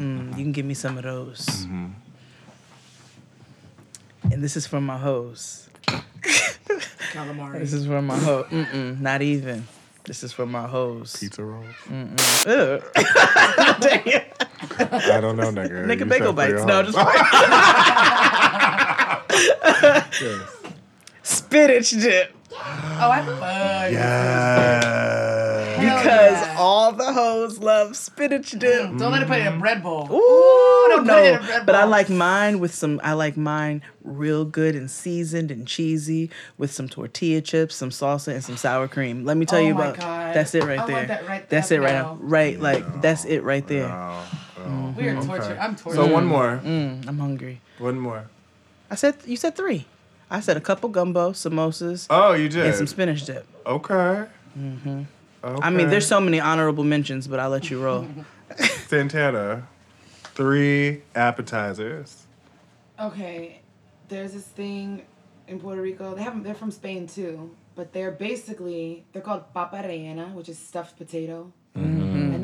Mm, 0.00 0.30
you 0.38 0.44
can 0.44 0.52
give 0.52 0.66
me 0.66 0.74
some 0.74 0.96
of 0.98 1.04
those. 1.04 1.46
Mm-hmm. 1.46 1.86
And 4.32 4.42
this 4.42 4.56
is 4.56 4.66
from 4.66 4.84
my 4.86 4.98
hoes. 4.98 5.68
Calamari. 7.12 7.58
This 7.60 7.72
is 7.72 7.86
from 7.86 8.06
my 8.06 8.16
hoe. 8.18 8.44
Mm-mm, 8.50 9.00
not 9.00 9.22
even. 9.22 9.66
This 10.04 10.22
is 10.22 10.32
from 10.32 10.50
my 10.50 10.66
hoes. 10.66 11.16
Pizza 11.18 11.42
rolls. 11.42 11.66
Mm-mm. 11.88 12.18
Ugh. 12.46 12.82
I 15.16 15.20
don't 15.20 15.36
know, 15.36 15.50
nigga. 15.50 15.84
Nigga 15.86 16.00
You 16.00 16.06
bagel 16.06 16.36
said 16.36 16.46
for 16.46 16.48
your 16.48 16.66
bites. 16.66 16.66
No, 16.66 16.82
house. 16.82 16.94
just 20.18 20.42
spinach 21.22 21.90
dip. 21.90 22.34
Oh, 22.52 23.10
I 23.10 23.22
fuck. 23.24 23.92
Yeah. 23.92 25.23
Because 26.04 26.56
all 26.56 26.92
the 26.92 27.12
hoes 27.12 27.58
love 27.58 27.96
spinach 27.96 28.50
dip. 28.52 28.96
Don't 28.96 29.12
let 29.12 29.22
it 29.22 29.28
put 29.28 29.38
it 29.38 29.46
in 29.46 29.54
a 29.54 29.58
bread 29.58 29.82
bowl. 29.82 30.06
Ooh, 30.10 30.88
don't 30.88 31.06
no. 31.06 31.14
put 31.14 31.24
it 31.24 31.34
in 31.34 31.40
a 31.40 31.46
bread 31.46 31.66
but 31.66 31.74
I 31.74 31.84
like 31.84 32.08
mine 32.08 32.60
with 32.60 32.74
some. 32.74 33.00
I 33.02 33.12
like 33.14 33.36
mine 33.36 33.82
real 34.02 34.44
good 34.44 34.76
and 34.76 34.90
seasoned 34.90 35.50
and 35.50 35.66
cheesy 35.66 36.30
with 36.58 36.70
some 36.72 36.88
tortilla 36.88 37.40
chips, 37.40 37.74
some 37.74 37.90
salsa, 37.90 38.32
and 38.34 38.44
some 38.44 38.56
sour 38.56 38.86
cream. 38.88 39.24
Let 39.24 39.36
me 39.36 39.46
tell 39.46 39.58
Oh 39.58 39.62
you 39.62 39.74
my 39.74 39.86
about. 39.86 39.98
God. 39.98 40.34
That's 40.34 40.54
it 40.54 40.64
right 40.64 40.78
I 40.78 40.82
want 40.82 40.88
there. 40.88 41.06
that 41.06 41.26
right 41.26 41.48
that's 41.48 41.70
it 41.70 41.80
right 41.80 41.92
now. 41.94 42.14
now. 42.14 42.18
Right, 42.20 42.60
like 42.60 43.00
that's 43.00 43.24
it 43.24 43.40
right 43.42 43.66
there. 43.66 43.88
Mhm. 43.88 44.96
We 44.96 45.08
are 45.08 45.14
tortured. 45.22 45.58
I'm 45.58 45.76
tortured. 45.76 45.96
So 45.96 46.06
one 46.06 46.26
more. 46.26 46.60
Mm, 46.64 47.08
I'm 47.08 47.18
hungry. 47.18 47.60
One 47.78 47.98
more. 47.98 48.24
I 48.90 48.94
said 48.94 49.16
you 49.26 49.36
said 49.36 49.56
three. 49.56 49.86
I 50.30 50.40
said 50.40 50.56
a 50.56 50.60
couple 50.60 50.88
gumbo, 50.88 51.32
samosas. 51.32 52.06
Oh, 52.10 52.32
you 52.32 52.48
did? 52.48 52.66
And 52.66 52.74
some 52.74 52.86
spinach 52.86 53.24
dip. 53.24 53.46
Okay. 53.66 54.24
hmm 54.54 55.02
Okay. 55.44 55.66
I 55.66 55.70
mean, 55.70 55.90
there's 55.90 56.06
so 56.06 56.20
many 56.20 56.40
honorable 56.40 56.84
mentions, 56.84 57.28
but 57.28 57.38
I'll 57.38 57.50
let 57.50 57.70
you 57.70 57.82
roll. 57.82 58.08
Santana, 58.88 59.68
three 60.34 61.02
appetizers. 61.14 62.24
Okay, 62.98 63.60
there's 64.08 64.32
this 64.32 64.46
thing 64.46 65.02
in 65.46 65.60
Puerto 65.60 65.82
Rico. 65.82 66.14
They 66.14 66.22
have 66.22 66.42
they're 66.42 66.54
from 66.54 66.70
Spain 66.70 67.06
too, 67.06 67.54
but 67.74 67.92
they're 67.92 68.10
basically 68.10 69.04
they're 69.12 69.20
called 69.20 69.52
papa 69.52 69.82
rellena, 69.84 70.32
which 70.32 70.48
is 70.48 70.58
stuffed 70.58 70.96
potato. 70.96 71.52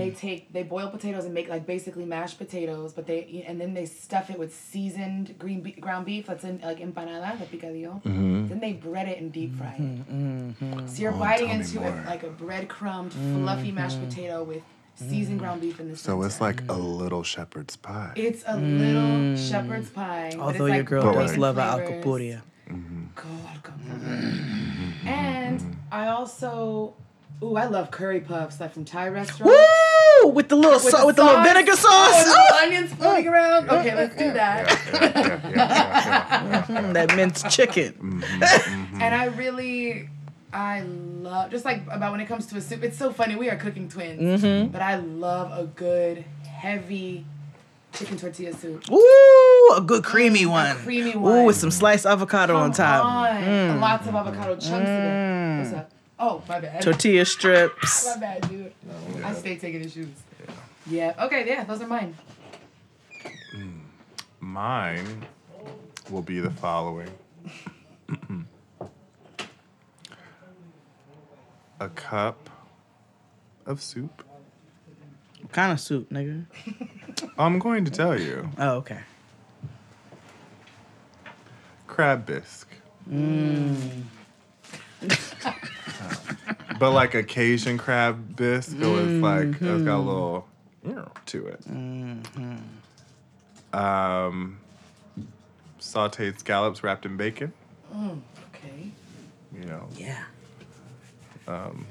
And 0.00 0.10
they 0.10 0.14
mm. 0.14 0.18
take 0.18 0.52
they 0.52 0.62
boil 0.62 0.88
potatoes 0.88 1.24
and 1.24 1.34
make 1.34 1.48
like 1.48 1.66
basically 1.66 2.04
mashed 2.04 2.38
potatoes, 2.38 2.92
but 2.92 3.06
they 3.06 3.44
and 3.46 3.60
then 3.60 3.74
they 3.74 3.86
stuff 3.86 4.30
it 4.30 4.38
with 4.38 4.54
seasoned 4.54 5.38
green 5.38 5.60
be- 5.60 5.72
ground 5.72 6.06
beef 6.06 6.26
that's 6.26 6.44
in 6.44 6.60
like 6.62 6.78
empanada, 6.78 7.38
the 7.38 7.46
picadillo. 7.46 8.02
Mhm. 8.02 8.48
Then 8.48 8.60
they 8.60 8.72
bread 8.72 9.08
it 9.08 9.18
and 9.20 9.32
deep 9.32 9.56
fry 9.56 9.74
it. 9.78 9.82
Mm-hmm. 9.82 10.50
mm-hmm. 10.64 10.86
So 10.86 11.02
you're 11.02 11.14
Oh, 11.14 11.18
biting 11.18 11.50
into 11.50 11.80
more. 11.80 11.88
it 11.88 12.06
like 12.06 12.22
a 12.22 12.30
breadcrumbed, 12.30 13.12
fluffy 13.12 13.72
mashed 13.72 13.98
mm-hmm. 13.98 14.08
potato 14.08 14.42
with 14.42 14.62
seasoned 14.94 15.38
ground 15.38 15.60
beef 15.60 15.80
in 15.80 15.88
the 15.88 15.96
center. 15.96 16.20
So 16.20 16.22
it's 16.26 16.40
like 16.40 16.62
a 16.68 16.74
little 16.74 17.22
shepherd's 17.22 17.76
pie. 17.76 18.12
it's 18.16 18.42
a 18.46 18.56
little 18.56 19.02
mm. 19.02 19.50
shepherd's 19.50 19.90
pie. 19.90 20.32
Although 20.38 20.66
your 20.66 20.76
like 20.78 20.86
girl 20.86 21.12
does 21.12 21.36
love 21.36 21.58
a 21.58 21.72
flavors. 21.72 22.04
alcapurria. 22.04 22.42
Mm-hmm. 22.68 23.06
And 25.06 25.76
I 25.90 26.08
also, 26.08 26.94
ooh, 27.42 27.56
I 27.56 27.64
love 27.66 27.90
curry 27.90 28.20
puffs, 28.20 28.60
like 28.60 28.72
from 28.72 28.84
Thai 28.84 29.08
restaurant. 29.08 29.52
Woo! 30.24 30.28
With 30.30 30.48
the 30.48 30.56
little 30.56 30.78
sau- 30.78 31.06
with 31.06 31.16
the 31.16 31.24
little 31.24 31.42
vinegar 31.42 31.72
sauce. 31.76 32.24
Oh, 32.26 32.34
Oh! 32.52 32.64
onions 32.66 32.92
floating 32.92 33.28
around. 33.28 33.70
Okay, 33.70 33.94
let's 33.94 34.14
do 34.16 34.32
that. 34.32 34.68
Mhm, 36.70 36.92
that 36.94 37.14
minced 37.16 37.48
chicken. 37.50 37.94
Mm-hmm. 38.30 39.00
and 39.00 39.14
I 39.14 39.26
really, 39.26 40.08
I 40.52 40.80
love 40.82 41.50
just 41.50 41.64
like 41.64 41.82
about 41.90 42.12
when 42.12 42.20
it 42.20 42.26
comes 42.26 42.46
to 42.46 42.56
a 42.56 42.60
soup. 42.60 42.82
It's 42.82 42.98
so 42.98 43.12
funny. 43.12 43.36
We 43.36 43.48
are 43.50 43.56
cooking 43.56 43.88
twins, 43.88 44.42
Mhm. 44.42 44.72
but 44.72 44.82
I 44.82 44.96
love 44.96 45.52
a 45.58 45.64
good 45.66 46.24
heavy 46.46 47.24
chicken 47.92 48.16
tortilla 48.18 48.52
soup. 48.54 48.84
Ooh, 48.90 49.74
a 49.76 49.80
good 49.80 50.04
creamy 50.04 50.44
one. 50.46 50.76
creamy 50.76 51.16
one. 51.16 51.38
Ooh, 51.38 51.44
with 51.44 51.56
some 51.56 51.70
sliced 51.70 52.04
avocado 52.06 52.56
on 52.56 52.72
top. 52.72 53.04
on. 53.04 53.42
Mm. 53.42 53.80
Lots 53.80 54.06
of 54.06 54.14
avocado 54.14 54.52
chunks 54.56 54.70
in 54.72 54.80
it. 54.80 55.58
What's 55.62 55.72
up? 55.74 55.90
Oh, 56.20 56.42
my 56.46 56.60
bad. 56.60 56.82
Tortilla 56.82 57.24
strips. 57.36 58.06
My 58.06 58.20
bad, 58.20 58.48
dude. 58.48 58.72
I 59.24 59.32
stay 59.32 59.56
taking 59.56 59.82
his 59.82 59.94
shoes. 59.94 60.08
Yeah. 60.86 61.14
Okay. 61.18 61.46
Yeah. 61.46 61.64
Those 61.64 61.80
are 61.80 61.86
mine. 61.86 62.14
Mine 64.38 65.24
will 66.10 66.22
be 66.22 66.40
the 66.40 66.50
following. 66.50 67.10
a 71.80 71.88
cup 71.88 72.50
of 73.64 73.80
soup. 73.82 74.22
What 75.40 75.52
kind 75.52 75.72
of 75.72 75.80
soup, 75.80 76.10
nigga? 76.10 76.44
I'm 77.38 77.58
going 77.58 77.84
to 77.86 77.90
tell 77.90 78.20
you. 78.20 78.50
Oh, 78.58 78.76
okay. 78.76 79.00
Crab 81.86 82.26
bisque. 82.26 82.68
Mm. 83.10 84.02
But 86.80 86.92
like 86.92 87.14
a 87.14 87.22
Cajun 87.22 87.76
crab 87.76 88.36
bisque, 88.36 88.74
it 88.74 88.86
was 88.86 89.10
like 89.22 89.48
it's 89.48 89.60
got 89.60 90.00
a 90.00 90.02
Mhm. 90.02 90.06
little 90.06 90.48
you 90.82 90.94
know, 90.94 91.12
to 91.26 91.46
it. 91.46 91.60
Mhm. 91.68 92.58
Um, 93.74 94.58
sautéed 95.78 96.38
scallops 96.38 96.82
wrapped 96.82 97.04
in 97.04 97.18
bacon. 97.18 97.52
Mm, 97.94 98.20
okay. 98.54 98.90
You 99.52 99.64
know. 99.66 99.88
Yeah. 99.94 100.24
Um, 101.46 101.84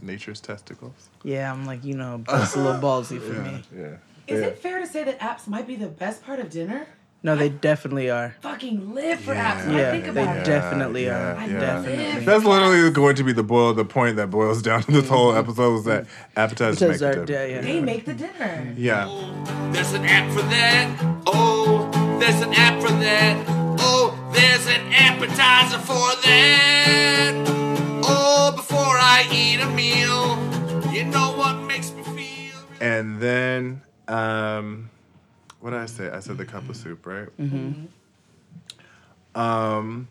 nature's 0.00 0.40
testicles. 0.40 1.08
Yeah, 1.24 1.50
I'm 1.52 1.66
like, 1.66 1.82
you 1.84 1.94
know, 1.94 2.22
that's 2.24 2.54
a 2.54 2.60
little 2.60 2.80
ballsy 2.80 3.20
for 3.20 3.32
me. 3.42 3.64
Yeah. 3.76 3.96
Is 4.28 4.40
yeah. 4.40 4.46
it 4.46 4.58
fair 4.58 4.78
to 4.78 4.86
say 4.86 5.02
that 5.02 5.18
apps 5.18 5.48
might 5.48 5.66
be 5.66 5.74
the 5.74 5.88
best 5.88 6.24
part 6.24 6.38
of 6.38 6.50
dinner? 6.50 6.86
No, 7.20 7.34
they 7.34 7.48
definitely 7.48 8.10
are. 8.10 8.36
Fucking 8.42 8.94
live 8.94 9.18
for 9.20 9.34
apps. 9.34 9.66
When 9.66 9.76
Yeah, 9.76 9.88
I 9.88 10.00
think 10.00 10.14
they 10.14 10.22
it. 10.22 10.44
definitely 10.44 11.08
are. 11.10 11.34
I 11.34 11.48
Definitely. 11.48 12.24
That's 12.24 12.44
literally 12.44 12.90
going 12.92 13.16
to 13.16 13.24
be 13.24 13.32
the 13.32 13.42
boil, 13.42 13.74
the 13.74 13.84
point 13.84 14.16
that 14.16 14.28
boils 14.30 14.62
down 14.62 14.82
to 14.84 14.92
this 14.92 15.08
whole 15.08 15.34
episode 15.34 15.78
is 15.78 15.84
that 15.86 16.06
appetizers 16.36 16.80
make 16.80 16.88
Because 16.90 17.00
the 17.00 17.06
our- 17.18 17.26
difference. 17.26 17.50
yeah, 17.50 17.60
They 17.72 17.80
make 17.80 18.04
the 18.04 18.14
dinner. 18.14 18.72
Yeah. 18.76 19.06
There's 19.72 19.92
an 19.94 20.04
app 20.04 20.32
for 20.32 20.42
that. 20.42 21.20
Oh, 21.26 21.90
there's 22.20 22.40
an 22.40 22.54
app 22.54 22.80
for 22.80 22.92
that. 22.92 23.44
Oh, 23.80 24.16
there's 24.32 24.66
an 24.68 24.92
appetizer 24.92 25.78
for 25.78 25.94
that. 26.24 27.44
Oh, 28.04 28.52
before 28.54 28.78
I 28.78 29.26
eat 29.32 29.60
a 29.60 29.68
meal, 29.70 30.38
you 30.92 31.04
know 31.04 31.32
what 31.36 31.54
makes 31.66 31.90
me 31.92 32.02
feel. 32.04 32.56
And 32.80 33.20
then, 33.20 33.82
um, 34.06 34.90
what 35.60 35.70
did 35.70 35.80
I 35.80 35.86
say? 35.86 36.10
I 36.10 36.20
said 36.20 36.38
the 36.38 36.44
cup 36.44 36.68
of 36.68 36.76
soup, 36.76 37.04
right? 37.06 37.28
Mm-hmm. 37.38 37.86
Um, 39.40 40.08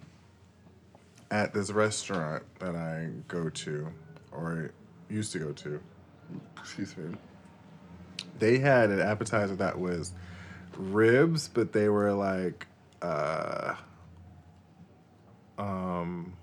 at 1.32 1.53
this 1.53 1.72
restaurant 1.72 2.44
that 2.60 2.76
I 2.76 3.10
go 3.28 3.49
to, 3.49 3.88
or 4.32 4.72
used 5.10 5.32
to 5.34 5.40
go 5.40 5.52
to, 5.53 5.80
excuse 6.57 6.95
me, 6.98 7.15
they 8.40 8.60
had 8.60 8.90
an 8.90 9.02
appetizer 9.02 9.56
that 9.56 9.80
was 9.80 10.14
ribs, 10.78 11.48
but 11.48 11.74
they 11.74 11.90
were 11.90 12.14
like, 12.14 12.68
uh, 13.02 13.76
um, 15.57 16.34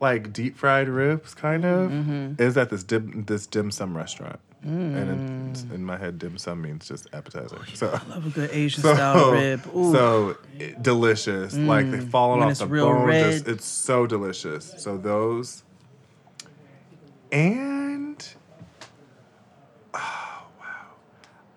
like 0.00 0.32
deep 0.32 0.56
fried 0.56 0.88
ribs, 0.88 1.34
kind 1.34 1.64
of, 1.64 1.90
Mhm. 1.90 2.40
is 2.40 2.56
at 2.56 2.70
this 2.70 2.82
dim 2.82 3.24
this 3.26 3.46
dim 3.46 3.70
sum 3.70 3.96
restaurant. 3.96 4.40
And 4.64 4.94
Mm. 4.94 5.50
it's, 5.50 5.62
in 5.74 5.84
my 5.84 5.96
head, 5.96 6.18
dim 6.20 6.38
sum 6.38 6.62
means 6.62 6.86
just 6.86 7.08
appetizer. 7.12 7.58
So 7.74 7.88
I 7.88 8.08
love 8.08 8.26
a 8.26 8.30
good 8.30 8.50
Asian 8.52 8.82
style 8.82 9.32
rib. 9.32 9.60
Ooh. 9.74 9.92
So 9.92 10.36
i- 10.60 10.74
delicious. 10.80 11.54
like 11.54 11.90
they 11.90 11.98
Mm. 11.98 12.10
falling 12.10 12.38
When 12.40 12.46
off 12.46 12.50
it's 12.52 12.60
the 12.60 12.66
real 12.68 12.86
bone. 12.86 13.10
Just, 13.10 13.48
it's 13.48 13.64
so 13.66 14.06
delicious. 14.06 14.74
So 14.78 14.96
those. 14.96 15.64
And 17.32 18.24
oh 19.94 20.42
wow. 20.60 20.94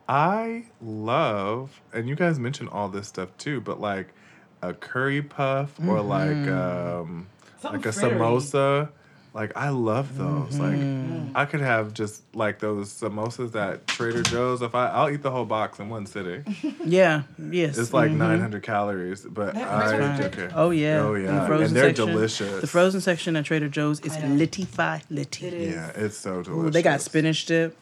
I 0.09 0.65
love 0.81 1.81
and 1.93 2.07
you 2.09 2.15
guys 2.15 2.39
mentioned 2.39 2.69
all 2.69 2.89
this 2.89 3.07
stuff 3.07 3.29
too, 3.37 3.61
but 3.61 3.79
like 3.79 4.13
a 4.61 4.73
curry 4.73 5.21
puff 5.21 5.79
or 5.87 6.01
like 6.01 6.29
Mhm. 6.29 7.01
um 7.01 7.27
Something 7.61 7.81
like 7.81 7.85
a 7.85 7.89
frittery. 7.99 8.17
samosa. 8.17 8.89
Like 9.35 9.51
I 9.57 9.67
love 9.69 10.17
those. 10.17 10.53
Mhm. 10.55 11.25
Like 11.27 11.35
I 11.35 11.43
could 11.45 11.59
have 11.59 11.93
just 11.93 12.23
like 12.33 12.59
those 12.59 12.89
samosas 12.89 13.53
at 13.53 13.85
Trader 13.85 14.23
Joe's. 14.23 14.61
If 14.61 14.73
I 14.73 14.87
I'll 14.87 15.09
eat 15.09 15.21
the 15.23 15.29
whole 15.29 15.43
box 15.43 15.77
in 15.77 15.89
one 15.89 16.05
sitting. 16.05 16.45
Yeah. 16.85 17.23
Yes. 17.37 17.77
It's 17.77 17.91
like 17.93 18.11
Mhm. 18.11 18.17
900 18.17 18.63
calories, 18.63 19.23
but 19.29 19.53
That 19.55 19.67
I 19.67 19.97
frozen 19.97 20.25
okay. 20.27 20.49
Oh 20.55 20.69
yeah. 20.69 21.01
oh 21.01 21.13
In 21.15 21.25
the 21.25 21.31
yeah, 21.33 21.37
and 21.39 21.47
frozen 21.47 21.73
they're 21.73 21.89
section, 21.89 22.07
delicious. 22.07 22.61
The 22.61 22.67
frozen 22.67 23.01
section 23.01 23.35
at 23.35 23.43
Trader 23.43 23.67
Joe's 23.67 23.99
is 23.99 24.17
litty-fi 24.23 25.01
litty. 25.09 25.47
Yeah, 25.73 25.91
it's 25.95 26.15
so 26.17 26.41
delicious. 26.41 26.67
Ooh, 26.67 26.69
they 26.69 26.81
got 26.81 27.01
spinach 27.01 27.45
dip 27.45 27.75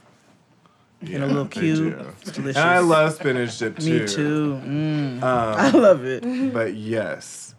in 1.01 1.21
a 1.21 1.27
little 1.27 1.45
they 1.45 1.59
cube. 1.61 2.15
It's 2.21 2.31
delicious. 2.31 2.57
And 2.57 2.67
I 2.67 2.79
love 2.79 3.13
spinach 3.13 3.59
dip 3.59 3.77
too. 3.77 3.99
Me 4.01 4.07
too. 4.07 4.59
Mm. 4.65 5.17
Um, 5.17 5.21
I 5.23 5.69
love 5.69 6.03
it. 6.05 6.23
But 6.53 6.73
yes, 6.73 7.52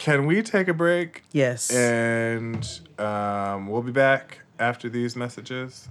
can 0.00 0.24
we 0.24 0.42
take 0.42 0.66
a 0.66 0.72
break? 0.72 1.24
Yes. 1.30 1.70
And 1.70 2.66
um, 2.98 3.68
we'll 3.68 3.82
be 3.82 3.92
back 3.92 4.40
after 4.58 4.88
these 4.88 5.14
messages. 5.14 5.90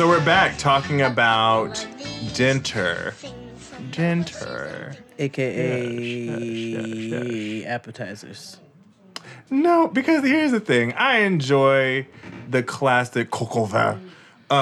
So 0.00 0.08
we're 0.08 0.24
back 0.24 0.56
talking 0.56 1.02
about 1.02 1.86
dinner. 2.32 3.12
Dinner. 3.90 4.96
AKA 5.18 5.66
appetizers. 7.66 8.56
No, 9.50 9.88
because 9.88 10.24
here's 10.24 10.52
the 10.52 10.60
thing. 10.60 10.94
I 10.94 11.18
enjoy 11.18 12.06
the 12.48 12.62
classic 12.62 13.28
au 13.42 13.66
vin. 13.66 13.78
Um, 13.78 13.98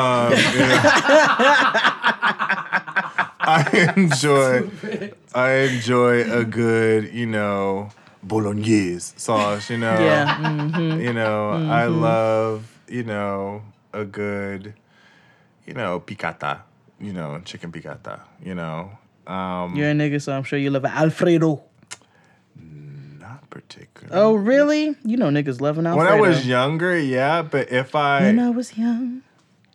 I 3.46 3.94
enjoy 3.96 4.68
I 5.36 5.52
enjoy 5.52 6.28
a 6.32 6.44
good, 6.44 7.14
you 7.14 7.26
know, 7.26 7.90
bolognese 8.24 9.14
sauce, 9.16 9.70
you 9.70 9.78
know. 9.78 10.00
Yeah, 10.00 10.36
mhm. 10.36 11.00
You 11.00 11.12
know, 11.12 11.52
I 11.52 11.86
Mhm. 11.86 12.00
love, 12.02 12.72
you 12.88 13.04
know, 13.04 13.62
a 13.92 14.04
good, 14.04 14.74
you 15.68 15.74
know, 15.74 16.00
piccata, 16.00 16.62
you 16.98 17.12
know, 17.12 17.40
chicken 17.44 17.70
piccata, 17.70 18.20
you 18.42 18.54
know. 18.54 18.90
Um 19.26 19.76
You're 19.76 19.90
a 19.90 19.92
nigga, 19.92 20.20
so 20.20 20.32
I'm 20.32 20.42
sure 20.42 20.58
you 20.58 20.70
love 20.70 20.84
an 20.84 20.92
Alfredo. 20.92 21.62
not 23.20 23.50
particularly. 23.50 24.18
Oh, 24.18 24.32
really? 24.34 24.96
You 25.04 25.18
know 25.18 25.28
niggas 25.28 25.60
loving 25.60 25.86
Alfredo. 25.86 26.10
When 26.10 26.24
I 26.24 26.28
was 26.28 26.46
younger, 26.46 26.98
yeah, 26.98 27.42
but 27.42 27.70
if 27.70 27.94
I 27.94 28.22
When 28.22 28.40
I 28.40 28.50
was 28.50 28.76
young. 28.78 29.22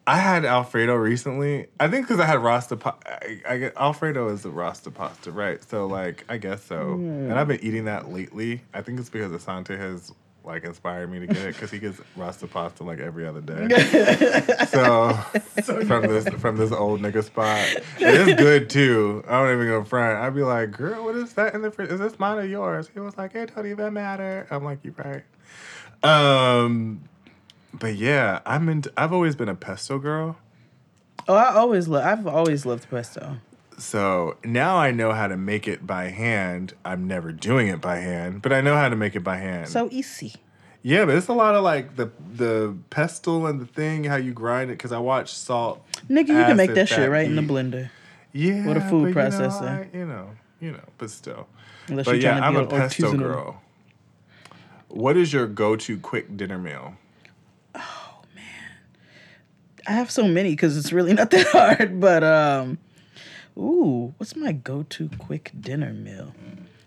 I 0.06 0.18
had 0.18 0.44
Alfredo 0.44 0.95
recently. 0.95 1.68
I 1.80 1.88
think 1.88 2.07
because 2.07 2.20
I 2.20 2.26
had 2.26 2.40
Rasta. 2.40 2.76
Pa- 2.76 2.98
I, 3.06 3.41
I 3.48 3.57
get 3.57 3.78
Alfredo 3.78 4.30
is 4.30 4.41
the 4.41 4.49
Rasta 4.49 4.91
pasta, 4.91 5.32
right? 5.32 5.64
So 5.64 5.86
like, 5.86 6.26
I 6.28 6.38
guess 6.38 6.61
so. 6.64 6.98
Mm. 6.98 7.30
And 7.30 7.34
I've 7.34 7.48
been 7.48 7.64
eating 7.64 7.86
that 7.86 8.11
lately. 8.11 8.64
I 8.74 8.82
think 8.82 8.99
it's 8.99 9.10
because 9.10 9.32
Asante 9.32 9.78
has 9.78 10.11
like 10.44 10.64
inspired 10.64 11.10
me 11.10 11.20
to 11.20 11.28
get 11.28 11.38
it 11.38 11.53
because 11.53 11.72
he 11.72 11.80
gets 11.80 11.99
Rasta 12.15 12.48
pasta 12.48 12.84
like 12.84 12.99
every 12.99 13.26
other 13.26 13.41
day. 13.41 13.68
so 14.68 15.14
from 15.86 16.07
this 16.07 16.28
from 16.36 16.57
this 16.57 16.72
old 16.72 17.02
nigga 17.02 17.24
spot, 17.24 17.60
it 17.99 18.28
is 18.28 18.36
good 18.36 18.70
too. 18.70 19.24
I 19.28 19.44
don't 19.44 19.53
even 19.53 19.68
go 19.68 19.84
front. 19.84 20.20
I'd 20.20 20.36
be 20.36 20.44
like, 20.44 20.72
girl, 20.72 21.06
what 21.06 21.15
is 21.15 21.34
that 21.34 21.53
in 21.53 21.61
the 21.61 21.72
fridge? 21.72 21.90
Is 21.90 21.99
this 21.99 22.20
mine 22.20 22.38
or 22.38 22.45
yours? 22.45 22.90
He 22.94 22.99
was 22.99 23.18
like, 23.18 23.36
it 23.36 23.56
don't 23.56 23.68
even 23.68 23.94
matter. 23.94 24.48
I'm 24.52 24.64
like, 24.64 24.84
you 24.84 24.94
right. 24.98 25.24
Um, 26.03 27.02
but 27.74 27.95
yeah, 27.95 28.41
I'm 28.45 28.68
in. 28.70 28.84
I've 28.98 29.14
always 29.14 29.36
been 29.36 29.49
a 29.49 29.56
pesto 29.56 29.98
girl. 29.99 30.38
Oh, 31.28 31.36
I 31.36 31.53
always 31.56 31.88
love. 31.88 32.06
I've 32.06 32.28
always 32.28 32.65
loved 32.65 32.90
pesto. 32.90 33.38
So 33.78 34.38
now 34.44 34.78
I 34.78 34.91
know 34.91 35.12
how 35.14 35.28
to 35.28 35.38
make 35.38 35.68
it 35.68 35.86
by 35.86 36.06
hand. 36.10 36.74
I'm 36.86 37.08
never 37.08 37.32
doing 37.32 37.68
it 37.68 37.82
by 37.82 37.98
hand, 37.98 38.41
but 38.41 38.54
I 38.54 38.62
know 38.62 38.76
how 38.76 38.90
to 38.90 38.95
make 38.95 39.16
it 39.16 39.22
by 39.24 39.38
hand. 39.38 39.68
So 39.70 39.90
easy. 39.91 40.36
yeah, 40.82 41.06
but 41.06 41.16
it's 41.16 41.28
a 41.28 41.34
lot 41.34 41.56
of 41.56 41.64
like 41.64 41.95
the 41.95 42.12
the 42.36 42.76
pestle 42.90 43.48
and 43.48 43.60
the 43.60 43.66
thing 43.66 44.04
how 44.06 44.16
you 44.16 44.34
grind 44.34 44.70
it. 44.70 44.74
Because 44.78 44.91
I 44.91 45.00
watch 45.00 45.34
salt. 45.34 45.86
Nigga, 46.10 46.28
you 46.30 46.45
can 46.45 46.58
make 46.58 46.74
that 46.74 46.90
shit 46.90 47.10
right 47.10 47.26
in 47.26 47.36
the 47.36 47.41
blender. 47.41 47.90
Yeah, 48.32 48.66
With 48.68 48.78
a 48.78 48.82
food 48.90 49.14
but 49.14 49.24
you 49.26 49.30
know, 49.30 49.48
processor. 49.48 49.64
I- 49.94 49.98
You 49.98 50.06
know, 50.06 50.30
you 50.60 50.72
know, 50.72 50.84
but 50.98 51.10
still. 51.12 51.48
Unless 51.88 52.06
but 52.06 52.12
you're 52.22 52.32
yeah, 52.32 52.40
I'm 52.45 52.56
a 52.56 52.66
pesto 52.66 53.12
artisanal. 53.14 53.18
girl. 53.20 53.62
What 54.88 55.18
is 55.18 55.34
your 55.34 55.48
go-to 55.48 55.98
quick 56.00 56.36
dinner 56.38 56.58
meal? 56.58 56.95
Oh 57.76 58.22
man, 58.36 58.44
I 59.88 59.91
have 59.94 60.10
so 60.12 60.28
many 60.28 60.52
because 60.52 60.78
it's 60.78 60.91
really 60.94 61.14
not 61.14 61.30
that 61.32 61.48
hard. 61.52 62.00
But 62.00 62.24
um, 62.24 62.78
ooh, 63.58 64.14
what's 64.18 64.36
my 64.36 64.52
go-to 64.52 65.10
quick 65.18 65.52
dinner 65.60 65.94
meal? 65.94 66.34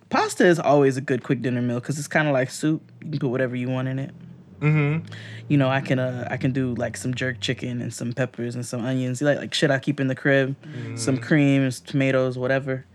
Pasta 0.08 0.46
is 0.46 0.58
always 0.58 0.96
a 0.96 1.00
good 1.00 1.22
quick 1.22 1.42
dinner 1.42 1.60
meal 1.60 1.80
because 1.80 1.98
it's 1.98 2.08
kind 2.08 2.28
of 2.28 2.34
like 2.34 2.50
soup. 2.50 2.82
You 3.02 3.10
can 3.10 3.18
put 3.18 3.28
whatever 3.28 3.56
you 3.56 3.68
want 3.68 3.88
in 3.88 3.98
it. 3.98 4.12
Mm-hmm. 4.60 5.12
You 5.48 5.58
know, 5.58 5.68
I 5.68 5.80
can 5.80 5.98
uh, 5.98 6.28
I 6.30 6.36
can 6.36 6.52
do 6.52 6.74
like 6.74 6.96
some 6.96 7.14
jerk 7.14 7.40
chicken 7.40 7.80
and 7.82 7.92
some 7.92 8.12
peppers 8.12 8.54
and 8.54 8.64
some 8.64 8.84
onions. 8.84 9.20
Like 9.20 9.38
like 9.38 9.54
shit 9.54 9.70
I 9.70 9.78
keep 9.78 10.00
in 10.00 10.08
the 10.08 10.14
crib, 10.14 10.56
some 10.96 11.18
creams, 11.18 11.80
tomatoes, 11.80 12.38
whatever. 12.38 12.86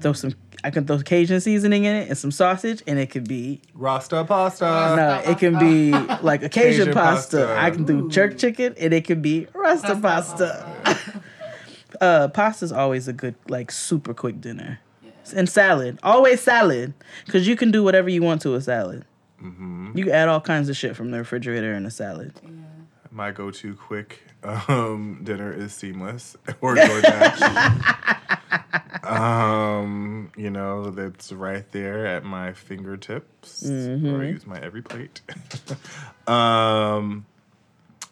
Throw 0.00 0.12
some. 0.12 0.34
I 0.62 0.70
can 0.70 0.86
throw 0.86 0.98
Cajun 0.98 1.40
seasoning 1.40 1.84
in 1.84 1.96
it 1.96 2.08
and 2.08 2.18
some 2.18 2.30
sausage, 2.30 2.82
and 2.86 2.98
it 2.98 3.06
could 3.10 3.26
be 3.26 3.62
Rasta 3.72 4.24
pasta. 4.24 4.64
no, 4.96 5.30
it 5.30 5.38
can 5.38 5.58
be 5.58 5.92
like 6.22 6.42
a 6.42 6.50
Cajun, 6.50 6.86
Cajun 6.86 6.94
pasta. 6.94 7.36
pasta. 7.38 7.58
I 7.58 7.70
can 7.70 7.84
do 7.84 8.10
jerk 8.10 8.36
chicken, 8.36 8.74
and 8.78 8.92
it 8.92 9.04
can 9.04 9.22
be 9.22 9.46
Rasta 9.54 9.96
pasta. 9.96 10.66
uh, 12.00 12.28
pasta's 12.28 12.72
always 12.72 13.08
a 13.08 13.12
good, 13.12 13.34
like, 13.48 13.70
super 13.70 14.14
quick 14.14 14.40
dinner. 14.40 14.80
And 15.34 15.48
salad, 15.48 15.98
always 16.02 16.40
salad, 16.40 16.94
because 17.24 17.46
you 17.46 17.54
can 17.54 17.70
do 17.70 17.84
whatever 17.84 18.08
you 18.08 18.22
want 18.22 18.42
to 18.42 18.54
a 18.54 18.60
salad. 18.60 19.04
Mm-hmm. 19.42 19.96
You 19.96 20.04
can 20.04 20.12
add 20.12 20.28
all 20.28 20.40
kinds 20.40 20.68
of 20.68 20.76
shit 20.76 20.96
from 20.96 21.10
the 21.12 21.18
refrigerator 21.18 21.72
in 21.72 21.86
a 21.86 21.90
salad. 21.90 22.32
My 23.10 23.30
go-to 23.30 23.74
quick 23.74 24.22
um, 24.42 25.20
dinner 25.22 25.52
is 25.52 25.72
seamless 25.72 26.36
or 26.60 26.74
DoorDash. 26.76 27.40
um, 29.04 30.30
you 30.36 30.50
know, 30.50 30.90
that's 30.90 31.32
right 31.32 31.70
there 31.72 32.06
at 32.06 32.24
my 32.24 32.52
fingertips. 32.52 33.64
Mhm. 33.64 34.12
Or 34.12 34.22
I 34.22 34.26
use 34.26 34.46
my 34.46 34.58
every 34.60 34.82
plate. 34.82 35.20
um, 36.26 37.26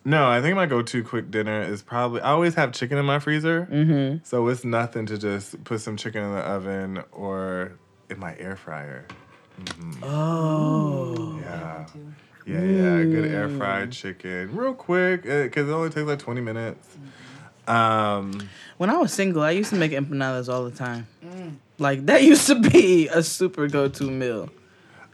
no, 0.09 0.27
I 0.29 0.41
think 0.41 0.57
my 0.57 0.67
go-to 0.67 1.03
quick 1.05 1.31
dinner 1.31 1.63
is 1.63 1.83
probably 1.83 2.21
I 2.21 2.31
always 2.31 2.55
have 2.55 2.73
chicken 2.73 2.97
in 2.99 3.05
my 3.05 3.19
freezer, 3.19 3.69
Mhm. 3.71 4.21
so 4.27 4.47
it's 4.49 4.65
nothing 4.65 5.07
to 5.07 5.19
just 5.19 5.63
put 5.65 5.81
some 5.81 5.97
chicken 5.97 6.23
in 6.25 6.33
the 6.33 6.41
oven 6.41 7.03
or 7.13 7.73
in 8.11 8.19
my 8.19 8.35
air 8.39 8.57
fryer. 8.57 9.05
Mhm. 9.61 10.03
Oh. 10.05 11.39
Yeah. 11.43 11.85
Yeah, 12.47 12.63
yeah, 12.63 13.05
good 13.05 13.27
air 13.31 13.49
Mm. 13.49 13.59
fried 13.59 13.93
chicken, 13.93 14.57
real 14.57 14.73
quick, 14.73 15.23
because 15.25 15.69
it 15.69 15.73
only 15.73 15.91
takes 15.91 16.07
like 16.07 16.19
twenty 16.19 16.41
minutes. 16.41 16.97
Um, 17.67 18.49
When 18.79 18.89
I 18.89 18.97
was 18.97 19.13
single, 19.13 19.43
I 19.43 19.51
used 19.51 19.69
to 19.71 19.77
make 19.77 19.93
empanadas 19.93 20.49
all 20.49 20.65
the 20.65 20.71
time. 20.71 21.07
Like 21.79 22.07
that 22.07 22.23
used 22.33 22.47
to 22.47 22.55
be 22.55 23.09
a 23.09 23.23
super 23.23 23.69
go-to 23.69 24.05
meal. 24.11 24.49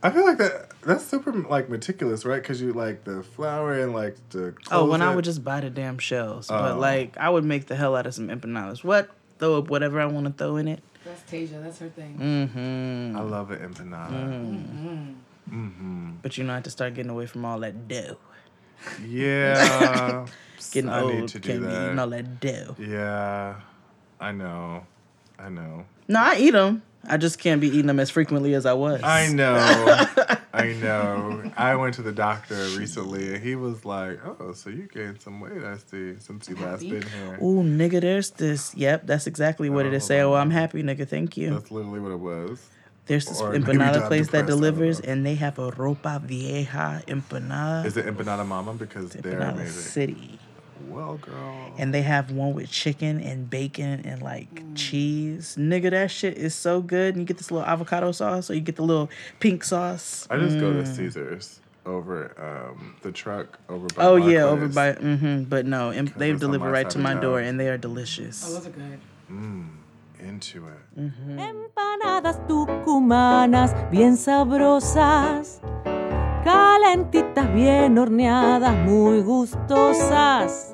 I 0.02 0.10
feel 0.10 0.24
like 0.24 0.38
that 0.38 0.70
that's 0.84 1.04
super 1.04 1.32
like 1.32 1.68
meticulous, 1.68 2.24
right? 2.24 2.40
Because 2.42 2.60
you 2.60 2.72
like 2.72 3.04
the 3.04 3.22
flour 3.22 3.72
and 3.80 3.92
like 3.92 4.16
the. 4.30 4.54
Oh, 4.70 4.86
when 4.86 5.02
I 5.02 5.14
would 5.14 5.24
just 5.24 5.42
buy 5.44 5.60
the 5.60 5.70
damn 5.70 5.98
shells, 5.98 6.50
Oh. 6.50 6.58
but 6.58 6.78
like 6.78 7.16
I 7.18 7.28
would 7.30 7.44
make 7.44 7.66
the 7.66 7.76
hell 7.76 7.96
out 7.96 8.06
of 8.06 8.14
some 8.14 8.28
empanadas. 8.28 8.82
What? 8.84 9.10
Throw 9.38 9.58
up 9.58 9.68
whatever 9.68 10.00
I 10.00 10.06
want 10.06 10.26
to 10.26 10.32
throw 10.32 10.56
in 10.56 10.68
it. 10.68 10.82
That's 11.04 11.22
Tasia. 11.30 11.62
That's 11.62 11.78
her 11.80 11.88
thing. 11.88 12.18
Mm-hmm. 12.18 13.18
I 13.18 13.22
love 13.22 13.50
an 13.50 13.58
empanada. 13.58 14.10
Mm-hmm. 14.10 15.12
Mm-hmm. 15.50 16.10
But 16.22 16.38
you 16.38 16.44
know, 16.44 16.52
I 16.52 16.54
have 16.56 16.64
to 16.64 16.70
start 16.70 16.94
getting 16.94 17.10
away 17.10 17.26
from 17.26 17.44
all 17.44 17.58
that 17.60 17.88
dough. 17.88 18.16
Yeah, 19.06 20.26
Getting 20.72 20.90
I 20.90 21.00
old, 21.00 21.14
need 21.14 21.28
to 21.28 21.38
do 21.38 21.48
can't 21.48 21.60
be 21.60 21.66
that. 21.66 21.86
eating 21.86 21.98
all 21.98 22.08
that 22.08 22.40
dough. 22.40 22.76
Yeah, 22.78 23.60
I 24.20 24.32
know, 24.32 24.86
I 25.38 25.48
know. 25.48 25.84
No, 26.08 26.20
I 26.20 26.36
eat 26.36 26.52
them. 26.52 26.82
I 27.06 27.16
just 27.16 27.38
can't 27.38 27.60
be 27.60 27.68
eating 27.68 27.86
them 27.86 28.00
as 28.00 28.10
frequently 28.10 28.54
as 28.54 28.64
I 28.64 28.72
was. 28.72 29.02
I 29.02 29.28
know. 29.28 29.56
I 30.54 30.72
know. 30.74 31.52
I 31.56 31.74
went 31.74 31.94
to 31.94 32.02
the 32.02 32.12
doctor 32.12 32.54
recently 32.78 33.34
and 33.34 33.42
he 33.42 33.56
was 33.56 33.84
like, 33.84 34.20
Oh, 34.24 34.52
so 34.52 34.70
you 34.70 34.88
gained 34.92 35.20
some 35.20 35.40
weight, 35.40 35.62
I 35.62 35.76
see, 35.76 36.18
since 36.18 36.48
you 36.48 36.56
last 36.56 36.80
been 36.80 37.02
here. 37.02 37.38
Ooh, 37.42 37.62
nigga, 37.62 38.00
there's 38.00 38.30
this. 38.30 38.74
Yep, 38.74 39.06
that's 39.06 39.26
exactly 39.26 39.68
what 39.68 39.86
it 39.86 39.92
is. 39.92 40.04
Say, 40.04 40.20
oh, 40.20 40.34
I'm 40.34 40.48
oh. 40.48 40.52
happy, 40.52 40.82
nigga. 40.82 41.06
Thank 41.06 41.36
you. 41.36 41.50
That's 41.54 41.70
literally 41.70 42.00
what 42.00 42.12
it 42.12 42.20
was. 42.20 42.66
There's 43.06 43.26
this 43.26 43.40
Or 43.40 43.52
empanada 43.54 44.06
place 44.06 44.28
that 44.28 44.32
depressed, 44.32 44.34
I 44.34 44.38
don't 44.38 44.46
delivers, 44.46 45.00
and 45.00 45.26
they 45.26 45.34
have 45.34 45.58
a 45.58 45.70
ropa 45.72 46.22
vieja 46.22 47.02
empanada. 47.06 47.84
Is 47.84 47.96
it 47.96 48.06
Empanada 48.06 48.46
Mama? 48.46 48.72
Because 48.74 49.10
they're 49.10 49.40
Empanada 49.40 49.52
amazing. 49.54 49.82
City. 49.82 50.38
Well, 50.94 51.18
girl. 51.18 51.74
And 51.76 51.92
they 51.92 52.02
have 52.02 52.30
one 52.30 52.54
with 52.54 52.70
chicken 52.70 53.20
and 53.20 53.50
bacon 53.50 54.02
and 54.04 54.22
like 54.22 54.48
Mm. 54.54 54.76
cheese. 54.76 55.56
Nigga, 55.58 55.90
that 55.90 56.10
shit 56.10 56.38
is 56.38 56.54
so 56.54 56.80
good. 56.80 57.14
And 57.14 57.22
you 57.22 57.26
get 57.26 57.38
this 57.38 57.50
little 57.50 57.66
avocado 57.66 58.12
sauce, 58.12 58.50
or 58.50 58.54
you 58.54 58.60
get 58.60 58.76
the 58.76 58.82
little 58.84 59.10
pink 59.40 59.64
sauce. 59.64 60.26
I 60.30 60.38
just 60.38 60.58
go 60.60 60.72
to 60.72 60.82
Mm. 60.82 60.96
Caesars 60.96 61.60
over 61.86 62.30
um, 62.40 62.94
the 63.02 63.12
truck 63.12 63.58
over 63.68 63.86
by 63.94 64.02
Oh 64.04 64.16
yeah, 64.16 64.44
over 64.44 64.68
by 64.68 64.92
mm-hmm. 64.92 65.44
But 65.44 65.66
no, 65.66 65.90
em- 65.90 66.08
they 66.16 66.32
deliver 66.32 66.70
right 66.70 66.88
to 66.90 66.98
my 66.98 67.12
town. 67.14 67.22
door, 67.22 67.40
and 67.40 67.58
they 67.60 67.68
are 67.68 67.76
delicious. 67.76 68.44
Oh, 68.48 68.54
those 68.54 68.66
are 68.66 68.70
good. 68.70 68.98
Mm, 69.30 69.68
into 70.20 70.62
it. 70.68 70.80
Empanadas 71.36 72.38
tucumanas 72.48 73.74
bien 73.90 74.16
sabrosas, 74.16 75.60
calentitas 76.44 77.52
bien 77.54 77.98
horneadas, 77.98 78.76
muy 78.86 79.20
gustosas. 79.22 80.73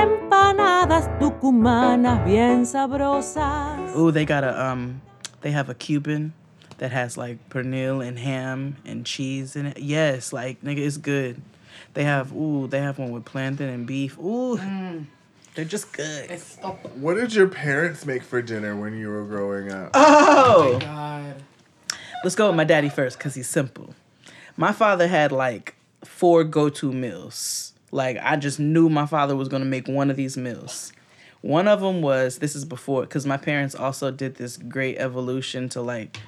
Empanadas 0.00 1.06
tucumanas 1.18 2.24
bien 2.24 2.64
sabrosas. 2.64 3.94
Ooh, 3.96 4.10
they 4.10 4.24
got 4.24 4.44
a 4.44 4.64
um, 4.64 5.00
they 5.42 5.50
have 5.50 5.68
a 5.68 5.74
Cuban 5.74 6.32
that 6.78 6.90
has 6.92 7.16
like 7.18 7.36
pernil 7.50 8.06
and 8.06 8.18
ham 8.18 8.76
and 8.86 9.04
cheese 9.04 9.56
in 9.56 9.66
it. 9.66 9.78
Yes, 9.78 10.32
like 10.32 10.62
nigga, 10.62 10.78
it's 10.78 10.96
good. 10.96 11.40
They 11.94 12.04
have 12.04 12.32
ooh, 12.32 12.66
they 12.66 12.80
have 12.80 12.98
one 12.98 13.10
with 13.10 13.24
plantain 13.24 13.68
and 13.68 13.86
beef. 13.86 14.18
Ooh, 14.18 14.58
they're 15.54 15.64
just 15.64 15.92
good. 15.92 16.30
What 16.94 17.14
did 17.14 17.34
your 17.34 17.48
parents 17.48 18.06
make 18.06 18.22
for 18.22 18.40
dinner 18.40 18.74
when 18.76 18.96
you 18.96 19.08
were 19.08 19.24
growing 19.24 19.70
up? 19.70 19.90
Oh, 19.94 20.74
my 20.74 20.78
God. 20.78 21.42
let's 22.24 22.36
go 22.36 22.46
with 22.46 22.56
my 22.56 22.64
daddy 22.64 22.88
first 22.88 23.18
because 23.18 23.34
he's 23.34 23.48
simple. 23.48 23.94
My 24.56 24.72
father 24.72 25.08
had 25.08 25.32
like 25.32 25.74
four 26.04 26.44
go-to 26.44 26.92
meals. 26.92 27.72
Like 27.90 28.18
I 28.22 28.36
just 28.36 28.60
knew 28.60 28.88
my 28.88 29.06
father 29.06 29.34
was 29.36 29.48
gonna 29.48 29.64
make 29.64 29.88
one 29.88 30.10
of 30.10 30.16
these 30.16 30.36
meals. 30.36 30.92
One 31.42 31.68
of 31.68 31.80
them 31.80 32.02
was 32.02 32.38
this 32.38 32.54
is 32.54 32.64
before 32.64 33.02
because 33.02 33.26
my 33.26 33.36
parents 33.36 33.74
also 33.74 34.10
did 34.10 34.36
this 34.36 34.56
great 34.56 34.98
evolution 34.98 35.68
to 35.70 35.80
like 35.80 36.20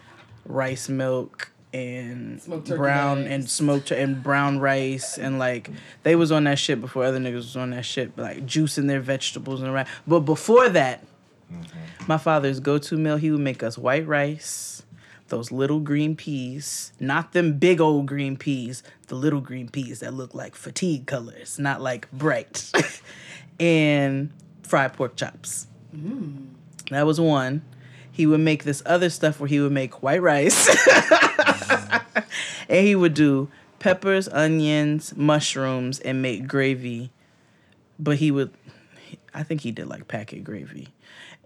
rice 0.47 0.89
milk 0.89 1.51
and 1.75 2.43
Smoked 2.43 2.69
brown 2.69 3.19
legs. 3.23 3.31
and 3.31 3.51
smoked 3.51 3.89
tur- 3.89 3.95
and 3.95 4.23
brown 4.23 4.59
rice 4.59 5.17
and 5.17 5.39
like 5.39 5.71
they 6.03 6.17
was 6.17 6.31
on 6.31 6.45
that 6.45 6.59
shit 6.59 6.81
before 6.81 7.05
other 7.05 7.19
niggas 7.19 7.35
was 7.35 7.57
on 7.57 7.71
that 7.71 7.85
shit 7.85 8.17
like 8.19 8.45
juicing 8.47 8.89
their 8.89 9.01
vegetables 9.01 9.63
and 9.63 9.73
right. 9.73 9.87
But 10.07 10.21
before 10.21 10.69
that, 10.71 11.05
mm-hmm. 11.53 11.79
my 12.07 12.19
father's 12.19 12.61
go-to 12.61 12.97
meal 12.97 13.17
he 13.17 13.31
would 13.31 13.41
make 13.41 13.63
us 13.63 13.79
white 13.79 14.07
rice, 14.07 14.83
those 15.33 15.51
little 15.51 15.81
green 15.81 16.15
peas, 16.15 16.93
not 17.01 17.33
them 17.33 17.55
big 17.55 17.81
old 17.81 18.05
green 18.05 18.37
peas, 18.37 18.83
the 19.07 19.15
little 19.15 19.41
green 19.41 19.67
peas 19.67 20.01
that 20.01 20.13
look 20.13 20.35
like 20.35 20.55
fatigue 20.55 21.07
colors, 21.07 21.59
not 21.59 21.81
like 21.81 22.11
bright, 22.13 22.71
and 23.59 24.31
fried 24.63 24.93
pork 24.93 25.17
chops. 25.17 25.69
That 26.91 27.07
was 27.07 27.19
one. 27.19 27.63
He 28.11 28.27
would 28.27 28.41
make 28.41 28.65
this 28.65 28.83
other 28.85 29.09
stuff 29.09 29.41
where 29.41 29.49
he 29.49 29.59
would 29.59 29.73
make 29.73 30.03
white 30.03 30.21
rice. 30.21 30.69
and 32.69 32.87
he 32.87 32.95
would 32.95 33.15
do 33.15 33.49
peppers, 33.79 34.29
onions, 34.29 35.17
mushrooms, 35.17 35.99
and 36.01 36.21
make 36.21 36.47
gravy. 36.47 37.11
But 37.99 38.19
he 38.19 38.31
would, 38.31 38.53
I 39.33 39.45
think 39.45 39.63
he 39.63 39.71
did 39.71 39.89
like 39.89 40.09
packet 40.09 40.45
gravy. 40.45 40.89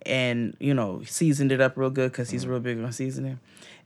And, 0.05 0.57
you 0.59 0.75
know, 0.75 1.03
seasoned 1.05 1.53
it 1.53 1.61
up 1.61 1.77
real 1.77 1.91
good 1.91 2.11
because 2.11 2.31
he's 2.31 2.43
mm-hmm. 2.43 2.51
real 2.51 2.61
big 2.61 2.81
on 2.81 2.91
seasoning. 2.91 3.39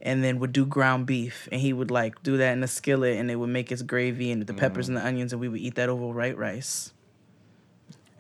And 0.03 0.25
then 0.25 0.39
would 0.39 0.53
do 0.53 0.65
ground 0.65 1.07
beef. 1.07 1.49
And 1.53 1.61
he 1.61 1.73
would 1.73 1.91
like 1.91 2.23
do 2.23 2.37
that 2.39 2.53
in 2.53 2.63
a 2.63 2.69
skillet 2.69 3.19
and 3.19 3.31
it 3.31 3.37
would 3.37 3.51
make 3.51 3.69
his 3.69 3.83
gravy 3.83 4.33
and 4.33 4.47
the 4.47 4.55
peppers 4.55 4.89
and 4.89 4.97
the 4.97 5.03
mm. 5.03 5.07
onions. 5.07 5.33
And 5.33 5.41
we 5.41 5.49
would 5.49 5.61
eat 5.61 5.75
that 5.75 5.89
over 5.89 6.07
white 6.07 6.39
rice. 6.39 6.93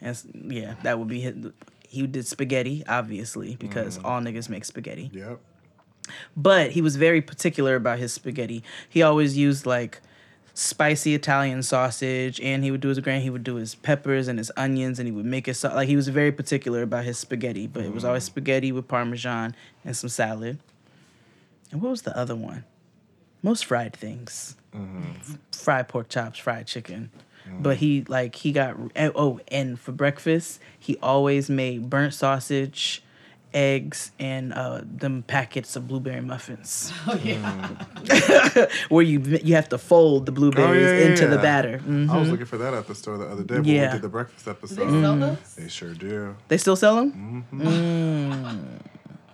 And 0.01 0.19
yeah, 0.49 0.75
that 0.83 0.99
would 0.99 1.09
be 1.09 1.21
his. 1.21 1.35
He 1.89 2.07
did 2.07 2.27
spaghetti, 2.27 2.85
obviously, 2.89 3.57
because 3.57 3.99
mm. 3.99 4.05
all 4.05 4.21
niggas 4.21 4.49
make 4.49 4.65
spaghetti. 4.65 5.11
Yep. 5.13 5.41
But 6.37 6.71
he 6.71 6.83
was 6.83 6.97
very 6.97 7.21
particular 7.21 7.75
about 7.75 7.99
his 7.99 8.13
spaghetti. 8.13 8.63
He 8.89 9.03
always 9.03 9.37
used 9.37 9.67
like 9.67 10.01
spicy 10.55 11.15
Italian 11.15 11.63
sausage, 11.63 12.41
and 12.41 12.63
he 12.63 12.71
would 12.71 12.81
do 12.81 12.89
his 12.89 13.01
grain. 13.01 13.23
He 13.23 13.31
would 13.31 13.45
do 13.45 13.57
his 13.57 13.75
peppers 13.75 14.29
and 14.29 14.39
his 14.39 14.53
onions, 14.57 14.99
and 14.99 15.07
he 15.07 15.13
would 15.13 15.25
make 15.25 15.49
it 15.49 15.55
so 15.55 15.69
like 15.75 15.89
he 15.89 15.97
was 15.97 16.09
very 16.09 16.33
particular 16.33 16.83
about 16.83 17.05
his 17.05 17.19
spaghetti. 17.19 17.67
But 17.67 17.85
it 17.85 17.93
was 17.93 18.05
always 18.05 18.25
mm. 18.25 18.27
spaghetti 18.27 18.73
with 18.73 18.89
parmesan 18.89 19.55
and 19.85 19.97
some 19.97 20.11
salad. 20.11 20.59
And 21.73 21.81
what 21.83 21.91
was 21.91 22.03
the 22.03 22.17
other 22.17 22.35
one? 22.37 22.65
Most 23.43 23.65
fried 23.65 23.95
things, 23.95 24.57
F- 24.75 25.39
fried 25.53 25.89
pork 25.89 26.09
chops, 26.09 26.39
fried 26.39 26.67
chicken. 26.67 27.11
But 27.59 27.79
he 27.79 28.05
like 28.07 28.37
he 28.37 28.53
got 28.53 28.77
oh, 28.97 29.41
and 29.49 29.79
for 29.81 29.91
breakfast 29.93 30.61
he 30.79 30.97
always 31.03 31.49
made 31.51 31.91
burnt 31.91 32.15
sausage, 32.15 33.03
eggs, 33.53 34.13
and 34.21 34.53
uh, 34.53 34.83
them 34.85 35.25
packets 35.27 35.75
of 35.75 35.89
blueberry 35.89 36.21
muffins. 36.21 36.93
Oh 37.09 37.19
yeah. 37.25 38.67
where 38.89 39.03
you 39.03 39.19
you 39.43 39.55
have 39.57 39.69
to 39.71 39.79
fold 39.79 40.27
the 40.27 40.33
blueberries 40.33 40.87
Oh, 40.91 40.95
yeah, 40.95 41.01
yeah, 41.01 41.07
into 41.11 41.27
the 41.27 41.37
yeah. 41.37 41.43
batter. 41.43 41.81
I 41.85 42.19
was 42.19 42.29
Mhm. 42.29 42.31
looking 42.31 42.47
for 42.47 42.59
that 42.59 42.73
at 42.75 42.87
the 42.87 42.95
store 42.95 43.19
the 43.19 43.27
other 43.27 43.43
day 43.43 43.55
when 43.57 43.65
Yeah. 43.65 43.87
we 43.87 43.93
did 43.95 44.03
the 44.03 44.09
breakfast 44.09 44.47
episode. 44.47 44.77
they 44.77 45.01
sell 45.03 45.17
those? 45.17 45.55
They 45.57 45.69
sure 45.69 45.95
do. 45.95 46.37
They 46.49 46.59
still 46.59 46.77
sell 46.77 46.97
them. 46.97 47.45
Mm. 47.53 48.90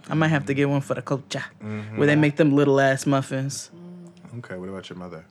I 0.09 0.15
might 0.15 0.29
have 0.29 0.47
to 0.47 0.55
get 0.55 0.69
one 0.69 0.81
for 0.81 0.95
the 0.95 1.03
cocha, 1.03 1.45
Mm-hmm. 1.63 1.99
where 1.99 2.07
they 2.07 2.17
make 2.17 2.37
them 2.37 2.55
little 2.55 2.81
ass 2.81 3.07
muffins. 3.07 3.71
Okay, 4.39 4.57
what 4.57 4.69
about 4.69 4.89
your 4.89 4.99
mother? 4.99 5.25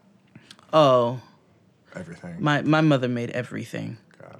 Oh, 0.73 1.22
Everything. 1.95 2.35
my 2.39 2.61
my 2.64 2.81
mother 2.81 3.07
made 3.07 3.30
everything. 3.31 3.97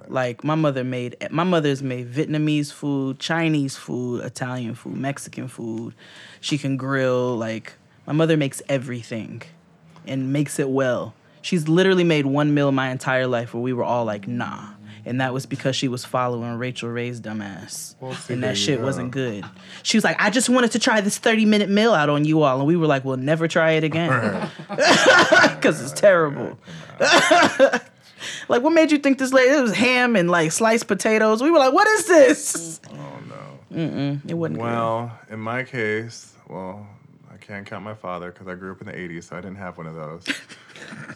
Like 0.08 0.44
my 0.44 0.54
mother 0.54 0.84
made 0.84 1.16
my 1.30 1.42
mother's 1.44 1.82
made 1.82 2.12
Vietnamese 2.12 2.72
food, 2.72 3.18
Chinese 3.18 3.76
food, 3.76 4.24
Italian 4.24 4.74
food, 4.76 4.94
Mexican 4.96 5.48
food. 5.48 5.94
She 6.40 6.58
can 6.58 6.76
grill. 6.76 7.36
Like 7.36 7.72
my 8.06 8.12
mother 8.12 8.36
makes 8.36 8.62
everything, 8.68 9.42
and 10.06 10.32
makes 10.32 10.58
it 10.60 10.68
well. 10.68 11.14
She's 11.42 11.66
literally 11.68 12.04
made 12.04 12.26
one 12.26 12.54
meal 12.54 12.70
my 12.72 12.90
entire 12.90 13.26
life 13.26 13.52
where 13.54 13.62
we 13.62 13.72
were 13.72 13.84
all 13.84 14.04
like, 14.04 14.28
nah. 14.28 14.70
And 15.06 15.20
that 15.20 15.32
was 15.32 15.46
because 15.46 15.76
she 15.76 15.86
was 15.86 16.04
following 16.04 16.58
Rachael 16.58 16.88
Ray's 16.88 17.20
dumbass. 17.20 17.94
Well, 18.00 18.12
see, 18.12 18.34
and 18.34 18.42
that 18.42 18.58
shit 18.58 18.80
go. 18.80 18.84
wasn't 18.84 19.12
good. 19.12 19.44
She 19.84 19.96
was 19.96 20.02
like, 20.02 20.20
I 20.20 20.30
just 20.30 20.48
wanted 20.48 20.72
to 20.72 20.80
try 20.80 21.00
this 21.00 21.16
30 21.16 21.44
minute 21.44 21.70
meal 21.70 21.94
out 21.94 22.10
on 22.10 22.24
you 22.24 22.42
all. 22.42 22.58
And 22.58 22.66
we 22.66 22.76
were 22.76 22.88
like, 22.88 23.04
we'll 23.04 23.16
never 23.16 23.46
try 23.46 23.72
it 23.72 23.84
again. 23.84 24.50
Because 24.68 25.80
it's 25.82 25.92
terrible. 25.92 26.58
like, 28.48 28.62
what 28.62 28.72
made 28.72 28.90
you 28.90 28.98
think 28.98 29.18
this 29.18 29.32
lady? 29.32 29.50
It 29.50 29.62
was 29.62 29.76
ham 29.76 30.16
and 30.16 30.28
like 30.28 30.50
sliced 30.50 30.88
potatoes. 30.88 31.40
We 31.40 31.52
were 31.52 31.58
like, 31.60 31.72
what 31.72 31.86
is 31.86 32.06
this? 32.06 32.80
Oh 32.90 33.20
no. 33.28 33.76
Mm-mm, 33.76 34.28
it 34.28 34.34
wasn't. 34.34 34.58
Well, 34.58 35.16
in 35.30 35.38
my 35.38 35.62
case, 35.62 36.32
well, 36.48 36.84
I 37.32 37.36
can't 37.36 37.64
count 37.64 37.84
my 37.84 37.94
father 37.94 38.32
because 38.32 38.48
I 38.48 38.56
grew 38.56 38.72
up 38.72 38.80
in 38.80 38.88
the 38.88 38.92
80s, 38.92 39.24
so 39.24 39.36
I 39.36 39.40
didn't 39.40 39.58
have 39.58 39.78
one 39.78 39.86
of 39.86 39.94
those. 39.94 40.24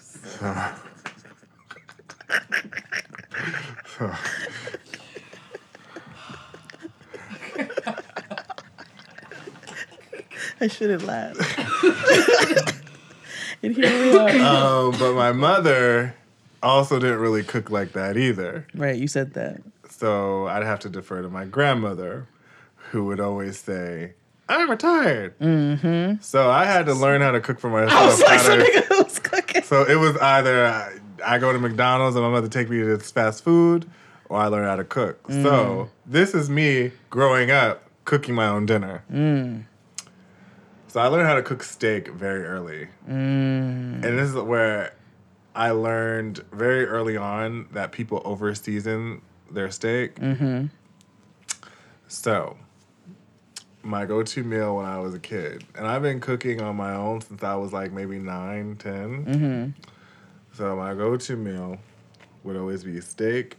so, 0.01 0.55
so- 3.99 4.13
I 10.61 10.67
shouldn't 10.69 11.05
laugh. 11.05 11.37
and 13.63 13.75
here 13.75 14.03
we 14.03 14.17
are. 14.19 14.29
um, 14.89 14.91
but 14.99 15.15
my 15.15 15.33
mother 15.33 16.15
also 16.63 16.99
didn't 16.99 17.19
really 17.19 17.43
cook 17.43 17.71
like 17.71 17.93
that 17.93 18.17
either. 18.17 18.67
right, 18.75 18.97
you 18.97 19.09
said 19.09 19.35
that. 19.35 19.63
So 19.89 20.47
I'd 20.47 20.63
have 20.65 20.81
to 20.81 20.89
defer 20.91 21.23
to 21.23 21.29
my 21.29 21.45
grandmother, 21.47 22.27
who 22.91 23.05
would 23.07 23.21
always 23.21 23.59
say, 23.59 24.13
I'm 24.49 24.69
retired. 24.71 25.39
Mm-hmm. 25.39 26.21
So 26.21 26.51
I 26.51 26.65
had 26.65 26.87
to 26.87 26.95
learn 26.95 27.21
how 27.23 27.31
to 27.31 27.41
cook 27.41 27.59
for 27.61 27.71
myself. 27.71 27.93
I 27.93 28.07
was 28.07 28.21
like, 28.21 28.29
How 28.31 28.39
some 28.43 28.59
to- 28.59 28.65
nigga 28.65 29.05
who's 29.05 29.19
cooking. 29.19 29.63
So 29.63 29.85
it 29.85 29.97
was 29.97 30.17
either 30.19 31.01
I, 31.25 31.39
go 31.39 31.53
to 31.53 31.59
McDonald's 31.59 32.17
and 32.17 32.25
my 32.25 32.31
mother 32.31 32.49
take 32.49 32.69
me 32.69 32.79
to 32.79 32.97
this 32.97 33.11
fast 33.11 33.45
food, 33.45 33.89
or 34.29 34.39
I 34.39 34.47
learn 34.47 34.65
how 34.65 34.77
to 34.77 34.85
cook. 34.85 35.23
Mm. 35.25 35.43
So 35.43 35.91
this 36.07 36.35
is 36.35 36.51
me 36.51 36.93
growing 37.11 37.51
up 37.51 37.85
cooking 38.05 38.35
my 38.35 38.49
own 38.49 38.67
dinner. 38.67 39.05
Mm. 39.13 39.65
So 40.89 41.01
I 41.01 41.07
learned 41.07 41.29
how 41.29 41.35
to 41.35 41.43
cook 41.43 41.63
steak 41.63 42.09
very 42.09 42.45
early. 42.45 42.89
Mm. 43.09 44.05
And 44.05 44.19
this 44.19 44.29
is 44.31 44.35
where 44.35 44.95
I 45.55 45.71
learned 45.71 46.45
very 46.53 46.87
early 46.87 47.17
on 47.17 47.69
that 47.73 47.93
people 47.93 48.23
over 48.25 48.55
season 48.55 49.23
their 49.51 49.71
steak. 49.71 50.17
Mm-hmm. 50.17 50.67
So, 52.09 52.57
my 53.83 54.05
go 54.05 54.23
to 54.23 54.45
meal 54.45 54.77
when 54.77 54.87
I 54.87 54.99
was 54.99 55.15
a 55.15 55.19
kid, 55.19 55.65
and 55.75 55.87
I've 55.87 56.03
been 56.03 56.21
cooking 56.21 56.61
on 56.61 56.77
my 56.77 56.95
own 56.95 57.21
since 57.21 57.43
I 57.43 57.55
was 57.57 57.73
like 57.73 57.93
maybe 57.93 58.19
nine, 58.19 58.77
10. 58.77 59.25
Mm-hmm. 59.25 60.00
So, 60.53 60.77
my 60.77 60.95
go 60.95 61.17
to 61.17 61.37
meal 61.37 61.79
would 62.45 62.57
always 62.57 62.85
be 62.85 63.01
steak, 63.01 63.57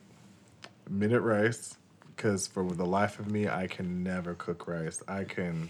minute 0.89 1.21
rice, 1.21 1.77
because 2.15 2.47
for 2.47 2.63
the 2.63 2.85
life 2.85 3.19
of 3.19 3.31
me, 3.31 3.47
I 3.47 3.67
can 3.67 4.03
never 4.03 4.35
cook 4.35 4.67
rice. 4.67 5.01
I 5.07 5.23
can, 5.23 5.69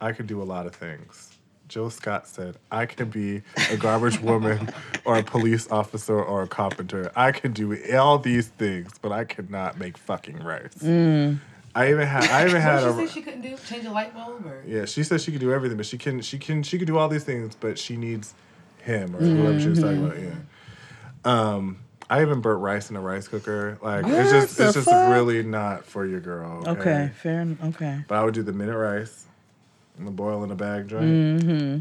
I 0.00 0.12
can 0.12 0.26
do 0.26 0.42
a 0.42 0.44
lot 0.44 0.66
of 0.66 0.74
things. 0.74 1.38
Jill 1.68 1.88
Scott 1.88 2.28
said, 2.28 2.56
I 2.70 2.84
can 2.86 3.08
be 3.08 3.42
a 3.70 3.76
garbage 3.78 4.20
woman 4.20 4.68
or 5.06 5.16
a 5.16 5.22
police 5.22 5.70
officer 5.70 6.22
or 6.22 6.42
a 6.42 6.46
carpenter. 6.48 7.10
I 7.16 7.32
can 7.32 7.52
do 7.52 7.78
all 7.94 8.18
these 8.18 8.48
things, 8.48 8.92
but 9.00 9.10
I 9.10 9.24
cannot 9.24 9.78
make 9.78 9.96
fucking 9.96 10.42
rice. 10.42 10.74
Mm. 10.82 11.38
I 11.74 11.90
even 11.90 12.06
had 12.06 12.24
I 12.24 12.46
even 12.46 12.60
had 12.60 12.82
what 12.82 12.90
a 12.90 13.00
she 13.00 13.06
say 13.06 13.14
she 13.14 13.22
couldn't 13.22 13.40
do? 13.40 13.56
Change 13.56 13.86
a 13.86 13.90
light 13.90 14.12
bulb 14.12 14.44
or? 14.44 14.62
yeah. 14.66 14.84
She 14.84 15.02
said 15.02 15.22
she 15.22 15.32
could 15.32 15.40
do 15.40 15.52
everything, 15.52 15.78
but 15.78 15.86
she 15.86 15.96
can 15.96 16.20
she 16.20 16.38
can 16.38 16.62
she 16.62 16.76
could 16.76 16.86
do 16.86 16.98
all 16.98 17.08
these 17.08 17.24
things, 17.24 17.56
but 17.58 17.78
she 17.78 17.96
needs 17.96 18.34
him 18.82 19.16
or 19.16 19.20
whoever 19.20 19.58
she 19.58 19.68
was 19.68 19.80
talking 19.80 20.04
about. 20.04 20.20
Yeah. 20.20 20.34
Um, 21.24 21.78
I 22.10 22.20
even 22.22 22.40
burnt 22.40 22.60
rice 22.60 22.90
in 22.90 22.96
a 22.96 23.00
rice 23.00 23.28
cooker. 23.28 23.78
Like 23.80 24.04
What 24.04 24.12
it's 24.14 24.30
just 24.30 24.60
it's 24.60 24.74
just 24.74 24.88
fuck? 24.88 25.10
really 25.12 25.42
not 25.42 25.84
for 25.84 26.04
your 26.06 26.20
girl. 26.20 26.62
Okay, 26.66 27.10
fair 27.22 27.40
enough. 27.40 27.74
Okay. 27.76 28.00
But 28.08 28.16
I 28.18 28.24
would 28.24 28.34
do 28.34 28.42
the 28.42 28.52
minute 28.52 28.76
rice 28.76 29.24
and 29.98 30.06
the 30.06 30.10
boil 30.10 30.42
in 30.44 30.50
a 30.50 30.54
bag 30.54 30.88
joint. 30.88 31.04
Mm-hmm. 31.42 31.80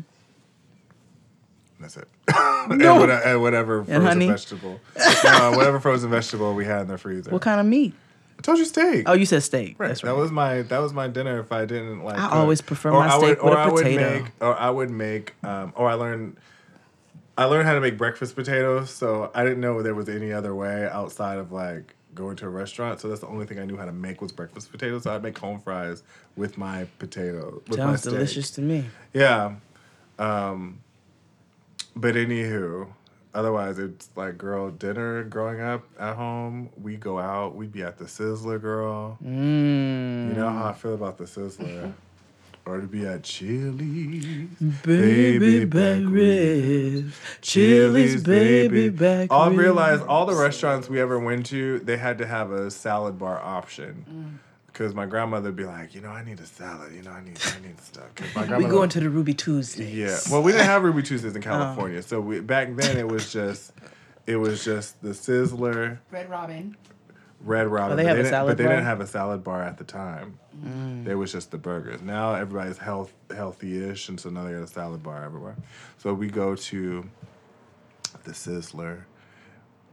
That's 1.80 1.97
it. 1.97 2.07
No. 2.68 2.91
and, 2.91 2.99
whatever, 2.99 3.23
and 3.23 3.41
whatever 3.41 3.77
And 3.80 3.88
frozen 3.88 4.05
honey? 4.05 4.27
vegetable. 4.27 4.80
no, 5.23 5.51
whatever 5.55 5.80
frozen 5.80 6.11
vegetable 6.11 6.53
we 6.53 6.63
had 6.63 6.81
in 6.84 6.88
the 6.89 6.97
freezer. 6.99 7.31
What 7.31 7.41
kind 7.41 7.59
of 7.59 7.65
meat? 7.65 7.95
I 8.38 8.41
told 8.43 8.59
you 8.59 8.65
steak. 8.65 9.09
Oh, 9.09 9.13
you 9.13 9.26
said 9.26 9.41
steak. 9.41 9.76
Right. 9.80 9.88
That's 9.88 10.01
That 10.01 10.15
was 10.15 10.31
my 10.31 10.61
that 10.63 10.77
was 10.77 10.93
my 10.93 11.07
dinner 11.07 11.39
if 11.39 11.51
I 11.51 11.65
didn't 11.65 12.03
like 12.03 12.18
I 12.19 12.23
cook. 12.27 12.34
always 12.34 12.61
prefer 12.61 12.91
Or 12.91 12.99
my 12.99 13.07
I 13.07 13.18
steak 13.18 13.41
would, 13.41 13.43
with 13.43 13.53
or 13.53 13.57
a 13.57 13.63
I 13.65 13.68
would 13.69 13.85
make 13.85 14.26
or 14.41 14.55
I 14.59 14.69
would 14.69 14.89
make 14.91 15.34
um 15.43 15.73
or 15.76 15.89
I 15.89 15.95
learned 15.95 16.38
I 17.38 17.45
learned 17.45 17.68
how 17.68 17.74
to 17.74 17.82
make 17.82 17.98
breakfast 17.98 18.36
potatoes, 18.36 18.90
so 18.90 19.32
I 19.34 19.44
didn't 19.44 19.62
know 19.62 19.82
there 19.82 19.95
was 19.95 20.10
any 20.10 20.32
other 20.34 20.53
way 20.53 20.88
outside 20.91 21.38
of 21.38 21.52
like 21.52 21.95
going 22.14 22.36
to 22.38 22.45
a 22.45 22.49
restaurant. 22.49 22.99
So 22.99 23.08
that's 23.08 23.22
the 23.22 23.28
only 23.28 23.45
thing 23.45 23.60
I 23.60 23.66
knew 23.66 23.78
how 23.78 23.86
to 23.86 23.91
make 23.91 24.22
was 24.22 24.32
breakfast 24.32 24.72
potatoes. 24.72 25.03
So 25.03 25.16
I'd 25.16 25.24
make 25.24 25.38
home 25.38 25.60
fries 25.60 26.03
with 26.36 26.58
my 26.58 26.86
potato. 26.99 27.62
With 27.68 27.80
my 27.80 27.86
Sounds 27.86 28.02
steak. 28.02 28.14
delicious 28.14 28.52
to 28.52 28.62
me. 28.62 28.86
Yeah. 29.14 29.56
Um 30.20 30.80
but 31.95 32.16
anywho, 32.16 32.88
otherwise 33.34 33.80
it's 33.80 34.10
like 34.16 34.38
girl 34.38 34.70
dinner 34.70 35.24
growing 35.24 35.62
up 35.62 35.84
at 35.99 36.16
home. 36.16 36.70
We 36.82 36.98
go 36.98 37.18
out, 37.20 37.56
we'd 37.56 37.72
be 37.72 37.84
at 37.84 37.98
the 37.98 38.06
Sizzler 38.06 38.62
girl. 38.62 39.18
Mm. 39.24 40.30
You 40.30 40.34
know 40.36 40.49
how 40.49 40.68
I 40.68 40.74
feel 40.74 40.94
about 40.94 41.18
the 41.18 41.26
Sizzler. 41.26 41.94
or 42.65 42.79
to 42.81 42.88
be 42.88 43.05
at 43.05 43.23
Chili's. 43.23 44.25
Baby 44.83 45.65
back 45.65 46.01
ribs. 46.05 47.15
Chili's 47.41 48.23
baby 48.23 48.89
back 48.89 49.29
I'll 49.31 49.49
ribs. 49.49 49.59
realize 49.59 50.01
all 50.01 50.25
the 50.25 50.35
restaurants 50.35 50.88
we 50.89 50.99
ever 51.01 51.19
went 51.19 51.45
to, 51.47 51.79
they 51.79 51.97
had 51.97 52.17
to 52.19 52.27
have 52.27 52.51
a 52.51 52.69
salad 52.71 53.17
bar 53.17 53.39
option. 53.39 54.05
Mm. 54.09 54.38
Because 54.67 54.95
my 54.95 55.05
grandmother 55.05 55.49
would 55.49 55.55
be 55.57 55.65
like, 55.65 55.93
you 55.93 55.99
know, 56.01 56.09
I 56.09 56.23
need 56.23 56.39
a 56.39 56.45
salad. 56.45 56.93
You 56.93 57.01
know, 57.01 57.11
I 57.11 57.21
need, 57.21 57.38
I 57.43 57.59
need 57.67 57.79
stuff. 57.81 58.05
my 58.35 58.43
We 58.43 58.47
grandmother- 58.47 58.71
going 58.73 58.89
to 58.89 58.99
the 59.01 59.09
Ruby 59.09 59.33
Tuesdays. 59.33 59.93
yeah. 59.93 60.17
Well, 60.33 60.41
we 60.43 60.53
didn't 60.53 60.67
have 60.67 60.83
Ruby 60.83 61.03
Tuesdays 61.03 61.31
Oh. 61.33 61.35
in 61.35 61.41
California, 61.41 62.01
so 62.01 62.21
we, 62.21 62.39
back 62.39 62.73
then 62.75 62.97
it 62.97 63.07
was 63.07 63.33
just, 63.33 63.73
it 64.27 64.38
was 64.38 64.63
just 64.63 65.01
the 65.01 65.09
Sizzler, 65.09 65.97
Red 66.09 66.29
Robin. 66.29 66.77
Red 67.43 67.68
Robin. 67.68 67.93
Oh, 67.93 67.95
they 67.95 68.03
but 68.03 68.18
have 68.18 68.26
a 68.26 68.30
salad 68.30 68.51
but 68.51 68.57
they 68.57 68.65
bar? 68.65 68.73
didn't 68.73 68.85
have 68.85 69.01
a 69.01 69.07
salad 69.07 69.43
bar 69.43 69.63
at 69.63 69.77
the 69.77 69.84
time. 69.84 70.38
Mm. 70.63 71.05
There 71.05 71.18
was 71.18 71.31
just 71.31 71.49
the 71.51 71.57
burgers. 71.57 72.01
Now 72.01 72.34
everybody's 72.35 72.77
health 72.77 73.13
healthy-ish, 73.35 74.09
and 74.09 74.19
so 74.19 74.30
now 74.30 74.43
they 74.43 74.51
got 74.53 74.61
a 74.63 74.68
salad 74.68 75.01
bar 75.01 75.23
everywhere. 75.23 75.55
So 75.97 76.13
we 76.13 76.27
go 76.27 76.55
to 76.55 77.09
the 78.23 78.31
Sizzler, 78.31 79.03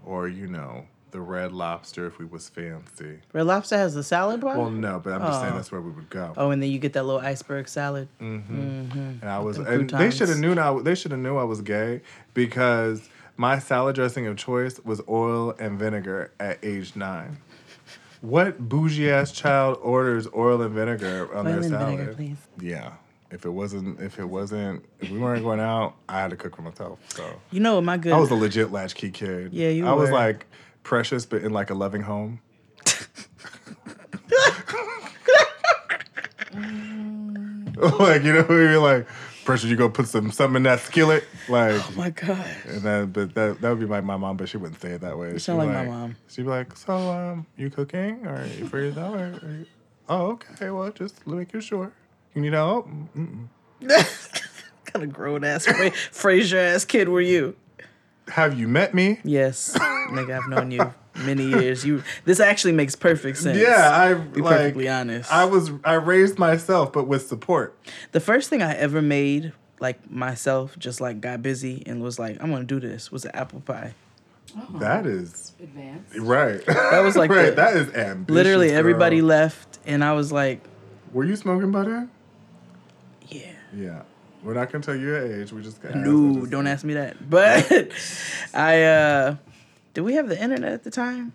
or 0.04 0.28
you 0.28 0.46
know, 0.46 0.86
the 1.10 1.20
Red 1.20 1.52
Lobster 1.52 2.06
if 2.06 2.18
we 2.18 2.26
was 2.26 2.48
fancy. 2.50 3.20
Red 3.32 3.46
Lobster 3.46 3.78
has 3.78 3.96
a 3.96 4.02
salad 4.04 4.40
bar? 4.42 4.58
Well, 4.58 4.68
no, 4.70 5.00
but 5.02 5.14
I'm 5.14 5.22
just 5.22 5.40
saying 5.40 5.54
Oh. 5.54 5.56
that's 5.56 5.72
where 5.72 5.80
we 5.80 5.90
would 5.90 6.10
go. 6.10 6.34
Oh, 6.36 6.50
and 6.50 6.62
then 6.62 6.70
you 6.70 6.78
get 6.78 6.92
that 6.92 7.04
little 7.04 7.20
iceberg 7.22 7.66
salad. 7.68 8.08
Mm-hmm. 8.20 8.60
Mhm. 8.60 9.22
And 9.22 9.30
I 9.30 9.38
was, 9.38 9.56
and 9.56 9.88
they 9.88 10.10
should 10.10 10.28
have 10.28 10.38
knew. 10.38 10.54
I, 10.58 10.82
they 10.82 10.94
should 10.94 11.12
have 11.12 11.20
knew 11.20 11.38
I 11.38 11.44
was 11.44 11.62
gay 11.62 12.02
because 12.34 13.08
my 13.39 13.59
salad 13.60 13.94
dressing 13.94 14.27
of 14.27 14.36
choice 14.36 14.78
was 14.85 15.01
oil 15.09 15.55
and 15.59 15.78
vinegar 15.78 16.32
at 16.39 16.59
age 16.62 16.94
nine. 16.97 17.39
What 18.20 18.59
bougie 18.59 19.10
ass 19.10 19.31
child 19.31 19.78
orders 19.81 20.27
oil 20.36 20.60
and 20.60 20.74
vinegar 20.74 21.32
on 21.35 21.47
Oil 21.47 21.52
their 21.52 21.60
and 21.60 21.70
salad? 21.70 21.97
vinegar, 21.98 22.15
please. 22.15 22.36
Yeah. 22.60 22.93
If 23.31 23.44
it 23.44 23.51
wasn't, 23.51 24.01
if 24.01 24.19
it 24.19 24.24
wasn't, 24.24 24.85
if 25.01 25.10
we 25.10 25.19
weren't 25.19 25.44
going 25.44 25.60
out, 25.60 25.94
I 26.09 26.20
had 26.20 26.31
to 26.31 26.36
cook 26.36 26.56
for 26.56 26.62
myself. 26.62 26.98
So 27.15 27.40
You 27.52 27.60
know 27.60 27.77
what 27.77 27.85
my 27.85 27.97
good. 27.97 28.12
I 28.12 28.19
was 28.19 28.31
a 28.31 28.35
legit 28.35 28.73
latchkey 28.73 29.10
kid. 29.12 29.52
Yeah, 29.52 29.69
you 29.69 29.85
were. 29.85 29.90
I 29.90 29.93
was 29.93 30.10
like 30.10 30.47
precious, 30.82 31.24
but 31.27 31.43
in 31.43 31.52
like 31.52 31.70
a 31.70 31.74
loving 31.74 32.02
home. 32.02 32.40
like 37.77 38.23
you 38.24 38.32
know, 38.32 38.47
you're 38.48 38.78
like 38.81 39.06
precious. 39.48 39.70
You 39.70 39.76
go 39.76 39.88
put 39.88 40.06
some 40.06 40.30
something 40.30 40.56
in 40.56 40.62
that 40.64 40.80
skillet, 40.80 41.24
like. 41.48 41.74
Oh 41.74 41.92
my 41.96 42.10
god. 42.10 42.46
And 42.66 42.82
then, 42.82 43.06
but 43.06 43.34
that 43.34 43.60
that 43.62 43.70
would 43.70 43.80
be 43.80 43.86
like 43.86 44.04
my 44.04 44.16
mom, 44.16 44.36
but 44.36 44.48
she 44.48 44.58
wouldn't 44.58 44.80
say 44.80 44.90
it 44.90 45.00
that 45.00 45.16
way. 45.16 45.28
You 45.28 45.32
She'd 45.34 45.40
sound 45.40 45.60
be 45.60 45.66
like 45.66 45.86
my 45.86 45.90
mom. 45.90 46.16
She'd 46.28 46.42
be 46.42 46.48
like, 46.48 46.76
"So, 46.76 46.92
um, 46.94 47.46
you 47.56 47.70
cooking 47.70 48.26
or 48.26 48.46
you 48.46 48.68
for 48.68 48.78
yourself? 48.78 49.14
Or, 49.16 49.26
or, 49.32 49.66
oh, 50.10 50.26
okay. 50.32 50.68
Well, 50.70 50.90
just 50.90 51.26
making 51.26 51.60
sure. 51.60 51.90
You 52.34 52.42
need 52.42 52.52
help? 52.52 52.88
Kind 54.84 55.04
of 55.04 55.12
grown 55.12 55.44
ass 55.44 55.64
Fra- 55.64 55.90
Frasier 55.90 56.74
ass 56.74 56.84
kid 56.84 57.08
were 57.08 57.20
you? 57.22 57.56
Have 58.28 58.58
you 58.58 58.68
met 58.68 58.92
me? 58.92 59.20
Yes, 59.24 59.76
nigga, 59.78 60.42
I've 60.42 60.48
known 60.50 60.70
you 60.70 60.92
many 61.18 61.44
years. 61.46 61.84
You. 61.84 62.02
This 62.24 62.40
actually 62.40 62.72
makes 62.72 62.94
perfect 62.96 63.38
sense. 63.38 63.58
Yeah, 63.58 63.90
I 63.92 64.14
be 64.14 64.40
like, 64.40 64.56
perfectly 64.56 64.88
honest. 64.88 65.32
I 65.32 65.44
was 65.44 65.70
I 65.84 65.94
raised 65.94 66.38
myself, 66.38 66.92
but 66.92 67.06
with 67.06 67.26
support. 67.26 67.76
The 68.12 68.20
first 68.20 68.48
thing 68.50 68.62
I 68.62 68.74
ever 68.74 69.02
made, 69.02 69.52
like 69.80 70.10
myself, 70.10 70.78
just 70.78 71.00
like 71.00 71.20
got 71.20 71.42
busy 71.42 71.82
and 71.86 72.02
was 72.02 72.18
like, 72.18 72.36
I'm 72.42 72.50
gonna 72.50 72.64
do 72.64 72.80
this, 72.80 73.10
was 73.12 73.24
an 73.24 73.32
apple 73.34 73.60
pie. 73.60 73.94
That 74.76 75.06
is 75.06 75.52
advanced. 75.62 76.16
Right. 76.18 76.64
That 76.66 77.00
was 77.00 77.16
like 77.16 77.30
right. 77.32 77.50
the- 77.50 77.56
that 77.56 77.76
is 77.76 77.92
ambitious. 77.94 78.34
Literally, 78.34 78.68
girl. 78.68 78.78
everybody 78.78 79.20
left, 79.20 79.78
and 79.86 80.02
I 80.02 80.12
was 80.14 80.32
like, 80.32 80.62
Were 81.12 81.24
you 81.24 81.36
smoking 81.36 81.70
by 81.70 81.84
then? 81.84 82.10
Yeah. 83.28 83.52
Yeah. 83.76 84.02
We're 84.42 84.54
not 84.54 84.70
gonna 84.70 84.84
tell 84.84 84.94
you 84.94 85.02
your 85.06 85.40
age. 85.40 85.52
We 85.52 85.62
just 85.62 85.82
got 85.82 85.94
No, 85.96 86.46
don't 86.46 86.66
ask 86.66 86.84
me 86.84 86.94
that. 86.94 87.28
But 87.28 87.92
I 88.54 88.82
uh 88.84 89.36
did 89.98 90.04
we 90.04 90.14
have 90.14 90.28
the 90.28 90.40
internet 90.40 90.72
at 90.72 90.84
the 90.84 90.92
time? 90.92 91.32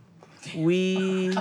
We 0.56 1.36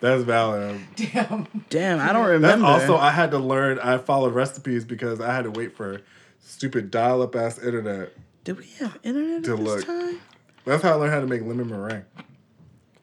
That's 0.00 0.22
valid. 0.22 0.80
Damn. 0.96 1.46
damn, 1.68 2.00
I 2.00 2.14
don't 2.14 2.22
That's 2.22 2.30
remember. 2.30 2.64
also 2.64 2.96
I 2.96 3.10
had 3.10 3.30
to 3.32 3.38
learn. 3.38 3.78
I 3.78 3.98
followed 3.98 4.32
recipes 4.32 4.86
because 4.86 5.20
I 5.20 5.34
had 5.34 5.44
to 5.44 5.50
wait 5.50 5.76
for 5.76 6.00
stupid 6.38 6.90
dial-up 6.90 7.36
ass 7.36 7.58
internet 7.58 8.14
did 8.42 8.56
we 8.56 8.68
have 8.78 8.98
internet 9.02 9.44
to 9.44 9.52
at 9.52 9.58
this 9.58 9.66
look. 9.66 9.84
time? 9.84 10.20
That's 10.64 10.82
how 10.82 10.92
I 10.92 10.94
learned 10.94 11.12
how 11.12 11.20
to 11.20 11.26
make 11.26 11.42
lemon 11.42 11.68
meringue. 11.68 12.06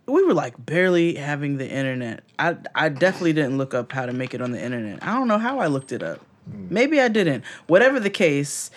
we 0.07 0.23
were 0.25 0.33
like 0.33 0.55
barely 0.65 1.13
having 1.13 1.57
the 1.57 1.69
internet. 1.69 2.23
I 2.39 2.57
I 2.73 2.89
definitely 2.89 3.33
didn't 3.33 3.59
look 3.59 3.75
up 3.75 3.91
how 3.91 4.07
to 4.07 4.13
make 4.13 4.33
it 4.33 4.41
on 4.41 4.49
the 4.49 4.59
internet. 4.59 5.03
I 5.03 5.13
don't 5.13 5.27
know 5.27 5.37
how 5.37 5.59
I 5.59 5.67
looked 5.67 5.91
it 5.91 6.01
up. 6.01 6.21
Hmm. 6.49 6.73
Maybe 6.73 6.99
I 6.99 7.07
didn't. 7.07 7.43
Whatever 7.67 7.99
the 7.99 8.09
case, 8.09 8.71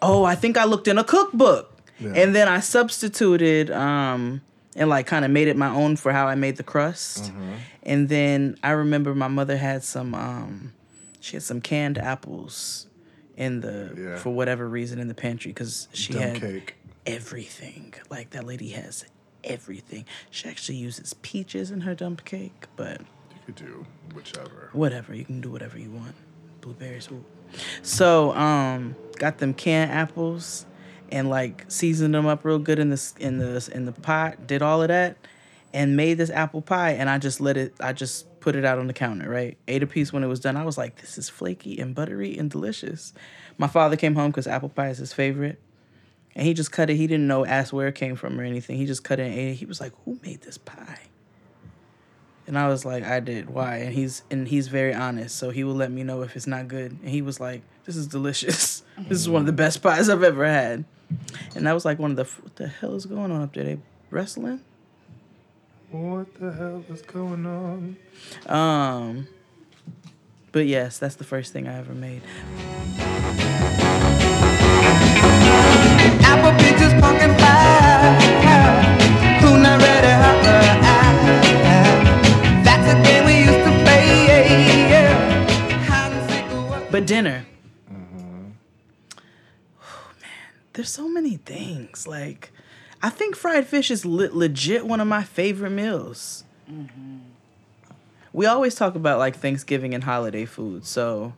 oh, 0.00 0.24
I 0.24 0.34
think 0.34 0.56
I 0.56 0.64
looked 0.64 0.88
in 0.88 0.96
a 0.96 1.04
cookbook. 1.04 1.74
Yeah. 2.00 2.12
And 2.14 2.34
then 2.34 2.48
I 2.48 2.60
substituted 2.60 3.70
um 3.70 4.40
and 4.76 4.88
like 4.88 5.06
kind 5.06 5.24
of 5.24 5.30
made 5.30 5.48
it 5.48 5.56
my 5.56 5.68
own 5.68 5.96
for 5.96 6.12
how 6.12 6.26
I 6.28 6.34
made 6.34 6.56
the 6.56 6.62
crust. 6.62 7.24
Mm-hmm. 7.24 7.52
And 7.84 8.08
then 8.08 8.56
I 8.62 8.70
remember 8.72 9.14
my 9.14 9.28
mother 9.28 9.56
had 9.56 9.82
some 9.84 10.14
um 10.14 10.72
she 11.20 11.36
had 11.36 11.42
some 11.42 11.60
canned 11.60 11.98
apples 11.98 12.86
in 13.36 13.60
the 13.60 13.94
Yeah. 13.96 14.16
for 14.18 14.30
whatever 14.30 14.68
reason 14.68 14.98
in 14.98 15.08
the 15.08 15.14
pantry 15.14 15.52
cuz 15.52 15.88
she 15.92 16.12
Dumb 16.12 16.22
had 16.22 16.40
cake. 16.40 16.74
everything. 17.06 17.94
Like 18.10 18.30
that 18.30 18.44
lady 18.46 18.68
has 18.70 19.04
everything. 19.44 20.04
She 20.30 20.48
actually 20.48 20.78
uses 20.78 21.14
peaches 21.14 21.70
in 21.70 21.80
her 21.82 21.94
dump 21.94 22.24
cake, 22.24 22.66
but 22.76 23.00
You 23.00 23.38
could 23.46 23.54
do 23.56 23.86
whichever. 24.14 24.70
whatever. 24.72 25.14
You 25.14 25.24
can 25.24 25.40
do 25.40 25.50
whatever 25.50 25.78
you 25.78 25.90
want. 25.90 26.14
Blueberries. 26.60 27.08
Ooh. 27.10 27.24
So, 27.82 28.32
um, 28.34 28.94
got 29.16 29.38
them 29.38 29.54
canned 29.54 29.90
apples 29.90 30.66
and 31.10 31.30
like 31.30 31.64
seasoned 31.68 32.14
them 32.14 32.26
up 32.26 32.44
real 32.44 32.58
good 32.58 32.78
in 32.78 32.90
the 32.90 33.12
in 33.18 33.38
the 33.38 33.70
in 33.72 33.84
the 33.84 33.92
pot. 33.92 34.46
Did 34.46 34.62
all 34.62 34.82
of 34.82 34.88
that 34.88 35.16
and 35.72 35.96
made 35.96 36.14
this 36.14 36.30
apple 36.30 36.62
pie. 36.62 36.92
And 36.92 37.08
I 37.10 37.18
just 37.18 37.40
let 37.40 37.56
it. 37.56 37.74
I 37.80 37.92
just 37.92 38.40
put 38.40 38.56
it 38.56 38.64
out 38.64 38.78
on 38.78 38.86
the 38.86 38.92
counter. 38.92 39.28
Right. 39.28 39.56
Ate 39.66 39.82
a 39.82 39.86
piece 39.86 40.12
when 40.12 40.24
it 40.24 40.28
was 40.28 40.40
done. 40.40 40.56
I 40.56 40.64
was 40.64 40.78
like, 40.78 41.00
this 41.00 41.18
is 41.18 41.28
flaky 41.28 41.78
and 41.78 41.94
buttery 41.94 42.36
and 42.38 42.50
delicious. 42.50 43.12
My 43.56 43.66
father 43.66 43.96
came 43.96 44.14
home 44.14 44.30
because 44.30 44.46
apple 44.46 44.68
pie 44.68 44.88
is 44.88 44.98
his 44.98 45.12
favorite. 45.12 45.60
And 46.34 46.46
he 46.46 46.54
just 46.54 46.70
cut 46.70 46.88
it. 46.88 46.96
He 46.96 47.06
didn't 47.06 47.26
know, 47.26 47.44
ask 47.44 47.72
where 47.72 47.88
it 47.88 47.96
came 47.96 48.14
from 48.14 48.38
or 48.38 48.44
anything. 48.44 48.76
He 48.76 48.86
just 48.86 49.02
cut 49.02 49.18
it 49.18 49.24
and 49.24 49.34
ate 49.34 49.48
it. 49.50 49.54
He 49.54 49.66
was 49.66 49.80
like, 49.80 49.92
"Who 50.04 50.20
made 50.22 50.42
this 50.42 50.56
pie?" 50.56 51.00
And 52.46 52.56
I 52.56 52.68
was 52.68 52.84
like, 52.84 53.02
"I 53.02 53.18
did. 53.18 53.50
Why?" 53.50 53.78
And 53.78 53.92
he's 53.92 54.22
and 54.30 54.46
he's 54.46 54.68
very 54.68 54.94
honest, 54.94 55.34
so 55.34 55.50
he 55.50 55.64
will 55.64 55.74
let 55.74 55.90
me 55.90 56.04
know 56.04 56.22
if 56.22 56.36
it's 56.36 56.46
not 56.46 56.68
good. 56.68 56.92
And 56.92 57.08
he 57.08 57.22
was 57.22 57.40
like, 57.40 57.62
"This 57.86 57.96
is 57.96 58.06
delicious. 58.06 58.84
this 58.98 59.18
is 59.18 59.28
one 59.28 59.40
of 59.40 59.46
the 59.46 59.52
best 59.52 59.82
pies 59.82 60.08
I've 60.08 60.22
ever 60.22 60.46
had." 60.46 60.84
And 61.54 61.66
that 61.66 61.72
was 61.72 61.84
like 61.84 61.98
one 61.98 62.10
of 62.12 62.16
the 62.16 62.24
what 62.24 62.56
the 62.56 62.68
hell 62.68 62.94
is 62.94 63.06
going 63.06 63.30
on 63.32 63.42
up 63.42 63.52
there? 63.54 63.64
They 63.64 63.78
wrestling? 64.10 64.60
What 65.90 66.34
the 66.34 66.52
hell 66.52 66.84
is 66.88 67.02
going 67.02 67.46
on? 67.46 67.96
Um. 68.46 69.28
But 70.52 70.66
yes, 70.66 70.98
that's 70.98 71.14
the 71.16 71.24
first 71.24 71.52
thing 71.52 71.68
I 71.68 71.78
ever 71.78 71.92
made. 71.94 72.22
Apple 76.24 76.52
peaches, 76.58 76.92
pumpkin 77.00 77.34
pie. 77.36 78.14
Who 79.40 79.58
not 79.58 79.80
ready? 79.80 80.08
That's 82.64 82.86
a 82.92 82.94
game 83.02 83.24
we 83.26 83.40
used 83.40 83.64
to 83.64 83.70
play. 83.84 84.06
But 86.90 87.06
dinner. 87.06 87.44
Oh 87.90 87.94
man, 90.20 90.62
there's 90.78 90.90
so 90.90 91.08
many 91.08 91.38
things. 91.38 92.06
Like, 92.06 92.52
I 93.02 93.10
think 93.10 93.34
fried 93.34 93.66
fish 93.66 93.90
is 93.90 94.06
le- 94.06 94.30
legit 94.30 94.86
one 94.86 95.00
of 95.00 95.08
my 95.08 95.24
favorite 95.24 95.70
meals. 95.70 96.44
Mm-hmm. 96.70 97.16
We 98.32 98.46
always 98.46 98.76
talk 98.76 98.94
about 98.94 99.18
like 99.18 99.34
Thanksgiving 99.34 99.92
and 99.92 100.04
holiday 100.04 100.44
food, 100.44 100.86
so 100.86 101.34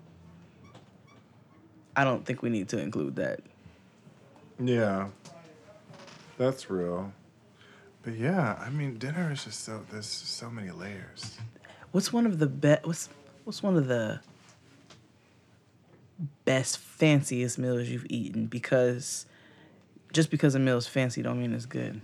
I 1.97 2.05
don't 2.05 2.27
think 2.27 2.43
we 2.43 2.51
need 2.51 2.69
to 2.69 2.79
include 2.79 3.17
that. 3.17 3.41
Yeah. 4.63 5.09
That's 6.37 6.69
real. 6.69 7.11
But 8.03 8.19
yeah, 8.19 8.59
I 8.61 8.69
mean, 8.69 8.99
dinner 8.99 9.33
is 9.33 9.45
just 9.45 9.65
so, 9.65 9.87
there's 9.91 10.05
so 10.05 10.51
many 10.51 10.71
layers. 10.71 11.39
What's 11.93 12.13
one 12.13 12.27
of 12.27 12.41
the 12.41 12.47
best? 12.47 12.85
What's 12.87 13.09
what's 13.45 13.63
one 13.63 13.79
of 13.79 13.87
the 13.87 14.21
best 16.45 16.77
fanciest 16.77 17.59
meals 17.59 17.89
you've 17.89 18.07
eaten? 18.11 18.45
Because 18.45 19.25
just 20.13 20.31
because 20.31 20.55
a 20.55 20.59
meal 20.59 20.77
is 20.77 20.87
fancy 20.87 21.23
don't 21.23 21.41
mean 21.41 21.53
it's 21.53 21.67
good. 21.67 22.01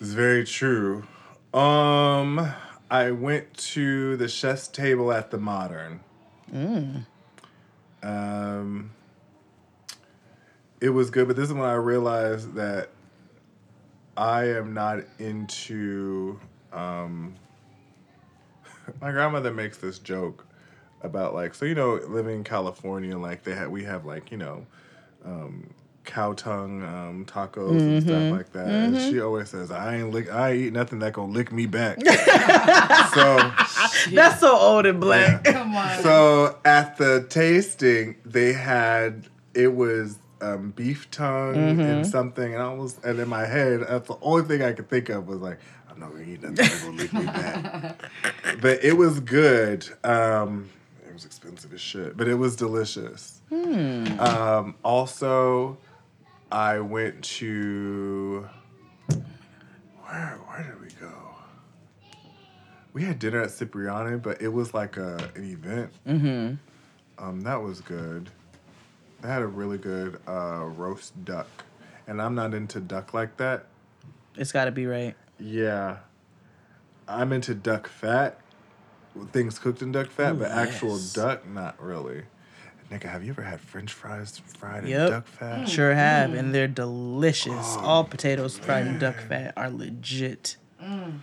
It's 0.00 0.10
very 0.10 0.44
true. 0.44 1.06
Um, 1.52 2.52
I 2.90 3.10
went 3.10 3.54
to 3.54 4.16
the 4.16 4.28
chef's 4.28 4.68
table 4.68 5.12
at 5.12 5.30
the 5.30 5.38
Modern. 5.38 6.00
Mm. 6.52 7.06
Um, 8.02 8.90
it 10.80 10.90
was 10.90 11.10
good, 11.10 11.26
but 11.26 11.36
this 11.36 11.48
is 11.48 11.52
when 11.52 11.64
I 11.64 11.74
realized 11.74 12.54
that 12.54 12.90
I 14.16 14.44
am 14.44 14.74
not 14.74 15.00
into. 15.18 16.38
Um, 16.72 17.34
my 19.00 19.10
grandmother 19.10 19.52
makes 19.52 19.78
this 19.78 19.98
joke 19.98 20.46
about 21.02 21.34
like 21.34 21.54
so 21.54 21.64
you 21.64 21.74
know 21.74 22.00
living 22.08 22.36
in 22.36 22.44
California 22.44 23.16
like 23.16 23.44
they 23.44 23.54
have 23.54 23.70
we 23.70 23.84
have 23.84 24.04
like 24.04 24.30
you 24.30 24.38
know 24.38 24.66
um, 25.24 25.68
cow 26.06 26.32
tongue 26.32 26.82
um, 26.82 27.26
tacos 27.26 27.80
and 27.82 28.02
stuff 28.02 28.22
Mhm. 28.24 28.30
like 28.30 28.52
that, 28.52 28.66
and 28.68 28.94
Mhm. 28.96 29.10
she 29.10 29.20
always 29.20 29.50
says 29.50 29.70
I 29.70 29.96
ain't 29.96 30.12
lick 30.12 30.32
I 30.32 30.50
ain't 30.52 30.60
eat 30.62 30.72
nothing 30.72 31.00
that 31.00 31.12
gonna 31.12 31.32
lick 31.32 31.52
me 31.52 31.66
back. 31.66 31.98
so 33.14 33.52
That's 34.14 34.40
so 34.40 34.56
old 34.56 34.86
and 34.86 35.00
black. 35.00 35.44
Come 35.44 35.74
on. 35.76 35.98
so 36.02 36.56
at 36.64 36.96
the 36.96 37.26
tasting, 37.28 38.16
they 38.24 38.52
had 38.52 39.26
it 39.54 39.74
was 39.74 40.18
um, 40.42 40.70
beef 40.76 41.10
tongue 41.10 41.78
Mhm. 41.78 41.88
and 41.88 42.06
something, 42.06 42.54
and 42.54 42.62
I 42.62 42.72
was 42.72 42.98
and 43.04 43.18
in 43.18 43.28
my 43.28 43.46
head, 43.46 43.80
that's 43.88 44.08
the 44.08 44.16
only 44.22 44.44
thing 44.44 44.62
I 44.62 44.72
could 44.72 44.88
think 44.88 45.08
of 45.08 45.26
was 45.26 45.40
like, 45.40 45.58
I'm 45.90 45.98
not 45.98 46.10
gonna 46.12 46.24
eat 46.24 46.42
nothing 46.42 46.56
that's 46.56 46.80
gonna 46.84 46.96
lick 46.96 47.12
me 47.14 47.24
back. 47.26 48.00
but 48.60 48.84
it 48.84 48.96
was 48.96 49.20
good. 49.20 49.86
Um, 50.04 50.68
it 51.08 51.12
was 51.14 51.24
expensive 51.24 51.72
as 51.72 51.80
shit, 51.80 52.16
but 52.18 52.28
it 52.28 52.34
was 52.34 52.54
delicious. 52.54 53.40
Hmm. 53.48 54.20
Um, 54.20 54.74
also, 54.84 55.78
I 56.50 56.78
went 56.78 57.24
to 57.24 58.48
where 59.08 60.38
where 60.46 60.62
did 60.62 60.80
we 60.80 60.88
go? 61.00 61.12
We 62.92 63.02
had 63.02 63.18
dinner 63.18 63.42
at 63.42 63.50
Cipriani, 63.50 64.18
but 64.18 64.40
it 64.40 64.48
was 64.48 64.72
like 64.72 64.96
a 64.96 65.16
an 65.34 65.44
event. 65.44 65.90
Mm-hmm. 66.06 66.54
Um, 67.18 67.40
that 67.42 67.62
was 67.62 67.80
good. 67.80 68.30
They 69.22 69.28
had 69.28 69.42
a 69.42 69.46
really 69.46 69.78
good 69.78 70.20
uh, 70.28 70.64
roast 70.64 71.24
duck, 71.24 71.48
and 72.06 72.20
I'm 72.20 72.34
not 72.34 72.54
into 72.54 72.80
duck 72.80 73.14
like 73.14 73.36
that. 73.38 73.66
It's 74.36 74.52
got 74.52 74.66
to 74.66 74.70
be 74.70 74.86
right. 74.86 75.14
Yeah, 75.38 75.98
I'm 77.08 77.32
into 77.32 77.54
duck 77.54 77.88
fat, 77.88 78.38
things 79.32 79.58
cooked 79.58 79.82
in 79.82 79.92
duck 79.92 80.10
fat, 80.10 80.32
Ooh, 80.32 80.38
but 80.38 80.50
actual 80.50 80.98
duck, 81.12 81.46
not 81.48 81.82
really. 81.82 82.22
Nigga, 82.90 83.04
have 83.04 83.24
you 83.24 83.30
ever 83.30 83.42
had 83.42 83.60
French 83.60 83.92
fries 83.92 84.38
fried 84.38 84.84
in 84.84 84.90
Yep. 84.90 85.10
duck 85.10 85.26
fat? 85.26 85.60
Mm. 85.60 85.68
Sure 85.68 85.94
have, 85.94 86.34
and 86.34 86.48
mm. 86.48 86.52
they're 86.52 86.68
delicious. 86.68 87.76
Oh, 87.76 87.80
All 87.80 88.04
potatoes 88.04 88.58
fried 88.58 88.86
in 88.86 88.98
duck 88.98 89.16
fat 89.16 89.54
are 89.56 89.70
legit. 89.70 90.56
Mm. 90.80 91.20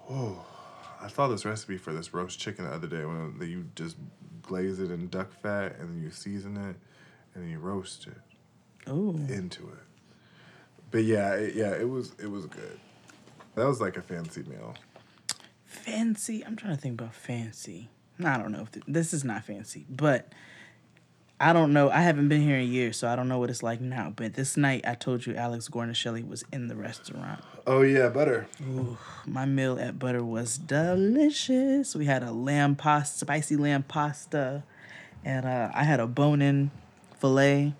Whoa. 0.00 0.44
I 1.00 1.08
saw 1.08 1.26
this 1.28 1.44
recipe 1.44 1.78
for 1.78 1.92
this 1.92 2.14
roast 2.14 2.38
chicken 2.38 2.64
the 2.64 2.72
other 2.72 2.86
day 2.86 3.04
when 3.04 3.38
that 3.38 3.48
you 3.48 3.66
just 3.74 3.96
glaze 4.42 4.78
it 4.78 4.90
in 4.90 5.08
duck 5.08 5.32
fat 5.32 5.76
and 5.78 5.88
then 5.88 6.02
you 6.02 6.10
season 6.10 6.56
it 6.56 6.76
and 7.34 7.42
then 7.42 7.50
you 7.50 7.58
roast 7.58 8.06
it 8.06 8.90
Ooh. 8.90 9.16
into 9.28 9.68
it. 9.68 9.84
But 10.90 11.04
yeah, 11.04 11.34
it, 11.34 11.54
yeah, 11.54 11.72
it 11.72 11.88
was 11.88 12.12
it 12.22 12.30
was 12.30 12.46
good. 12.46 12.78
That 13.54 13.66
was 13.66 13.80
like 13.80 13.96
a 13.96 14.02
fancy 14.02 14.42
meal. 14.44 14.74
Fancy. 15.64 16.44
I'm 16.44 16.54
trying 16.54 16.74
to 16.76 16.80
think 16.80 17.00
about 17.00 17.14
fancy. 17.14 17.88
I 18.24 18.38
don't 18.38 18.52
know 18.52 18.62
if 18.62 18.70
th- 18.70 18.84
this 18.86 19.12
is 19.12 19.24
not 19.24 19.44
fancy, 19.44 19.86
but 19.90 20.32
I 21.42 21.52
don't 21.52 21.72
know. 21.72 21.90
I 21.90 22.02
haven't 22.02 22.28
been 22.28 22.40
here 22.40 22.56
in 22.56 22.68
years, 22.68 22.96
so 22.96 23.08
I 23.08 23.16
don't 23.16 23.26
know 23.26 23.40
what 23.40 23.50
it's 23.50 23.64
like 23.64 23.80
now. 23.80 24.12
But 24.14 24.34
this 24.34 24.56
night, 24.56 24.84
I 24.86 24.94
told 24.94 25.26
you 25.26 25.34
Alex 25.34 25.68
Guarnaschelli 25.68 26.26
was 26.26 26.44
in 26.52 26.68
the 26.68 26.76
restaurant. 26.76 27.42
Oh 27.66 27.82
yeah, 27.82 28.10
butter. 28.10 28.46
Ooh, 28.62 28.96
my 29.26 29.44
meal 29.44 29.76
at 29.76 29.98
Butter 29.98 30.22
was 30.24 30.56
delicious. 30.56 31.96
We 31.96 32.06
had 32.06 32.22
a 32.22 32.30
lamb 32.30 32.76
pasta, 32.76 33.18
spicy 33.18 33.56
lamb 33.56 33.82
pasta, 33.82 34.62
and 35.24 35.44
uh, 35.44 35.72
I 35.74 35.82
had 35.82 35.98
a 35.98 36.06
bone-in 36.06 36.70
fillet 37.18 37.74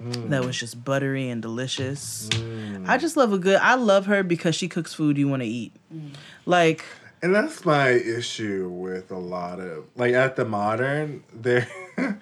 mm. 0.00 0.28
that 0.28 0.44
was 0.44 0.56
just 0.56 0.84
buttery 0.84 1.28
and 1.28 1.42
delicious. 1.42 2.28
Mm. 2.30 2.88
I 2.88 2.96
just 2.96 3.16
love 3.16 3.32
a 3.32 3.38
good. 3.38 3.56
I 3.56 3.74
love 3.74 4.06
her 4.06 4.22
because 4.22 4.54
she 4.54 4.68
cooks 4.68 4.94
food 4.94 5.18
you 5.18 5.26
want 5.26 5.42
to 5.42 5.48
eat. 5.48 5.72
Mm. 5.92 6.10
Like, 6.46 6.84
And 7.22 7.34
that's 7.34 7.64
my 7.64 7.88
issue 7.88 8.68
with 8.68 9.10
a 9.10 9.18
lot 9.18 9.58
of 9.58 9.86
like 9.96 10.14
at 10.14 10.36
the 10.36 10.44
modern, 10.44 11.24
there 11.34 11.66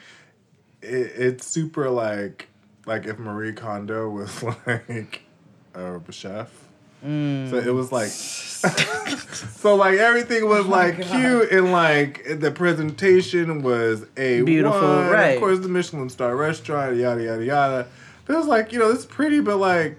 it, 0.83 1.13
it's 1.17 1.47
super 1.47 1.91
like 1.91 2.49
like 2.87 3.07
if 3.07 3.19
Marie 3.19 3.53
Kondo 3.53 4.09
was 4.09 4.43
like 4.67 5.23
a 5.75 6.01
chef. 6.11 6.69
Mm. 7.05 7.51
So 7.51 7.57
it 7.57 7.73
was 7.73 7.93
like 7.93 8.09
so 8.09 9.77
like 9.77 9.99
everything 9.99 10.49
was 10.49 10.67
like 10.67 11.01
cute 11.01 11.53
and 11.53 11.71
like 11.71 12.25
the 12.41 12.51
presentation 12.51 13.63
was 13.63 14.05
a 14.17 14.43
Beautiful, 14.43 14.81
right? 14.81 15.35
Of 15.35 15.41
course, 15.41 15.61
the 15.61 15.69
Michelin 15.69 16.09
star 16.09 16.35
restaurant, 16.35 16.97
yada 16.97 17.23
yada 17.23 17.45
yada. 17.45 17.87
But 18.25 18.35
it 18.35 18.37
was 18.37 18.47
like 18.47 18.73
you 18.73 18.81
know 18.81 18.89
this 18.89 19.01
is 19.01 19.07
pretty, 19.07 19.39
but 19.41 19.59
like, 19.59 19.99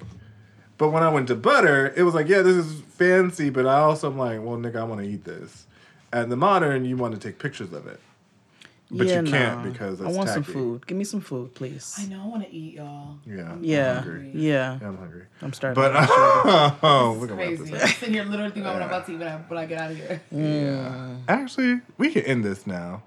but 0.77 0.89
when 0.89 1.01
I 1.01 1.09
went 1.09 1.29
to 1.29 1.35
Butter, 1.35 1.93
it 1.95 2.03
was 2.03 2.13
like 2.13 2.27
yeah, 2.27 2.41
this 2.41 2.57
is 2.57 2.81
fancy, 2.81 3.49
but 3.49 3.65
I 3.65 3.79
also 3.79 4.11
am 4.11 4.17
like, 4.17 4.41
well, 4.43 4.57
nigga, 4.57 4.77
I 4.77 4.83
want 4.83 4.99
to 5.01 5.07
eat 5.07 5.23
this. 5.23 5.67
And 6.11 6.31
the 6.31 6.35
modern, 6.35 6.85
you 6.85 6.97
want 6.97 7.13
to 7.13 7.19
take 7.19 7.39
pictures 7.39 7.71
of 7.71 7.87
it, 7.87 8.01
but 8.91 9.05
yeah, 9.07 9.21
you 9.21 9.31
can't 9.31 9.63
no. 9.65 9.71
because 9.71 10.01
I 10.01 10.07
it's 10.07 10.17
want 10.17 10.29
some 10.29 10.43
food. 10.43 10.85
Give 10.87 10.97
me 10.97 11.03
some 11.03 11.21
food, 11.21 11.53
please. 11.53 11.95
I 11.99 12.05
know 12.07 12.23
I 12.23 12.27
want 12.27 12.43
to 12.43 12.53
eat, 12.53 12.73
y'all. 12.75 13.17
Yeah. 13.25 13.51
I'm 13.51 13.63
Yeah, 13.63 13.93
hungry. 14.01 14.31
yeah. 14.33 14.77
Yeah, 14.81 14.87
I'm 14.87 14.97
hungry. 14.97 15.23
I'm 15.41 15.53
starting. 15.53 15.75
But 15.75 15.89
to 15.93 15.99
get 16.07 16.09
oh, 16.83 17.17
look 17.19 17.29
at 17.31 17.35
Crazy. 17.35 17.71
my 17.71 17.79
I'm 17.81 17.87
sitting 17.87 18.13
here 18.15 18.23
literally 18.23 18.49
thinking 18.51 18.63
about 18.63 18.73
what 18.75 18.81
I'm 18.83 18.87
about 18.89 19.05
to 19.05 19.11
eat 19.13 19.19
when 19.19 19.27
I, 19.27 19.35
when 19.37 19.57
I 19.59 19.65
get 19.65 19.77
out 19.79 19.91
of 19.91 19.97
here. 19.97 20.21
Yeah. 20.31 21.15
Actually, 21.27 21.81
we 21.97 22.09
can 22.11 22.23
end 22.23 22.43
this 22.43 22.65
now. 22.65 23.03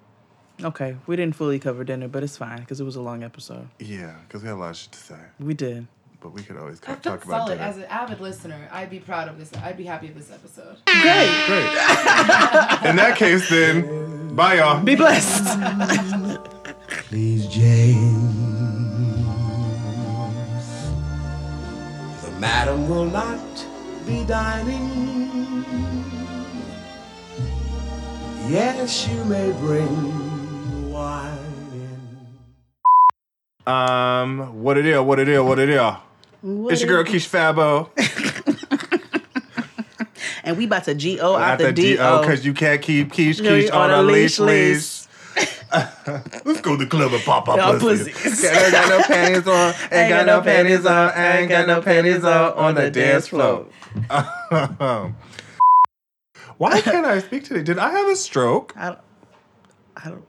Okay, 0.62 0.96
we 1.06 1.16
didn't 1.16 1.34
fully 1.34 1.58
cover 1.58 1.82
dinner, 1.82 2.06
but 2.06 2.22
it's 2.22 2.36
fine 2.36 2.60
because 2.60 2.80
it 2.80 2.84
was 2.84 2.94
a 2.94 3.00
long 3.02 3.24
episode. 3.24 3.68
Yeah, 3.80 4.14
because 4.28 4.42
we 4.42 4.48
had 4.48 4.54
a 4.54 4.60
lot 4.60 4.70
of 4.70 4.76
shit 4.76 4.92
to 4.92 4.98
say. 4.98 5.18
We 5.40 5.54
did. 5.54 5.88
But 6.22 6.34
we 6.34 6.42
could 6.42 6.56
always 6.56 6.80
I 6.86 6.94
talk 6.94 7.02
felt 7.02 7.24
about 7.24 7.38
solid 7.46 7.54
dinner. 7.56 7.68
as 7.68 7.76
an 7.78 7.84
avid 7.84 8.20
listener. 8.20 8.68
I'd 8.70 8.90
be 8.90 9.00
proud 9.00 9.26
of 9.28 9.38
this. 9.38 9.50
I'd 9.62 9.76
be 9.76 9.84
happy 9.84 10.06
with 10.06 10.16
this 10.16 10.30
episode. 10.32 10.76
Great. 10.86 11.46
Great. 11.46 11.66
In 12.88 12.96
that 12.96 13.14
case, 13.16 13.48
then, 13.50 14.34
bye, 14.36 14.54
y'all. 14.58 14.82
Be 14.84 14.94
blessed. 14.94 15.58
Please, 17.08 17.46
James. 17.48 18.34
The 22.22 22.30
madam 22.38 22.88
will 22.88 23.06
not 23.06 23.66
be 24.06 24.24
dining. 24.24 25.64
Yes, 28.48 29.08
you 29.08 29.24
may 29.24 29.50
bring 29.52 30.92
wine. 30.92 31.38
Um, 33.66 34.62
what 34.62 34.78
it 34.78 34.86
is, 34.86 35.00
what 35.00 35.18
it 35.18 35.28
is, 35.28 35.40
what 35.40 35.58
it 35.58 35.68
is. 35.68 35.80
What 36.42 36.72
it's 36.72 36.82
your 36.82 36.88
girl 36.88 37.04
Keish 37.04 37.28
Fabo. 37.28 37.90
And 40.44 40.56
we 40.56 40.64
about 40.64 40.84
to 40.84 40.94
G-O 40.94 41.36
out 41.36 41.52
At 41.52 41.58
the 41.58 41.72
D-O. 41.72 42.20
because 42.20 42.44
you 42.44 42.52
can't 42.52 42.82
keep 42.82 43.12
Keish 43.12 43.40
Keish 43.40 43.72
on 43.72 43.90
on 43.90 43.98
a 43.98 44.02
leash 44.02 44.38
leash. 44.38 45.06
Let's 46.44 46.60
go 46.60 46.76
to 46.76 46.84
the 46.84 46.86
club 46.90 47.12
and 47.12 47.22
pop 47.22 47.48
our 47.48 47.78
pussies. 47.78 48.12
pussies. 48.12 48.44
ain't 48.44 48.72
got 48.72 48.88
no 48.88 49.02
panties 49.06 49.46
on, 49.46 49.74
ain't 49.90 50.08
got 50.10 50.26
no 50.26 50.40
panties 50.42 50.84
on, 50.84 51.12
ain't 51.16 51.48
got 51.48 51.66
no 51.66 51.80
panties 51.80 52.24
on 52.24 52.52
on 52.54 52.74
the 52.74 52.90
dance 52.90 53.28
floor. 53.28 53.66
Why 56.58 56.80
can't 56.80 57.06
I 57.06 57.20
speak 57.20 57.44
today? 57.44 57.62
Did 57.62 57.78
I 57.78 57.90
have 57.90 58.08
a 58.08 58.16
stroke? 58.16 58.74
I 58.76 58.86
don't, 58.86 58.98
I 59.96 60.08
don't 60.10 60.24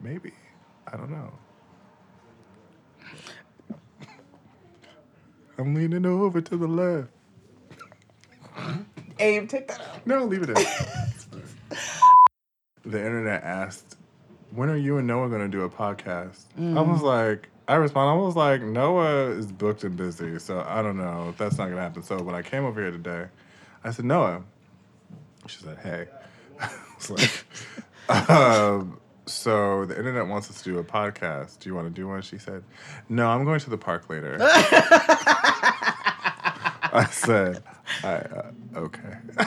Maybe. 0.00 0.32
I 0.86 0.96
don't 0.96 1.10
know. 1.10 1.32
I'm 5.58 5.74
leaning 5.74 6.04
over 6.06 6.40
to 6.40 6.56
the 6.56 6.66
left. 6.66 7.08
Abe, 9.18 9.48
take 9.48 9.68
that 9.68 9.80
out. 9.80 10.06
No, 10.06 10.24
leave 10.24 10.42
it 10.42 10.50
in. 10.50 10.54
the 12.84 12.98
internet 12.98 13.42
asked, 13.44 13.96
"When 14.50 14.68
are 14.68 14.76
you 14.76 14.98
and 14.98 15.06
Noah 15.06 15.28
going 15.28 15.40
to 15.42 15.48
do 15.48 15.62
a 15.62 15.68
podcast?" 15.70 16.44
I 16.56 16.60
Mm. 16.60 16.86
was 16.92 17.02
like, 17.02 17.48
I 17.68 17.76
respond, 17.76 18.10
I 18.10 18.22
was 18.22 18.36
like, 18.36 18.60
Noah 18.62 19.30
is 19.30 19.50
booked 19.50 19.84
and 19.84 19.96
busy, 19.96 20.38
so 20.38 20.64
I 20.68 20.82
don't 20.82 20.98
know. 20.98 21.28
If 21.30 21.38
that's 21.38 21.56
not 21.56 21.64
going 21.66 21.76
to 21.76 21.82
happen. 21.82 22.02
So 22.02 22.20
when 22.22 22.34
I 22.34 22.42
came 22.42 22.64
over 22.64 22.80
here 22.80 22.90
today, 22.90 23.26
I 23.82 23.90
said, 23.90 24.04
Noah. 24.04 24.42
She 25.46 25.58
said, 25.62 25.78
Hey. 25.82 26.06
I 26.60 26.70
was 26.96 27.10
like, 27.10 28.30
um, 28.30 28.98
so 29.26 29.84
the 29.86 29.96
internet 29.96 30.26
wants 30.26 30.50
us 30.50 30.58
to 30.62 30.64
do 30.64 30.78
a 30.78 30.84
podcast. 30.84 31.58
Do 31.60 31.68
you 31.68 31.74
want 31.74 31.86
to 31.88 31.92
do 31.92 32.06
one? 32.08 32.22
She 32.22 32.38
said, 32.38 32.62
No, 33.08 33.28
I'm 33.28 33.44
going 33.44 33.60
to 33.60 33.70
the 33.70 33.78
park 33.78 34.08
later. 34.10 34.36
I 36.96 37.06
said, 37.10 37.62
I, 38.04 38.14
uh, 38.14 38.50
okay. 38.76 39.16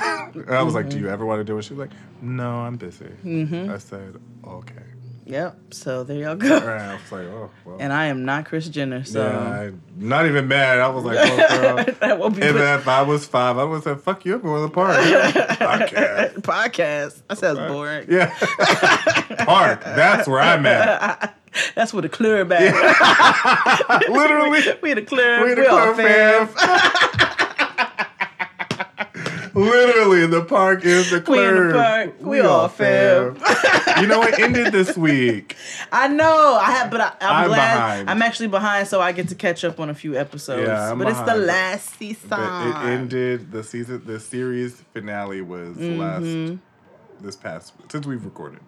I 0.50 0.62
was 0.64 0.74
like, 0.76 0.90
do 0.90 1.00
you 1.00 1.10
ever 1.10 1.26
want 1.26 1.40
to 1.40 1.46
do 1.46 1.58
it? 1.58 1.62
She 1.64 1.74
was 1.74 1.80
like, 1.80 1.98
no, 2.22 2.60
I'm 2.60 2.76
busy. 2.76 3.10
Mhm. 3.24 3.70
I 3.74 3.78
said, 3.78 4.20
okay. 4.46 4.84
Yep. 5.28 5.58
So 5.72 6.04
there 6.04 6.18
y'all 6.18 6.36
go. 6.36 6.60
Right, 6.60 6.82
I 6.82 6.94
was 6.94 7.12
like, 7.12 7.28
oh, 7.28 7.52
well. 7.66 7.78
And 7.80 7.92
I 7.92 8.06
am 8.06 8.24
not 8.26 8.46
Chris 8.46 8.68
Jenner, 8.70 9.04
so 9.04 9.24
yeah, 9.26 9.38
I, 9.38 9.72
not 9.98 10.26
even 10.26 10.48
mad. 10.48 10.80
I 10.80 10.88
was 10.88 11.04
like, 11.04 11.18
oh, 11.20 11.38
well, 11.38 11.76
girl, 11.84 11.96
that 12.00 12.20
won't 12.20 12.36
be 12.36 12.42
if, 12.42 12.54
put- 12.54 12.62
if 12.62 12.88
I 12.88 13.02
was 13.02 13.26
five, 13.26 13.58
I 13.58 13.64
would 13.66 13.76
have 13.76 13.84
said, 13.84 14.02
fuck 14.02 14.26
you, 14.26 14.36
I'm 14.36 14.42
going 14.42 14.62
to 14.62 14.68
the 14.68 14.74
park. 14.74 14.96
Podcast. 14.98 16.34
podcast. 16.42 17.22
That 17.28 17.38
sounds 17.38 17.60
boring. 17.60 18.08
Yeah. 18.10 18.34
park. 19.46 19.84
That's 19.84 20.28
where 20.28 20.40
I'm 20.40 20.66
at. 20.66 21.38
That's 21.76 21.94
where 21.94 22.02
the 22.02 22.10
clear 22.10 22.46
back. 22.46 22.74
Literally. 24.10 24.50
we, 24.50 24.74
we 24.82 24.94
the 24.94 25.02
clear. 25.02 25.44
We 25.44 25.50
We, 25.50 25.56
the 25.56 25.70
all 25.70 25.94
clear 25.94 26.48
fam. 26.48 27.47
Literally, 29.58 30.26
the 30.28 30.44
park 30.44 30.86
is 30.86 31.10
the 31.10 31.24
We 31.28 31.40
in 31.40 31.46
the 31.56 31.62
clear. 31.62 31.74
park. 31.74 32.14
We 32.22 32.40
all 32.42 32.68
fam. 32.68 33.36
you 34.02 34.08
know, 34.08 34.22
it 34.24 34.40
ended 34.40 34.72
this 34.72 34.96
week. 34.96 35.56
I 35.92 36.08
know. 36.08 36.56
I 36.62 36.72
have, 36.72 36.92
but 36.92 37.02
I, 37.02 37.12
I'm, 37.22 37.44
I'm 37.44 37.48
glad. 37.48 37.74
behind. 37.76 38.10
I'm 38.10 38.22
actually 38.22 38.48
behind, 38.50 38.88
so 38.88 39.02
I 39.02 39.12
get 39.12 39.28
to 39.30 39.36
catch 39.36 39.64
up 39.64 39.80
on 39.80 39.90
a 39.90 39.94
few 39.96 40.16
episodes. 40.18 40.68
Yeah, 40.68 40.92
I'm 40.92 41.00
but 41.00 41.08
it's 41.10 41.22
the 41.22 41.36
last 41.36 41.98
season. 41.98 42.30
But 42.30 42.68
it 42.68 42.76
ended 42.92 43.52
the 43.52 43.64
season. 43.64 44.04
The 44.06 44.20
series 44.20 44.82
finale 44.94 45.42
was 45.42 45.76
Mhm. 45.78 45.98
last 45.98 46.60
this 47.24 47.36
past 47.36 47.74
since 47.92 48.06
we've 48.06 48.24
recorded. 48.24 48.60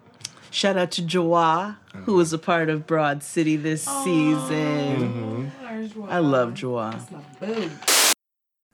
Shout 0.52 0.76
out 0.76 0.90
to 0.92 1.02
Joa, 1.02 1.76
who 2.04 2.14
was 2.14 2.32
a 2.32 2.38
part 2.38 2.68
of 2.68 2.84
Broad 2.84 3.22
City 3.22 3.54
this 3.54 3.82
season. 3.84 5.52
I 6.08 6.18
love 6.18 6.54
Joa. 6.54 6.98